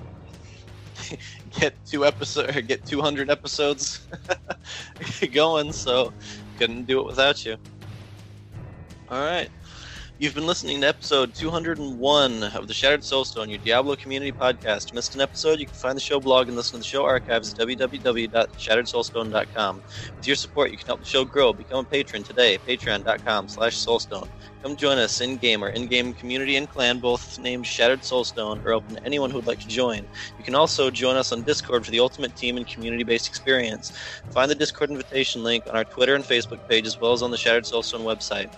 get 1.60 1.74
two 1.86 2.06
episode 2.06 2.68
get 2.68 2.86
200 2.86 3.30
episodes 3.30 4.06
going. 5.32 5.72
So 5.72 6.12
couldn't 6.58 6.86
do 6.86 7.00
it 7.00 7.06
without 7.06 7.46
you. 7.46 7.58
All 9.10 9.24
right. 9.24 9.50
You've 10.18 10.34
been 10.34 10.48
listening 10.48 10.80
to 10.80 10.88
episode 10.88 11.36
201 11.36 12.44
of 12.44 12.70
the 12.70 12.74
Shattered 12.74 13.02
Soulstone, 13.02 13.50
your 13.50 13.58
Diablo 13.58 13.98
community 13.98 14.32
podcast. 14.32 14.94
Missed 14.94 15.14
an 15.14 15.20
episode? 15.20 15.60
You 15.60 15.66
can 15.66 15.76
find 15.76 15.98
the 15.98 16.02
show 16.02 16.22
blog 16.22 16.48
and 16.48 16.56
listen 16.56 16.72
to 16.72 16.78
the 16.78 16.86
show 16.86 17.04
archives 17.04 17.54
at 17.54 17.60
www.shatteredsoulstone.com. 17.60 19.84
With 20.16 20.26
your 20.26 20.38
support, 20.38 20.72
you 20.72 20.78
can 20.78 20.88
help 20.88 21.02
the 21.02 21.06
show 21.06 21.26
grow. 21.26 21.52
Become 21.52 21.86
a 21.86 21.90
patron 21.90 22.24
today, 22.24 22.56
at 22.56 22.66
patreon.com 22.66 23.50
slash 23.50 23.76
soulstone. 23.76 24.30
Come 24.64 24.78
join 24.78 25.00
us 25.00 25.20
in-game 25.20 25.62
or 25.62 25.68
in-game 25.68 26.14
community 26.14 26.56
and 26.56 26.70
clan, 26.70 27.00
both 27.00 27.38
named 27.38 27.68
Shattered 27.68 28.00
Soulstone, 28.00 28.66
are 28.66 28.72
open 28.72 28.96
to 28.96 29.06
anyone 29.06 29.32
who 29.32 29.36
would 29.36 29.48
like 29.48 29.60
to 29.60 29.68
join. 29.68 30.08
You 30.38 30.46
can 30.46 30.56
also 30.56 30.90
join 30.90 31.18
us 31.18 31.34
on 31.34 31.44
Discord 31.44 31.84
for 31.84 31.92
the 31.92 32.00
ultimate 32.00 32.38
team 32.38 32.56
and 32.56 32.66
community-based 32.66 33.28
experience. 33.28 33.92
Find 34.32 34.50
the 34.50 34.56
Discord 34.56 34.92
invitation 34.92 35.44
link 35.44 35.68
on 35.68 35.76
our 35.76 35.84
Twitter 35.84 36.16
and 36.16 36.24
Facebook 36.24 36.66
page, 36.70 36.88
as 36.88 37.02
well 37.02 37.12
as 37.12 37.22
on 37.22 37.32
the 37.32 37.38
Shattered 37.38 37.66
Soulstone 37.66 38.06
website. 38.06 38.50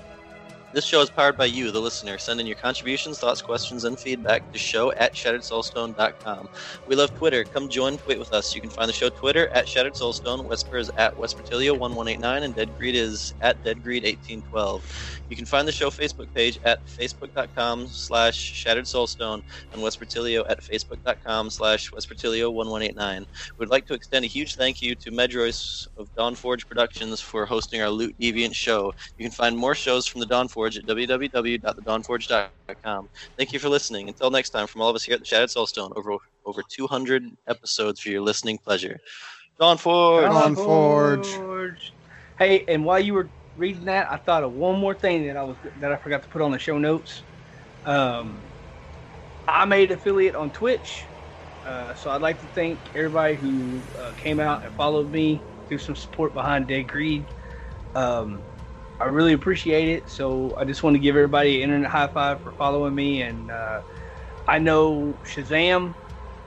This 0.73 0.84
show 0.84 0.99
is 1.02 1.10
powered 1.10 1.38
by 1.38 1.45
you, 1.45 1.72
the 1.72 1.80
listener. 1.80 2.18
Send 2.18 2.41
in 2.41 2.45
your 2.45 2.57
contributions, 2.57 3.19
thoughts, 3.19 3.41
questions, 3.41 3.85
and 3.85 3.98
feedback 3.98 4.52
to 4.52 4.60
show 4.60 4.91
at 4.91 5.14
shatteredsoulstone.com. 5.14 6.49
We 6.88 6.95
love 6.95 7.15
Twitter. 7.15 7.45
Come 7.45 7.69
join 7.69 7.98
tweet 7.98 8.19
with 8.19 8.34
us. 8.34 8.53
You 8.53 8.60
can 8.60 8.69
find 8.69 8.89
the 8.89 8.94
show 8.94 9.07
Twitter 9.07 9.48
at 9.49 9.65
Shattered 9.65 9.94
Soulstone, 9.94 10.48
Vesper 10.48 10.77
is 10.77 10.91
at 10.98 11.15
Vespertilio1189, 11.15 12.44
and 12.44 12.53
Dead 12.53 12.77
Greed 12.77 12.95
is 12.95 13.34
at 13.39 13.64
DeadGreed1812. 13.64 14.81
You 15.30 15.35
can 15.38 15.45
find 15.45 15.65
the 15.65 15.72
show 15.72 15.89
Facebook 15.89 16.34
page 16.34 16.60
at 16.65 16.85
facebook.com 16.85 17.88
slash 17.88 18.35
Shattered 18.35 18.85
Soulstone 18.85 19.44
and 19.72 19.81
Wespertilio 19.81 20.44
at 20.49 20.61
facebook.com 20.61 21.49
slash 21.49 21.91
Vespertilio1189. 21.91 23.26
We'd 23.57 23.69
like 23.69 23.85
to 23.85 23.94
extend 23.94 24.26
a 24.26 24.27
huge 24.27 24.56
thank 24.56 24.81
you 24.81 24.95
to 24.95 25.11
Medroyce 25.11 25.88
of 25.98 26.14
Dawnforge 26.15 26.68
Productions 26.68 27.22
for 27.22 27.45
hosting 27.45 27.81
our 27.81 27.89
Loot 27.89 28.15
Deviant 28.19 28.53
show. 28.53 28.94
You 29.18 29.23
can 29.23 29.31
find 29.31 29.57
more 29.57 29.73
shows 29.73 30.06
from 30.06 30.19
the 30.19 30.27
Dawnforge 30.27 30.57
Dawnforge 30.58 30.78
at 30.78 30.86
www.thedawnforge.com. 30.86 33.10
Thank 33.38 33.54
you 33.54 33.60
for 33.60 33.70
listening. 33.70 34.10
Until 34.10 34.32
next 34.32 34.50
time, 34.50 34.68
from 34.68 34.82
all 34.82 34.90
of 34.90 34.96
us 34.96 35.04
here 35.04 35.16
at 35.16 35.22
the 35.22 35.26
Shattered 35.26 35.50
Soulstone, 35.50 35.96
over 35.96 36.18
over 36.46 36.62
200 36.70 37.24
episodes 37.48 38.00
for 38.00 38.10
your 38.10 38.22
listening 38.22 38.58
pleasure. 38.58 38.98
Dawnforge. 39.60 40.30
Dawn 40.30 40.56
Forge. 40.56 41.28
Forge. 41.28 41.94
Hey, 42.38 42.64
and 42.68 42.86
while 42.86 43.00
you 43.00 43.14
were 43.14 43.30
reading 43.56 43.86
that, 43.86 44.12
I 44.12 44.18
thought 44.18 44.44
of 44.44 44.54
one 44.54 44.80
more 44.80 44.94
thing 44.94 45.26
that 45.28 45.38
I 45.38 45.44
was 45.44 45.56
that 45.80 45.92
I 45.92 45.96
forgot 45.98 46.24
to 46.24 46.30
put 46.30 46.42
on 46.42 46.52
the 46.52 46.60
show 46.60 46.78
notes. 46.78 47.24
Um, 47.86 48.40
I 49.48 49.66
made 49.66 49.92
affiliate 49.92 50.36
on 50.36 50.52
Twitch, 50.52 51.04
uh, 51.66 51.94
so 51.96 52.12
I'd 52.12 52.22
like 52.22 52.40
to 52.42 52.48
thank 52.48 52.80
everybody 52.96 53.36
who 53.36 53.82
uh, 54.00 54.12
came 54.18 54.40
out 54.40 54.66
and 54.66 54.76
followed 54.76 55.10
me, 55.10 55.42
threw 55.68 55.78
some 55.78 55.96
support 55.96 56.34
behind 56.34 56.68
Dead 56.68 56.88
Greed. 56.88 57.26
Um, 57.96 58.44
I 58.99 59.06
really 59.06 59.34
appreciate 59.34 59.90
it. 59.90 60.10
So 60.10 60.56
I 60.57 60.65
just 60.65 60.84
want 60.84 60.95
to 60.95 60.99
give 60.99 61.15
everybody 61.15 61.57
an 61.57 61.69
internet 61.69 61.91
high 61.91 62.07
five 62.07 62.41
for 62.41 62.52
following 62.53 62.95
me. 62.95 63.22
And 63.22 63.52
uh, 63.52 63.82
I 64.48 64.60
know 64.60 65.19
Shazam. 65.26 65.95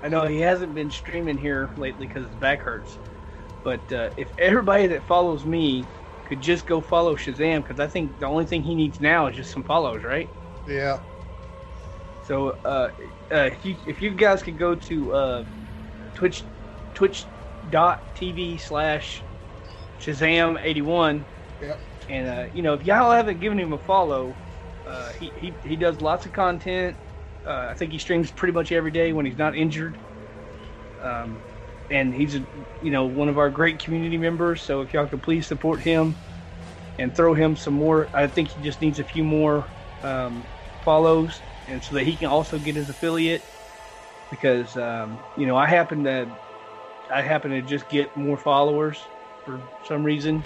I 0.02 0.08
know 0.08 0.26
he 0.26 0.40
hasn't 0.40 0.74
been 0.74 0.90
streaming 0.90 1.38
here 1.38 1.72
lately 1.76 2.06
because 2.06 2.26
his 2.26 2.34
back 2.36 2.62
hurts. 2.62 2.98
But 3.62 3.92
uh, 3.92 4.10
if 4.16 4.32
everybody 4.38 4.88
that 4.88 5.06
follows 5.06 5.44
me 5.46 5.90
could 6.24 6.40
just 6.40 6.66
go 6.66 6.80
follow 6.80 7.16
Shazam, 7.16 7.58
because 7.62 7.78
I 7.80 7.86
think 7.88 8.18
the 8.18 8.26
only 8.26 8.46
thing 8.46 8.62
he 8.62 8.74
needs 8.74 9.00
now 9.00 9.26
is 9.28 9.36
just 9.36 9.52
some 9.52 9.64
follows, 9.64 10.02
right? 10.02 10.30
Yeah. 10.66 11.00
So 12.22 12.56
uh, 12.64 12.88
uh, 13.32 13.50
if 13.52 13.64
you 13.64 13.76
if 13.86 14.00
you 14.02 14.14
guys 14.14 14.42
could 14.42 14.58
go 14.58 14.74
to 14.74 15.14
uh, 15.14 15.44
Twitch 16.14 16.48
Twitch.tv 16.94 18.60
slash 18.60 19.26
Shazam 20.00 20.58
eighty 20.62 20.82
one. 20.82 21.26
And 22.10 22.28
uh, 22.28 22.46
you 22.52 22.62
know 22.62 22.74
if 22.74 22.82
y'all 22.84 23.12
haven't 23.12 23.38
given 23.38 23.58
him 23.58 23.72
a 23.72 23.78
follow, 23.78 24.40
uh, 24.84 25.10
he, 25.12 25.32
he 25.36 25.58
he 25.62 25.76
does 25.76 26.00
lots 26.00 26.26
of 26.26 26.32
content. 26.32 26.98
Uh, 27.46 27.68
I 27.70 27.74
think 27.74 27.92
he 27.92 27.98
streams 27.98 28.32
pretty 28.32 28.52
much 28.52 28.72
every 28.72 28.90
day 28.90 29.12
when 29.12 29.26
he's 29.26 29.38
not 29.38 29.56
injured. 29.56 29.96
Um, 31.00 31.44
and 31.88 32.12
he's 32.12 32.34
a, 32.34 32.46
you 32.80 32.90
know 32.90 33.06
one 33.06 33.28
of 33.28 33.38
our 33.38 33.48
great 33.50 33.78
community 33.82 34.18
members. 34.18 34.62
So 34.62 34.82
if 34.82 34.92
y'all 34.92 35.06
could 35.06 35.22
please 35.22 35.46
support 35.46 35.82
him 35.82 36.18
and 36.98 37.14
throw 37.14 37.32
him 37.32 37.56
some 37.56 37.74
more, 37.74 38.10
I 38.12 38.26
think 38.26 38.48
he 38.48 38.60
just 38.60 38.80
needs 38.80 38.98
a 38.98 39.04
few 39.04 39.24
more 39.24 39.72
um, 40.02 40.48
follows, 40.82 41.44
and 41.68 41.82
so 41.82 41.94
that 41.94 42.04
he 42.04 42.16
can 42.16 42.26
also 42.28 42.58
get 42.58 42.76
his 42.76 42.90
affiliate. 42.90 43.44
Because 44.30 44.76
um, 44.76 45.26
you 45.36 45.46
know 45.46 45.56
I 45.56 45.66
happen 45.66 46.04
to 46.04 46.32
I 47.08 47.22
happen 47.22 47.52
to 47.52 47.62
just 47.62 47.88
get 47.88 48.16
more 48.16 48.36
followers 48.36 49.10
for 49.44 49.62
some 49.82 50.02
reason, 50.04 50.44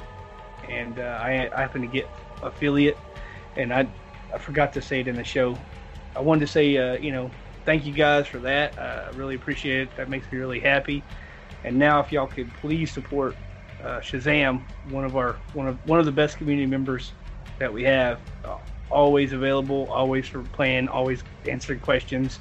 and 0.68 0.98
uh, 0.98 1.20
I, 1.22 1.50
I 1.54 1.60
happen 1.60 1.80
to 1.82 1.88
get 1.88 2.08
affiliate, 2.42 2.98
and 3.56 3.72
I 3.72 3.86
I 4.32 4.38
forgot 4.38 4.72
to 4.74 4.82
say 4.82 5.00
it 5.00 5.08
in 5.08 5.16
the 5.16 5.24
show. 5.24 5.56
I 6.16 6.20
wanted 6.20 6.40
to 6.40 6.46
say 6.46 6.76
uh, 6.76 6.98
you 6.98 7.12
know 7.12 7.30
thank 7.64 7.84
you 7.84 7.92
guys 7.92 8.26
for 8.26 8.38
that. 8.40 8.78
I 8.78 9.10
really 9.16 9.34
appreciate 9.34 9.80
it. 9.88 9.96
That 9.96 10.08
makes 10.08 10.30
me 10.30 10.38
really 10.38 10.60
happy. 10.60 11.02
And 11.64 11.78
now, 11.78 12.00
if 12.00 12.12
y'all 12.12 12.26
could 12.26 12.52
please 12.54 12.92
support 12.92 13.36
uh, 13.82 14.00
Shazam, 14.00 14.62
one 14.90 15.04
of 15.04 15.16
our 15.16 15.36
one 15.54 15.68
of 15.68 15.88
one 15.88 15.98
of 15.98 16.04
the 16.04 16.12
best 16.12 16.36
community 16.36 16.66
members 16.66 17.12
that 17.58 17.72
we 17.72 17.82
have, 17.84 18.20
uh, 18.44 18.56
always 18.90 19.32
available, 19.32 19.88
always 19.90 20.28
for 20.28 20.42
playing, 20.42 20.88
always 20.88 21.22
answering 21.48 21.80
questions. 21.80 22.38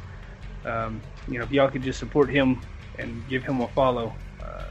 Um, 0.65 1.01
you 1.27 1.37
know, 1.37 1.43
if 1.43 1.51
y'all 1.51 1.69
could 1.69 1.83
just 1.83 1.99
support 1.99 2.29
him 2.29 2.61
and 2.99 3.27
give 3.27 3.43
him 3.43 3.61
a 3.61 3.67
follow, 3.69 4.13
uh, 4.41 4.63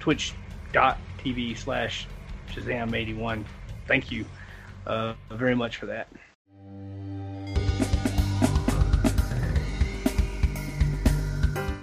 twitch.tv 0.00 1.56
slash 1.56 2.06
Shazam81. 2.54 3.44
Thank 3.86 4.10
you 4.10 4.24
uh, 4.86 5.14
very 5.30 5.54
much 5.54 5.76
for 5.76 5.86
that. 5.86 6.08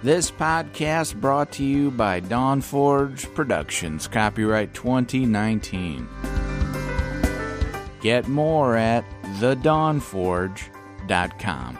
This 0.02 0.30
podcast 0.32 1.20
brought 1.20 1.52
to 1.52 1.64
you 1.64 1.92
by 1.92 2.18
Dawn 2.18 2.60
Forge 2.60 3.32
Productions, 3.34 4.08
copyright 4.08 4.74
2019. 4.74 6.08
Get 8.00 8.26
more 8.26 8.76
at 8.76 9.04
thedawnforge.com. 9.38 11.78